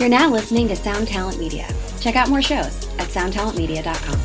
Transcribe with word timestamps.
You're 0.00 0.08
now 0.08 0.30
listening 0.30 0.66
to 0.68 0.76
Sound 0.76 1.08
Talent 1.08 1.38
Media. 1.38 1.68
Check 2.00 2.16
out 2.16 2.30
more 2.30 2.40
shows 2.40 2.88
at 2.98 3.08
soundtalentmedia.com. 3.08 4.18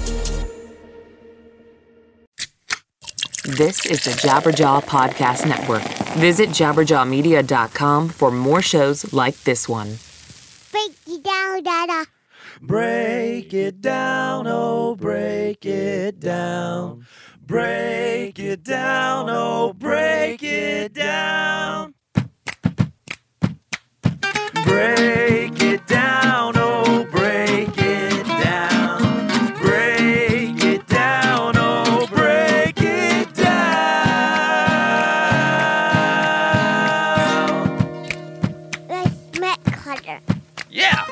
This 3.57 3.85
is 3.85 4.05
the 4.05 4.11
Jabberjaw 4.11 4.85
Podcast 4.85 5.45
Network. 5.45 5.83
Visit 6.15 6.47
jabberjawmedia.com 6.51 8.07
for 8.07 8.31
more 8.31 8.61
shows 8.61 9.11
like 9.11 9.35
this 9.43 9.67
one. 9.67 9.97
Break 10.71 10.95
it 11.07 11.21
down, 11.21 11.61
Dada. 11.61 12.05
Break 12.61 13.53
it 13.53 13.81
down, 13.81 14.47
oh, 14.47 14.95
break 14.95 15.65
it 15.65 16.21
down. 16.21 17.05
Break 17.45 18.39
it 18.39 18.63
down, 18.63 19.27
oh, 19.29 19.73
break 19.73 20.41
it 20.41 20.93
down. 20.93 21.84
Break 24.65 25.61
it 25.61 25.85
down, 25.87 26.53
oh, 26.57 27.05
break 27.11 27.69
it 27.77 28.25
down. 28.25 29.27
Break 29.61 30.63
it 30.63 30.87
down, 30.87 31.53
oh, 31.55 32.07
break 32.11 32.75
it 32.81 33.33
down. 37.65 37.77
Let's 38.89 39.39
Matt 39.39 39.63
Cutter. 39.65 40.19
Yeah. 40.69 41.05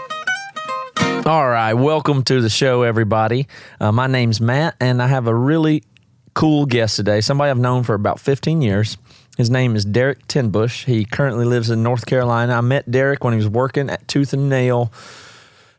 All 1.26 1.48
right, 1.48 1.74
welcome 1.74 2.24
to 2.24 2.42
the 2.42 2.50
show, 2.50 2.82
everybody. 2.82 3.48
Uh, 3.80 3.92
my 3.92 4.08
name's 4.08 4.42
Matt, 4.42 4.76
and 4.80 5.02
I 5.02 5.08
have 5.08 5.28
a 5.28 5.36
really 5.36 5.84
cool 6.34 6.66
guest 6.66 6.96
today. 6.96 7.22
Somebody 7.22 7.52
I've 7.52 7.60
known 7.60 7.84
for 7.84 7.94
about 7.94 8.20
15 8.20 8.62
years. 8.62 8.98
His 9.38 9.50
name 9.50 9.76
is 9.76 9.84
Derek 9.84 10.28
Tenbush. 10.28 10.86
He 10.86 11.06
currently 11.06 11.46
lives 11.46 11.72
in 11.72 11.82
North 11.82 12.06
Carolina. 12.06 12.54
I 12.54 12.62
met 12.62 12.90
Derek 12.90 13.24
when 13.24 13.34
he 13.34 13.38
was 13.38 13.50
working 13.50 13.90
at 13.90 14.08
Tooth 14.08 14.34
and 14.34 14.48
Nail, 14.48 14.92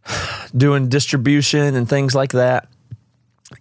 doing 0.56 0.88
distribution 0.88 1.76
and 1.76 1.88
things 1.88 2.14
like 2.14 2.32
that. 2.32 2.68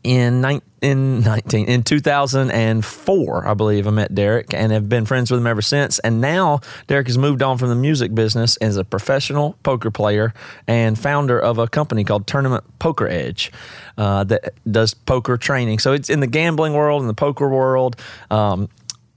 In, 0.03 0.61
in 0.81 1.21
19 1.21 1.67
in 1.67 1.83
2004 1.83 3.47
i 3.47 3.53
believe 3.53 3.85
i 3.85 3.91
met 3.91 4.15
derek 4.15 4.51
and 4.53 4.71
have 4.71 4.89
been 4.89 5.05
friends 5.05 5.29
with 5.29 5.39
him 5.39 5.45
ever 5.45 5.61
since 5.61 5.99
and 5.99 6.19
now 6.19 6.61
derek 6.87 7.05
has 7.05 7.17
moved 7.17 7.43
on 7.43 7.57
from 7.57 7.69
the 7.69 7.75
music 7.75 8.15
business 8.15 8.55
as 8.57 8.75
a 8.75 8.83
professional 8.83 9.55
poker 9.61 9.91
player 9.91 10.33
and 10.67 10.97
founder 10.97 11.37
of 11.37 11.59
a 11.59 11.67
company 11.67 12.03
called 12.03 12.25
tournament 12.25 12.63
poker 12.79 13.07
edge 13.07 13.51
uh, 13.97 14.23
that 14.23 14.53
does 14.69 14.93
poker 14.93 15.37
training 15.37 15.77
so 15.77 15.93
it's 15.93 16.09
in 16.09 16.21
the 16.21 16.27
gambling 16.27 16.73
world 16.73 17.01
and 17.01 17.09
the 17.09 17.13
poker 17.13 17.47
world 17.47 17.95
um, 18.31 18.67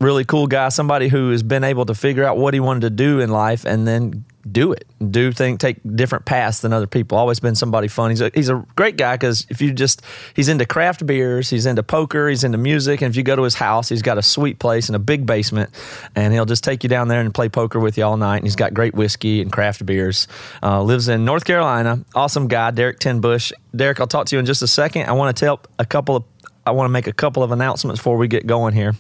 really 0.00 0.24
cool 0.24 0.46
guy 0.46 0.68
somebody 0.68 1.08
who 1.08 1.30
has 1.30 1.42
been 1.42 1.64
able 1.64 1.86
to 1.86 1.94
figure 1.94 2.24
out 2.24 2.36
what 2.36 2.52
he 2.52 2.60
wanted 2.60 2.80
to 2.80 2.90
do 2.90 3.20
in 3.20 3.30
life 3.30 3.64
and 3.64 3.88
then 3.88 4.24
do 4.50 4.72
it 4.72 4.86
do 5.10 5.32
think 5.32 5.58
take 5.58 5.78
different 5.96 6.24
paths 6.24 6.60
than 6.60 6.72
other 6.72 6.86
people. 6.86 7.18
Always 7.18 7.40
been 7.40 7.54
somebody 7.54 7.88
fun. 7.88 8.10
He's 8.10 8.20
a, 8.20 8.30
he's 8.32 8.48
a 8.48 8.64
great 8.76 8.96
guy 8.96 9.14
because 9.14 9.46
if 9.48 9.60
you 9.60 9.72
just 9.72 10.02
he's 10.34 10.48
into 10.48 10.66
craft 10.66 11.04
beers 11.06 11.48
he's 11.50 11.66
into 11.66 11.82
poker 11.82 12.28
he's 12.28 12.44
into 12.44 12.58
music 12.58 13.00
and 13.00 13.10
if 13.10 13.16
you 13.16 13.22
go 13.22 13.34
to 13.34 13.42
his 13.42 13.54
house 13.54 13.88
he's 13.88 14.02
got 14.02 14.18
a 14.18 14.22
sweet 14.22 14.58
place 14.58 14.88
and 14.88 14.96
a 14.96 14.98
big 14.98 15.26
basement 15.26 15.70
and 16.14 16.32
he'll 16.32 16.44
just 16.44 16.62
take 16.62 16.82
you 16.82 16.88
down 16.88 17.08
there 17.08 17.20
and 17.20 17.34
play 17.34 17.48
poker 17.48 17.80
with 17.80 17.96
you 17.96 18.04
all 18.04 18.16
night 18.16 18.36
and 18.36 18.44
he's 18.44 18.56
got 18.56 18.74
great 18.74 18.94
whiskey 18.94 19.40
and 19.40 19.50
craft 19.50 19.84
beers. 19.86 20.28
Uh, 20.62 20.82
lives 20.82 21.08
in 21.08 21.24
north 21.24 21.44
carolina. 21.44 22.04
Awesome 22.14 22.48
guy 22.48 22.70
derek 22.70 22.98
tenbush 23.00 23.52
derek 23.74 23.98
i'll 23.98 24.06
talk 24.06 24.26
to 24.26 24.36
you 24.36 24.40
in 24.40 24.46
just 24.46 24.62
a 24.62 24.68
second. 24.68 25.08
I 25.08 25.12
want 25.12 25.34
to 25.34 25.44
tell 25.44 25.60
a 25.78 25.86
couple 25.86 26.16
of 26.16 26.24
i 26.66 26.70
want 26.70 26.86
to 26.86 26.92
make 26.92 27.06
a 27.06 27.12
couple 27.12 27.42
of 27.42 27.50
announcements 27.50 27.98
before 28.00 28.16
we 28.16 28.28
get 28.28 28.46
going 28.46 28.74
here 28.74 28.94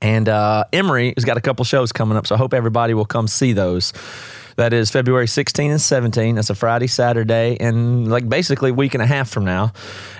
and 0.00 0.28
uh, 0.28 0.64
Emery 0.72 1.14
has 1.16 1.24
got 1.24 1.36
a 1.36 1.40
couple 1.40 1.64
shows 1.64 1.92
coming 1.92 2.16
up, 2.16 2.26
so 2.26 2.34
I 2.34 2.38
hope 2.38 2.54
everybody 2.54 2.94
will 2.94 3.04
come 3.04 3.28
see 3.28 3.52
those. 3.52 3.92
That 4.58 4.72
is 4.72 4.90
February 4.90 5.28
16 5.28 5.70
and 5.70 5.80
17. 5.80 6.34
That's 6.34 6.50
a 6.50 6.54
Friday, 6.54 6.88
Saturday, 6.88 7.56
and 7.60 8.10
like 8.10 8.28
basically 8.28 8.70
a 8.70 8.74
week 8.74 8.94
and 8.94 9.02
a 9.02 9.06
half 9.06 9.30
from 9.30 9.44
now. 9.44 9.72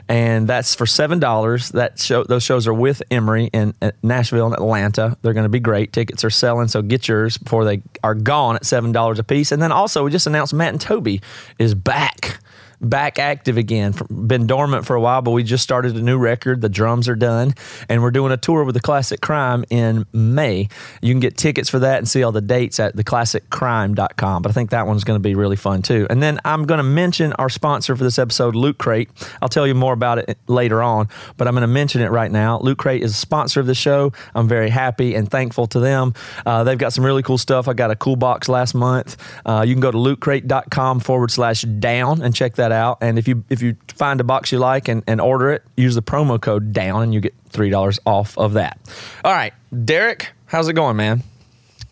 And 0.09 0.47
that's 0.47 0.77
for 0.77 0.87
seven 0.87 1.19
dollars. 1.19 1.71
That 1.71 1.99
show, 1.99 2.23
those 2.23 2.45
shows 2.45 2.69
are 2.69 2.73
with 2.73 3.03
Emery 3.11 3.51
in 3.53 3.75
uh, 3.83 3.91
Nashville 4.05 4.47
and 4.47 4.55
Atlanta. 4.55 5.16
They're 5.22 5.33
going 5.33 5.43
to 5.43 5.49
be 5.50 5.59
great. 5.59 5.93
Tickets 5.93 6.22
are 6.22 6.31
selling, 6.31 6.69
so 6.69 6.83
get 6.83 7.09
yours 7.09 7.37
before 7.37 7.65
they 7.65 7.83
are 8.05 8.15
gone 8.15 8.55
at 8.55 8.65
seven 8.65 8.93
dollars 8.93 9.19
a 9.19 9.25
piece. 9.25 9.50
And 9.50 9.60
then 9.60 9.72
also, 9.72 10.05
we 10.05 10.12
just 10.12 10.28
announced 10.28 10.55
Matt 10.55 10.69
and 10.69 10.81
Toby 10.81 11.21
is 11.59 11.75
back 11.75 12.39
back 12.81 13.19
active 13.19 13.56
again. 13.56 13.94
Been 14.09 14.47
dormant 14.47 14.87
for 14.87 14.97
a 14.97 15.00
while, 15.00 15.22
but 15.22 15.33
we 15.33 15.43
just 15.43 15.62
started 15.62 15.97
a 15.97 16.03
new 16.03 16.19
record. 16.19 16.61
The 16.61 16.69
drums 16.69 17.09
are 17.09 17.16
done, 17.16 17.55
and 17.89 18.03
we're 18.03 18.11
doing 18.11 18.33
a 18.33 18.37
tour 18.37 18.65
with 18.65 18.75
the 18.75 18.81
Classic 18.81 19.21
Crime 19.21 19.65
in 19.71 20.06
May. 20.12 20.69
You 21.03 21.12
can 21.12 21.21
get 21.21 21.37
tickets 21.37 21.69
for 21.69 21.78
that 21.81 21.99
and 21.99 22.09
see 22.09 22.22
all 22.22 22.33
the 22.33 22.41
dates 22.41 22.81
at 22.81 22.97
theclassiccrime.com. 22.97 24.43
But 24.43 24.50
I 24.50 24.53
think 24.53 24.71
that 24.71 24.87
one's 24.87 25.05
going 25.05 25.16
to 25.16 25.22
be 25.22 25.34
really 25.34 25.56
fun 25.56 25.83
too. 25.83 26.06
And 26.11 26.22
then 26.22 26.41
I'm 26.44 26.65
going 26.65 26.78
to 26.78 26.84
mention 26.84 27.33
our 27.34 27.49
sponsor 27.49 27.97
for 27.97 28.05
this 28.05 28.19
episode, 28.19 28.55
Loot 28.55 28.78
Crate. 28.78 29.10
I'll 29.43 29.49
tell 29.49 29.66
you 29.66 29.75
more 29.75 29.93
about 29.93 30.19
it 30.19 30.39
later 30.47 30.83
on, 30.83 31.09
but 31.37 31.49
I'm 31.49 31.55
going 31.55 31.62
to 31.62 31.66
mention 31.66 32.00
it 32.00 32.10
right 32.10 32.31
now. 32.31 32.59
Loot 32.60 32.78
Crate 32.78 33.03
is 33.03 33.12
a 33.12 33.15
sponsor 33.15 33.60
of 33.60 33.66
the 33.66 33.75
show. 33.75 34.12
I'm 34.34 34.49
very 34.49 34.71
happy 34.71 35.15
and 35.15 35.31
thankful 35.31 35.66
to 35.69 35.81
them. 35.81 36.15
Uh, 36.47 36.65
they've 36.65 36.78
got 36.78 36.93
some 36.93 37.05
really 37.05 37.22
cool 37.22 37.39
stuff. 37.39 37.69
I 37.69 37.75
got 37.75 37.91
a 37.91 37.97
cool 37.97 38.16
box 38.16 38.49
last 38.49 38.75
month. 38.75 39.16
Uh, 39.45 39.65
you 39.66 39.75
can 39.75 39.81
go 39.81 39.91
to 39.91 39.99
lootcrate.com 39.99 41.00
forward 41.00 41.31
slash 41.31 41.62
down 41.62 42.22
and 42.22 42.34
check 42.34 42.56
that 42.56 42.68
out. 42.73 42.99
And 43.01 43.19
if 43.19 43.29
you 43.29 43.45
if 43.49 43.62
you 43.62 43.77
find 43.89 44.21
a 44.21 44.25
box 44.25 44.53
you 44.53 44.59
like 44.59 44.89
and, 44.89 45.03
and 45.06 45.21
order 45.21 45.51
it, 45.51 45.65
use 45.77 45.95
the 45.95 46.03
promo 46.03 46.41
code 46.41 46.73
down 46.73 47.03
and 47.03 47.15
you 47.15 47.21
get 47.21 47.34
three 47.49 47.71
dollars 47.71 47.99
off 48.06 48.37
of 48.39 48.55
that. 48.55 48.79
All 49.25 49.33
right, 49.33 49.53
Derek, 49.84 50.33
how's 50.47 50.69
it 50.69 50.75
going, 50.75 50.97
man? 50.97 51.23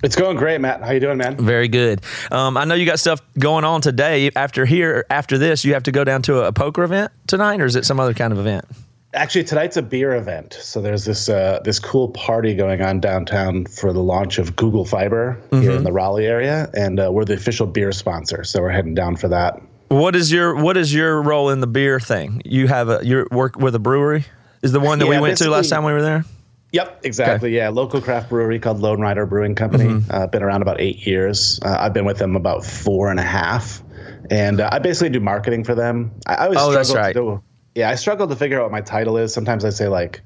It's 0.03 0.15
going 0.15 0.37
great, 0.37 0.61
Matt. 0.61 0.83
How 0.83 0.93
you 0.93 1.01
doing, 1.01 1.17
man? 1.17 1.37
Very 1.37 1.69
good. 1.69 2.03
Um, 2.31 2.57
I 2.57 2.65
know 2.65 2.75
you 2.75 2.85
got 2.85 3.01
stuff 3.01 3.23
going 3.39 3.65
on 3.65 3.81
today. 3.81 4.31
After 4.37 4.67
here, 4.67 5.07
after 5.09 5.39
this, 5.39 5.65
you 5.65 5.73
have 5.73 5.85
to 5.85 5.93
go 5.93 6.05
down 6.05 6.23
to 6.23 6.43
a, 6.43 6.49
a 6.49 6.53
poker 6.53 6.83
event 6.85 7.13
tonight, 7.27 7.61
or 7.61 7.65
is 7.65 7.77
it 7.77 7.87
some 7.87 7.99
other 7.99 8.13
kind 8.13 8.33
of 8.33 8.39
event? 8.39 8.67
Actually, 9.15 9.45
tonight's 9.45 9.79
a 9.79 9.83
beer 9.83 10.15
event. 10.15 10.53
So 10.61 10.83
there's 10.83 11.07
this 11.07 11.31
uh, 11.31 11.61
this 11.65 11.79
cool 11.79 12.09
party 12.11 12.55
going 12.55 12.83
on 12.83 13.01
downtown 13.01 13.65
for 13.65 13.95
the 13.95 14.03
launch 14.03 14.39
of 14.39 14.55
Google 14.57 14.85
Fiber 14.85 15.41
here 15.51 15.73
in 15.73 15.85
the 15.85 15.93
Raleigh 15.93 16.27
area, 16.27 16.69
and 16.75 17.01
uh, 17.01 17.11
we're 17.11 17.25
the 17.25 17.35
official 17.35 17.67
beer 17.67 17.93
sponsor. 17.93 18.45
So 18.45 18.61
we're 18.61 18.71
heading 18.71 18.95
down 18.95 19.17
for 19.17 19.29
that. 19.29 19.63
What 19.89 20.17
is 20.17 20.33
your 20.33 20.55
What 20.57 20.77
is 20.77 20.93
your 20.93 21.23
role 21.23 21.51
in 21.51 21.61
the 21.61 21.67
beer 21.67 22.01
thing? 22.01 22.43
You 22.45 22.67
have 22.69 22.89
a 22.89 23.01
you 23.05 23.27
work 23.31 23.57
with 23.57 23.75
a 23.75 23.79
brewery. 23.79 24.25
Is 24.63 24.73
the 24.73 24.81
one 24.81 24.99
that 24.99 25.07
we 25.07 25.19
went 25.19 25.39
to 25.39 25.51
last 25.51 25.69
time 25.69 25.85
we 25.85 25.93
were 25.93 26.03
there? 26.03 26.25
Yep, 26.73 27.01
exactly. 27.05 27.55
Yeah, 27.55 27.69
local 27.69 28.01
craft 28.01 28.29
brewery 28.29 28.59
called 28.59 28.81
Lonerider 28.81 29.29
Brewing 29.29 29.55
Company. 29.55 30.03
Uh, 30.11 30.27
been 30.27 30.43
around 30.43 30.63
about 30.63 30.81
eight 30.81 31.07
years. 31.07 31.61
Uh, 31.65 31.77
I've 31.79 31.93
been 31.93 32.05
with 32.05 32.19
them 32.19 32.35
about 32.35 32.65
four 32.65 33.11
and 33.11 33.21
a 33.21 33.23
half, 33.23 33.83
and 34.31 34.61
uh, 34.61 34.69
I 34.73 34.81
basically 34.81 35.11
do 35.11 35.21
marketing 35.21 35.63
for 35.63 35.75
them. 35.75 36.11
I, 36.27 36.35
I 36.35 36.45
always 36.47 36.59
Oh, 36.61 36.73
that's 36.73 36.89
struggle 36.89 37.29
right. 37.31 37.37
do. 37.37 37.81
Yeah, 37.81 37.91
I 37.91 37.95
struggle 37.95 38.27
to 38.27 38.35
figure 38.37 38.59
out 38.59 38.65
what 38.65 38.73
my 38.73 38.81
title 38.81 39.17
is. 39.17 39.33
Sometimes 39.33 39.65
I 39.65 39.71
say 39.71 39.87
like 39.89 40.21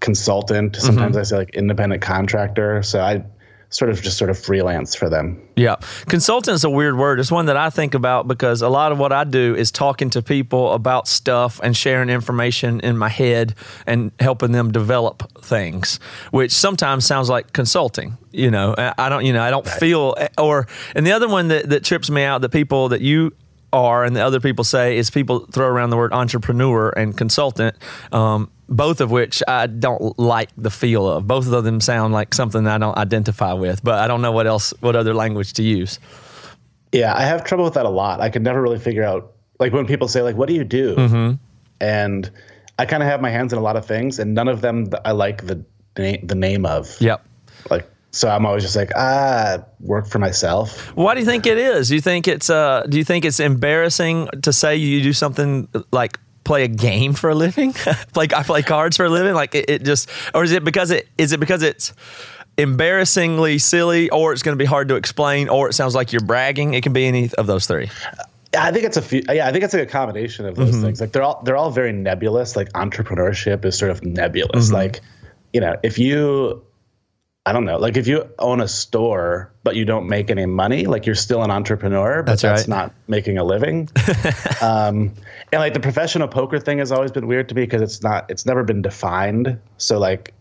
consultant. 0.00 0.76
Sometimes 0.76 1.16
I 1.16 1.22
say 1.22 1.36
like 1.38 1.50
independent 1.54 2.02
contractor. 2.02 2.82
So 2.82 3.00
I 3.00 3.24
sort 3.70 3.90
of 3.90 4.00
just 4.00 4.16
sort 4.16 4.30
of 4.30 4.38
freelance 4.38 4.94
for 4.94 5.10
them. 5.10 5.40
Yeah. 5.56 5.76
Consultant 6.06 6.54
is 6.54 6.64
a 6.64 6.70
weird 6.70 6.96
word. 6.96 7.20
It's 7.20 7.30
one 7.30 7.46
that 7.46 7.56
I 7.56 7.68
think 7.68 7.94
about 7.94 8.26
because 8.26 8.62
a 8.62 8.68
lot 8.68 8.92
of 8.92 8.98
what 8.98 9.12
I 9.12 9.24
do 9.24 9.54
is 9.54 9.70
talking 9.70 10.08
to 10.10 10.22
people 10.22 10.72
about 10.72 11.06
stuff 11.06 11.60
and 11.62 11.76
sharing 11.76 12.08
information 12.08 12.80
in 12.80 12.96
my 12.96 13.10
head 13.10 13.54
and 13.86 14.10
helping 14.20 14.52
them 14.52 14.72
develop 14.72 15.42
things, 15.42 16.00
which 16.30 16.52
sometimes 16.52 17.04
sounds 17.04 17.28
like 17.28 17.52
consulting. 17.52 18.16
You 18.32 18.50
know, 18.50 18.74
I 18.76 19.08
don't, 19.08 19.24
you 19.24 19.32
know, 19.32 19.42
I 19.42 19.50
don't 19.50 19.68
feel, 19.68 20.14
or, 20.38 20.66
and 20.94 21.06
the 21.06 21.12
other 21.12 21.28
one 21.28 21.48
that, 21.48 21.68
that 21.68 21.84
trips 21.84 22.08
me 22.08 22.22
out 22.22 22.40
that 22.42 22.50
people 22.50 22.88
that 22.90 23.00
you 23.00 23.32
are 23.72 24.04
and 24.04 24.16
the 24.16 24.20
other 24.20 24.40
people 24.40 24.64
say 24.64 24.96
is 24.96 25.10
people 25.10 25.40
throw 25.52 25.66
around 25.66 25.90
the 25.90 25.96
word 25.96 26.12
entrepreneur 26.12 26.90
and 26.90 27.16
consultant. 27.16 27.76
Um, 28.12 28.50
both 28.68 29.00
of 29.00 29.10
which 29.10 29.42
I 29.48 29.66
don't 29.66 30.18
like 30.18 30.50
the 30.56 30.70
feel 30.70 31.08
of. 31.08 31.26
Both 31.26 31.50
of 31.50 31.64
them 31.64 31.80
sound 31.80 32.12
like 32.12 32.34
something 32.34 32.66
I 32.66 32.76
don't 32.76 32.96
identify 32.98 33.54
with, 33.54 33.82
but 33.82 33.98
I 33.98 34.06
don't 34.06 34.20
know 34.20 34.32
what 34.32 34.46
else, 34.46 34.74
what 34.80 34.94
other 34.94 35.14
language 35.14 35.54
to 35.54 35.62
use. 35.62 35.98
Yeah, 36.92 37.14
I 37.14 37.22
have 37.22 37.44
trouble 37.44 37.64
with 37.64 37.74
that 37.74 37.86
a 37.86 37.90
lot. 37.90 38.20
I 38.20 38.28
could 38.28 38.42
never 38.42 38.60
really 38.60 38.78
figure 38.78 39.04
out 39.04 39.32
like 39.58 39.72
when 39.72 39.86
people 39.86 40.08
say 40.08 40.22
like, 40.22 40.36
"What 40.36 40.48
do 40.48 40.54
you 40.54 40.64
do?" 40.64 41.38
and 41.80 42.30
I 42.78 42.86
kind 42.86 43.02
of 43.02 43.08
have 43.08 43.20
my 43.20 43.30
hands 43.30 43.52
in 43.52 43.58
a 43.58 43.62
lot 43.62 43.76
of 43.76 43.86
things, 43.86 44.18
and 44.18 44.34
none 44.34 44.48
of 44.48 44.60
them 44.60 44.88
I 45.04 45.12
like 45.12 45.46
the 45.46 45.64
the 45.94 46.34
name 46.34 46.64
of. 46.64 46.94
Yep. 47.00 47.24
Like, 47.70 47.90
so 48.10 48.28
I'm 48.28 48.46
always 48.46 48.62
just 48.62 48.76
like, 48.76 48.90
ah, 48.96 49.64
work 49.80 50.06
for 50.06 50.18
myself. 50.18 50.96
Why 50.96 51.14
do 51.14 51.20
you 51.20 51.26
think 51.26 51.46
it 51.46 51.58
is? 51.58 51.88
Do 51.88 51.94
you 51.94 52.00
think 52.00 52.26
it's 52.26 52.48
uh 52.50 52.86
do 52.88 52.98
you 52.98 53.04
think 53.04 53.24
it's 53.24 53.40
embarrassing 53.40 54.28
to 54.42 54.52
say 54.52 54.76
you 54.76 55.02
do 55.02 55.12
something 55.12 55.68
like 55.92 56.18
play 56.44 56.64
a 56.64 56.68
game 56.68 57.12
for 57.12 57.30
a 57.30 57.34
living? 57.34 57.74
like 58.14 58.32
I 58.32 58.42
play 58.42 58.62
cards 58.62 58.96
for 58.96 59.04
a 59.04 59.10
living? 59.10 59.34
Like 59.34 59.54
it, 59.54 59.68
it 59.68 59.84
just 59.84 60.08
or 60.34 60.44
is 60.44 60.52
it 60.52 60.64
because 60.64 60.90
it 60.90 61.08
is 61.18 61.32
it 61.32 61.40
because 61.40 61.62
it's 61.62 61.92
embarrassingly 62.56 63.58
silly 63.58 64.10
or 64.10 64.32
it's 64.32 64.42
going 64.42 64.56
to 64.56 64.62
be 64.62 64.66
hard 64.66 64.88
to 64.88 64.96
explain 64.96 65.48
or 65.48 65.68
it 65.68 65.74
sounds 65.74 65.94
like 65.94 66.12
you're 66.12 66.20
bragging? 66.20 66.74
It 66.74 66.82
can 66.82 66.92
be 66.92 67.06
any 67.06 67.30
of 67.36 67.46
those 67.46 67.66
three. 67.66 67.90
I 68.56 68.72
think 68.72 68.84
it's 68.84 68.96
a 68.96 69.02
few. 69.02 69.22
Yeah, 69.28 69.46
I 69.46 69.52
think 69.52 69.62
it's 69.64 69.74
like 69.74 69.82
a 69.82 69.86
combination 69.86 70.46
of 70.46 70.56
those 70.56 70.80
things. 70.80 71.00
Like 71.00 71.12
they're 71.12 71.22
all 71.22 71.42
they're 71.44 71.56
all 71.56 71.70
very 71.70 71.92
nebulous. 71.92 72.56
Like 72.56 72.72
entrepreneurship 72.72 73.64
is 73.66 73.76
sort 73.76 73.90
of 73.90 74.02
nebulous. 74.02 74.72
Like, 74.72 75.00
you 75.52 75.60
know, 75.60 75.76
if 75.82 75.98
you, 75.98 76.62
I 77.48 77.52
don't 77.52 77.64
know. 77.64 77.78
Like 77.78 77.96
if 77.96 78.06
you 78.06 78.28
own 78.38 78.60
a 78.60 78.68
store 78.68 79.50
but 79.64 79.74
you 79.74 79.86
don't 79.86 80.06
make 80.06 80.30
any 80.30 80.44
money, 80.44 80.84
like 80.86 81.06
you're 81.06 81.14
still 81.14 81.42
an 81.42 81.50
entrepreneur, 81.50 82.22
but 82.22 82.32
That's 82.32 82.42
that's, 82.42 82.60
right. 82.62 82.68
not 82.68 82.94
making 83.06 83.38
a 83.38 83.44
living. 83.44 83.88
um, 84.60 85.14
and 85.50 85.60
like 85.60 85.72
the 85.72 85.80
professional 85.80 86.28
poker 86.28 86.58
thing 86.60 86.76
has 86.78 86.92
always 86.92 87.10
been 87.10 87.26
weird 87.26 87.48
to 87.48 87.54
me 87.54 87.62
because 87.62 87.80
it's 87.80 88.02
not. 88.02 88.30
It's 88.30 88.44
never 88.44 88.64
been 88.64 88.82
defined. 88.82 89.58
So 89.78 89.98
like, 89.98 90.34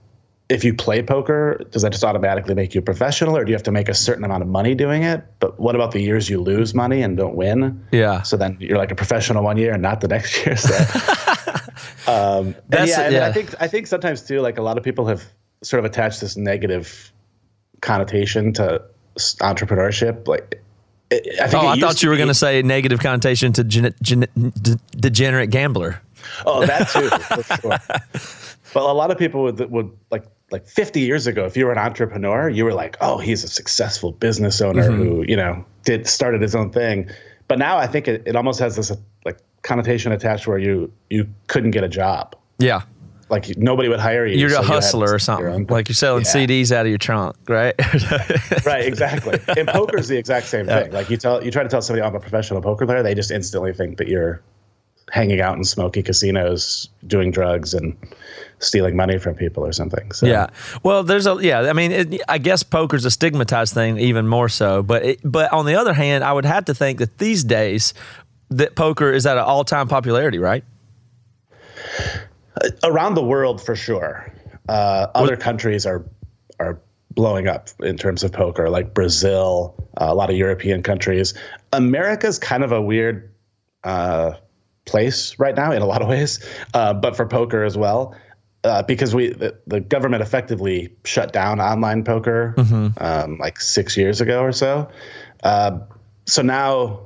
if 0.50 0.66
you 0.66 0.74
play 0.74 1.02
poker, 1.02 1.62
does 1.72 1.82
that 1.84 1.94
just 1.94 2.04
automatically 2.04 2.56
make 2.56 2.76
you 2.76 2.80
a 2.80 2.84
professional, 2.84 3.38
or 3.38 3.46
do 3.46 3.52
you 3.52 3.56
have 3.56 3.64
to 3.64 3.72
make 3.72 3.88
a 3.88 3.94
certain 3.94 4.26
amount 4.26 4.44
of 4.44 4.50
money 4.50 4.76
doing 4.76 5.04
it? 5.04 5.24
But 5.40 5.58
what 5.62 5.76
about 5.76 5.92
the 5.94 6.02
years 6.02 6.30
you 6.30 6.42
lose 6.42 6.74
money 6.74 7.02
and 7.04 7.16
don't 7.16 7.36
win? 7.36 7.86
Yeah. 7.92 8.24
So 8.24 8.36
then 8.36 8.58
you're 8.60 8.78
like 8.78 8.92
a 8.92 8.96
professional 8.96 9.44
one 9.46 9.58
year 9.58 9.72
and 9.72 9.82
not 9.82 10.02
the 10.02 10.10
next 10.10 10.38
year. 10.46 10.58
So, 10.58 10.74
um, 12.08 12.54
That's- 12.68 12.90
yeah, 12.90 13.02
and 13.02 13.14
yeah. 13.14 13.28
I 13.28 13.32
think 13.32 13.56
I 13.62 13.68
think 13.70 13.88
sometimes 13.88 14.24
too, 14.24 14.42
like 14.42 14.58
a 14.58 14.62
lot 14.62 14.78
of 14.78 14.84
people 14.84 15.06
have 15.08 15.24
sort 15.64 15.80
of 15.80 15.86
attach 15.86 16.20
this 16.20 16.38
negative 16.38 17.12
connotation 17.82 18.54
to 18.54 18.84
entrepreneurship. 19.18 20.28
Like, 20.28 20.62
it, 21.10 21.40
I 21.40 21.48
think. 21.48 21.64
Oh, 21.64 21.68
I 21.68 21.80
thought 21.80 22.04
you 22.04 22.10
were 22.10 22.18
going 22.18 22.28
to 22.28 22.34
say 22.34 22.62
negative 22.62 23.00
connotation 23.00 23.54
to 23.54 23.64
gen- 23.64 23.96
gen- 24.02 24.28
de- 24.62 24.80
degenerate 24.92 25.50
gambler. 25.50 26.02
Oh, 26.46 26.66
that 26.66 26.90
too, 26.90 27.10
for 27.10 27.44
sure. 27.62 27.78
But 28.74 28.84
a 28.84 28.94
lot 28.94 29.12
of 29.12 29.18
people 29.18 29.44
would 29.44 29.60
would 29.72 29.92
like 30.12 30.26
like 30.52 30.68
50 30.68 31.02
years 31.02 31.28
ago, 31.28 31.46
if 31.46 31.58
you 31.58 31.66
were 31.66 31.72
an 31.72 31.78
entrepreneur, 31.78 32.50
you 32.50 32.64
were 32.64 32.74
like, 32.74 32.96
oh, 33.02 33.18
he's 33.18 33.44
a 33.44 33.48
successful 33.48 34.12
business 34.12 34.62
owner 34.62 34.90
mm-hmm. 34.90 35.04
who 35.04 35.26
you 35.28 35.36
know 35.36 35.66
did 35.84 36.08
started 36.08 36.42
his 36.42 36.56
own 36.56 36.72
thing. 36.72 37.10
But 37.48 37.60
now 37.60 37.78
I 37.78 37.88
think 37.88 38.08
it, 38.08 38.24
it 38.26 38.36
almost 38.36 38.60
has 38.60 38.76
this 38.76 38.92
like 39.26 39.40
connotation 39.62 40.12
attached 40.12 40.48
where 40.48 40.58
you 40.58 40.92
you 41.10 41.28
couldn't 41.48 41.72
get 41.72 41.84
a 41.84 41.90
job. 41.90 42.36
Yeah. 42.60 42.82
Like 43.30 43.58
nobody 43.58 43.90
would 43.90 44.00
hire 44.00 44.26
you. 44.26 44.38
You're 44.38 44.50
so 44.52 44.60
a 44.60 44.62
you 44.62 44.68
hustler 44.68 45.14
or 45.14 45.20
something. 45.20 45.48
own- 45.48 45.66
Like 45.70 45.90
you're 45.90 45.96
selling 45.96 46.24
Yeah. 46.24 46.32
CDs 46.34 46.72
out 46.72 46.86
of 46.86 46.90
your 46.90 46.98
trunk, 46.98 47.36
right? 47.50 47.76
right, 48.66 48.86
exactly. 48.86 49.38
And 49.58 49.68
poker's 49.68 50.08
the 50.08 50.18
exact 50.18 50.46
same 50.48 50.66
thing. 50.68 50.92
Like 50.94 51.10
you 51.10 51.18
tell 51.18 51.44
you 51.44 51.52
try 51.52 51.64
to 51.64 51.70
tell 51.70 51.82
somebody 51.82 52.04
I'm 52.08 52.16
a 52.16 52.20
professional 52.20 52.62
poker 52.62 52.86
player, 52.86 53.04
they 53.04 53.14
just 53.16 53.32
instantly 53.32 53.74
think 53.74 53.98
that 53.98 54.08
you're 54.08 54.42
hanging 55.12 55.40
out 55.42 55.58
in 55.58 55.64
smoky 55.64 56.04
casinos, 56.04 56.90
doing 57.06 57.32
drugs 57.32 57.74
and 57.74 57.96
stealing 58.60 58.96
money 58.96 59.18
from 59.18 59.36
people 59.36 59.66
or 59.66 59.72
something. 59.72 60.12
So 60.14 60.26
Yeah. 60.26 60.48
Well, 60.84 61.04
there's 61.04 61.28
a 61.28 61.38
yeah. 61.42 61.62
I 61.62 61.74
mean, 61.74 61.92
it, 61.92 62.22
I 62.30 62.38
guess 62.38 62.64
poker's 62.64 63.04
a 63.06 63.12
stigmatized 63.12 63.74
thing 63.74 63.98
even 64.00 64.28
more 64.28 64.48
so. 64.50 64.84
But 64.84 65.04
it, 65.06 65.20
but 65.24 65.52
on 65.52 65.66
the 65.66 65.76
other 65.76 65.94
hand, 65.94 66.24
I 66.24 66.32
would 66.34 66.46
have 66.46 66.66
to 66.66 66.74
think 66.74 67.00
that 67.00 67.18
these 67.18 67.44
days 67.44 67.94
that 68.52 68.76
poker 68.76 69.12
is 69.12 69.26
at 69.26 69.38
an 69.38 69.44
all 69.44 69.66
time 69.66 69.88
popularity, 69.90 70.40
right? 70.40 70.64
Around 72.84 73.16
the 73.16 73.24
world 73.24 73.62
for 73.62 73.76
sure. 73.76 74.32
Uh, 74.70 75.08
other 75.16 75.38
countries 75.38 75.86
are 75.86 76.06
are 76.60 76.80
blowing 77.12 77.48
up 77.48 77.70
in 77.80 77.98
terms 77.98 78.24
of 78.24 78.32
poker, 78.32 78.70
like 78.70 78.94
Brazil, 78.94 79.76
uh, 80.00 80.06
a 80.08 80.16
lot 80.16 80.30
of 80.30 80.36
European 80.36 80.84
countries. 80.84 81.34
America's 81.74 82.38
kind 82.38 82.64
of 82.64 82.72
a 82.72 82.82
weird 82.82 83.34
uh, 83.84 84.34
place 84.86 85.38
right 85.40 85.56
now 85.56 85.72
in 85.72 85.82
a 85.82 85.86
lot 85.86 86.02
of 86.02 86.08
ways, 86.08 86.46
uh, 86.74 86.94
but 86.94 87.16
for 87.16 87.26
poker 87.26 87.64
as 87.64 87.78
well. 87.78 88.16
Uh, 88.64 88.84
because 88.84 89.16
we 89.16 89.30
the, 89.30 89.58
the 89.68 89.80
government 89.80 90.22
effectively 90.22 90.94
shut 91.06 91.32
down 91.32 91.62
online 91.62 92.04
poker 92.04 92.54
um, 92.98 93.38
like 93.38 93.62
six 93.62 93.96
years 93.96 94.20
ago 94.20 94.42
or 94.42 94.52
so. 94.52 94.90
Uh, 95.44 95.80
so 96.26 96.42
now 96.42 97.00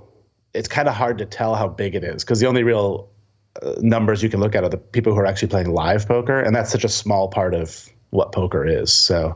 it's 0.53 0.67
kind 0.67 0.87
of 0.87 0.95
hard 0.95 1.19
to 1.19 1.25
tell 1.25 1.53
how 1.53 1.67
big 1.67 1.93
it 1.93 2.03
is 2.03 2.23
because 2.23 2.39
the 2.39 2.47
only 2.47 2.63
real 2.63 3.10
numbers 3.79 4.23
you 4.23 4.29
can 4.29 4.39
look 4.39 4.55
at 4.55 4.63
are 4.63 4.69
the 4.69 4.77
people 4.77 5.13
who 5.13 5.19
are 5.19 5.25
actually 5.25 5.49
playing 5.49 5.71
live 5.71 6.07
poker, 6.07 6.39
and 6.39 6.55
that's 6.55 6.71
such 6.71 6.83
a 6.83 6.89
small 6.89 7.27
part 7.27 7.53
of 7.53 7.89
what 8.11 8.31
poker 8.31 8.65
is. 8.65 8.91
So, 8.91 9.35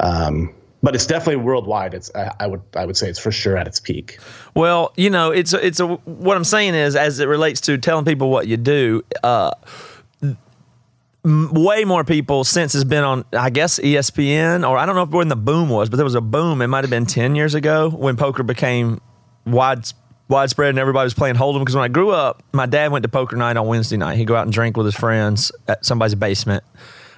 um, 0.00 0.54
but 0.82 0.94
it's 0.94 1.06
definitely 1.06 1.42
worldwide. 1.42 1.94
It's 1.94 2.10
I, 2.14 2.32
I 2.40 2.46
would 2.46 2.62
I 2.76 2.84
would 2.84 2.96
say 2.96 3.08
it's 3.08 3.18
for 3.18 3.32
sure 3.32 3.56
at 3.56 3.66
its 3.66 3.80
peak. 3.80 4.18
Well, 4.54 4.92
you 4.96 5.10
know, 5.10 5.30
it's 5.30 5.52
a, 5.52 5.64
it's 5.64 5.80
a, 5.80 5.86
what 5.86 6.36
I'm 6.36 6.44
saying 6.44 6.74
is, 6.74 6.94
as 6.96 7.20
it 7.20 7.28
relates 7.28 7.60
to 7.62 7.78
telling 7.78 8.04
people 8.04 8.30
what 8.30 8.46
you 8.46 8.56
do, 8.56 9.02
uh, 9.22 9.52
way 11.24 11.84
more 11.84 12.04
people 12.04 12.44
since 12.44 12.74
it's 12.74 12.84
been 12.84 13.02
on, 13.02 13.24
I 13.32 13.48
guess, 13.48 13.78
ESPN, 13.78 14.68
or 14.68 14.76
I 14.76 14.84
don't 14.84 14.94
know 14.94 15.02
if 15.02 15.10
when 15.10 15.28
the 15.28 15.36
boom 15.36 15.70
was, 15.70 15.88
but 15.88 15.96
there 15.96 16.04
was 16.04 16.14
a 16.14 16.20
boom. 16.20 16.60
It 16.60 16.66
might 16.66 16.84
have 16.84 16.90
been 16.90 17.06
10 17.06 17.34
years 17.34 17.54
ago 17.54 17.88
when 17.88 18.16
poker 18.16 18.42
became 18.42 19.00
wide, 19.46 19.86
widespread 20.28 20.70
and 20.70 20.78
everybody 20.78 21.04
was 21.04 21.14
playing 21.14 21.36
Hold'em. 21.36 21.60
Because 21.60 21.74
when 21.74 21.84
I 21.84 21.88
grew 21.88 22.10
up, 22.10 22.42
my 22.52 22.66
dad 22.66 22.92
went 22.92 23.02
to 23.02 23.08
poker 23.08 23.36
night 23.36 23.56
on 23.56 23.66
Wednesday 23.66 23.96
night. 23.96 24.16
He'd 24.16 24.26
go 24.26 24.36
out 24.36 24.42
and 24.44 24.52
drink 24.52 24.76
with 24.76 24.86
his 24.86 24.94
friends 24.94 25.52
at 25.68 25.84
somebody's 25.84 26.14
basement. 26.14 26.64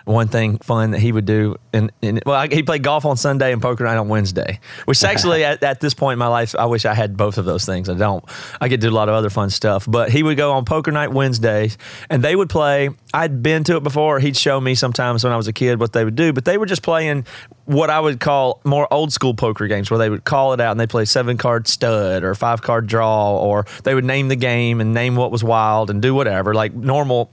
One 0.07 0.29
thing 0.29 0.59
fun 0.59 0.93
that 0.93 1.01
he 1.01 1.11
would 1.11 1.25
do, 1.25 1.57
and, 1.73 1.91
and 2.01 2.23
well, 2.25 2.37
I, 2.37 2.47
he 2.47 2.63
played 2.63 2.85
golf 2.85 3.05
on 3.05 3.17
Sunday 3.17 3.53
and 3.53 3.61
poker 3.61 3.83
night 3.83 3.97
on 3.97 4.09
Wednesday. 4.09 4.61
Which 4.85 5.03
actually, 5.03 5.43
at, 5.51 5.65
at 5.65 5.81
this 5.81 5.95
point 5.95 6.13
in 6.13 6.19
my 6.21 6.29
life, 6.29 6.55
I 6.57 6.67
wish 6.67 6.85
I 6.85 6.95
had 6.95 7.17
both 7.17 7.39
of 7.39 7.45
those 7.45 7.67
things. 7.67 7.89
I 7.89 7.95
don't. 7.95 8.25
I 8.61 8.69
could 8.69 8.81
do 8.81 8.89
a 8.89 8.93
lot 8.93 9.09
of 9.09 9.17
other 9.17 9.31
fun 9.31 9.51
stuff. 9.51 9.85
But 9.89 10.11
he 10.13 10.23
would 10.23 10.37
go 10.37 10.53
on 10.53 10.65
poker 10.65 10.93
night 10.93 11.13
Wednesdays, 11.13 11.77
and 12.09 12.23
they 12.23 12.37
would 12.37 12.49
play. 12.49 12.91
I'd 13.13 13.43
been 13.43 13.65
to 13.65 13.77
it 13.77 13.83
before. 13.83 14.21
He'd 14.21 14.37
show 14.37 14.61
me 14.61 14.77
sometimes 14.77 15.25
when 15.25 15.33
I 15.33 15.37
was 15.37 15.49
a 15.49 15.53
kid 15.53 15.81
what 15.81 15.93
they 15.93 16.05
would 16.05 16.17
do, 16.17 16.33
but 16.33 16.45
they 16.45 16.57
were 16.57 16.67
just 16.67 16.83
playing 16.83 17.27
what 17.65 17.91
I 17.91 17.99
would 17.99 18.21
call 18.21 18.61
more 18.65 18.87
old 18.93 19.13
school 19.13 19.35
poker 19.35 19.67
games, 19.67 19.91
where 19.91 19.99
they 19.99 20.09
would 20.09 20.25
call 20.25 20.53
it 20.53 20.61
out 20.61 20.71
and 20.71 20.79
they 20.79 20.87
play 20.87 21.05
seven 21.05 21.37
card 21.37 21.67
stud 21.67 22.23
or 22.23 22.37
five 22.37 22.63
card 22.63 22.87
draw, 22.87 23.37
or 23.37 23.67
they 23.83 23.93
would 23.93 24.05
name 24.05 24.29
the 24.29 24.37
game 24.37 24.81
and 24.81 24.95
name 24.95 25.17
what 25.17 25.33
was 25.33 25.43
wild 25.43 25.91
and 25.91 26.01
do 26.01 26.15
whatever, 26.15 26.55
like 26.55 26.73
normal 26.75 27.33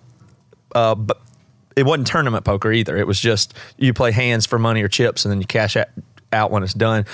uh, 0.74 0.96
but 0.96 1.22
it 1.76 1.84
wasn't 1.86 2.08
tournament 2.08 2.46
poker 2.46 2.72
either. 2.72 2.98
It 2.98 3.08
was 3.08 3.20
just 3.20 3.54
you 3.78 3.94
play 3.94 4.12
hands 4.12 4.46
for 4.46 4.58
money 4.60 4.82
or 4.84 4.88
chips, 4.88 5.26
and 5.26 5.32
then 5.32 5.40
you 5.42 5.48
cash 5.48 5.76
out, 6.32 6.52
when 6.52 6.64
it's 6.64 6.74
done. 6.74 7.06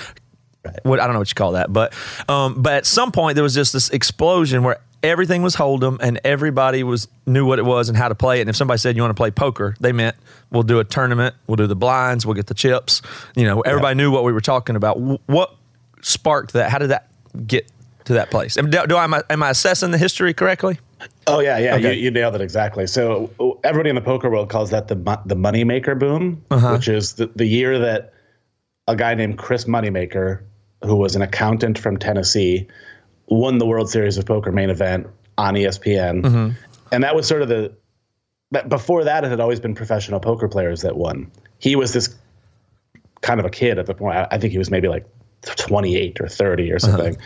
What 0.83 1.00
I 1.00 1.06
don't 1.06 1.13
know 1.13 1.19
what 1.19 1.29
you 1.29 1.35
call 1.35 1.53
that, 1.53 1.71
but 1.71 1.94
um, 2.27 2.61
but 2.61 2.73
at 2.73 2.85
some 2.85 3.11
point 3.11 3.35
there 3.35 3.44
was 3.44 3.53
just 3.56 3.71
this 3.73 3.89
explosion 3.89 4.61
where 4.63 4.77
everything 5.01 5.41
was 5.41 5.56
hold'em 5.56 5.97
and 6.01 6.19
everybody 6.25 6.83
was 6.83 7.07
knew 7.25 7.45
what 7.45 7.57
it 7.59 7.63
was 7.65 7.88
and 7.88 7.97
how 7.97 8.09
to 8.09 8.15
play 8.15 8.39
it. 8.39 8.41
And 8.41 8.50
if 8.50 8.57
somebody 8.57 8.77
said 8.77 8.97
you 8.97 9.01
want 9.01 9.11
to 9.11 9.19
play 9.19 9.31
poker, 9.31 9.73
they 9.79 9.94
meant 9.94 10.17
we'll 10.51 10.63
do 10.63 10.79
a 10.79 10.83
tournament, 10.83 11.33
we'll 11.47 11.56
do 11.56 11.65
the 11.67 11.77
blinds, 11.77 12.25
we'll 12.25 12.35
get 12.35 12.47
the 12.47 12.53
chips. 12.53 13.01
You 13.38 13.45
know, 13.45 13.61
everybody 13.61 13.95
knew 13.95 14.11
what 14.11 14.25
we 14.25 14.33
were 14.33 14.41
talking 14.41 14.75
about. 14.75 14.97
Wh- 15.00 15.29
What 15.29 15.56
sparked 16.01 16.51
that? 16.53 16.69
How 16.69 16.77
did 16.77 16.89
that 16.89 17.07
get 17.47 17.71
to 18.06 18.13
that 18.13 18.29
place? 18.29 18.56
Do, 18.56 18.67
do 18.85 18.97
I 18.97 19.21
am 19.29 19.41
I 19.44 19.50
assessing 19.51 19.91
the 19.91 19.97
history 19.97 20.33
correctly? 20.33 20.77
Oh 21.27 21.39
yeah, 21.39 21.57
yeah, 21.59 21.75
Okay. 21.75 21.93
you, 21.93 22.03
you 22.05 22.11
nailed 22.11 22.35
it 22.35 22.41
exactly. 22.41 22.87
So 22.87 23.29
uh, 23.39 23.51
everybody 23.63 23.89
in 23.89 23.95
the 23.95 24.01
poker 24.01 24.29
world 24.29 24.49
calls 24.49 24.71
that 24.71 24.87
the 24.87 24.95
the 25.25 25.35
moneymaker 25.35 25.97
boom, 25.97 26.43
which 26.73 26.87
is 26.87 27.13
the, 27.13 27.27
the 27.35 27.45
year 27.45 27.79
that 27.79 28.13
a 28.87 28.95
guy 28.95 29.13
named 29.13 29.37
Chris 29.37 29.65
Moneymaker, 29.65 30.41
who 30.83 30.95
was 30.95 31.15
an 31.15 31.21
accountant 31.21 31.77
from 31.77 31.97
Tennessee, 31.97 32.67
won 33.27 33.59
the 33.59 33.65
World 33.65 33.89
Series 33.89 34.17
of 34.17 34.25
Poker 34.25 34.51
main 34.51 34.69
event 34.69 35.07
on 35.37 35.53
ESPN, 35.53 36.56
and 36.91 37.03
that 37.03 37.15
was 37.15 37.27
sort 37.27 37.41
of 37.44 37.47
the. 37.49 37.71
But 38.51 38.68
before 38.68 39.03
that, 39.03 39.23
it 39.23 39.29
had 39.29 39.39
always 39.39 39.59
been 39.59 39.75
professional 39.75 40.19
poker 40.19 40.47
players 40.47 40.81
that 40.81 40.97
won. 40.97 41.31
He 41.59 41.75
was 41.75 41.94
this 41.94 42.15
kind 43.21 43.39
of 43.39 43.45
a 43.45 43.49
kid 43.51 43.77
at 43.77 43.85
the 43.85 43.94
point. 43.94 44.18
I- 44.31 44.37
think 44.39 44.51
he 44.51 44.57
was 44.57 44.71
maybe 44.71 44.87
like 44.87 45.06
28 45.44 46.19
or 46.19 46.27
30 46.27 46.71
or 46.71 46.79
something. 46.79 47.18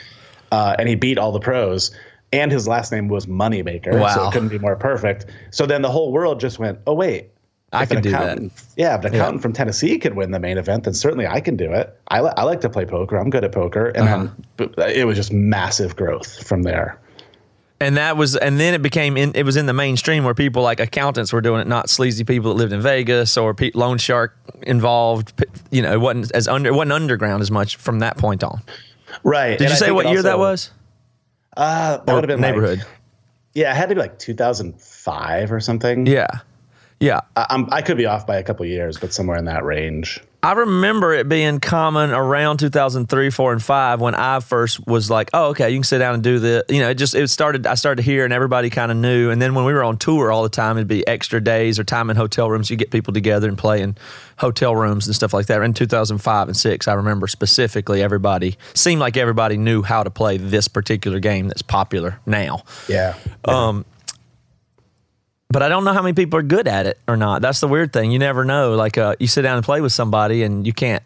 uh 0.51 0.75
and 0.77 0.89
he 0.89 0.95
beat 0.95 1.17
all 1.17 1.31
the 1.31 1.39
pros. 1.39 1.91
And 2.33 2.51
his 2.51 2.67
last 2.67 2.91
name 2.91 3.07
was 3.07 3.25
Moneymaker, 3.27 3.93
so 3.93 3.99
Wow. 3.99 4.27
it 4.29 4.33
couldn't 4.33 4.49
be 4.49 4.59
more 4.59 4.75
perfect. 4.75 5.27
So 5.51 5.65
then 5.65 5.81
the 5.81 5.91
whole 5.91 6.11
world 6.11 6.39
just 6.39 6.59
went, 6.59 6.79
"Oh 6.87 6.93
wait, 6.93 7.29
I 7.71 7.85
can 7.85 7.97
an 7.97 8.03
do 8.03 8.11
that." 8.11 8.39
Yeah, 8.75 8.97
if 8.97 9.05
an 9.05 9.13
accountant 9.13 9.41
from 9.41 9.53
Tennessee 9.53 9.97
could 9.99 10.15
win 10.15 10.31
the 10.31 10.39
main 10.39 10.57
event, 10.57 10.83
then 10.83 10.93
certainly 10.93 11.27
I 11.27 11.39
can 11.39 11.55
do 11.55 11.71
it. 11.71 11.95
I, 12.09 12.21
li- 12.21 12.33
I 12.35 12.43
like 12.43 12.59
to 12.61 12.69
play 12.69 12.85
poker. 12.85 13.17
I'm 13.17 13.29
good 13.29 13.43
at 13.43 13.51
poker, 13.51 13.87
and 13.89 14.09
Uh-huh. 14.09 14.27
then 14.57 14.89
it 14.89 15.05
was 15.05 15.15
just 15.15 15.31
massive 15.31 15.95
growth 15.95 16.43
from 16.45 16.63
there. 16.63 16.97
and 17.81 17.97
that 17.97 18.15
was 18.15 18.35
and 18.37 18.59
then 18.59 18.73
it 18.73 18.81
became 18.81 19.17
in 19.17 19.31
it 19.35 19.43
was 19.43 19.57
in 19.57 19.65
the 19.65 19.73
mainstream 19.73 20.23
where 20.23 20.33
people 20.33 20.63
like 20.63 20.79
accountants 20.79 21.33
were 21.33 21.41
doing 21.41 21.59
it 21.59 21.67
not 21.67 21.89
sleazy 21.89 22.23
people 22.23 22.51
that 22.53 22.57
lived 22.57 22.71
in 22.71 22.79
vegas 22.81 23.35
or 23.35 23.53
pe- 23.53 23.71
loan 23.73 23.97
shark 23.97 24.37
involved 24.61 25.33
you 25.69 25.81
know 25.81 25.91
it 25.91 25.99
wasn't 25.99 26.31
as 26.33 26.47
under 26.47 26.69
it 26.69 26.73
wasn't 26.73 26.91
underground 26.93 27.41
as 27.41 27.51
much 27.51 27.75
from 27.75 27.99
that 27.99 28.15
point 28.17 28.41
on 28.43 28.61
Right. 29.23 29.57
did 29.57 29.69
you 29.69 29.75
say 29.75 29.91
what 29.91 30.07
year 30.07 30.21
that 30.23 30.39
was 30.39 30.71
Uh, 31.55 31.97
that 31.97 32.13
would 32.13 32.23
have 32.23 32.27
been 32.27 32.41
like- 32.41 32.53
neighborhood 32.55 32.85
yeah, 33.55 33.71
it 33.71 33.75
had 33.75 33.89
to 33.89 33.95
be 33.95 34.01
like 34.01 34.17
2005 34.17 35.51
or 35.51 35.59
something. 35.59 36.07
yeah 36.07 36.27
yeah 36.99 37.21
I, 37.35 37.45
I'm, 37.49 37.67
I 37.71 37.81
could 37.81 37.97
be 37.97 38.05
off 38.05 38.25
by 38.25 38.37
a 38.37 38.43
couple 38.43 38.65
years, 38.65 38.97
but 38.97 39.13
somewhere 39.13 39.37
in 39.37 39.45
that 39.45 39.63
range. 39.63 40.21
I 40.43 40.51
remember 40.51 41.13
it 41.13 41.29
being 41.29 41.61
common 41.61 42.11
around 42.11 42.57
2003, 42.57 43.29
four, 43.29 43.53
and 43.53 43.63
five 43.63 44.01
when 44.01 44.13
I 44.13 44.41
first 44.41 44.85
was 44.85 45.09
like, 45.09 45.29
oh, 45.33 45.51
okay, 45.51 45.69
you 45.69 45.77
can 45.77 45.85
sit 45.85 45.99
down 45.99 46.15
and 46.15 46.21
do 46.21 46.37
this." 46.39 46.63
you 46.67 46.81
know, 46.81 46.89
it 46.89 46.95
just, 46.95 47.15
it 47.15 47.29
started, 47.29 47.65
I 47.65 47.75
started 47.75 48.03
here 48.03 48.25
and 48.25 48.33
everybody 48.33 48.69
kind 48.69 48.91
of 48.91 48.97
knew. 48.97 49.29
And 49.29 49.41
then 49.41 49.55
when 49.55 49.63
we 49.63 49.71
were 49.71 49.85
on 49.85 49.97
tour 49.97 50.33
all 50.33 50.43
the 50.43 50.49
time, 50.49 50.75
it'd 50.77 50.89
be 50.89 51.07
extra 51.07 51.41
days 51.41 51.79
or 51.79 51.85
time 51.85 52.09
in 52.09 52.17
hotel 52.17 52.49
rooms. 52.49 52.69
You 52.69 52.75
get 52.75 52.91
people 52.91 53.13
together 53.13 53.47
and 53.47 53.57
play 53.57 53.81
in 53.81 53.95
hotel 54.37 54.75
rooms 54.75 55.07
and 55.07 55.15
stuff 55.15 55.33
like 55.33 55.45
that. 55.45 55.61
In 55.61 55.73
2005 55.73 56.47
and 56.49 56.57
six, 56.57 56.89
I 56.89 56.93
remember 56.93 57.27
specifically 57.27 58.03
everybody, 58.03 58.57
seemed 58.73 58.99
like 58.99 59.15
everybody 59.15 59.55
knew 59.55 59.81
how 59.81 60.03
to 60.03 60.09
play 60.09 60.35
this 60.35 60.67
particular 60.67 61.21
game 61.21 61.47
that's 61.47 61.61
popular 61.61 62.19
now. 62.25 62.63
Yeah. 62.89 63.15
Um, 63.45 63.85
But 65.53 65.61
I 65.61 65.69
don't 65.69 65.83
know 65.85 65.93
how 65.93 66.01
many 66.01 66.13
people 66.15 66.39
are 66.39 66.43
good 66.43 66.67
at 66.67 66.87
it 66.87 66.97
or 67.07 67.15
not. 67.15 67.43
That's 67.43 67.59
the 67.59 67.67
weird 67.67 67.93
thing. 67.93 68.11
You 68.11 68.17
never 68.19 68.43
know. 68.43 68.73
Like 68.75 68.97
uh, 68.97 69.15
you 69.19 69.27
sit 69.27 69.43
down 69.43 69.55
and 69.57 69.63
play 69.63 69.81
with 69.81 69.91
somebody, 69.93 70.41
and 70.41 70.65
you 70.65 70.73
can't 70.73 71.03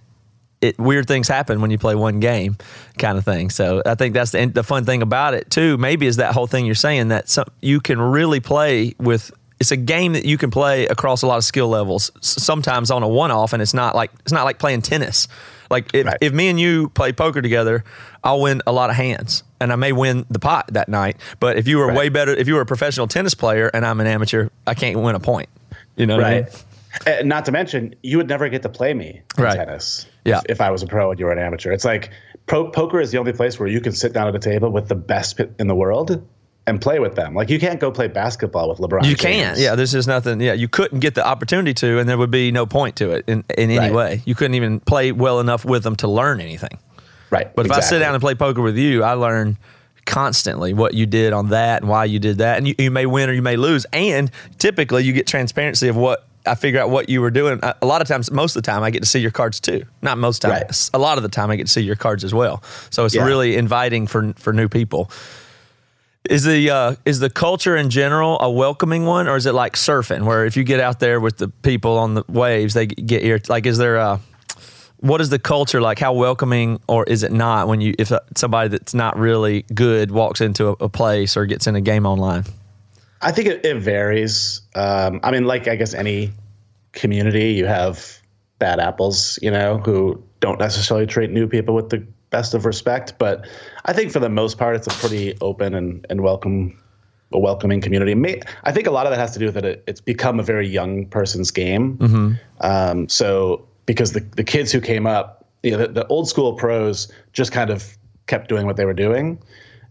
it 0.61 0.79
weird 0.79 1.05
things 1.07 1.27
happen 1.27 1.61
when 1.61 1.69
you 1.69 1.77
play 1.77 1.93
one 1.95 2.19
game, 2.19 2.57
kind 2.97 3.17
of 3.17 3.25
thing. 3.25 3.49
So 3.49 3.81
I 3.85 3.95
think 3.95 4.13
that's 4.13 4.31
the 4.31 4.45
the 4.45 4.63
fun 4.63 4.85
thing 4.85 5.01
about 5.01 5.33
it 5.33 5.51
too. 5.51 5.77
Maybe 5.77 6.07
is 6.07 6.15
that 6.15 6.33
whole 6.33 6.47
thing 6.47 6.65
you're 6.65 6.75
saying 6.75 7.09
that 7.09 7.29
some, 7.29 7.45
you 7.61 7.79
can 7.81 7.99
really 7.99 8.39
play 8.39 8.95
with. 8.97 9.31
It's 9.59 9.71
a 9.71 9.77
game 9.77 10.13
that 10.13 10.23
you 10.23 10.37
can 10.37 10.49
play 10.51 10.85
across 10.87 11.23
a 11.23 11.27
lot 11.27 11.37
of 11.37 11.43
skill 11.43 11.67
levels. 11.67 12.11
Sometimes 12.21 12.89
on 12.89 13.03
a 13.03 13.07
one 13.07 13.31
off, 13.31 13.53
and 13.53 13.61
it's 13.61 13.73
not 13.73 13.95
like 13.95 14.11
it's 14.21 14.31
not 14.31 14.45
like 14.45 14.59
playing 14.59 14.81
tennis. 14.81 15.27
Like 15.69 15.93
if, 15.93 16.05
Right. 16.05 16.17
if 16.21 16.31
me 16.31 16.47
and 16.47 16.59
you 16.59 16.89
play 16.89 17.11
poker 17.11 17.41
together, 17.41 17.83
I'll 18.27 18.41
win 18.41 18.61
a 18.67 18.71
lot 18.73 18.89
of 18.89 18.95
hands, 18.97 19.43
and 19.61 19.71
I 19.71 19.75
may 19.77 19.91
win 19.93 20.25
the 20.29 20.39
pot 20.39 20.65
that 20.73 20.89
night. 20.89 21.15
But 21.39 21.57
if 21.57 21.67
you 21.67 21.77
were 21.77 21.87
Right. 21.87 21.97
way 21.97 22.09
better, 22.09 22.33
if 22.33 22.47
you 22.47 22.55
were 22.55 22.61
a 22.61 22.65
professional 22.65 23.07
tennis 23.07 23.33
player 23.33 23.67
and 23.73 23.85
I'm 23.85 23.99
an 24.01 24.07
amateur, 24.07 24.49
I 24.67 24.73
can't 24.73 24.99
win 24.99 25.15
a 25.15 25.19
point. 25.19 25.47
You 25.95 26.05
know, 26.05 26.17
what 26.17 26.25
I 26.25 26.33
mean? 26.35 26.43
Right. 26.43 27.19
Uh, 27.19 27.23
not 27.23 27.45
to 27.45 27.51
mention, 27.51 27.95
you 28.03 28.17
would 28.17 28.27
never 28.27 28.49
get 28.49 28.63
to 28.63 28.69
play 28.69 28.93
me 28.93 29.21
in 29.37 29.43
Right. 29.43 29.55
tennis. 29.55 30.05
Yeah. 30.25 30.39
If, 30.39 30.43
if 30.57 30.61
I 30.61 30.71
was 30.71 30.83
a 30.83 30.87
pro 30.87 31.09
and 31.11 31.19
you 31.19 31.25
were 31.25 31.31
an 31.31 31.39
amateur, 31.39 31.71
it's 31.71 31.85
like 31.85 32.09
pro 32.47 32.69
poker 32.69 32.99
is 32.99 33.11
the 33.11 33.17
only 33.17 33.33
place 33.33 33.59
where 33.59 33.69
you 33.69 33.79
can 33.81 33.91
sit 33.93 34.13
down 34.13 34.27
at 34.27 34.35
a 34.35 34.39
table 34.39 34.69
with 34.71 34.87
the 34.89 34.95
best 34.95 35.39
in 35.59 35.67
the 35.67 35.75
world 35.75 36.21
and 36.65 36.81
play 36.81 36.99
with 36.99 37.15
them. 37.15 37.33
Like 37.33 37.49
you 37.49 37.59
can't 37.59 37.79
go 37.79 37.91
play 37.91 38.07
basketball 38.07 38.67
with 38.69 38.79
LeBron. 38.79 39.05
You 39.05 39.15
can't. 39.15 39.57
Yeah, 39.57 39.75
there's 39.75 39.91
just 39.93 40.07
nothing. 40.07 40.41
Yeah, 40.41 40.53
you 40.53 40.67
couldn't 40.67 40.99
get 40.99 41.15
the 41.15 41.25
opportunity 41.25 41.73
to, 41.75 41.99
and 41.99 42.09
there 42.09 42.17
would 42.17 42.31
be 42.31 42.51
no 42.51 42.65
point 42.65 42.95
to 42.97 43.11
it 43.11 43.23
in, 43.27 43.43
in 43.57 43.69
any 43.71 43.77
Right. 43.77 43.93
way. 43.93 44.21
You 44.25 44.35
couldn't 44.35 44.55
even 44.55 44.79
play 44.81 45.11
well 45.13 45.39
enough 45.39 45.63
with 45.65 45.83
them 45.83 45.95
to 45.97 46.07
learn 46.07 46.41
anything. 46.41 46.77
Right. 47.29 47.53
But 47.55 47.65
if 47.65 47.71
I 47.71 47.79
sit 47.81 47.99
down 47.99 48.13
and 48.15 48.21
play 48.21 48.35
poker 48.35 48.61
with 48.61 48.77
you, 48.77 49.03
I 49.03 49.13
learn 49.13 49.57
constantly 50.05 50.73
what 50.73 50.93
you 50.93 51.05
did 51.05 51.33
on 51.33 51.49
that 51.49 51.81
and 51.81 51.89
why 51.89 52.05
you 52.05 52.19
did 52.19 52.37
that, 52.37 52.57
and 52.57 52.67
you, 52.67 52.75
you 52.77 52.89
may 52.91 53.05
win 53.05 53.29
or 53.29 53.33
you 53.33 53.41
may 53.41 53.57
lose. 53.57 53.85
And 53.91 54.31
typically, 54.57 55.03
you 55.03 55.11
get 55.13 55.27
transparency 55.27 55.89
of 55.89 55.97
what 55.97 56.25
I 56.45 56.55
figure 56.55 56.79
out 56.79 56.89
what 56.89 57.09
you 57.09 57.19
were 57.19 57.29
doing. 57.31 57.59
A 57.61 57.85
lot 57.85 58.01
of 58.01 58.07
times, 58.07 58.31
most 58.31 58.55
of 58.55 58.63
the 58.63 58.71
time, 58.71 58.81
I 58.83 58.89
get 58.89 59.01
to 59.01 59.05
see 59.05 59.19
your 59.19 59.31
cards 59.31 59.59
too. 59.59 59.83
Not 60.01 60.17
most 60.17 60.41
times. 60.41 60.53
Right. 60.53 60.89
A 60.93 60.97
lot 60.99 61.17
of 61.17 61.23
the 61.23 61.29
time, 61.29 61.51
I 61.51 61.57
get 61.57 61.67
to 61.67 61.73
see 61.73 61.81
your 61.81 61.97
cards 61.97 62.23
as 62.23 62.33
well. 62.33 62.63
So 62.89 63.03
it's 63.03 63.15
Yeah. 63.15 63.25
really 63.25 63.57
inviting 63.57 64.07
for 64.07 64.31
for 64.37 64.53
new 64.53 64.69
people. 64.69 65.11
Is 66.29 66.43
the 66.43 66.69
uh, 66.69 66.95
is 67.05 67.19
the 67.19 67.29
culture 67.29 67.75
in 67.77 67.89
general 67.89 68.37
a 68.41 68.49
welcoming 68.51 69.05
one, 69.05 69.27
or 69.27 69.35
is 69.37 69.45
it 69.45 69.53
like 69.53 69.73
surfing, 69.75 70.23
where 70.23 70.45
if 70.45 70.55
you 70.57 70.63
get 70.63 70.79
out 70.79 70.99
there 70.99 71.19
with 71.19 71.37
the 71.37 71.47
people 71.49 71.97
on 71.97 72.15
the 72.15 72.23
waves, 72.29 72.73
they 72.73 72.85
get 72.85 73.23
ir- 73.23 73.39
like? 73.49 73.65
Is 73.65 73.77
there 73.77 73.95
a 73.97 74.19
what 74.99 75.21
is 75.21 75.29
the 75.29 75.39
culture 75.39 75.81
like? 75.81 75.99
How 75.99 76.13
welcoming, 76.13 76.79
or 76.87 77.03
is 77.05 77.23
it 77.23 77.31
not 77.31 77.67
when 77.67 77.81
you 77.81 77.93
if 77.99 78.11
somebody 78.35 78.69
that's 78.69 78.93
not 78.93 79.17
really 79.17 79.63
good 79.73 80.11
walks 80.11 80.41
into 80.41 80.69
a, 80.69 80.71
a 80.73 80.89
place 80.89 81.37
or 81.37 81.45
gets 81.45 81.67
in 81.67 81.75
a 81.75 81.81
game 81.81 82.05
online? 82.05 82.45
I 83.21 83.31
think 83.31 83.47
it, 83.47 83.65
it 83.65 83.77
varies. 83.77 84.61
Um, 84.75 85.19
I 85.23 85.31
mean, 85.31 85.45
like 85.45 85.67
I 85.67 85.75
guess 85.75 85.93
any 85.93 86.31
community, 86.93 87.53
you 87.53 87.65
have 87.65 88.19
bad 88.59 88.79
apples, 88.79 89.37
you 89.41 89.51
know, 89.51 89.77
who 89.77 90.23
don't 90.39 90.59
necessarily 90.59 91.05
treat 91.05 91.29
new 91.29 91.47
people 91.47 91.75
with 91.75 91.89
the 91.89 92.05
best 92.29 92.53
of 92.53 92.65
respect. 92.65 93.13
But 93.17 93.47
I 93.85 93.93
think 93.93 94.11
for 94.11 94.19
the 94.19 94.29
most 94.29 94.57
part, 94.57 94.75
it's 94.75 94.87
a 94.87 94.91
pretty 94.91 95.37
open 95.41 95.73
and, 95.73 96.05
and 96.09 96.21
welcome, 96.21 96.81
a 97.31 97.39
welcoming 97.39 97.81
community. 97.81 98.41
I 98.63 98.71
think 98.71 98.87
a 98.87 98.91
lot 98.91 99.05
of 99.05 99.11
that 99.11 99.19
has 99.19 99.31
to 99.33 99.39
do 99.39 99.45
with 99.45 99.57
it, 99.57 99.83
it's 99.87 100.01
become 100.01 100.39
a 100.39 100.43
very 100.43 100.67
young 100.67 101.05
person's 101.07 101.51
game. 101.51 101.97
Um, 102.61 103.09
so 103.09 103.67
because 103.87 104.11
the 104.11 104.19
the 104.35 104.43
kids 104.43 104.71
who 104.71 104.79
came 104.79 105.07
up, 105.07 105.47
you 105.63 105.71
know, 105.71 105.79
the, 105.79 105.87
the 105.87 106.07
old 106.07 106.29
school 106.29 106.53
pros 106.53 107.11
just 107.33 107.51
kind 107.51 107.71
of 107.71 107.97
kept 108.27 108.47
doing 108.47 108.67
what 108.67 108.77
they 108.77 108.85
were 108.85 108.93
doing. 108.93 109.41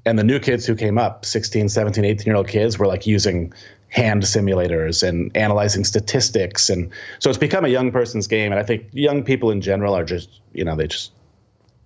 And 0.04 0.16
the 0.16 0.24
new 0.24 0.38
kids 0.38 0.64
who 0.64 0.76
came 0.76 0.98
up 0.98 1.24
16 1.24 1.68
17 1.68 2.04
18 2.04 2.26
year 2.26 2.36
old 2.36 2.46
kids 2.46 2.78
were 2.78 2.86
like 2.86 3.08
using 3.08 3.52
hand 3.88 4.22
simulators 4.22 5.06
and 5.06 5.36
analyzing 5.36 5.82
statistics. 5.84 6.70
And 6.70 6.92
so 7.18 7.28
it's 7.28 7.38
become 7.38 7.64
a 7.64 7.68
young 7.68 7.90
person's 7.90 8.28
game. 8.28 8.52
And 8.52 8.60
i 8.60 8.62
think 8.62 8.86
young 8.92 9.24
people 9.24 9.50
in 9.50 9.60
general 9.60 9.96
are 9.96 10.04
just 10.04 10.40
you 10.52 10.64
know 10.64 10.76
they 10.76 10.86
just 10.86 11.10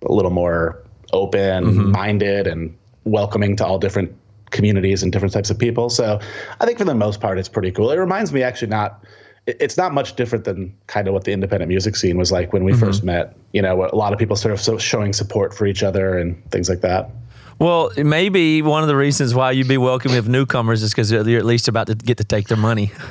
a 0.05 0.13
little 0.13 0.31
more 0.31 0.83
open 1.13 1.65
mm-hmm. 1.65 1.91
minded 1.91 2.45
and 2.47 2.77
welcoming 3.05 3.55
to 3.55 3.65
all 3.65 3.79
different 3.79 4.15
communities 4.51 5.01
and 5.01 5.11
different 5.11 5.33
types 5.33 5.49
of 5.49 5.57
people. 5.57 5.89
So 5.89 6.19
i 6.59 6.65
think 6.65 6.77
for 6.77 6.85
the 6.85 6.93
most 6.93 7.21
part 7.21 7.39
it's 7.39 7.49
pretty 7.49 7.71
cool. 7.71 7.89
It 7.89 7.97
reminds 7.97 8.31
me 8.31 8.43
actually 8.43 8.69
not 8.69 9.03
it's 9.47 9.77
not 9.77 9.93
much 9.93 10.15
different 10.15 10.45
than 10.45 10.75
kind 10.87 11.07
of 11.07 11.13
what 11.13 11.23
the 11.23 11.31
independent 11.31 11.69
music 11.69 11.95
scene 11.95 12.17
was 12.17 12.31
like 12.31 12.53
when 12.53 12.63
we 12.63 12.73
first 12.73 13.03
met. 13.03 13.35
You 13.53 13.61
know 13.61 13.85
a 13.85 13.95
lot 13.95 14.13
of 14.13 14.19
people 14.19 14.35
sort 14.35 14.53
of 14.53 14.61
so 14.61 14.77
showing 14.77 15.13
support 15.13 15.53
for 15.53 15.65
each 15.65 15.83
other 15.83 16.17
and 16.17 16.49
things 16.51 16.69
like 16.69 16.81
that. 16.81 17.09
Well, 17.61 17.91
maybe 17.95 18.63
one 18.63 18.81
of 18.81 18.87
the 18.87 18.95
reasons 18.95 19.35
why 19.35 19.51
you'd 19.51 19.67
be 19.67 19.77
welcoming 19.77 20.17
of 20.17 20.27
newcomers 20.27 20.81
is 20.81 20.89
because 20.89 21.11
you're 21.11 21.37
at 21.37 21.45
least 21.45 21.67
about 21.67 21.85
to 21.87 21.95
get 21.95 22.17
to 22.17 22.23
take 22.23 22.47
their 22.47 22.57
money. 22.57 22.91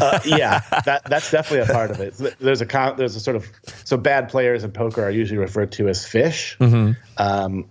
Uh, 0.00 0.18
yeah, 0.24 0.60
that 0.86 1.04
that's 1.04 1.30
definitely 1.30 1.70
a 1.70 1.72
part 1.72 1.90
of 1.90 2.00
it. 2.00 2.14
There's 2.40 2.62
a 2.62 2.94
there's 2.96 3.14
a 3.14 3.20
sort 3.20 3.36
of 3.36 3.46
so 3.84 3.98
bad 3.98 4.30
players 4.30 4.64
in 4.64 4.72
poker 4.72 5.04
are 5.04 5.10
usually 5.10 5.38
referred 5.38 5.70
to 5.72 5.88
as 5.88 6.06
fish, 6.06 6.56
um, 6.60 7.68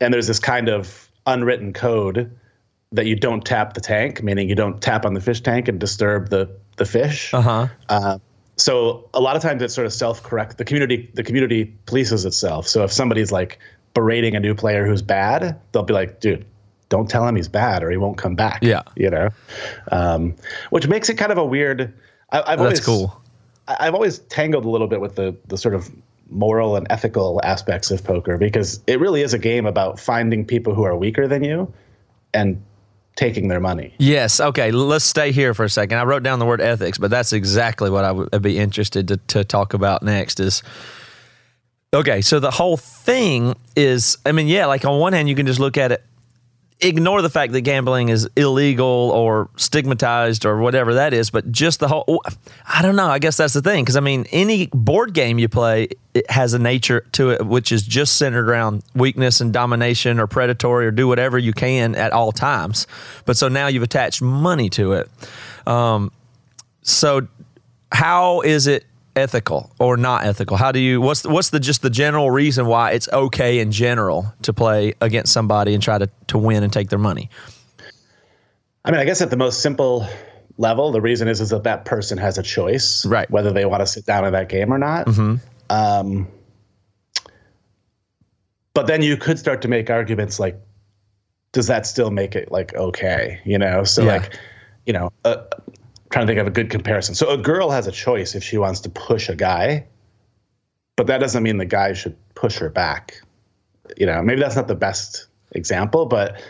and 0.00 0.14
there's 0.14 0.28
this 0.28 0.38
kind 0.38 0.68
of 0.68 1.10
unwritten 1.26 1.72
code 1.72 2.30
that 2.92 3.06
you 3.06 3.16
don't 3.16 3.44
tap 3.44 3.74
the 3.74 3.80
tank, 3.80 4.22
meaning 4.22 4.48
you 4.48 4.54
don't 4.54 4.80
tap 4.80 5.04
on 5.04 5.14
the 5.14 5.20
fish 5.20 5.40
tank 5.40 5.66
and 5.66 5.80
disturb 5.80 6.30
the 6.30 6.48
the 6.76 6.84
fish. 6.84 7.32
Uh-huh. 7.34 7.68
Uh, 7.88 8.18
so 8.56 9.08
a 9.14 9.20
lot 9.20 9.36
of 9.36 9.42
times 9.42 9.62
it's 9.62 9.74
sort 9.74 9.86
of 9.86 9.92
self-correct. 9.92 10.58
The 10.58 10.64
community 10.64 11.10
the 11.14 11.22
community 11.22 11.74
polices 11.86 12.24
itself. 12.24 12.68
So 12.68 12.84
if 12.84 12.92
somebody's 12.92 13.32
like 13.32 13.58
berating 13.94 14.36
a 14.36 14.40
new 14.40 14.54
player 14.54 14.86
who's 14.86 15.02
bad, 15.02 15.58
they'll 15.72 15.82
be 15.82 15.94
like, 15.94 16.20
dude. 16.20 16.44
Don't 16.90 17.10
tell 17.10 17.26
him 17.26 17.34
he's 17.34 17.48
bad, 17.48 17.82
or 17.82 17.90
he 17.90 17.96
won't 17.96 18.18
come 18.18 18.36
back. 18.36 18.62
Yeah. 18.62 18.82
you 18.94 19.10
know, 19.10 19.30
um, 19.90 20.36
which 20.70 20.86
makes 20.86 21.08
it 21.08 21.14
kind 21.14 21.32
of 21.32 21.38
a 21.38 21.44
weird. 21.44 21.92
I, 22.30 22.42
I've 22.46 22.60
always, 22.60 22.74
That's 22.74 22.86
cool. 22.86 23.20
I- 23.66 23.76
I've 23.80 23.94
always 23.94 24.18
tangled 24.18 24.64
a 24.64 24.68
little 24.68 24.86
bit 24.86 25.00
with 25.00 25.16
the 25.16 25.34
the 25.48 25.56
sort 25.56 25.74
of 25.74 25.90
moral 26.30 26.76
and 26.76 26.86
ethical 26.90 27.40
aspects 27.42 27.90
of 27.90 28.04
poker 28.04 28.36
because 28.38 28.80
it 28.86 29.00
really 29.00 29.22
is 29.22 29.34
a 29.34 29.38
game 29.38 29.66
about 29.66 29.98
finding 29.98 30.44
people 30.44 30.74
who 30.74 30.84
are 30.84 30.96
weaker 30.96 31.26
than 31.26 31.42
you 31.42 31.72
and 32.32 32.62
taking 33.16 33.48
their 33.48 33.60
money. 33.60 33.94
Yes. 33.98 34.40
Okay. 34.40 34.70
Let's 34.72 35.04
stay 35.04 35.32
here 35.32 35.54
for 35.54 35.64
a 35.64 35.70
second. 35.70 35.98
I 35.98 36.04
wrote 36.04 36.22
down 36.22 36.38
the 36.38 36.46
word 36.46 36.60
ethics, 36.60 36.98
but 36.98 37.10
that's 37.10 37.32
exactly 37.32 37.90
what 37.90 38.04
I 38.04 38.12
would 38.12 38.42
be 38.42 38.58
interested 38.58 39.08
to, 39.08 39.16
to 39.16 39.44
talk 39.44 39.74
about 39.74 40.02
next. 40.02 40.40
Is 40.40 40.62
okay. 41.92 42.20
So 42.20 42.40
the 42.40 42.50
whole 42.50 42.76
thing 42.76 43.54
is, 43.76 44.18
I 44.26 44.32
mean, 44.32 44.48
yeah. 44.48 44.66
Like 44.66 44.84
on 44.84 44.98
one 44.98 45.12
hand, 45.12 45.28
you 45.28 45.36
can 45.36 45.46
just 45.46 45.60
look 45.60 45.78
at 45.78 45.92
it, 45.92 46.04
ignore 46.80 47.22
the 47.22 47.30
fact 47.30 47.52
that 47.52 47.62
gambling 47.62 48.08
is 48.08 48.28
illegal 48.36 48.86
or 48.86 49.48
stigmatized 49.56 50.44
or 50.44 50.58
whatever 50.58 50.94
that 50.94 51.12
is, 51.14 51.30
but 51.30 51.50
just 51.50 51.80
the 51.80 51.88
whole. 51.88 52.22
I 52.66 52.82
don't 52.82 52.96
know. 52.96 53.06
I 53.06 53.18
guess 53.18 53.36
that's 53.36 53.54
the 53.54 53.62
thing 53.62 53.84
because 53.84 53.96
I 53.96 54.00
mean, 54.00 54.26
any 54.32 54.66
board 54.72 55.14
game 55.14 55.38
you 55.38 55.48
play 55.48 55.88
it 56.14 56.30
has 56.30 56.54
a 56.54 56.58
nature 56.58 57.00
to 57.12 57.30
it 57.30 57.44
which 57.44 57.72
is 57.72 57.82
just 57.82 58.16
centered 58.16 58.48
around 58.48 58.84
weakness 58.94 59.40
and 59.40 59.52
domination 59.52 60.20
or 60.20 60.28
predatory 60.28 60.86
or 60.86 60.92
do 60.92 61.08
whatever 61.08 61.38
you 61.38 61.52
can 61.52 61.94
at 61.94 62.12
all 62.12 62.32
times. 62.32 62.86
But 63.24 63.36
so 63.36 63.48
now 63.48 63.66
you've 63.66 63.82
attached 63.82 64.22
money 64.22 64.70
to 64.70 64.92
it. 64.92 65.10
Um, 65.66 66.12
so 66.82 67.26
how 67.90 68.42
is 68.42 68.66
it 68.66 68.84
ethical 69.16 69.72
or 69.78 69.96
not 69.96 70.24
ethical? 70.24 70.56
How 70.56 70.72
do 70.72 70.78
you 70.78 71.00
what's 71.00 71.22
the, 71.22 71.28
what's 71.30 71.50
the 71.50 71.60
just 71.60 71.82
the 71.82 71.90
general 71.90 72.30
reason 72.30 72.66
why 72.66 72.92
it's 72.92 73.08
okay 73.12 73.58
in 73.60 73.70
general 73.70 74.32
to 74.42 74.52
play 74.52 74.94
against 75.00 75.32
somebody 75.32 75.74
and 75.74 75.82
try 75.82 75.98
to 75.98 76.08
to 76.28 76.38
win 76.38 76.62
and 76.62 76.72
take 76.72 76.88
their 76.88 76.98
money? 76.98 77.30
I 78.84 78.90
mean, 78.90 79.00
I 79.00 79.04
guess 79.04 79.22
at 79.22 79.30
the 79.30 79.36
most 79.36 79.62
simple 79.62 80.06
level, 80.58 80.92
the 80.92 81.00
reason 81.00 81.26
is 81.28 81.40
is 81.40 81.50
that 81.50 81.64
that 81.64 81.84
person 81.84 82.18
has 82.18 82.38
a 82.38 82.42
choice, 82.42 83.04
Right. 83.06 83.30
Whether 83.30 83.52
they 83.52 83.64
want 83.64 83.80
to 83.80 83.86
sit 83.86 84.04
down 84.06 84.24
in 84.24 84.32
that 84.32 84.48
game 84.48 84.72
or 84.72 84.78
not. 84.78 85.08
Um, 85.70 86.28
but 88.74 88.86
then 88.86 89.02
you 89.02 89.16
could 89.16 89.38
start 89.38 89.62
to 89.62 89.68
make 89.68 89.88
arguments 89.88 90.38
like, 90.38 90.58
does 91.52 91.68
that 91.68 91.86
still 91.86 92.10
make 92.10 92.34
it 92.34 92.50
like 92.50 92.74
okay? 92.74 93.40
You 93.44 93.58
know, 93.58 93.84
so 93.84 94.02
Yeah. 94.02 94.14
like, 94.14 94.38
you 94.86 94.92
know, 94.92 95.10
uh, 95.24 95.36
trying 96.14 96.28
to 96.28 96.30
think 96.30 96.40
of 96.40 96.46
a 96.46 96.50
good 96.50 96.70
comparison. 96.70 97.12
So 97.16 97.28
a 97.30 97.36
girl 97.36 97.70
has 97.70 97.88
a 97.88 97.90
choice 97.90 98.36
if 98.36 98.44
she 98.44 98.56
wants 98.56 98.78
to 98.82 98.88
push 98.88 99.28
a 99.28 99.34
guy, 99.34 99.84
but 100.94 101.08
that 101.08 101.18
doesn't 101.18 101.42
mean 101.42 101.56
the 101.58 101.64
guy 101.64 101.92
should 101.92 102.16
push 102.36 102.56
her 102.58 102.68
back. 102.68 103.20
You 103.96 104.06
know, 104.06 104.22
maybe 104.22 104.40
that's 104.40 104.54
not 104.54 104.68
the 104.68 104.76
best 104.76 105.26
example, 105.50 106.06
but 106.06 106.40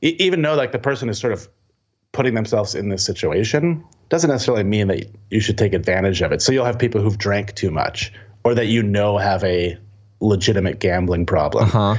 even 0.00 0.42
though 0.42 0.56
like 0.56 0.72
the 0.72 0.80
person 0.80 1.08
is 1.08 1.20
sort 1.20 1.32
of 1.32 1.48
putting 2.10 2.34
themselves 2.34 2.74
in 2.74 2.88
this 2.88 3.06
situation 3.06 3.84
doesn't 4.08 4.28
necessarily 4.28 4.64
mean 4.64 4.88
that 4.88 5.06
you 5.30 5.38
should 5.38 5.56
take 5.56 5.72
advantage 5.72 6.20
of 6.20 6.32
it. 6.32 6.42
So 6.42 6.50
you'll 6.50 6.64
have 6.64 6.80
people 6.80 7.00
who've 7.00 7.16
drank 7.16 7.54
too 7.54 7.70
much 7.70 8.12
or 8.42 8.56
that 8.56 8.66
you 8.66 8.82
know 8.82 9.18
have 9.18 9.44
a 9.44 9.78
legitimate 10.18 10.80
gambling 10.80 11.26
problem. 11.26 11.68
Huh? 11.68 11.94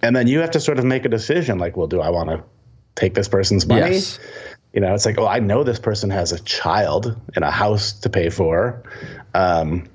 And 0.00 0.16
then 0.16 0.28
you 0.28 0.38
have 0.38 0.52
to 0.52 0.60
sort 0.60 0.78
of 0.78 0.86
make 0.86 1.04
a 1.04 1.10
decision 1.10 1.58
like, 1.58 1.76
well, 1.76 1.88
do 1.88 2.00
I 2.00 2.08
want 2.08 2.30
to 2.30 2.42
take 2.94 3.12
this 3.12 3.28
person's 3.28 3.66
money? 3.66 3.96
Yes. 3.96 4.18
You 4.74 4.80
know, 4.80 4.92
it's 4.92 5.06
like, 5.06 5.18
oh, 5.18 5.26
I 5.26 5.38
know 5.38 5.62
this 5.62 5.78
person 5.78 6.10
has 6.10 6.32
a 6.32 6.40
child 6.40 7.16
and 7.36 7.44
a 7.44 7.50
house 7.50 7.92
to 8.00 8.10
pay 8.10 8.28
for. 8.28 8.82
Um, 9.32 9.88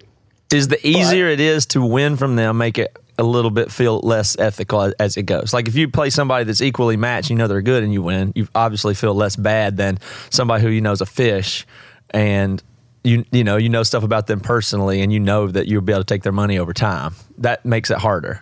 Is 0.53 0.69
the 0.69 0.85
easier 0.87 1.27
it 1.27 1.41
is 1.41 1.65
to 1.67 1.85
win 1.85 2.15
from 2.15 2.37
them 2.37 2.57
make 2.57 2.77
it 2.77 2.97
a 3.17 3.23
little 3.23 3.51
bit 3.51 3.69
feel 3.71 3.99
less 3.99 4.39
ethical 4.39 4.81
as, 4.81 4.93
as 4.93 5.17
it 5.17 5.23
goes? 5.23 5.53
Like 5.53 5.67
if 5.67 5.75
you 5.75 5.89
play 5.89 6.09
somebody 6.09 6.45
that's 6.45 6.61
equally 6.61 6.95
matched, 6.95 7.29
you 7.29 7.35
know 7.35 7.47
they're 7.47 7.61
good 7.61 7.83
and 7.83 7.91
you 7.91 8.01
win, 8.01 8.31
you 8.35 8.47
obviously 8.55 8.93
feel 8.93 9.13
less 9.13 9.35
bad 9.35 9.75
than 9.75 9.99
somebody 10.29 10.63
who 10.63 10.69
you 10.69 10.79
know 10.79 10.93
is 10.93 11.01
a 11.01 11.05
fish 11.05 11.67
and 12.11 12.63
you 13.03 13.25
you 13.31 13.43
know 13.43 13.57
you 13.57 13.69
know 13.69 13.83
stuff 13.83 14.03
about 14.03 14.27
them 14.27 14.39
personally, 14.39 15.01
and 15.01 15.11
you 15.11 15.19
know 15.19 15.47
that 15.47 15.67
you'll 15.67 15.81
be 15.81 15.93
able 15.93 16.03
to 16.03 16.13
take 16.13 16.23
their 16.23 16.31
money 16.31 16.57
over 16.57 16.73
time. 16.73 17.13
That 17.37 17.65
makes 17.65 17.91
it 17.91 17.97
harder. 17.97 18.41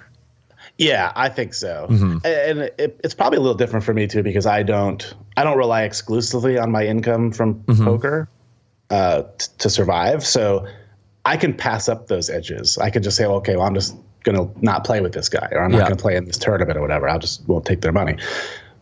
Yeah, 0.77 1.11
I 1.15 1.29
think 1.29 1.53
so. 1.55 1.87
And 2.23 2.59
it, 2.77 2.99
it's 3.03 3.13
probably 3.15 3.37
a 3.37 3.41
little 3.41 3.57
different 3.57 3.83
for 3.83 3.93
me 3.93 4.05
too 4.07 4.21
because 4.23 4.45
I 4.45 4.61
don't 4.63 5.13
I 5.35 5.43
don't 5.43 5.57
rely 5.57 5.83
exclusively 5.83 6.57
on 6.57 6.71
my 6.71 6.85
income 6.85 7.31
from 7.31 7.63
poker 7.63 8.29
uh, 8.91 9.23
t- 9.37 9.47
to 9.57 9.69
survive. 9.69 10.25
So 10.25 10.67
I 11.25 11.35
can 11.37 11.53
pass 11.55 11.89
up 11.89 12.07
those 12.07 12.29
edges. 12.29 12.77
I 12.77 12.89
can 12.91 13.01
just 13.03 13.17
say, 13.17 13.25
okay, 13.25 13.55
well, 13.55 13.65
I'm 13.65 13.73
just 13.73 13.95
gonna 14.23 14.47
not 14.61 14.83
play 14.83 15.01
with 15.01 15.13
this 15.13 15.29
guy, 15.29 15.47
or 15.51 15.61
I'm 15.63 15.71
not 15.71 15.77
Yeah. 15.79 15.83
gonna 15.85 15.95
play 15.95 16.15
in 16.15 16.25
this 16.25 16.37
tournament 16.37 16.77
or 16.77 16.81
whatever. 16.81 17.09
I'll 17.09 17.19
just 17.19 17.47
won't 17.47 17.65
take 17.65 17.81
their 17.81 17.91
money. 17.91 18.17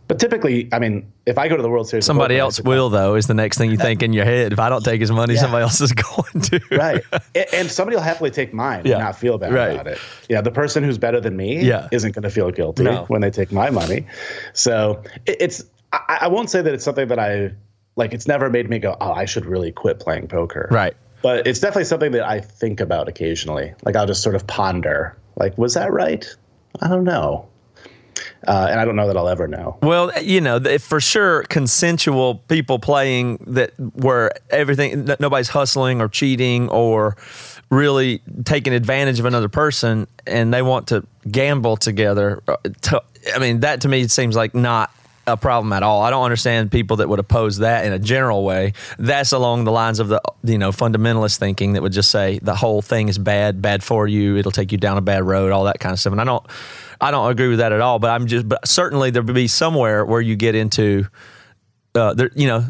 But 0.08 0.20
typically, 0.20 0.70
I 0.72 0.78
mean, 0.78 1.12
if 1.26 1.38
I 1.40 1.48
go 1.48 1.56
to 1.58 1.64
the 1.64 1.70
World 1.70 1.90
Series, 1.90 2.06
Somebody 2.06 2.38
else 2.38 2.62
will 2.62 2.90
though 2.90 3.16
is 3.16 3.26
the 3.26 3.34
next 3.34 3.58
thing 3.58 3.72
you 3.72 3.78
think 3.78 4.04
in 4.04 4.14
your 4.14 4.26
head. 4.26 4.54
If 4.54 4.60
I 4.60 4.70
don't 4.70 4.84
take 4.86 5.02
his 5.02 5.12
money, 5.12 5.34
Yeah. 5.34 5.42
somebody 5.42 5.64
else 5.64 5.82
is 5.82 5.92
going 6.10 6.42
to. 6.42 6.60
right 6.72 7.04
and, 7.34 7.46
and 7.54 7.72
somebody 7.72 7.96
will 7.98 8.04
happily 8.04 8.30
take 8.30 8.54
mine 8.54 8.84
Yeah. 8.86 8.96
and 8.96 9.04
not 9.04 9.18
feel 9.18 9.38
bad 9.40 9.52
Right. 9.54 9.72
about 9.74 9.88
it 9.88 9.98
yeah 10.30 10.42
the 10.42 10.52
person 10.52 10.84
who's 10.84 10.98
better 11.00 11.20
than 11.20 11.36
me 11.36 11.64
Yeah. 11.64 11.88
isn't 11.92 12.14
going 12.14 12.24
to 12.24 12.30
feel 12.30 12.52
guilty 12.52 12.84
No. 12.84 13.06
when 13.08 13.22
they 13.22 13.32
take 13.32 13.52
my 13.52 13.70
money 13.72 14.06
so 14.54 15.02
it, 15.26 15.38
it's 15.40 15.64
I, 15.94 16.20
I 16.22 16.28
won't 16.28 16.50
say 16.50 16.62
that 16.62 16.74
it's 16.74 16.84
something 16.84 17.08
that 17.08 17.20
i 17.20 17.52
like 17.96 18.14
it's 18.14 18.28
never 18.28 18.50
made 18.50 18.70
me 18.70 18.78
go 18.80 18.96
oh 19.02 19.12
i 19.12 19.26
should 19.26 19.46
really 19.46 19.72
quit 19.72 20.00
playing 20.00 20.28
poker 20.28 20.68
Right. 20.72 20.94
but 21.22 21.48
it's 21.48 21.60
definitely 21.60 21.86
something 21.86 22.12
that 22.12 22.28
i 22.28 22.40
think 22.40 22.80
about 22.80 23.08
occasionally 23.08 23.74
like 23.84 23.96
i'll 23.96 24.06
just 24.08 24.22
sort 24.22 24.36
of 24.36 24.46
ponder 24.48 25.16
like 25.38 25.58
was 25.58 25.74
that 25.76 25.92
right 25.92 26.26
i 26.82 26.88
don't 26.88 27.06
know 27.06 27.48
uh, 28.48 28.68
and 28.70 28.80
i 28.80 28.86
don't 28.86 28.96
know 28.96 29.08
that 29.08 29.18
i'll 29.18 29.28
ever 29.28 29.48
know 29.48 29.78
Well, 29.82 30.12
you 30.22 30.42
know, 30.42 30.60
for 30.80 31.00
sure, 31.02 31.44
consensual 31.44 32.36
people 32.48 32.80
playing 32.80 33.38
that 33.48 33.72
where 33.78 34.32
everything, 34.50 35.08
nobody's 35.20 35.50
hustling 35.50 36.02
or 36.02 36.08
cheating 36.08 36.70
or 36.70 37.16
really 37.70 38.22
taking 38.46 38.74
advantage 38.74 39.20
of 39.20 39.26
another 39.26 39.50
person 39.50 40.08
and 40.28 40.54
they 40.54 40.62
want 40.62 40.88
to 40.88 41.06
gamble 41.30 41.78
together. 41.78 42.42
uh, 42.48 43.00
I 43.34 43.40
mean, 43.40 43.60
that 43.62 43.82
to 43.82 43.88
me 43.88 44.08
seems 44.08 44.36
like 44.36 44.54
not 44.56 44.92
a 45.28 45.38
problem 45.38 45.74
at 45.74 45.84
all. 45.84 46.02
I 46.02 46.10
don't 46.10 46.24
understand 46.24 46.72
people 46.72 46.98
that 46.98 47.10
would 47.10 47.20
oppose 47.20 47.58
that 47.58 47.86
in 47.86 47.94
a 47.94 48.00
general 48.00 48.44
way. 48.44 48.74
That's 49.00 49.32
along 49.32 49.64
the 49.64 49.72
lines 49.72 50.00
of 50.00 50.08
the 50.08 50.22
you 50.44 50.58
know 50.58 50.72
fundamentalist 50.72 51.38
thinking 51.38 51.74
that 51.74 51.82
would 51.82 51.92
just 51.92 52.12
say 52.12 52.40
the 52.42 52.56
whole 52.56 52.82
thing 52.82 53.10
is 53.10 53.18
bad, 53.18 53.62
bad 53.62 53.84
for 53.84 54.08
you. 54.08 54.38
It'll 54.38 54.52
take 54.52 54.72
you 54.72 54.78
down 54.78 54.98
a 54.98 55.02
bad 55.02 55.24
road, 55.24 55.52
all 55.52 55.66
that 55.66 55.80
kind 55.80 55.94
of 55.94 56.00
stuff. 56.00 56.12
And 56.12 56.22
I 56.22 56.26
don't, 56.26 56.46
I 57.02 57.12
don't 57.12 57.30
agree 57.30 57.48
with 57.48 57.60
that 57.60 57.72
at 57.72 57.82
all. 57.82 58.00
But 58.00 58.12
I'm 58.12 58.28
just, 58.28 58.48
but 58.48 58.68
certainly 58.68 59.10
there 59.10 59.24
would 59.24 59.36
be 59.36 59.48
somewhere 59.48 60.06
where 60.06 60.22
you 60.22 60.36
get 60.36 60.56
into, 60.56 61.08
uh, 61.96 62.14
there, 62.14 62.32
you 62.36 62.48
know. 62.48 62.66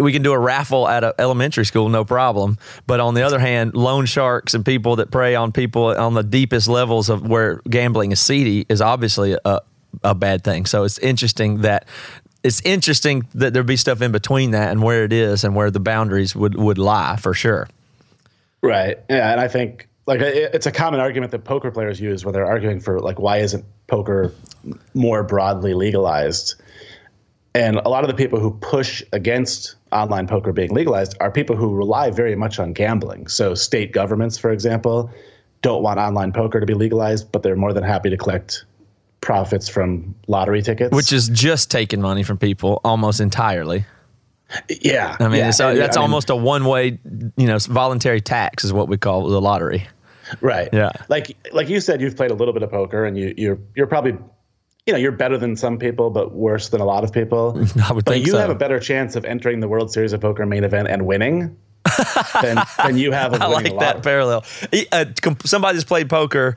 We 0.00 0.12
can 0.12 0.22
do 0.22 0.32
a 0.32 0.38
raffle 0.38 0.88
at 0.88 1.04
an 1.04 1.12
elementary 1.18 1.66
school, 1.66 1.90
no 1.90 2.06
problem. 2.06 2.56
But 2.86 3.00
on 3.00 3.12
the 3.12 3.20
other 3.20 3.38
hand, 3.38 3.74
loan 3.74 4.06
sharks 4.06 4.54
and 4.54 4.64
people 4.64 4.96
that 4.96 5.10
prey 5.10 5.34
on 5.34 5.52
people 5.52 5.88
on 5.88 6.14
the 6.14 6.22
deepest 6.22 6.68
levels 6.68 7.10
of 7.10 7.28
where 7.28 7.60
gambling 7.68 8.10
is 8.10 8.18
seedy 8.18 8.64
is 8.70 8.80
obviously 8.80 9.36
a, 9.44 9.60
a 10.02 10.14
bad 10.14 10.44
thing. 10.44 10.66
So 10.66 10.84
it's 10.84 10.98
interesting 10.98 11.62
that 11.62 11.86
it's 12.42 12.60
interesting 12.60 13.26
that 13.34 13.54
there'd 13.54 13.66
be 13.66 13.76
stuff 13.76 14.02
in 14.02 14.12
between 14.12 14.50
that 14.50 14.70
and 14.70 14.82
where 14.82 15.04
it 15.04 15.12
is 15.12 15.44
and 15.44 15.56
where 15.56 15.70
the 15.70 15.80
boundaries 15.80 16.36
would, 16.36 16.54
would 16.54 16.78
lie 16.78 17.16
for 17.16 17.32
sure. 17.32 17.68
Right. 18.62 18.98
Yeah, 19.08 19.32
and 19.32 19.40
I 19.40 19.48
think 19.48 19.88
like 20.06 20.20
it's 20.20 20.66
a 20.66 20.72
common 20.72 21.00
argument 21.00 21.32
that 21.32 21.44
poker 21.44 21.70
players 21.70 22.00
use 22.00 22.24
when 22.24 22.34
they're 22.34 22.46
arguing 22.46 22.80
for 22.80 23.00
like 23.00 23.18
why 23.18 23.38
isn't 23.38 23.64
poker 23.86 24.32
more 24.92 25.22
broadly 25.22 25.74
legalized? 25.74 26.54
And 27.54 27.76
a 27.76 27.88
lot 27.88 28.04
of 28.04 28.08
the 28.08 28.14
people 28.14 28.40
who 28.40 28.50
push 28.50 29.02
against 29.12 29.76
online 29.92 30.26
poker 30.26 30.52
being 30.52 30.74
legalized 30.74 31.16
are 31.20 31.30
people 31.30 31.56
who 31.56 31.74
rely 31.74 32.10
very 32.10 32.34
much 32.34 32.58
on 32.58 32.72
gambling. 32.72 33.28
So 33.28 33.54
state 33.54 33.92
governments, 33.92 34.36
for 34.36 34.50
example, 34.50 35.10
don't 35.62 35.82
want 35.82 35.98
online 35.98 36.32
poker 36.32 36.60
to 36.60 36.66
be 36.66 36.74
legalized, 36.74 37.30
but 37.32 37.42
they're 37.42 37.56
more 37.56 37.72
than 37.72 37.84
happy 37.84 38.10
to 38.10 38.16
collect 38.16 38.64
profits 39.24 39.68
from 39.68 40.14
lottery 40.28 40.62
tickets. 40.62 40.94
Which 40.94 41.12
is 41.12 41.28
just 41.28 41.70
taking 41.70 42.00
money 42.00 42.22
from 42.22 42.36
people 42.36 42.80
almost 42.84 43.20
entirely. 43.20 43.86
yeah, 44.82 45.16
I 45.18 45.28
mean, 45.28 45.38
yeah, 45.38 45.48
it's, 45.48 45.58
and, 45.58 45.78
that's 45.78 45.96
I 45.96 46.00
mean, 46.00 46.10
almost 46.10 46.30
a 46.30 46.36
one 46.36 46.66
way, 46.66 46.98
you 47.36 47.46
know, 47.46 47.58
voluntary 47.58 48.20
tax 48.20 48.62
is 48.62 48.72
what 48.72 48.86
we 48.86 48.98
call 48.98 49.26
the 49.28 49.40
lottery. 49.40 49.88
Right. 50.40 50.68
Yeah. 50.72 50.92
Like 51.08 51.36
like 51.52 51.68
you 51.68 51.80
said, 51.80 52.00
you've 52.00 52.16
played 52.16 52.30
a 52.30 52.34
little 52.34 52.54
bit 52.54 52.62
of 52.62 52.70
poker, 52.70 53.04
and 53.04 53.16
you 53.16 53.34
you're 53.36 53.58
you're 53.74 53.86
probably, 53.86 54.12
you 54.86 54.92
know, 54.92 54.98
you're 54.98 55.12
better 55.12 55.38
than 55.38 55.56
some 55.56 55.78
people, 55.78 56.10
but 56.10 56.32
worse 56.32 56.68
than 56.68 56.80
a 56.80 56.84
lot 56.84 57.02
of 57.02 57.12
people. 57.12 57.58
I 57.88 57.92
would 57.92 58.04
but 58.04 58.12
think 58.12 58.26
you 58.26 58.32
so. 58.32 58.38
have 58.38 58.50
a 58.50 58.54
better 58.54 58.78
chance 58.78 59.16
of 59.16 59.24
entering 59.24 59.60
the 59.60 59.68
World 59.68 59.90
Series 59.90 60.12
of 60.12 60.20
Poker 60.20 60.46
main 60.46 60.64
event 60.64 60.88
and 60.88 61.06
winning 61.06 61.56
than 62.42 62.58
than 62.82 62.96
you 62.96 63.12
have 63.12 63.32
of 63.34 63.42
I 63.42 63.46
like 63.46 63.70
a 63.70 63.76
that 63.76 64.02
parallel. 64.02 64.44
Uh, 64.92 65.06
com- 65.20 65.36
somebody 65.44 65.76
that's 65.76 65.84
played 65.84 66.08
poker 66.08 66.56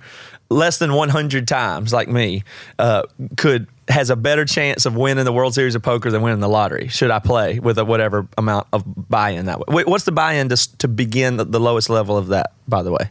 less 0.49 0.77
than 0.77 0.93
100 0.93 1.47
times, 1.47 1.93
like 1.93 2.07
me, 2.07 2.43
uh, 2.79 3.03
could 3.37 3.67
has 3.89 4.09
a 4.09 4.15
better 4.15 4.43
chance 4.43 4.85
of 4.85 4.95
winning 4.95 5.23
the 5.23 5.31
World 5.31 5.53
Series 5.53 5.73
of 5.75 5.81
Poker 5.81 6.11
than 6.11 6.21
winning 6.21 6.41
the 6.41 6.49
lottery. 6.49 6.89
Should 6.89 7.09
I 7.09 7.19
play 7.19 7.59
with 7.59 7.77
a 7.77 7.85
whatever 7.85 8.27
amount 8.37 8.67
of 8.73 8.83
buy-in 9.09 9.45
that 9.45 9.59
way? 9.59 9.65
Wait, 9.69 9.87
what's 9.87 10.03
the 10.03 10.11
buy-in 10.11 10.49
to, 10.49 10.77
to 10.79 10.87
begin 10.87 11.37
the, 11.37 11.45
the 11.45 11.59
lowest 11.59 11.89
level 11.89 12.17
of 12.17 12.27
that? 12.27 12.51
By 12.67 12.83
the 12.83 12.91
way, 12.91 13.09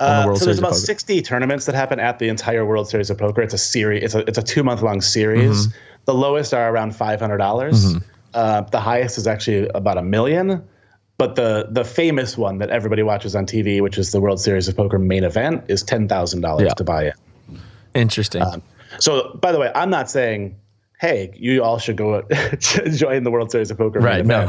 Uh, 0.00 0.26
the 0.26 0.36
so 0.36 0.44
there's 0.46 0.56
Series 0.56 0.58
about 0.58 0.74
60 0.74 1.22
tournaments 1.22 1.66
that 1.66 1.74
happen 1.74 2.00
at 2.00 2.18
the 2.18 2.28
entire 2.28 2.64
World 2.64 2.88
Series 2.88 3.10
of 3.10 3.18
Poker. 3.18 3.42
It's 3.42 3.54
a 3.54 3.58
series. 3.58 4.04
It's 4.04 4.14
a 4.14 4.20
it's 4.20 4.38
a 4.38 4.42
two 4.42 4.62
month 4.62 4.82
long 4.82 5.00
series. 5.02 5.66
Mm-hmm. 5.66 5.78
The 6.06 6.14
lowest 6.14 6.54
are 6.54 6.70
around 6.72 6.94
five 6.96 7.20
hundred 7.20 7.38
dollars. 7.38 7.94
Uh, 8.32 8.60
the 8.62 8.80
highest 8.80 9.18
is 9.18 9.26
actually 9.26 9.68
about 9.74 9.98
a 9.98 10.02
million. 10.02 10.62
But 11.18 11.34
the 11.36 11.68
the 11.70 11.84
famous 11.84 12.36
one 12.36 12.58
that 12.58 12.70
everybody 12.70 13.02
watches 13.02 13.34
on 13.34 13.46
TV, 13.46 13.80
which 13.80 13.96
is 13.98 14.10
the 14.12 14.20
World 14.20 14.40
Series 14.40 14.68
of 14.68 14.76
Poker 14.76 14.98
main 14.98 15.24
event, 15.24 15.64
is 15.68 15.82
ten 15.82 16.08
thousand 16.08 16.42
Yeah. 16.42 16.48
dollars 16.48 16.74
to 16.74 16.84
buy 16.84 17.04
it. 17.04 17.14
Interesting. 17.94 18.42
Um, 18.42 18.62
So, 18.98 19.36
by 19.42 19.50
the 19.52 19.58
way, 19.58 19.70
I'm 19.74 19.90
not 19.90 20.08
saying, 20.10 20.56
hey, 20.98 21.30
you 21.34 21.62
all 21.62 21.78
should 21.78 21.96
go 21.96 22.22
join 22.58 23.24
the 23.24 23.30
World 23.30 23.50
Series 23.50 23.70
of 23.70 23.78
Poker. 23.78 24.00
right? 24.00 24.24
No. 24.24 24.48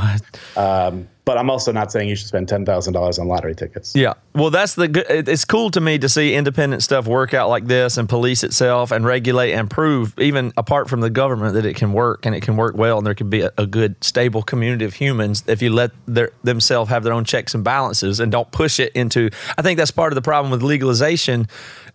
Um, 0.55 1.07
but 1.25 1.37
I'm 1.37 1.49
also 1.49 1.73
not 1.73 1.91
saying 1.91 2.07
you 2.07 2.15
should 2.15 2.29
spend 2.29 2.47
ten 2.47 2.65
thousand 2.65 2.93
dollars 2.93 3.19
on 3.19 3.27
lottery 3.27 3.53
tickets. 3.53 3.93
Yeah. 3.93 4.13
Well, 4.33 4.49
that's 4.49 4.75
the 4.75 4.87
good. 4.87 5.27
It's 5.27 5.43
cool 5.43 5.69
to 5.71 5.81
me 5.81 5.97
to 5.97 6.07
see 6.07 6.33
independent 6.33 6.83
stuff 6.83 7.05
work 7.05 7.33
out 7.33 7.49
like 7.49 7.67
this 7.67 7.97
and 7.97 8.07
police 8.07 8.45
itself 8.45 8.91
and 8.91 9.05
regulate 9.05 9.51
and 9.51 9.69
prove, 9.69 10.17
even 10.19 10.53
apart 10.55 10.89
from 10.89 11.01
the 11.01 11.09
government, 11.09 11.55
that 11.55 11.65
it 11.65 11.75
can 11.75 11.91
work 11.91 12.25
and 12.25 12.33
it 12.33 12.43
can 12.43 12.55
work 12.55 12.77
well 12.77 12.97
and 12.97 13.05
there 13.05 13.13
can 13.13 13.29
be 13.29 13.41
a, 13.41 13.51
a 13.57 13.67
good, 13.67 14.01
stable 14.01 14.41
community 14.41 14.85
of 14.85 14.93
humans 14.93 15.43
if 15.47 15.61
you 15.61 15.69
let 15.69 15.91
their, 16.05 16.31
themselves 16.43 16.89
have 16.89 17.03
their 17.03 17.11
own 17.11 17.25
checks 17.25 17.53
and 17.53 17.61
balances 17.61 18.21
and 18.21 18.31
don't 18.31 18.49
push 18.51 18.79
it 18.79 18.93
into. 18.93 19.29
I 19.57 19.63
think 19.63 19.77
that's 19.77 19.91
part 19.91 20.13
of 20.13 20.15
the 20.15 20.21
problem 20.21 20.49
with 20.49 20.63
legalization. 20.63 21.49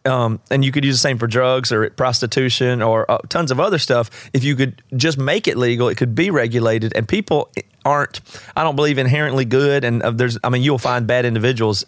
Um, 0.05 0.41
and 0.51 0.65
you 0.65 0.73
could 0.73 0.85
use 0.85 0.97
the 0.97 1.01
same 1.01 1.19
for 1.19 1.29
drugs 1.29 1.71
or 1.71 1.89
prostitution 1.91 2.83
or 2.83 3.09
uh, 3.11 3.19
tons 3.29 3.53
of 3.53 3.61
other 3.61 3.79
stuff. 3.79 4.11
If 4.33 4.43
you 4.43 4.57
could 4.57 4.83
just 4.97 5.17
make 5.17 5.47
it 5.47 5.57
legal, 5.57 5.89
it 5.89 5.97
could 5.97 6.15
be 6.15 6.31
regulated, 6.31 6.93
and 6.97 7.07
people 7.07 7.51
aren't. 7.85 8.21
I 8.57 8.65
don't 8.65 8.75
believe 8.75 8.99
inherently 8.99 9.45
good, 9.45 9.85
and 9.85 10.03
uh, 10.03 10.11
there's. 10.11 10.39
I 10.43 10.49
mean, 10.49 10.63
you'll 10.63 10.79
find 10.79 11.07
bad 11.07 11.25
individuals 11.25 11.87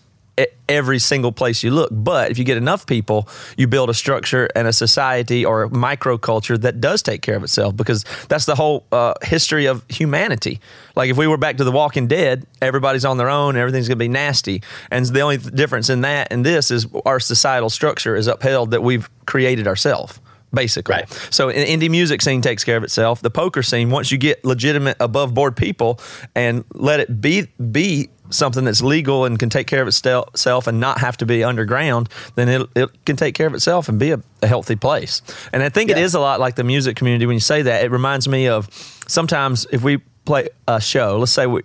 every 0.69 0.99
single 0.99 1.31
place 1.31 1.63
you 1.63 1.71
look. 1.71 1.91
But 1.93 2.31
if 2.31 2.39
you 2.39 2.45
get 2.45 2.57
enough 2.57 2.87
people, 2.87 3.29
you 3.57 3.67
build 3.67 3.91
a 3.91 3.95
structure 3.95 4.49
and 4.57 4.67
a 4.67 4.73
society 4.73 5.45
or 5.45 5.65
a 5.65 5.69
microculture 5.71 6.61
that 6.63 6.81
does 6.81 7.03
take 7.03 7.23
care 7.23 7.37
of 7.37 7.45
itself 7.45 7.77
because 7.77 8.05
that's 8.29 8.47
the 8.47 8.55
whole 8.55 8.85
uh, 8.91 9.15
history 9.23 9.67
of 9.67 9.85
humanity. 9.89 10.61
Like 10.97 11.11
if 11.11 11.17
we 11.17 11.27
were 11.27 11.37
back 11.37 11.59
to 11.59 11.65
the 11.65 11.73
Walking 11.73 12.07
Dead, 12.07 12.47
everybody's 12.63 13.05
on 13.05 13.17
their 13.19 13.29
own, 13.31 13.57
everything's 13.57 13.89
going 13.89 13.99
to 13.99 14.05
be 14.05 14.09
nasty. 14.09 14.63
And 14.91 15.05
the 15.07 15.21
only 15.21 15.37
difference 15.39 15.91
in 15.91 16.01
that 16.01 16.29
and 16.31 16.45
this 16.45 16.71
is 16.71 16.87
our 17.05 17.21
societal 17.21 17.71
structure 17.71 18.17
is 18.17 18.27
upheld 18.27 18.71
that 18.71 18.83
we've 18.83 19.09
created 19.27 19.67
ourselves. 19.67 20.19
Basically, 20.53 20.95
Right. 20.95 21.29
so 21.31 21.49
an 21.49 21.67
indie 21.67 21.91
music 21.91 22.23
scene 22.23 22.41
takes 22.41 22.63
care 22.63 22.77
of 22.77 22.85
itself. 22.85 23.21
The 23.21 23.31
poker 23.31 23.61
scene, 23.61 23.91
once 23.91 24.13
you 24.13 24.19
get 24.19 24.45
legitimate 24.45 24.97
above 25.01 25.35
board 25.35 25.57
people 25.57 25.99
and 26.37 26.63
let 26.75 27.01
it 27.01 27.21
be 27.21 27.49
be 27.73 28.09
something 28.31 28.65
that's 28.65 28.83
legal 28.83 29.25
and 29.25 29.39
can 29.39 29.51
take 29.51 29.67
care 29.67 29.83
of 29.83 29.89
itself 29.89 30.67
and 30.67 30.81
not 30.81 30.99
have 30.99 31.17
to 31.19 31.27
be 31.27 31.45
underground, 31.45 32.09
then 32.35 32.49
it, 32.49 32.69
it 32.75 33.05
can 33.05 33.17
take 33.17 33.35
care 33.35 33.47
of 33.47 33.55
itself 33.55 33.89
and 33.89 33.99
be 33.99 34.11
a, 34.13 34.21
a 34.43 34.47
healthy 34.47 34.77
place. 34.77 35.23
And 35.53 35.63
I 35.63 35.69
think 35.69 35.91
it 35.91 35.97
Yeah. 35.97 36.05
is 36.05 36.15
a 36.15 36.21
lot 36.21 36.41
like 36.41 36.57
the 36.57 36.65
music 36.65 36.97
community. 36.97 37.27
When 37.27 37.35
you 37.35 37.41
say 37.41 37.63
that, 37.63 37.85
it 37.85 37.91
reminds 37.91 38.27
me 38.29 38.49
of 38.49 38.69
sometimes 39.07 39.67
if 39.71 39.83
we 39.83 39.99
play 40.25 40.49
a 40.67 40.81
show, 40.81 41.19
let's 41.19 41.33
say 41.33 41.47
we, 41.47 41.61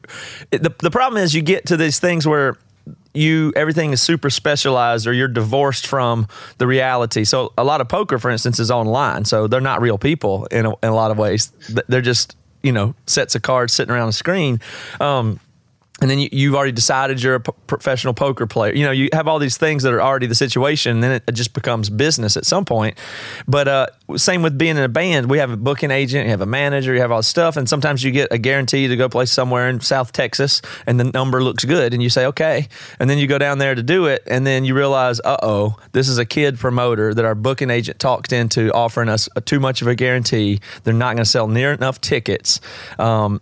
it, 0.52 0.62
the, 0.64 0.74
the 0.80 0.92
problem 0.92 1.22
is 1.24 1.34
you 1.34 1.42
get 1.42 1.66
to 1.68 1.78
these 1.78 2.00
things 2.00 2.28
where 2.28 2.58
you 3.14 3.52
everything 3.56 3.92
is 3.92 4.02
super 4.02 4.30
specialized 4.30 5.08
or 5.08 5.14
you're 5.14 5.28
divorced 5.28 5.88
from 5.88 6.28
the 6.60 6.68
reality. 6.68 7.24
So 7.24 7.54
a 7.58 7.64
lot 7.64 7.82
of 7.82 7.88
poker, 7.90 8.20
for 8.20 8.30
instance, 8.30 8.60
is 8.60 8.70
online. 8.70 9.26
So 9.26 9.48
they're 9.48 9.62
not 9.62 9.82
real 9.82 9.98
people 9.98 10.46
in 10.48 10.66
a, 10.68 10.70
in 10.84 10.90
a 10.90 10.94
lot 10.96 11.10
of 11.10 11.18
ways. 11.18 11.52
They're 11.88 12.02
just 12.02 12.36
you 12.62 12.72
know 12.72 12.94
sets 13.08 13.34
of 13.34 13.42
cards 13.42 13.74
sitting 13.74 13.94
around 13.94 14.10
a 14.10 14.14
screen. 14.14 14.60
Um, 15.00 15.40
and 16.02 16.10
then 16.10 16.20
you, 16.20 16.30
you've 16.32 16.56
already 16.56 16.72
decided 16.72 17.22
you're 17.22 17.36
a 17.36 17.40
professional 17.40 18.14
poker 18.14 18.48
player. 18.48 18.74
You 18.74 18.86
know, 18.86 18.92
you 18.92 19.10
have 19.14 19.28
all 19.28 19.40
these 19.40 19.58
things 19.58 19.84
that 19.84 19.94
are 19.94 20.02
already 20.02 20.28
the 20.28 20.36
situation, 20.36 20.98
and 20.98 21.04
then 21.04 21.22
it, 21.28 21.34
just 21.34 21.54
becomes 21.54 21.90
business 21.90 22.36
at 22.36 22.46
some 22.46 22.66
point. 22.66 22.98
But 23.48 23.68
uh, 23.68 23.88
same 24.18 24.42
with 24.42 24.58
being 24.58 24.78
in 24.78 24.84
a 24.84 24.90
band. 24.90 25.30
We 25.30 25.38
have 25.38 25.52
a 25.52 25.58
booking 25.58 25.92
agent, 25.92 26.26
you 26.26 26.32
have 26.32 26.42
a 26.42 26.46
manager, 26.46 26.94
you 26.94 27.02
have 27.02 27.12
all 27.12 27.20
this 27.20 27.28
stuff, 27.28 27.56
and 27.56 27.70
sometimes 27.70 28.04
you 28.04 28.12
get 28.12 28.32
a 28.32 28.38
guarantee 28.38 28.88
to 28.88 28.96
go 28.96 29.08
play 29.08 29.26
somewhere 29.26 29.70
in 29.70 29.80
South 29.80 30.12
Texas, 30.12 30.62
and 30.86 31.00
the 31.00 31.06
number 31.06 31.44
looks 31.44 31.66
good, 31.66 31.94
and 31.94 32.04
you 32.04 32.10
say 32.10 32.26
okay, 32.26 32.68
and 33.00 33.10
then 33.10 33.18
you 33.18 33.28
go 33.28 33.38
down 33.38 33.58
there 33.58 33.76
to 33.76 33.84
do 33.84 34.06
it, 34.06 34.24
and 34.28 34.46
then 34.46 34.66
you 34.66 34.76
realize, 34.76 35.22
uh 35.24 35.38
oh, 35.44 35.78
this 35.92 36.10
is 36.10 36.18
a 36.18 36.26
kid 36.26 36.58
promoter 36.58 37.14
that 37.14 37.26
our 37.26 37.36
booking 37.36 37.70
agent 37.70 38.00
talked 38.00 38.34
into 38.34 38.72
offering 38.74 39.10
us 39.10 39.30
too 39.46 39.60
much 39.60 39.82
of 39.82 39.88
a 39.88 39.96
guarantee. 39.96 40.60
They're 40.84 40.94
not 40.94 41.16
going 41.16 41.24
to 41.24 41.30
sell 41.30 41.48
near 41.48 41.72
enough 41.72 42.02
tickets. 42.02 42.60
Um, 42.98 43.42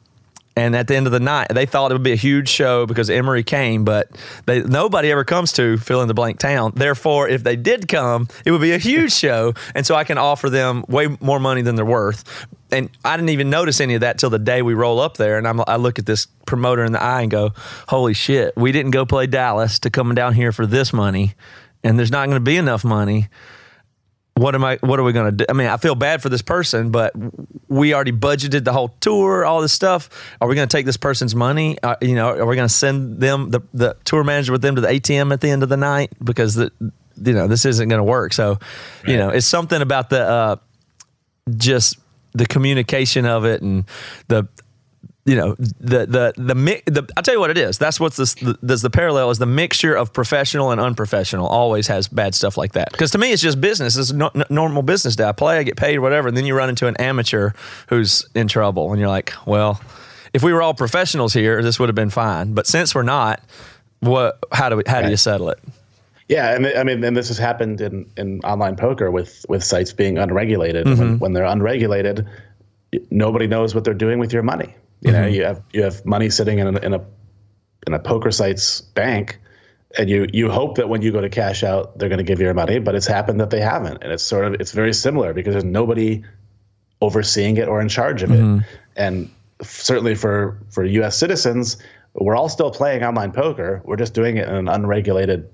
and 0.58 0.76
at 0.76 0.88
the 0.88 0.96
end 0.96 1.06
of 1.06 1.14
the 1.14 1.20
night, 1.20 1.50
they 1.54 1.68
thought 1.68 1.92
it 1.92 1.94
would 1.94 2.02
be 2.02 2.14
a 2.14 2.16
huge 2.16 2.50
show 2.50 2.88
because 2.88 3.12
Emery 3.12 3.44
came, 3.44 3.86
but 3.86 4.10
they, 4.48 4.64
nobody 4.64 5.12
ever 5.12 5.24
comes 5.24 5.54
to 5.54 5.78
fill 5.78 6.02
in 6.02 6.08
the 6.08 6.16
blank 6.16 6.40
town. 6.40 6.72
Therefore, 6.76 7.30
if 7.30 7.44
they 7.44 7.56
did 7.56 7.88
come, 7.88 8.28
it 8.44 8.50
would 8.50 8.62
be 8.62 8.72
a 8.72 8.80
huge 8.80 9.12
show. 9.14 9.54
And 9.76 9.86
so 9.86 9.94
I 9.94 10.04
can 10.04 10.18
offer 10.18 10.50
them 10.50 10.84
way 10.88 11.16
more 11.22 11.40
money 11.40 11.62
than 11.62 11.76
they're 11.76 11.86
worth. 11.86 12.48
And 12.72 12.90
I 13.06 13.16
didn't 13.18 13.30
even 13.30 13.52
notice 13.52 13.80
any 13.80 13.94
of 13.94 14.02
that 14.02 14.18
till 14.18 14.32
the 14.32 14.40
day 14.40 14.64
we 14.64 14.74
roll 14.74 15.00
up 15.00 15.18
there. 15.18 15.38
And 15.38 15.48
I'm, 15.48 15.62
I 15.68 15.76
look 15.76 16.00
at 16.00 16.08
this 16.08 16.26
promoter 16.48 16.84
in 16.84 16.92
the 16.92 17.04
eye 17.04 17.22
and 17.22 17.30
go, 17.30 17.52
holy 17.88 18.16
shit, 18.16 18.58
we 18.58 18.72
didn't 18.72 18.92
go 18.92 19.06
play 19.06 19.28
Dallas 19.28 19.78
to 19.80 19.92
come 19.92 20.16
down 20.16 20.34
here 20.34 20.52
for 20.52 20.66
this 20.66 20.92
money. 20.92 21.36
And 21.84 22.00
there's 22.00 22.12
not 22.12 22.26
going 22.26 22.38
to 22.38 22.44
be 22.44 22.58
enough 22.58 22.84
money 22.84 23.28
what 24.38 24.54
am 24.56 24.64
I? 24.64 24.78
What 24.82 25.00
are 25.00 25.04
we 25.04 25.14
going 25.14 25.38
to 25.38 25.46
do? 25.46 25.46
I 25.50 25.54
mean, 25.54 25.68
I 25.68 25.78
feel 25.78 25.96
bad 25.96 26.22
for 26.22 26.30
this 26.30 26.42
person, 26.42 26.92
but 26.92 27.14
we 27.68 27.94
already 27.94 28.12
budgeted 28.12 28.64
the 28.64 28.74
whole 28.74 28.90
tour, 29.00 29.44
all 29.44 29.62
this 29.62 29.74
stuff. 29.74 30.10
Are 30.40 30.48
we 30.48 30.56
going 30.56 30.68
to 30.68 30.72
take 30.72 30.86
this 30.86 30.98
person's 30.98 31.34
money? 31.34 31.78
Uh, 31.82 31.96
you 32.02 32.16
know, 32.16 32.30
are 32.30 32.46
we 32.46 32.56
going 32.56 32.68
to 32.68 32.74
send 32.74 33.20
them 33.20 33.50
the 33.50 33.62
the 33.74 33.98
tour 34.06 34.24
manager 34.24 34.52
with 34.52 34.62
them 34.62 34.76
to 34.76 34.82
the 34.82 34.88
ATM 34.88 35.34
at 35.34 35.42
the 35.42 35.50
end 35.50 35.64
of 35.64 35.70
the 35.70 35.78
night 35.78 36.12
because 36.24 36.56
the 36.56 36.72
you 36.80 37.34
know 37.34 37.48
this 37.48 37.66
isn't 37.66 37.90
going 37.90 38.00
to 38.00 38.04
work. 38.04 38.34
So, 38.34 38.60
you 39.06 39.18
know, 39.18 39.30
it's 39.30 39.48
something 39.48 39.82
about 39.82 40.10
the 40.10 40.22
uh, 40.22 40.56
just 41.56 41.98
the 42.34 42.46
communication 42.46 43.26
of 43.26 43.46
it 43.46 43.62
and 43.62 43.86
the 44.28 44.48
you 45.28 45.36
know 45.36 45.56
the 45.56 46.06
the 46.06 46.34
the, 46.38 46.56
mi- 46.56 46.82
the 46.86 47.08
I'll 47.18 47.22
tell 47.22 47.34
you 47.34 47.40
what 47.40 47.50
it 47.50 47.58
is. 47.58 47.78
That's 47.78 48.00
what's 48.00 48.16
this 48.16 48.34
the, 48.36 48.58
this 48.62 48.82
the 48.82 48.90
parallel 48.90 49.30
is 49.30 49.40
the 49.40 49.46
mixture 49.46 49.94
of 49.94 50.14
professional 50.14 50.72
and 50.72 50.80
unprofessional 50.80 51.46
always 51.46 51.88
has 51.88 52.08
bad 52.08 52.34
stuff 52.34 52.58
like 52.58 52.72
that. 52.72 52.92
Because 52.94 53.12
to 53.12 53.18
me, 53.18 53.34
it's 53.34 53.42
just 53.42 53.60
business. 53.60 53.98
It's 53.98 54.14
no, 54.14 54.32
n- 54.34 54.46
normal 54.50 54.84
business 54.84 55.18
day. 55.18 55.26
I 55.26 55.34
play, 55.34 55.60
I 55.60 55.64
get 55.64 55.76
paid, 55.76 56.00
whatever, 56.00 56.30
and 56.30 56.38
then 56.38 56.46
you 56.46 56.56
run 56.56 56.70
into 56.70 56.88
an 56.88 56.96
amateur 56.98 57.52
who's 57.90 58.26
in 58.34 58.48
trouble, 58.48 58.92
and 58.92 59.00
you're 59.00 59.10
like, 59.10 59.34
well, 59.46 59.82
if 60.34 60.44
we 60.44 60.54
were 60.54 60.62
all 60.62 60.74
professionals 60.74 61.34
here, 61.34 61.62
this 61.62 61.78
would 61.78 61.90
have 61.90 61.96
been 61.96 62.10
fine. 62.10 62.54
But 62.54 62.66
since 62.66 62.96
we're 62.96 63.04
not, 63.04 63.44
what? 64.00 64.40
How 64.54 64.70
do 64.70 64.78
we? 64.78 64.84
How 64.88 65.02
do 65.02 65.10
you 65.10 65.18
settle 65.18 65.50
it? 65.50 65.60
Yeah, 66.30 66.56
and 66.56 66.68
I 66.68 66.84
mean, 66.84 67.04
and 67.04 67.18
this 67.18 67.28
has 67.28 67.38
happened 67.38 67.82
in, 67.82 68.10
in 68.16 68.40
online 68.42 68.78
poker 68.78 69.12
with 69.12 69.46
with 69.50 69.62
sites 69.64 69.92
being 69.92 70.18
unregulated. 70.18 70.86
Mm-hmm. 70.86 71.00
When, 71.00 71.20
when 71.20 71.34
they're 71.34 71.44
unregulated, 71.44 72.26
nobody 73.12 73.48
knows 73.48 73.76
what 73.76 73.84
they're 73.84 73.94
doing 73.94 74.20
with 74.20 74.32
your 74.32 74.44
money. 74.44 74.74
You 75.02 75.12
know, 75.12 75.24
mm-hmm. 75.24 75.36
you 75.36 75.44
have 75.44 75.62
you 75.74 75.84
have 75.84 76.06
money 76.06 76.30
sitting 76.30 76.60
in 76.60 76.76
a, 76.76 76.80
in 76.80 76.94
a 76.94 77.06
in 77.86 77.94
a 77.94 78.00
poker 78.00 78.32
site's 78.32 78.82
bank, 78.82 79.40
and 79.98 80.10
you 80.10 80.28
you 80.34 80.50
hope 80.50 80.76
that 80.76 80.90
when 80.90 81.02
you 81.02 81.12
go 81.12 81.22
to 81.22 81.30
cash 81.30 81.64
out, 81.64 81.98
they're 81.98 82.10
going 82.10 82.18
to 82.18 82.24
give 82.24 82.40
you 82.40 82.46
your 82.46 82.54
money. 82.54 82.80
But 82.80 82.96
it's 82.96 83.08
happened 83.08 83.40
that 83.40 83.50
they 83.50 83.62
haven't, 83.62 84.04
and 84.04 84.12
it's 84.12 84.24
sort 84.24 84.46
of 84.46 84.56
it's 84.60 84.72
very 84.72 84.94
similar 84.94 85.34
because 85.34 85.54
there's 85.54 85.64
nobody 85.64 86.24
overseeing 87.02 87.58
it 87.58 87.68
or 87.68 87.80
in 87.80 87.90
charge 87.90 88.24
of 88.24 88.32
it. 88.32 88.40
Mm-hmm. 88.40 88.60
And 88.96 89.30
certainly 89.62 90.16
for 90.16 90.60
for 90.72 90.84
U.S. 90.84 91.18
citizens, 91.18 91.78
we're 92.14 92.36
all 92.36 92.50
still 92.50 92.72
playing 92.72 93.04
online 93.04 93.32
poker. 93.32 93.82
We're 93.86 93.98
just 93.98 94.14
doing 94.14 94.38
it 94.38 94.48
in 94.48 94.56
an 94.56 94.68
unregulated 94.68 95.50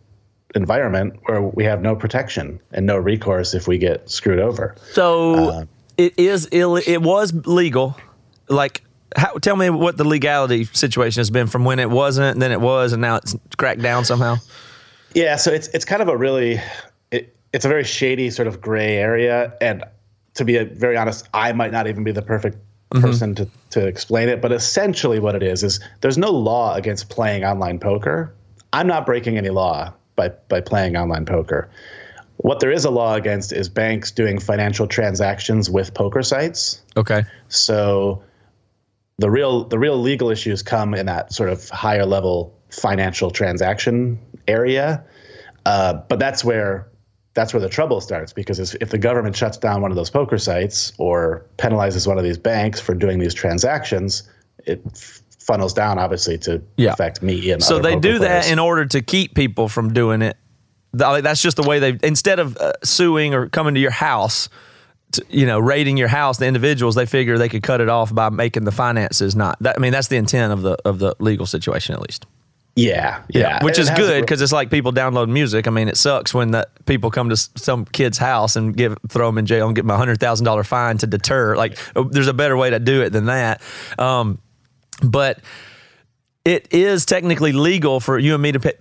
environment 0.56 1.20
where 1.26 1.42
we 1.42 1.64
have 1.66 1.82
no 1.82 1.96
protection 1.96 2.60
and 2.72 2.86
no 2.86 2.98
recourse 2.98 3.54
if 3.54 3.68
we 3.68 3.78
get 3.78 4.10
screwed 4.10 4.40
over. 4.40 4.76
So 4.92 5.50
uh, 5.50 5.66
it 5.98 6.14
is 6.18 6.48
ill. 6.52 6.78
It 6.78 7.02
was 7.02 7.34
legal. 7.46 7.98
Like, 8.50 8.83
how, 9.16 9.34
tell 9.34 9.56
me 9.56 9.70
what 9.70 9.98
the 9.98 10.04
legality 10.04 10.66
situation 10.66 11.20
has 11.20 11.30
been 11.30 11.48
from 11.48 11.66
when 11.66 11.80
it 11.80 11.90
wasn't, 11.90 12.34
and 12.34 12.42
then 12.42 12.52
it 12.52 12.62
was, 12.62 12.94
and 12.94 13.02
now 13.02 13.18
it's 13.18 13.36
cracked 13.58 13.82
down 13.82 14.06
somehow. 14.06 14.38
Yeah, 15.14 15.36
so 15.36 15.52
it's 15.52 15.68
it's 15.70 15.86
kind 15.86 16.02
of 16.02 16.08
a 16.08 16.18
really 16.18 16.60
it, 17.12 17.36
it's 17.52 17.66
a 17.66 17.68
very 17.68 17.84
shady 17.84 18.30
sort 18.30 18.48
of 18.48 18.62
gray 18.62 18.98
area, 18.98 19.54
and 19.62 19.84
to 20.36 20.46
be 20.46 20.64
very 20.64 20.98
honest, 20.98 21.28
I 21.34 21.54
might 21.54 21.72
not 21.72 21.88
even 21.88 22.04
be 22.04 22.12
the 22.12 22.22
perfect 22.22 22.58
mm-hmm. 22.92 23.02
person 23.02 23.36
to 23.36 23.48
to 23.72 23.86
explain 23.86 24.30
it. 24.30 24.42
But 24.42 24.52
essentially, 24.52 25.20
what 25.20 25.36
it 25.36 25.44
is 25.44 25.64
is 25.64 25.80
there's 26.02 26.18
no 26.18 26.32
law 26.32 26.76
against 26.76 27.10
playing 27.10 27.44
online 27.44 27.80
poker. 27.80 28.34
I'm 28.72 28.88
not 28.88 29.06
breaking 29.06 29.38
any 29.38 29.50
law 29.50 29.94
by 30.16 30.30
by 30.50 30.62
playing 30.62 30.96
online 30.98 31.26
poker. 31.26 31.70
What 32.38 32.60
there 32.60 32.72
is 32.72 32.84
a 32.84 32.90
law 32.90 33.14
against 33.16 33.54
is 33.54 33.70
banks 33.70 34.12
doing 34.12 34.40
financial 34.40 34.88
transactions 34.88 35.70
with 35.70 35.94
poker 35.94 36.24
sites. 36.24 36.82
Okay. 36.98 37.24
So 37.48 38.24
the 39.24 39.32
real 39.32 39.64
the 39.64 39.80
real 39.80 39.98
legal 39.98 40.30
issues 40.30 40.62
come 40.62 40.94
in 40.94 41.06
that 41.06 41.32
sort 41.32 41.50
of 41.50 41.70
higher 41.70 42.06
level 42.06 42.54
financial 42.70 43.32
transaction 43.32 44.20
area. 44.50 45.02
Uh, 45.66 45.94
but 46.10 46.20
that's 46.20 46.44
where 46.44 46.90
that's 47.36 47.54
where 47.54 47.62
the 47.62 47.70
trouble 47.70 48.02
starts 48.02 48.34
because 48.34 48.60
if 48.76 48.90
the 48.90 48.98
government 48.98 49.34
shuts 49.34 49.58
down 49.58 49.82
one 49.82 49.92
of 49.92 49.96
those 49.96 50.10
poker 50.10 50.38
sites 50.38 50.92
or 50.98 51.46
penalizes 51.58 52.06
one 52.06 52.18
of 52.18 52.26
these 52.26 52.38
banks 52.38 52.82
for 52.82 52.94
doing 52.94 53.18
these 53.18 53.34
transactions, 53.34 54.24
it 54.66 54.82
f- 54.94 55.22
funnels 55.40 55.74
down 55.74 55.98
obviously 55.98 56.38
to 56.40 56.62
Yeah. 56.76 56.92
affect 56.92 57.24
me 57.24 57.50
and 57.52 57.64
So 57.64 57.80
they 57.80 57.96
do 57.98 58.20
that 58.20 58.28
players. 58.42 58.52
in 58.52 58.60
order 58.60 58.86
to 58.88 59.02
keep 59.02 59.36
people 59.36 59.70
from 59.70 59.94
doing 59.94 60.22
it. 60.22 60.36
That's 60.92 61.42
just 61.42 61.56
the 61.56 61.64
way 61.64 61.80
they 61.80 61.98
instead 62.04 62.40
of 62.40 62.58
uh, 62.58 62.74
suing 62.84 63.34
or 63.34 63.48
coming 63.48 63.74
to 63.74 63.80
your 63.80 63.90
house, 63.92 64.50
to, 65.14 65.26
you 65.30 65.46
know, 65.46 65.60
raiding 65.60 65.98
your 65.98 66.08
house, 66.08 66.38
the 66.38 66.46
individuals 66.46 66.96
they 66.96 67.06
figure 67.06 67.38
they 67.38 67.50
could 67.50 67.64
cut 67.64 67.82
it 67.82 67.90
off 67.90 68.14
by 68.14 68.30
making 68.30 68.66
the 68.66 68.72
finances 68.72 69.36
not. 69.36 69.58
That, 69.62 69.78
I 69.78 69.80
mean, 69.80 69.92
that's 69.92 70.08
the 70.08 70.18
intent 70.18 70.54
of 70.54 70.62
the 70.62 70.78
of 70.86 71.00
the 71.00 71.16
legal 71.20 71.46
situation 71.46 71.96
at 71.96 72.02
least. 72.02 72.26
yeah, 72.76 73.24
yeah, 73.30 73.64
which 73.64 73.78
It 73.78 73.84
is 73.84 73.90
good 73.92 74.22
because 74.22 74.42
it's 74.42 74.52
like 74.52 74.70
people 74.70 74.92
download 74.92 75.30
music. 75.30 75.68
I 75.68 75.72
mean, 75.72 75.88
it 75.88 75.98
sucks 75.98 76.34
when 76.34 76.52
that 76.52 76.70
people 76.86 77.12
come 77.12 77.30
to 77.30 77.38
some 77.38 77.86
kid's 77.86 78.18
house 78.18 78.56
and 78.56 78.76
give 78.76 78.98
throw 79.10 79.28
them 79.28 79.38
in 79.38 79.46
jail 79.46 79.68
and 79.68 79.76
get 79.76 79.88
a 79.88 79.98
hundred 79.98 80.20
thousand 80.20 80.46
dollar 80.46 80.64
fine 80.64 80.98
to 81.00 81.08
deter. 81.08 81.56
Like, 81.56 81.78
oh, 81.96 82.06
there's 82.06 82.28
a 82.28 82.34
better 82.34 82.58
way 82.58 82.72
to 82.72 82.80
do 82.80 83.02
it 83.02 83.12
than 83.12 83.26
that. 83.26 83.62
Um, 84.00 84.40
but 85.04 85.40
it 86.46 86.68
is 86.72 87.06
technically 87.06 87.52
legal 87.52 88.00
for 88.00 88.18
you 88.18 88.34
and 88.34 88.44
me 88.44 88.52
to 88.52 88.60
pay, 88.60 88.74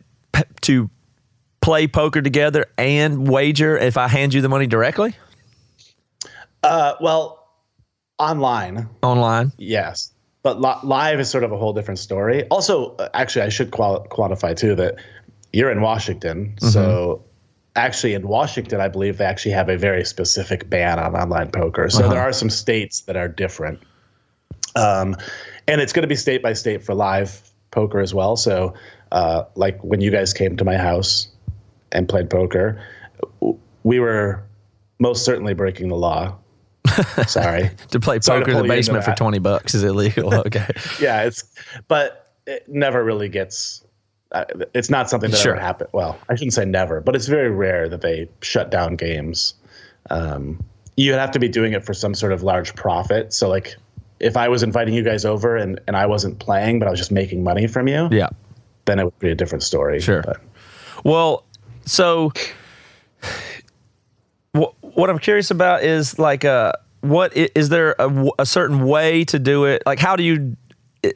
to 0.62 0.90
play 1.60 1.86
poker 1.86 2.20
together 2.22 2.66
and 2.76 3.28
wager 3.28 3.76
if 3.76 3.96
I 3.96 4.08
hand 4.08 4.34
you 4.34 4.40
the 4.40 4.48
money 4.48 4.66
directly 4.66 5.14
Uh, 6.62 6.94
well, 7.00 7.48
online, 8.18 8.88
online. 9.02 9.52
Yes, 9.58 10.12
but 10.42 10.60
li- 10.60 10.74
live 10.84 11.20
is 11.20 11.28
sort 11.28 11.44
of 11.44 11.52
a 11.52 11.56
whole 11.56 11.72
different 11.72 11.98
story. 11.98 12.44
Also, 12.48 12.94
uh, 12.96 13.08
actually, 13.14 13.42
I 13.42 13.48
should 13.48 13.70
qual- 13.70 14.06
quantify 14.10 14.56
too 14.56 14.74
that 14.76 14.96
you're 15.52 15.70
in 15.70 15.80
Washington, 15.80 16.54
so 16.58 17.24
actually 17.74 18.14
in 18.14 18.28
Washington, 18.28 18.80
I 18.80 18.88
believe 18.88 19.18
they 19.18 19.24
actually 19.24 19.52
have 19.52 19.68
a 19.68 19.76
very 19.76 20.04
specific 20.04 20.68
ban 20.70 20.98
on 20.98 21.16
online 21.16 21.50
poker. 21.50 21.88
So 21.90 22.08
there 22.08 22.20
are 22.20 22.32
some 22.32 22.50
states 22.50 23.00
that 23.02 23.16
are 23.16 23.28
different, 23.28 23.80
um, 24.76 25.16
and 25.66 25.80
it's 25.80 25.92
going 25.92 26.02
to 26.02 26.08
be 26.08 26.16
state 26.16 26.42
by 26.42 26.52
state 26.52 26.84
for 26.84 26.94
live 26.94 27.42
poker 27.70 28.00
as 28.00 28.14
well. 28.14 28.36
So, 28.36 28.74
uh, 29.10 29.44
like 29.56 29.82
when 29.82 30.00
you 30.00 30.10
guys 30.10 30.32
came 30.32 30.56
to 30.58 30.64
my 30.64 30.76
house 30.76 31.28
and 31.90 32.08
played 32.08 32.30
poker, 32.30 32.80
we 33.82 33.98
were 33.98 34.42
most 34.98 35.24
certainly 35.24 35.54
breaking 35.54 35.88
the 35.88 35.96
law. 35.96 36.36
Sorry. 37.26 37.70
To 37.90 38.00
play 38.00 38.18
poker 38.18 38.50
in 38.50 38.56
the 38.58 38.64
basement 38.68 39.04
for 39.04 39.14
twenty 39.14 39.38
bucks 39.38 39.74
is 39.74 39.84
illegal. 39.84 40.32
Okay. 40.46 40.66
yeah, 41.00 41.22
it's 41.22 41.44
but 41.88 42.32
it 42.46 42.68
never 42.68 43.04
really 43.04 43.28
gets. 43.28 43.84
Uh, 44.32 44.44
it's 44.74 44.88
not 44.90 45.08
something 45.10 45.30
that 45.30 45.36
Sure. 45.36 45.52
ever 45.52 45.60
happened. 45.60 45.90
Well, 45.92 46.18
I 46.28 46.34
shouldn't 46.34 46.54
say 46.54 46.64
never, 46.64 47.00
but 47.00 47.14
it's 47.14 47.26
very 47.28 47.50
rare 47.50 47.88
that 47.88 48.00
they 48.00 48.28
shut 48.40 48.70
down 48.70 48.96
games. 48.96 49.54
Um, 50.10 50.62
you'd 50.96 51.14
have 51.14 51.30
to 51.32 51.38
be 51.38 51.48
doing 51.48 51.72
it 51.74 51.84
for 51.84 51.92
some 51.94 52.14
sort 52.14 52.32
of 52.32 52.42
large 52.42 52.74
profit. 52.74 53.32
So, 53.32 53.48
like, 53.48 53.76
if 54.20 54.36
I 54.36 54.48
was 54.48 54.62
inviting 54.62 54.94
you 54.94 55.02
guys 55.02 55.24
over 55.24 55.56
and, 55.56 55.78
and 55.86 55.96
I 55.96 56.06
wasn't 56.06 56.38
playing, 56.38 56.78
but 56.78 56.88
I 56.88 56.90
was 56.90 56.98
just 56.98 57.12
making 57.12 57.44
money 57.44 57.66
from 57.66 57.88
you, 57.88 58.08
yeah. 58.10 58.30
then 58.86 58.98
it 58.98 59.04
would 59.04 59.18
be 59.18 59.30
a 59.30 59.34
different 59.34 59.62
story. 59.62 60.00
Sure. 60.00 60.22
But, 60.22 60.40
Well, 61.04 61.44
so 61.84 62.32
what, 64.94 65.10
I'm 65.10 65.18
curious 65.18 65.50
about 65.50 65.82
is 65.82 66.18
like, 66.18 66.44
uh, 66.44 66.72
what 67.00 67.36
is 67.36 67.68
there 67.68 67.94
a, 67.98 68.28
a 68.38 68.46
certain 68.46 68.84
way 68.84 69.24
to 69.24 69.38
do 69.38 69.64
it? 69.64 69.82
Like, 69.84 69.98
how 69.98 70.16
do 70.16 70.22
you? 70.22 70.56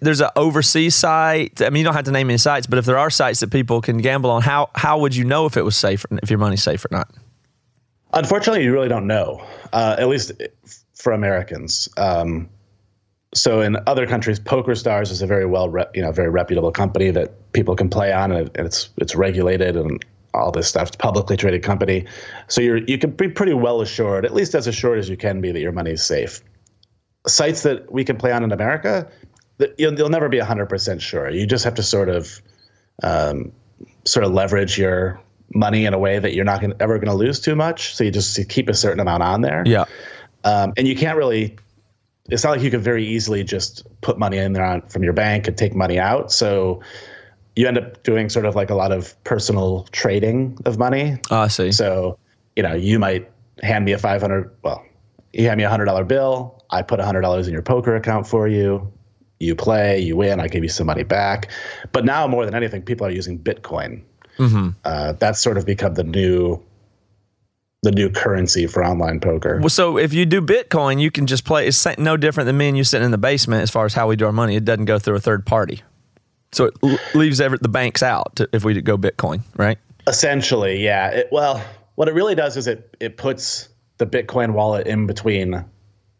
There's 0.01 0.21
an 0.21 0.31
overseas 0.35 0.97
site. 0.97 1.63
I 1.63 1.71
mean, 1.71 1.81
you 1.81 1.85
don't 1.85 1.95
have 1.95 2.07
to 2.07 2.11
name 2.11 2.29
any 2.29 2.39
sites, 2.39 2.67
but 2.67 2.79
if 2.79 2.85
there 2.87 2.99
are 2.99 3.09
sites 3.09 3.39
that 3.39 3.53
people 3.53 3.81
can 3.81 3.99
gamble 3.99 4.31
on, 4.31 4.43
how 4.43 4.69
how 4.75 4.99
would 4.99 5.15
you 5.15 5.25
know 5.25 5.47
if 5.47 5.57
it 5.57 5.63
was 5.63 5.77
safe, 5.77 6.05
if 6.23 6.29
your 6.29 6.41
money's 6.41 6.63
safe 6.63 6.85
or 6.85 6.89
not? 6.91 7.09
Unfortunately, 8.13 8.65
you 8.65 8.73
really 8.73 8.89
don't 8.89 9.07
know, 9.07 9.47
uh, 9.73 9.95
at 9.99 10.09
least 10.09 10.33
for 10.95 11.13
Americans. 11.13 11.89
Um, 11.97 12.49
so 13.33 13.61
in 13.61 13.77
other 13.87 14.07
countries, 14.07 14.41
PokerStars 14.41 15.11
is 15.11 15.23
a 15.23 15.27
very 15.27 15.47
well, 15.47 15.69
re- 15.69 15.87
you 15.95 16.03
know, 16.03 16.11
very 16.11 16.31
reputable 16.31 16.73
company 16.73 17.11
that 17.11 17.53
people 17.53 17.77
can 17.77 17.89
play 17.89 18.13
on, 18.13 18.33
and 18.33 18.51
it's 18.57 18.89
it's 18.97 19.15
regulated 19.15 19.77
and 19.77 20.05
all 20.37 20.53
this 20.53 20.69
stuff. 20.69 20.89
It's 20.89 20.97
a 20.97 20.99
publicly 20.99 21.37
traded 21.37 21.63
company, 21.63 22.07
so 22.49 22.61
you're 22.61 22.79
you 22.79 22.99
can 22.99 23.11
be 23.11 23.29
pretty 23.29 23.55
well 23.55 23.81
assured, 23.81 24.25
at 24.25 24.35
least 24.35 24.55
as 24.55 24.67
assured 24.67 24.99
as 24.99 25.09
you 25.09 25.17
can 25.17 25.41
be, 25.41 25.53
that 25.53 25.61
your 25.61 25.73
money 25.73 25.93
is 25.93 26.05
safe. 26.05 26.41
Sites 27.27 27.63
that 27.63 27.91
we 27.91 28.05
can 28.05 28.17
play 28.17 28.33
on 28.33 28.45
in 28.45 28.53
America, 28.53 29.11
that 29.59 29.75
you'll, 29.79 29.95
you'll 29.95 30.09
never 30.09 30.29
be 30.29 30.39
100% 30.39 31.01
sure. 31.01 31.31
You 31.31 31.47
just 31.47 31.65
have 31.65 31.75
to 31.75 31.83
sort 31.83 32.09
of 32.09 32.41
um, 33.03 33.53
sort 34.05 34.25
of 34.25 34.33
leverage 34.33 34.79
your 34.79 35.21
money 35.55 35.87
in 35.87 35.95
a 35.95 35.99
way 35.99 36.19
that 36.19 36.35
you're 36.35 36.45
not 36.45 36.61
gonna, 36.61 36.77
ever 36.81 36.99
going 36.99 37.09
to 37.09 37.15
lose 37.15 37.41
too 37.41 37.55
much. 37.55 37.95
So 37.95 38.05
you 38.05 38.11
just 38.11 38.49
keep 38.49 38.69
a 38.69 38.75
certain 38.75 39.01
amount 39.01 39.23
on 39.23 39.41
there. 39.41 39.63
Yeah. 39.67 39.85
Um, 40.45 40.73
and 40.77 40.87
you 40.87 40.97
can't 40.97 41.17
really. 41.17 41.57
It's 42.29 42.43
not 42.43 42.51
like 42.51 42.63
you 42.63 42.73
could 42.73 42.83
very 42.83 43.07
easily 43.07 43.45
just 43.45 43.87
put 44.01 44.19
money 44.19 44.39
in 44.39 44.53
there 44.53 44.65
on, 44.65 44.83
from 44.83 45.05
your 45.05 45.13
bank 45.13 45.47
and 45.47 45.57
take 45.57 45.77
money 45.77 46.01
out. 46.01 46.33
So 46.33 46.83
you 47.57 47.67
end 47.67 47.79
up 47.79 48.03
doing 48.03 48.29
sort 48.29 48.45
of 48.45 48.55
like 48.55 48.71
a 48.71 48.75
lot 48.75 48.93
of 48.93 49.23
personal 49.25 49.89
trading 49.91 50.59
of 50.67 50.79
money. 50.79 51.19
Oh, 51.31 51.39
I 51.41 51.49
see. 51.49 51.73
So, 51.73 52.19
you 52.55 52.63
know, 52.63 52.75
you 52.75 52.99
might 52.99 53.31
hand 53.63 53.87
me 53.87 53.93
a 53.93 53.99
500, 53.99 54.55
well, 54.63 54.85
you 55.33 55.49
hand 55.49 55.59
me 55.59 55.65
a 55.65 55.71
$100 55.71 56.07
bill. 56.07 56.63
I 56.71 56.83
put 56.83 57.01
$100 57.01 57.47
in 57.47 57.53
your 57.53 57.63
poker 57.63 57.97
account 57.97 58.27
for 58.27 58.47
you. 58.47 58.93
You 59.41 59.55
play, 59.55 60.01
you 60.01 60.17
win, 60.17 60.41
I 60.41 60.49
give 60.49 60.63
you 60.63 60.69
some 60.69 60.87
money 60.87 61.03
back. 61.03 61.51
But 61.93 62.05
now, 62.05 62.27
more 62.27 62.45
than 62.45 62.55
anything, 62.55 62.83
people 62.83 63.07
are 63.07 63.11
using 63.11 63.39
Bitcoin. 63.39 64.03
Uh, 64.85 65.13
that's 65.13 65.41
sort 65.41 65.59
of 65.59 65.67
become 65.67 65.95
the 65.95 66.05
new 66.05 66.63
the 67.83 67.93
new 67.93 68.11
currency 68.11 68.67
for 68.67 68.85
online 68.85 69.21
poker. 69.21 69.59
Well, 69.61 69.69
so 69.69 69.97
if 69.97 70.13
you 70.13 70.27
do 70.27 70.41
Bitcoin, 70.41 71.01
you 71.01 71.11
can 71.11 71.27
just 71.27 71.45
play. 71.45 71.69
It's 71.69 71.87
no 71.99 72.17
different 72.17 72.47
than 72.47 72.57
me 72.57 72.69
and 72.69 72.77
you 72.77 72.83
sitting 72.83 73.05
in 73.05 73.13
the 73.13 73.19
basement 73.19 73.63
as 73.63 73.71
far 73.71 73.85
as 73.85 73.95
how 73.95 74.09
we 74.09 74.17
do 74.17 74.27
our 74.27 74.33
money. 74.33 74.57
It 74.57 74.65
doesn't 74.65 74.87
go 74.87 74.99
through 74.99 75.17
a 75.17 75.21
third 75.21 75.47
party. 75.47 75.83
So 76.53 76.67
it 76.67 76.75
l- 76.83 76.99
leaves 77.15 77.41
every, 77.41 77.59
the 77.61 77.69
banks 77.69 78.03
out 78.03 78.41
if 78.53 78.65
we 78.65 78.81
go 78.81 78.97
Bitcoin, 78.97 79.43
right? 79.57 79.79
Essentially, 80.07 80.83
yeah. 80.83 81.09
It, 81.11 81.29
well, 81.33 81.63
what 81.97 82.09
it 82.09 82.15
really 82.15 82.35
does 82.35 82.57
is 82.57 82.67
it 82.67 82.97
it 83.01 83.17
puts 83.17 83.69
the 83.99 84.07
Bitcoin 84.07 84.53
wallet 84.53 84.87
in 84.87 85.07
between 85.07 85.65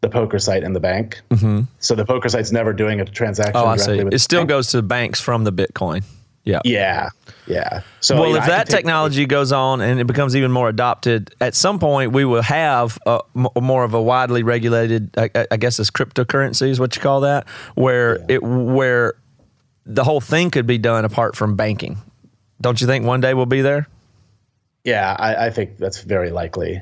the 0.01 0.09
poker 0.09 0.37
site 0.39 0.63
and 0.63 0.75
the 0.75 0.79
bank. 0.79 1.21
Mm-hmm. 1.31 1.61
So 1.79 1.95
the 1.95 2.05
poker 2.05 2.29
site's 2.29 2.51
never 2.51 2.73
doing 2.73 2.99
a 3.01 3.05
transaction. 3.05 3.53
Oh, 3.55 3.65
I 3.65 3.77
directly 3.77 4.11
see. 4.11 4.15
It 4.15 4.19
still 4.19 4.41
bank. 4.41 4.49
goes 4.49 4.67
to 4.69 4.77
the 4.77 4.83
banks 4.83 5.19
from 5.19 5.43
the 5.43 5.51
Bitcoin. 5.53 6.03
Yeah. 6.43 6.61
Yeah, 6.63 7.09
yeah. 7.45 7.81
So 7.99 8.15
well, 8.15 8.27
you 8.27 8.33
know, 8.35 8.39
if 8.39 8.45
that 8.45 8.67
take- 8.67 8.77
technology 8.77 9.25
goes 9.25 9.51
on 9.51 9.81
and 9.81 9.99
it 9.99 10.07
becomes 10.07 10.33
even 10.35 10.49
more 10.51 10.69
adopted, 10.69 11.33
at 11.41 11.55
some 11.55 11.77
point 11.77 12.13
we 12.13 12.23
will 12.23 12.41
have 12.41 12.97
a, 13.05 13.19
m- 13.35 13.47
more 13.61 13.83
of 13.83 13.93
a 13.93 14.01
widely 14.01 14.43
regulated, 14.43 15.09
I, 15.17 15.29
I- 15.51 15.57
guess, 15.57 15.77
it's 15.79 15.91
cryptocurrency 15.91 16.69
is 16.69 16.79
what 16.79 16.95
you 16.95 17.01
call 17.01 17.21
that, 17.21 17.47
where 17.75 18.23
it 18.29 18.41
where 18.43 19.15
the 19.87 20.03
whole 20.03 20.21
thing 20.21 20.51
could 20.51 20.67
be 20.67 20.77
done 20.77 21.05
apart 21.05 21.35
from 21.35 21.55
banking. 21.55 21.97
Don't 22.61 22.79
you 22.81 22.87
think 22.87 23.05
one 23.05 23.21
day 23.21 23.33
we'll 23.33 23.45
be 23.45 23.61
there? 23.61 23.87
yeah, 24.83 25.15
I, 25.19 25.47
I 25.47 25.49
think 25.49 25.77
that's 25.77 26.01
very 26.01 26.29
likely. 26.29 26.81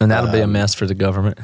And 0.00 0.10
that'll 0.10 0.26
Um, 0.28 0.32
be 0.32 0.40
a 0.40 0.46
mess 0.46 0.74
for 0.74 0.84
the 0.86 0.94
government. 0.94 1.38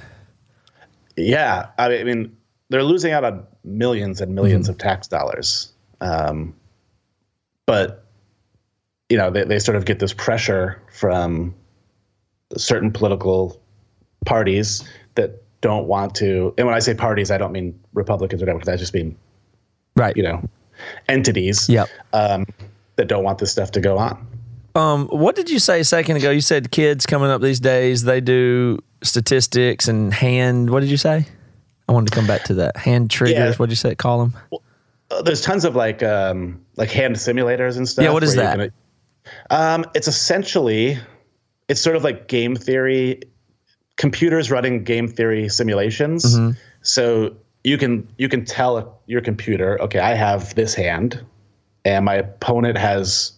Yeah, 1.17 1.69
I 1.79 2.03
mean- 2.05 2.37
they're 2.69 2.83
losing 2.83 3.13
out 3.13 3.23
on 3.25 3.45
millions 3.65 4.21
and 4.23 4.37
1000000s 4.37 4.61
Mm-hmm. 4.63 4.71
of 4.71 4.79
tax 4.79 5.09
dollars. 5.09 5.73
Um, 6.01 6.55
but 7.67 8.05
you 9.11 9.19
know, 9.19 9.31
they, 9.31 9.45
they 9.45 9.59
sort 9.59 9.77
of 9.77 9.85
get 9.85 9.99
this 9.99 10.13
pressure 10.15 10.81
from 10.91 11.55
certain 12.57 12.91
political 12.93 13.61
parties 14.25 14.85
that 15.17 15.43
don't 15.61 15.87
want 15.87 16.15
to. 16.17 16.55
And 16.57 16.67
when 16.67 16.75
I 16.75 16.79
say 16.79 16.95
parties, 16.95 17.31
I 17.31 17.37
don't 17.39 17.53
mean 17.53 17.79
Republicans 17.93 18.43
or 18.43 18.47
Democrats. 18.47 18.69
I 18.71 18.77
just 18.77 18.95
mean 18.95 19.17
Right. 19.97 20.17
you 20.17 20.23
know 20.23 20.49
entities 21.09 21.69
Yep. 21.69 21.89
um, 22.13 22.47
that 22.97 23.09
don't 23.09 23.25
want 23.25 23.39
this 23.39 23.51
stuff 23.53 23.71
to 23.73 23.81
go 23.81 23.99
on. 23.99 24.27
Um, 24.75 25.07
what 25.09 25.37
did 25.37 25.51
you 25.51 25.59
say 25.59 25.81
a 25.81 25.85
second 25.85 26.17
ago? 26.17 26.31
You 26.31 26.41
said 26.41 26.71
kids 26.71 27.05
coming 27.05 27.31
up 27.31 27.43
these 27.43 27.61
days, 27.61 28.05
they 28.05 28.21
do 28.21 28.79
statistics 29.03 29.89
and 29.89 30.13
hand. 30.15 30.71
What 30.71 30.81
did 30.81 30.91
you 30.91 30.97
say? 30.97 31.27
I 31.89 31.93
wanted 31.93 32.11
to 32.11 32.15
come 32.15 32.27
back 32.27 32.45
to 32.45 32.55
that. 32.55 32.77
Hand 32.77 33.11
triggers. 33.11 33.37
Yeah. 33.39 33.55
What 33.57 33.67
did 33.67 33.73
you 33.73 33.77
say? 33.77 33.95
Call 33.95 34.21
them. 34.21 34.35
Uh, 35.11 35.21
there's 35.23 35.43
tons 35.43 35.65
of 35.65 35.77
like 35.77 36.03
um, 36.03 36.65
like 36.77 36.91
hand 36.91 37.17
simulators 37.17 37.77
and 37.77 37.87
stuff. 37.89 38.05
Yeah, 38.05 38.13
what 38.13 38.23
is 38.23 38.35
that? 38.37 38.73
um, 39.51 39.85
it's 39.95 40.09
essentially 40.09 40.99
it's 41.69 41.81
sort 41.81 41.97
of 41.97 42.05
like 42.05 42.29
game 42.29 42.57
theory. 42.57 43.23
Computers 43.97 44.51
running 44.51 44.85
game 44.85 45.07
theory 45.07 45.49
simulations. 45.51 46.25
Mm-hmm. 46.37 46.59
So 46.81 47.37
you 47.65 47.79
can 47.79 48.07
you 48.19 48.29
can 48.29 48.45
tell 48.45 49.01
your 49.07 49.21
computer, 49.21 49.81
okay, 49.83 49.99
I 50.01 50.15
have 50.15 50.55
this 50.55 50.75
hand, 50.75 51.25
and 51.85 52.05
my 52.05 52.15
opponent 52.17 52.77
has 52.79 53.33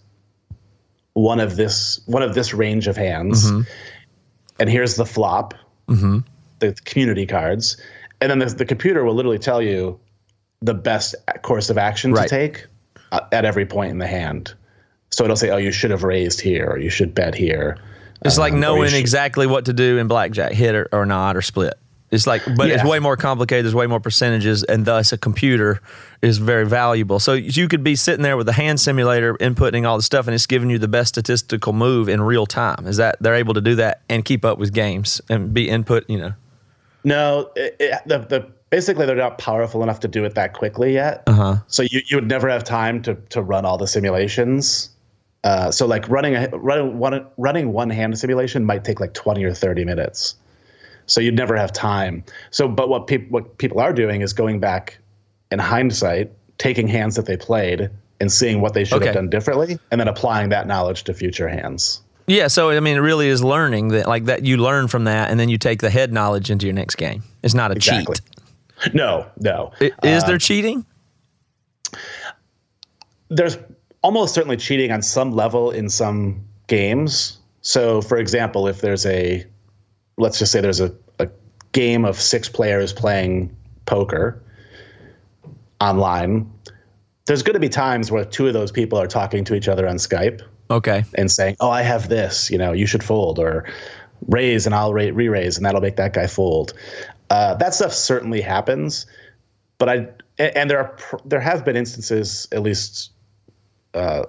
one 1.14 1.40
of 1.40 1.56
this 1.56 2.00
one 2.06 2.22
of 2.22 2.34
this 2.34 2.52
range 2.54 2.86
of 2.88 2.96
hands, 2.96 3.50
Mm-hmm. 3.50 3.60
and 4.60 4.70
here's 4.70 4.96
the 4.96 5.06
flop, 5.06 5.54
the 5.86 6.74
community 6.84 7.26
cards, 7.26 7.76
and 8.20 8.30
then 8.30 8.38
the, 8.38 8.46
the 8.46 8.64
computer 8.64 9.04
will 9.04 9.14
literally 9.14 9.38
tell 9.38 9.60
you 9.62 9.98
the 10.62 10.74
best 10.74 11.14
course 11.42 11.68
of 11.70 11.76
action 11.78 12.12
Right. 12.12 12.22
to 12.22 12.28
take 12.28 12.66
uh, 13.12 13.20
at 13.32 13.44
every 13.44 13.66
point 13.66 13.90
in 13.90 13.98
the 13.98 14.06
hand. 14.06 14.54
So 15.10 15.24
it'll 15.24 15.36
say, 15.36 15.50
"Oh, 15.50 15.58
you 15.58 15.70
should 15.70 15.90
have 15.92 16.02
raised 16.02 16.40
here, 16.40 16.66
or 16.70 16.78
you 16.78 16.90
should 16.90 17.14
bet 17.14 17.34
here." 17.34 17.76
It's 18.24 18.38
like 18.38 18.52
Um, 18.52 18.56
you 18.58 18.62
knowing 18.62 18.88
should- 18.90 18.98
exactly 18.98 19.46
what 19.46 19.66
to 19.66 19.72
do 19.72 19.98
in 19.98 20.08
blackjack, 20.08 20.52
hit 20.52 20.74
or, 20.74 20.88
or 20.92 21.04
not, 21.06 21.36
or 21.36 21.42
split. 21.42 21.74
It's 22.14 22.26
like, 22.26 22.42
but 22.56 22.70
it's 22.70 22.84
way 22.84 22.98
more 22.98 23.16
complicated. 23.16 23.64
There's 23.64 23.74
way 23.74 23.86
more 23.86 24.00
percentages, 24.00 24.62
and 24.62 24.86
thus 24.86 25.12
a 25.12 25.18
computer 25.18 25.80
is 26.22 26.38
very 26.38 26.66
valuable. 26.66 27.18
So 27.18 27.34
you 27.34 27.68
could 27.68 27.82
be 27.82 27.96
sitting 27.96 28.22
there 28.22 28.36
with 28.36 28.48
a 28.48 28.52
hand 28.52 28.80
simulator, 28.80 29.34
inputting 29.34 29.86
all 29.86 29.96
the 29.96 30.02
stuff, 30.02 30.26
and 30.26 30.34
it's 30.34 30.46
giving 30.46 30.70
you 30.70 30.78
the 30.78 30.88
best 30.88 31.08
statistical 31.10 31.72
move 31.72 32.08
in 32.08 32.22
real 32.22 32.46
time. 32.46 32.86
Is 32.86 32.96
that 32.98 33.16
they're 33.20 33.34
able 33.34 33.54
to 33.54 33.60
do 33.60 33.74
that 33.76 34.02
and 34.08 34.24
keep 34.24 34.44
up 34.44 34.58
with 34.58 34.72
games 34.72 35.20
and 35.28 35.52
be 35.52 35.68
input? 35.68 36.08
You 36.08 36.18
know, 36.18 36.34
No, 37.04 37.50
it, 37.54 37.76
it, 37.78 38.00
the, 38.06 38.18
the 38.18 38.46
basically 38.70 39.06
they're 39.06 39.14
not 39.14 39.38
powerful 39.38 39.82
enough 39.82 40.00
to 40.00 40.08
do 40.08 40.24
it 40.24 40.34
that 40.34 40.54
quickly 40.54 40.94
yet. 40.94 41.22
Uh-huh. 41.26 41.56
So 41.68 41.82
you, 41.82 42.00
you 42.06 42.16
would 42.16 42.28
never 42.28 42.48
have 42.48 42.64
time 42.64 43.02
to 43.02 43.14
to 43.30 43.42
run 43.42 43.64
all 43.64 43.78
the 43.78 43.86
simulations. 43.86 44.90
Uh, 45.44 45.70
so 45.70 45.86
like 45.86 46.08
running 46.08 46.34
a 46.34 46.48
running 46.48 46.98
one 46.98 47.26
running 47.36 47.72
one 47.72 47.90
hand 47.90 48.18
simulation 48.18 48.64
might 48.64 48.84
take 48.84 48.98
like 48.98 49.12
twenty 49.12 49.44
or 49.44 49.52
thirty 49.52 49.84
minutes. 49.84 50.36
So 51.06 51.20
you'd 51.20 51.34
never 51.36 51.56
have 51.56 51.72
time. 51.72 52.24
So 52.50 52.68
but 52.68 52.88
what 52.88 53.06
people 53.06 53.28
what 53.30 53.58
people 53.58 53.80
are 53.80 53.92
doing 53.92 54.20
is 54.22 54.32
going 54.32 54.60
back 54.60 54.98
in 55.50 55.58
hindsight, 55.58 56.32
taking 56.58 56.88
hands 56.88 57.16
that 57.16 57.26
they 57.26 57.36
played 57.36 57.90
and 58.20 58.30
seeing 58.32 58.60
what 58.60 58.74
they 58.74 58.84
should 58.84 58.96
Okay. 58.96 59.06
have 59.06 59.14
done 59.14 59.28
differently, 59.30 59.78
and 59.90 60.00
then 60.00 60.08
applying 60.08 60.48
that 60.50 60.66
knowledge 60.66 61.04
to 61.04 61.14
future 61.14 61.48
hands. 61.48 62.00
yeah. 62.26 62.46
So 62.48 62.70
I 62.70 62.80
mean, 62.80 62.96
it 62.96 63.00
really 63.00 63.28
is 63.28 63.42
learning 63.44 63.88
that, 63.88 64.06
like 64.06 64.24
that. 64.26 64.44
You 64.44 64.56
learn 64.56 64.88
from 64.88 65.04
that, 65.04 65.30
and 65.30 65.38
then 65.38 65.48
you 65.48 65.58
take 65.58 65.80
the 65.80 65.90
head 65.90 66.12
knowledge 66.12 66.50
into 66.50 66.66
your 66.66 66.74
next 66.74 66.94
game. 66.96 67.22
It's 67.42 67.54
not 67.54 67.70
a 67.70 67.74
Exactly. 67.74 68.16
cheat. 68.16 68.94
No, 68.94 69.26
no. 69.38 69.72
Is 69.80 70.22
uh, 70.24 70.26
there 70.26 70.38
cheating? 70.38 70.84
there's 73.28 73.56
almost 74.02 74.34
certainly 74.34 74.56
cheating 74.56 74.90
on 74.92 75.02
some 75.02 75.32
level 75.32 75.70
in 75.70 75.88
some 75.88 76.44
games. 76.66 77.38
So, 77.62 78.00
for 78.02 78.18
example, 78.18 78.68
if 78.68 78.80
there's 78.80 79.06
a, 79.06 79.44
let's 80.16 80.38
just 80.38 80.52
say 80.52 80.60
there's 80.60 80.80
a, 80.80 80.94
a 81.18 81.28
game 81.72 82.04
of 82.04 82.20
six 82.20 82.48
players 82.48 82.92
playing 82.92 83.54
poker 83.86 84.40
online, 85.80 86.50
there's 87.26 87.42
going 87.42 87.54
to 87.54 87.60
be 87.60 87.68
times 87.68 88.10
where 88.10 88.24
two 88.24 88.46
of 88.46 88.52
those 88.52 88.70
people 88.70 88.98
are 88.98 89.06
talking 89.06 89.44
to 89.44 89.54
each 89.54 89.68
other 89.68 89.88
on 89.88 89.96
Skype 89.96 90.42
Okay. 90.70 91.04
and 91.14 91.30
saying, 91.30 91.56
"Oh, 91.60 91.70
I 91.70 91.82
have 91.82 92.08
this. 92.08 92.50
You 92.50 92.58
know, 92.58 92.72
you 92.72 92.86
should 92.86 93.02
fold 93.02 93.38
or 93.38 93.64
raise, 94.28 94.66
and 94.66 94.74
I'll 94.74 94.92
ra- 94.92 95.10
re-raise, 95.12 95.56
and 95.56 95.66
that'll 95.66 95.80
make 95.80 95.96
that 95.96 96.12
guy 96.12 96.26
fold." 96.26 96.74
Uh, 97.30 97.54
that 97.54 97.74
stuff 97.74 97.92
certainly 97.92 98.40
happens, 98.40 99.06
but 99.78 99.88
I 99.88 100.08
and 100.38 100.70
there 100.70 100.78
are 100.78 100.96
there 101.24 101.40
have 101.40 101.64
been 101.64 101.76
instances, 101.76 102.48
at 102.52 102.62
least, 102.62 103.10
uh, 103.94 104.24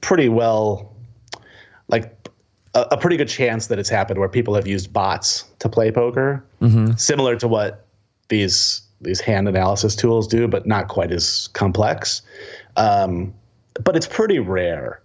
pretty 0.00 0.28
well, 0.28 0.94
like 1.88 2.21
a, 2.74 2.80
a 2.92 2.96
pretty 2.96 3.16
good 3.16 3.28
chance 3.28 3.66
that 3.66 3.78
it's 3.78 3.88
happened 3.90 4.18
where 4.18 4.28
people 4.28 4.54
have 4.54 4.66
used 4.66 4.92
bots 4.92 5.44
to 5.58 5.68
play 5.68 5.90
poker, 5.90 6.44
similar 6.96 7.36
to 7.36 7.48
what 7.48 7.86
these 8.28 8.82
these 9.00 9.20
hand 9.20 9.48
analysis 9.48 9.96
tools 9.96 10.28
do, 10.28 10.46
but 10.46 10.64
not 10.64 10.86
quite 10.88 11.10
as 11.10 11.48
complex. 11.54 12.22
Um, 12.76 13.34
but 13.82 13.96
it's 13.96 14.06
pretty 14.06 14.38
rare. 14.38 15.01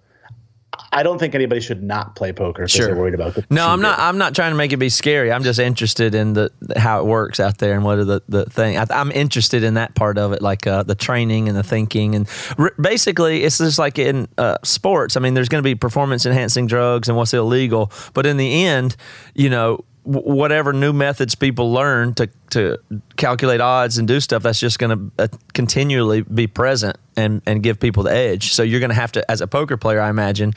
I 0.92 1.04
don't 1.04 1.20
think 1.20 1.36
anybody 1.36 1.62
should 1.62 1.84
not 1.84 2.16
play 2.16 2.32
poker 2.34 2.63
because 2.63 2.72
Sure. 2.72 2.88
they're 2.88 2.96
worried 2.96 3.13
about. 3.13 3.38
It. 3.38 3.46
No, 3.50 3.68
I'm 3.68 3.82
not. 3.82 4.00
I'm 4.00 4.18
not 4.18 4.34
trying 4.36 4.52
to 4.52 4.56
make 4.58 4.74
it 4.74 4.78
be 4.78 4.90
scary. 4.90 5.32
I'm 5.32 5.44
just 5.44 5.60
interested 5.60 6.16
in 6.16 6.34
the 6.34 6.52
how 6.76 7.00
it 7.02 7.06
works 7.06 7.40
out 7.40 7.58
there 7.58 7.74
and 7.76 7.84
what 7.84 7.98
are 8.00 8.06
the 8.06 8.22
the 8.28 8.46
thing. 8.46 8.78
I, 8.78 8.86
I'm 8.90 9.12
interested 9.12 9.63
in 9.63 9.76
that 9.76 9.96
part 9.96 10.18
of 10.18 10.34
it, 10.34 10.42
like 10.42 10.66
uh, 10.68 10.84
the 10.84 10.96
training 10.96 11.48
and 11.48 11.58
the 11.58 11.63
thinking, 11.63 12.16
and 12.16 12.28
r- 12.58 12.74
basically, 12.80 13.44
it's 13.44 13.58
just 13.58 13.80
like 13.80 14.00
in 14.00 14.28
uh, 14.38 14.58
sports. 14.63 15.18
I 15.18 15.20
mean, 15.20 15.34
there's 15.34 15.50
going 15.50 15.62
to 15.62 15.68
be 15.68 15.76
performance 15.76 16.26
enhancing 16.26 16.68
drugs 16.68 17.08
and 17.10 17.18
what's 17.18 17.34
illegal, 17.34 17.92
but 18.13 18.26
in 18.26 18.38
the 18.38 18.66
end, 18.66 18.96
you 19.36 19.50
know. 19.50 19.84
Whatever 20.08 20.72
new 20.72 20.93
methods 20.93 21.36
people 21.36 21.74
learn 21.74 22.13
to 22.13 22.30
to 22.50 22.78
calculate 23.17 23.60
odds 23.60 23.98
and 23.98 24.08
do 24.08 24.22
stuff 24.22 24.41
that's 24.41 24.60
just 24.60 24.80
going 24.80 24.98
to 25.17 25.24
uh, 25.24 25.28
continually 25.54 26.22
be 26.22 26.48
present 26.48 26.98
and 27.17 27.41
and 27.46 27.62
give 27.62 27.80
people 27.80 28.04
the 28.04 28.13
edge. 28.13 28.54
So 28.54 28.63
you're 28.63 28.80
going 28.80 28.89
to 28.89 28.96
have 28.96 29.12
to 29.13 29.30
as 29.30 29.41
a 29.41 29.48
poker 29.48 29.76
player 29.76 30.00
i 30.00 30.10
imagine 30.10 30.54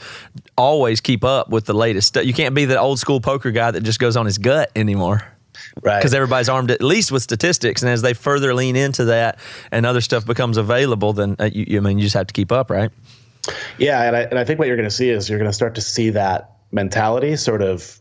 always 0.57 1.01
keep 1.01 1.23
up 1.25 1.49
with 1.49 1.65
the 1.65 1.73
latest 1.73 2.07
stuff. 2.07 2.25
You 2.25 2.33
can't 2.33 2.55
be 2.55 2.65
the 2.65 2.79
old 2.79 2.99
school 2.99 3.19
poker 3.19 3.51
guy 3.51 3.71
that 3.71 3.81
just 3.81 3.99
goes 3.99 4.15
on 4.15 4.25
his 4.25 4.37
gut 4.37 4.71
anymore. 4.75 5.21
Right. 5.83 5.99
because 5.99 6.13
everybody's 6.13 6.49
armed 6.49 6.71
at 6.71 6.81
least 6.81 7.11
with 7.11 7.21
statistics 7.21 7.83
and 7.83 7.91
as 7.91 8.01
they 8.01 8.13
further 8.13 8.53
lean 8.53 8.75
into 8.75 9.05
that 9.05 9.37
and 9.69 9.85
other 9.85 10.01
stuff 10.01 10.25
becomes 10.25 10.57
available 10.57 11.13
then 11.13 11.35
uh, 11.39 11.49
you, 11.53 11.65
you 11.67 11.77
I 11.77 11.81
mean 11.81 11.97
you 11.97 12.03
just 12.03 12.15
have 12.15 12.27
to 12.27 12.33
keep 12.33 12.51
up 12.51 12.71
right? 12.71 12.89
Yeah, 13.77 14.03
and 14.03 14.15
I, 14.15 14.21
and 14.21 14.39
I 14.39 14.43
think 14.43 14.59
what 14.59 14.67
you're 14.67 14.77
going 14.77 14.89
to 14.89 14.95
see 14.95 15.09
is 15.09 15.29
you're 15.29 15.39
going 15.39 15.49
to 15.49 15.53
start 15.53 15.75
to 15.75 15.81
see 15.81 16.11
that 16.11 16.57
mentality 16.71 17.35
sort 17.35 17.61
of 17.61 18.00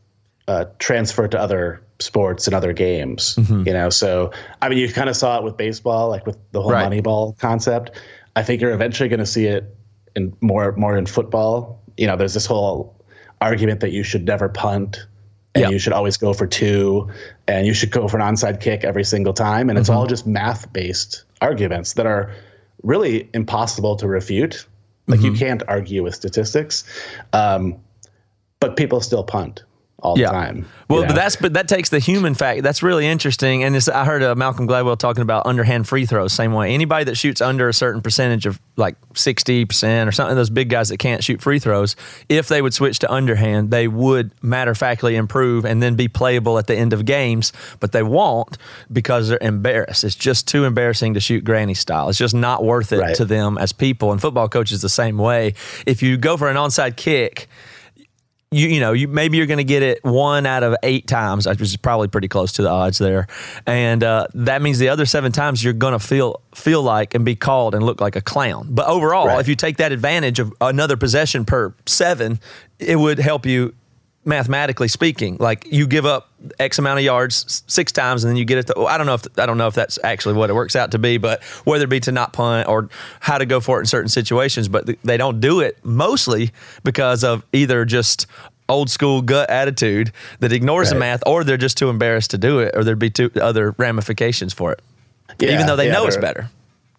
uh, 0.51 0.65
transfer 0.79 1.29
to 1.29 1.39
other 1.47 1.81
sports 2.01 2.47
and 2.49 2.55
other 2.55 2.73
games. 2.73 3.37
Mm-hmm. 3.37 3.67
You 3.69 3.73
know, 3.79 3.91
so 3.91 4.33
I 4.63 4.69
mean, 4.69 4.79
you 4.79 4.93
kind 4.93 5.09
of 5.09 5.17
saw 5.17 5.39
it 5.39 5.45
with 5.45 5.57
baseball, 5.57 6.09
like 6.09 6.27
with 6.27 6.39
the 6.53 6.61
whole 6.63 6.73
Right. 6.73 6.91
Moneyball 6.91 7.39
concept. 7.39 7.91
I 8.37 8.43
think 8.43 8.61
you're 8.61 8.73
eventually 8.81 9.09
going 9.09 9.21
to 9.21 9.33
see 9.37 9.47
it 9.47 9.65
in 10.17 10.35
more 10.41 10.73
more 10.77 10.97
in 10.99 11.07
football. 11.07 11.81
You 11.97 12.07
know, 12.09 12.17
there's 12.17 12.35
this 12.35 12.47
whole 12.47 12.97
argument 13.41 13.81
that 13.81 13.93
you 13.93 14.03
should 14.03 14.25
never 14.27 14.49
punt. 14.49 15.07
And 15.55 15.63
Yeah. 15.63 15.71
you 15.71 15.79
should 15.81 15.93
always 15.93 16.17
go 16.17 16.33
for 16.33 16.47
two, 16.47 17.09
and 17.49 17.67
you 17.67 17.75
should 17.75 17.91
go 17.91 18.07
for 18.09 18.19
an 18.21 18.23
onside 18.35 18.61
kick 18.61 18.85
every 18.85 19.05
single 19.05 19.33
time. 19.35 19.69
And 19.71 19.79
it's 19.79 19.89
Mm-hmm. 19.89 19.99
all 19.99 20.07
just 20.07 20.25
math 20.27 20.73
based 20.73 21.25
arguments 21.41 21.95
that 21.95 22.07
are 22.07 22.31
really 22.83 23.29
impossible 23.35 23.97
to 23.97 24.07
refute. 24.09 24.67
Like 25.09 25.19
Mm-hmm. 25.21 25.27
you 25.27 25.33
can't 25.45 25.63
argue 25.67 26.03
with 26.05 26.15
statistics, 26.15 26.85
um, 27.33 27.63
but 28.61 28.77
people 28.77 29.01
still 29.01 29.25
punt 29.25 29.65
all 30.03 30.17
the 30.17 30.25
time. 30.25 30.67
Well, 30.89 31.03
you 31.03 31.07
but 31.07 31.15
that's 31.15 31.37
but 31.37 31.53
that 31.55 31.69
takes 31.69 31.89
the 31.91 32.01
human 32.01 32.35
fact. 32.35 32.63
That's 32.65 32.83
really 32.83 33.07
interesting. 33.07 33.63
And 33.63 33.77
it's, 33.77 33.89
I 33.89 34.05
heard 34.05 34.23
uh, 34.25 34.35
Malcolm 34.35 34.67
Gladwell 34.67 34.99
talking 34.99 35.23
about 35.23 35.47
underhand 35.47 35.87
free 35.87 36.05
throws. 36.05 36.33
Same 36.33 36.53
way, 36.53 36.75
anybody 36.75 37.05
that 37.05 37.15
shoots 37.17 37.41
under 37.41 37.69
a 37.69 37.73
certain 37.75 38.01
percentage 38.03 38.45
of 38.47 38.59
like 38.77 38.97
sixty 39.15 39.65
percent 39.65 40.09
or 40.09 40.13
something, 40.13 40.35
those 40.35 40.51
big 40.51 40.69
guys 40.69 40.89
that 40.89 40.99
can't 40.99 41.23
shoot 41.23 41.41
free 41.41 41.61
throws, 41.61 41.95
if 42.29 42.49
they 42.49 42.61
would 42.61 42.75
switch 42.75 42.99
to 43.01 43.13
underhand, 43.13 43.71
they 43.71 43.87
would 43.87 44.33
matter 44.43 44.73
of 44.73 44.79
factly 44.79 45.15
improve 45.15 45.65
and 45.65 45.81
then 45.81 45.95
be 45.95 46.09
playable 46.09 46.59
at 46.59 46.67
the 46.67 46.75
end 46.75 46.93
of 46.93 47.05
games. 47.05 47.53
But 47.79 47.93
they 47.93 48.03
won't 48.03 48.59
because 48.93 49.29
they're 49.29 49.39
embarrassed. 49.41 50.03
It's 50.03 50.17
just 50.17 50.49
too 50.49 50.65
embarrassing 50.65 51.15
to 51.15 51.21
shoot 51.21 51.45
granny 51.45 51.75
style. 51.75 52.09
It's 52.09 52.19
just 52.19 52.35
not 52.35 52.65
worth 52.65 52.93
it 52.93 52.99
Right. 52.99 53.15
to 53.17 53.25
them 53.25 53.59
as 53.59 53.73
people. 53.73 54.11
And 54.13 54.21
football 54.21 54.49
coaches 54.49 54.83
the 54.83 54.89
same 54.89 55.19
way. 55.19 55.55
If 55.87 56.03
you 56.03 56.17
go 56.17 56.37
for 56.37 56.49
an 56.51 56.57
onside 56.57 56.97
kick 56.97 57.49
you 58.53 58.67
you 58.69 58.81
know 58.81 58.93
you 58.93 59.07
maybe 59.07 59.37
you're 59.37 59.47
going 59.47 59.59
to 59.59 59.65
get 59.65 59.83
it 59.83 60.03
one 60.03 60.45
out 60.45 60.63
of 60.65 60.75
eight 60.83 61.07
times, 61.07 61.47
which 61.47 61.61
is 61.61 61.77
probably 61.77 62.09
pretty 62.09 62.27
close 62.27 62.53
to 62.55 62.63
the 62.63 62.69
odds 62.69 62.99
there, 62.99 63.29
and 63.67 64.03
uh, 64.03 64.27
that 64.35 64.61
means 64.61 64.79
the 64.81 64.89
other 64.89 65.07
seven 65.07 65.31
times 65.31 65.63
you're 65.63 65.73
going 65.73 65.93
to 65.93 66.01
feel 66.05 66.41
feel 66.55 66.83
like 66.83 67.15
and 67.15 67.25
be 67.25 67.37
called 67.37 67.75
and 67.77 67.85
look 67.85 68.01
like 68.01 68.17
a 68.17 68.21
clown. 68.21 68.67
But 68.71 68.89
overall, 68.89 69.27
Right. 69.29 69.41
if 69.41 69.47
you 69.47 69.55
take 69.55 69.77
that 69.77 69.93
advantage 69.93 70.41
of 70.41 70.53
another 70.61 70.97
possession 70.97 71.45
per 71.45 71.73
seven, 71.87 72.41
it 72.81 72.97
would 72.97 73.19
help 73.21 73.47
you 73.47 73.73
mathematically 74.25 74.89
speaking. 74.89 75.37
Like 75.39 75.67
you 75.71 75.87
give 75.87 76.07
up 76.07 76.31
X 76.59 76.79
amount 76.79 76.99
of 76.99 77.05
yards 77.05 77.63
six 77.67 77.93
times, 77.93 78.25
and 78.25 78.31
then 78.31 78.37
you 78.37 78.45
get 78.45 78.59
it. 78.59 78.67
To, 78.69 78.81
I 78.83 78.99
don't 78.99 79.07
know 79.07 79.15
if 79.15 79.27
I 79.39 79.47
don't 79.47 79.59
know 79.59 79.67
if 79.67 79.75
that's 79.75 79.99
actually 80.05 80.35
what 80.35 80.51
it 80.51 80.55
works 80.55 80.77
out 80.77 80.93
to 80.93 80.99
be, 80.99 81.19
but 81.19 81.43
whether 81.65 81.85
it 81.85 81.91
be 81.91 82.01
to 82.01 82.13
not 82.13 82.33
punt 82.33 82.69
or 82.69 82.89
how 83.21 83.39
to 83.39 83.47
go 83.47 83.61
for 83.61 83.79
it 83.79 83.83
in 83.83 83.87
certain 83.87 84.09
situations, 84.09 84.69
but 84.69 84.89
they 85.03 85.17
don't 85.17 85.41
do 85.41 85.61
it 85.61 85.79
mostly 85.85 86.51
because 86.85 87.25
of 87.25 87.45
either 87.53 87.85
just 87.85 88.27
old 88.69 88.89
school 88.89 89.21
gut 89.21 89.51
attitude 89.51 90.13
that 90.39 90.53
ignores 90.53 90.91
the 90.91 90.95
math, 90.97 91.23
or 91.27 91.43
they're 91.43 91.57
just 91.57 91.77
too 91.77 91.89
embarrassed 91.89 92.31
to 92.31 92.39
do 92.39 92.61
it, 92.61 92.77
or 92.77 92.85
there'd 92.85 92.99
be 92.99 93.11
two 93.11 93.31
other 93.41 93.73
ramifications 93.73 94.53
for 94.53 94.73
it, 94.73 94.81
Yeah, 95.41 95.55
even 95.55 95.67
though 95.67 95.77
they 95.77 95.87
yeah, 95.87 95.95
know 95.95 96.07
it's 96.07 96.17
better. 96.17 96.49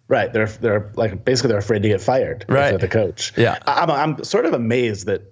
Right. 0.08 0.30
They're 0.30 0.46
they're 0.46 0.90
like 0.94 1.24
basically 1.24 1.48
they're 1.48 1.58
afraid 1.58 1.82
to 1.84 1.88
get 1.88 2.02
fired. 2.02 2.44
Right. 2.46 2.78
the 2.78 2.88
coach. 2.88 3.32
Yeah. 3.36 3.56
I'm 3.66 3.90
I'm 3.90 4.24
sort 4.24 4.44
of 4.44 4.52
amazed 4.52 5.06
that 5.06 5.31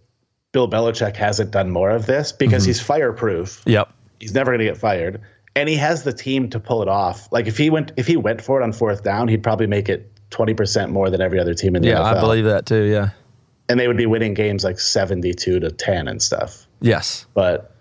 Bill 0.52 0.68
Belichick 0.68 1.16
hasn't 1.16 1.50
done 1.52 1.70
more 1.70 1.90
of 1.90 2.06
this 2.06 2.32
because 2.32 2.64
he's 2.64 2.80
fireproof. 2.80 3.62
Yep. 3.66 3.92
He's 4.18 4.34
never 4.34 4.50
going 4.50 4.58
to 4.58 4.64
get 4.64 4.76
fired, 4.76 5.20
and 5.54 5.68
he 5.68 5.76
has 5.76 6.02
the 6.02 6.12
team 6.12 6.50
to 6.50 6.60
pull 6.60 6.82
it 6.82 6.88
off. 6.88 7.28
Like 7.32 7.46
if 7.46 7.56
he 7.56 7.70
went 7.70 7.92
if 7.96 8.06
he 8.06 8.16
went 8.16 8.42
for 8.42 8.60
it 8.60 8.64
on 8.64 8.72
fourth 8.72 9.02
down, 9.04 9.28
he'd 9.28 9.42
probably 9.42 9.66
make 9.66 9.88
it 9.88 10.10
twenty 10.30 10.54
percent 10.54 10.90
more 10.92 11.08
than 11.10 11.20
every 11.20 11.38
other 11.38 11.54
team 11.54 11.76
in 11.76 11.82
the 11.82 11.88
Yeah, 11.88 11.96
NFL. 11.98 12.12
Yeah, 12.12 12.18
I 12.18 12.20
believe 12.20 12.44
that 12.44 12.66
too. 12.66 12.82
Yeah. 12.84 13.10
and 13.68 13.78
they 13.78 13.86
would 13.88 13.96
be 13.96 14.06
winning 14.06 14.34
games 14.34 14.64
like 14.64 14.78
seventy-two 14.80 15.60
to 15.60 15.70
ten 15.70 16.08
and 16.08 16.20
stuff. 16.20 16.66
Yes. 16.80 17.26
But 17.34 17.74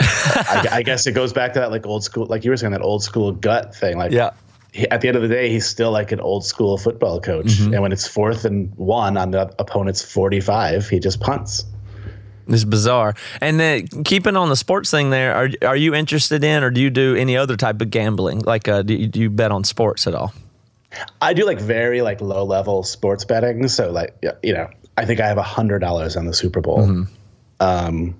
I, 0.00 0.68
I 0.72 0.82
guess 0.82 1.06
it 1.06 1.12
goes 1.12 1.32
back 1.32 1.52
to 1.54 1.60
that 1.60 1.70
like 1.70 1.86
old 1.86 2.02
school, 2.04 2.26
like 2.26 2.44
you 2.44 2.50
were 2.50 2.56
saying, 2.56 2.72
that 2.72 2.82
old 2.82 3.02
school 3.04 3.32
gut 3.32 3.74
thing. 3.74 3.96
Like 3.98 4.12
Yeah. 4.12 4.30
he, 4.72 4.88
at 4.90 5.00
the 5.02 5.08
end 5.08 5.16
of 5.16 5.22
the 5.22 5.28
day, 5.28 5.48
he's 5.50 5.66
still 5.66 5.90
like 5.92 6.10
an 6.12 6.20
old 6.20 6.44
school 6.44 6.78
football 6.78 7.20
coach. 7.20 7.46
Mm-hmm. 7.46 7.74
And 7.74 7.82
when 7.82 7.92
it's 7.92 8.06
fourth 8.06 8.44
and 8.44 8.72
one 8.76 9.16
on 9.16 9.30
the 9.32 9.52
opponent's 9.58 10.02
45, 10.02 10.88
he 10.88 10.98
just 10.98 11.20
punts. 11.20 11.64
It's 12.50 12.64
bizarre. 12.64 13.14
And 13.40 13.58
then 13.60 13.86
keeping 14.04 14.36
on 14.36 14.48
the 14.48 14.56
sports 14.56 14.90
thing 14.90 15.10
there, 15.10 15.34
are 15.34 15.48
are 15.62 15.76
you 15.76 15.94
interested 15.94 16.44
in 16.44 16.62
or 16.62 16.70
do 16.70 16.80
you 16.80 16.90
do 16.90 17.14
any 17.14 17.36
other 17.36 17.56
type 17.56 17.80
of 17.80 17.90
gambling? 17.90 18.40
Like 18.40 18.68
uh, 18.68 18.82
do, 18.82 18.94
you, 18.94 19.08
do 19.08 19.20
you 19.20 19.30
bet 19.30 19.52
on 19.52 19.64
sports 19.64 20.06
at 20.06 20.14
all? 20.14 20.32
I 21.20 21.32
do 21.32 21.46
like 21.46 21.60
very 21.60 22.02
like 22.02 22.20
low 22.20 22.44
level 22.44 22.82
sports 22.82 23.24
betting. 23.24 23.68
So 23.68 23.90
like, 23.90 24.16
you 24.42 24.52
know, 24.52 24.68
I 24.96 25.04
think 25.04 25.20
I 25.20 25.28
have 25.28 25.38
a 25.38 25.42
hundred 25.42 25.78
dollars 25.78 26.16
on 26.16 26.26
the 26.26 26.34
Super 26.34 26.60
Bowl. 26.60 26.78
Mm-hmm. 26.78 27.02
Um, 27.60 28.16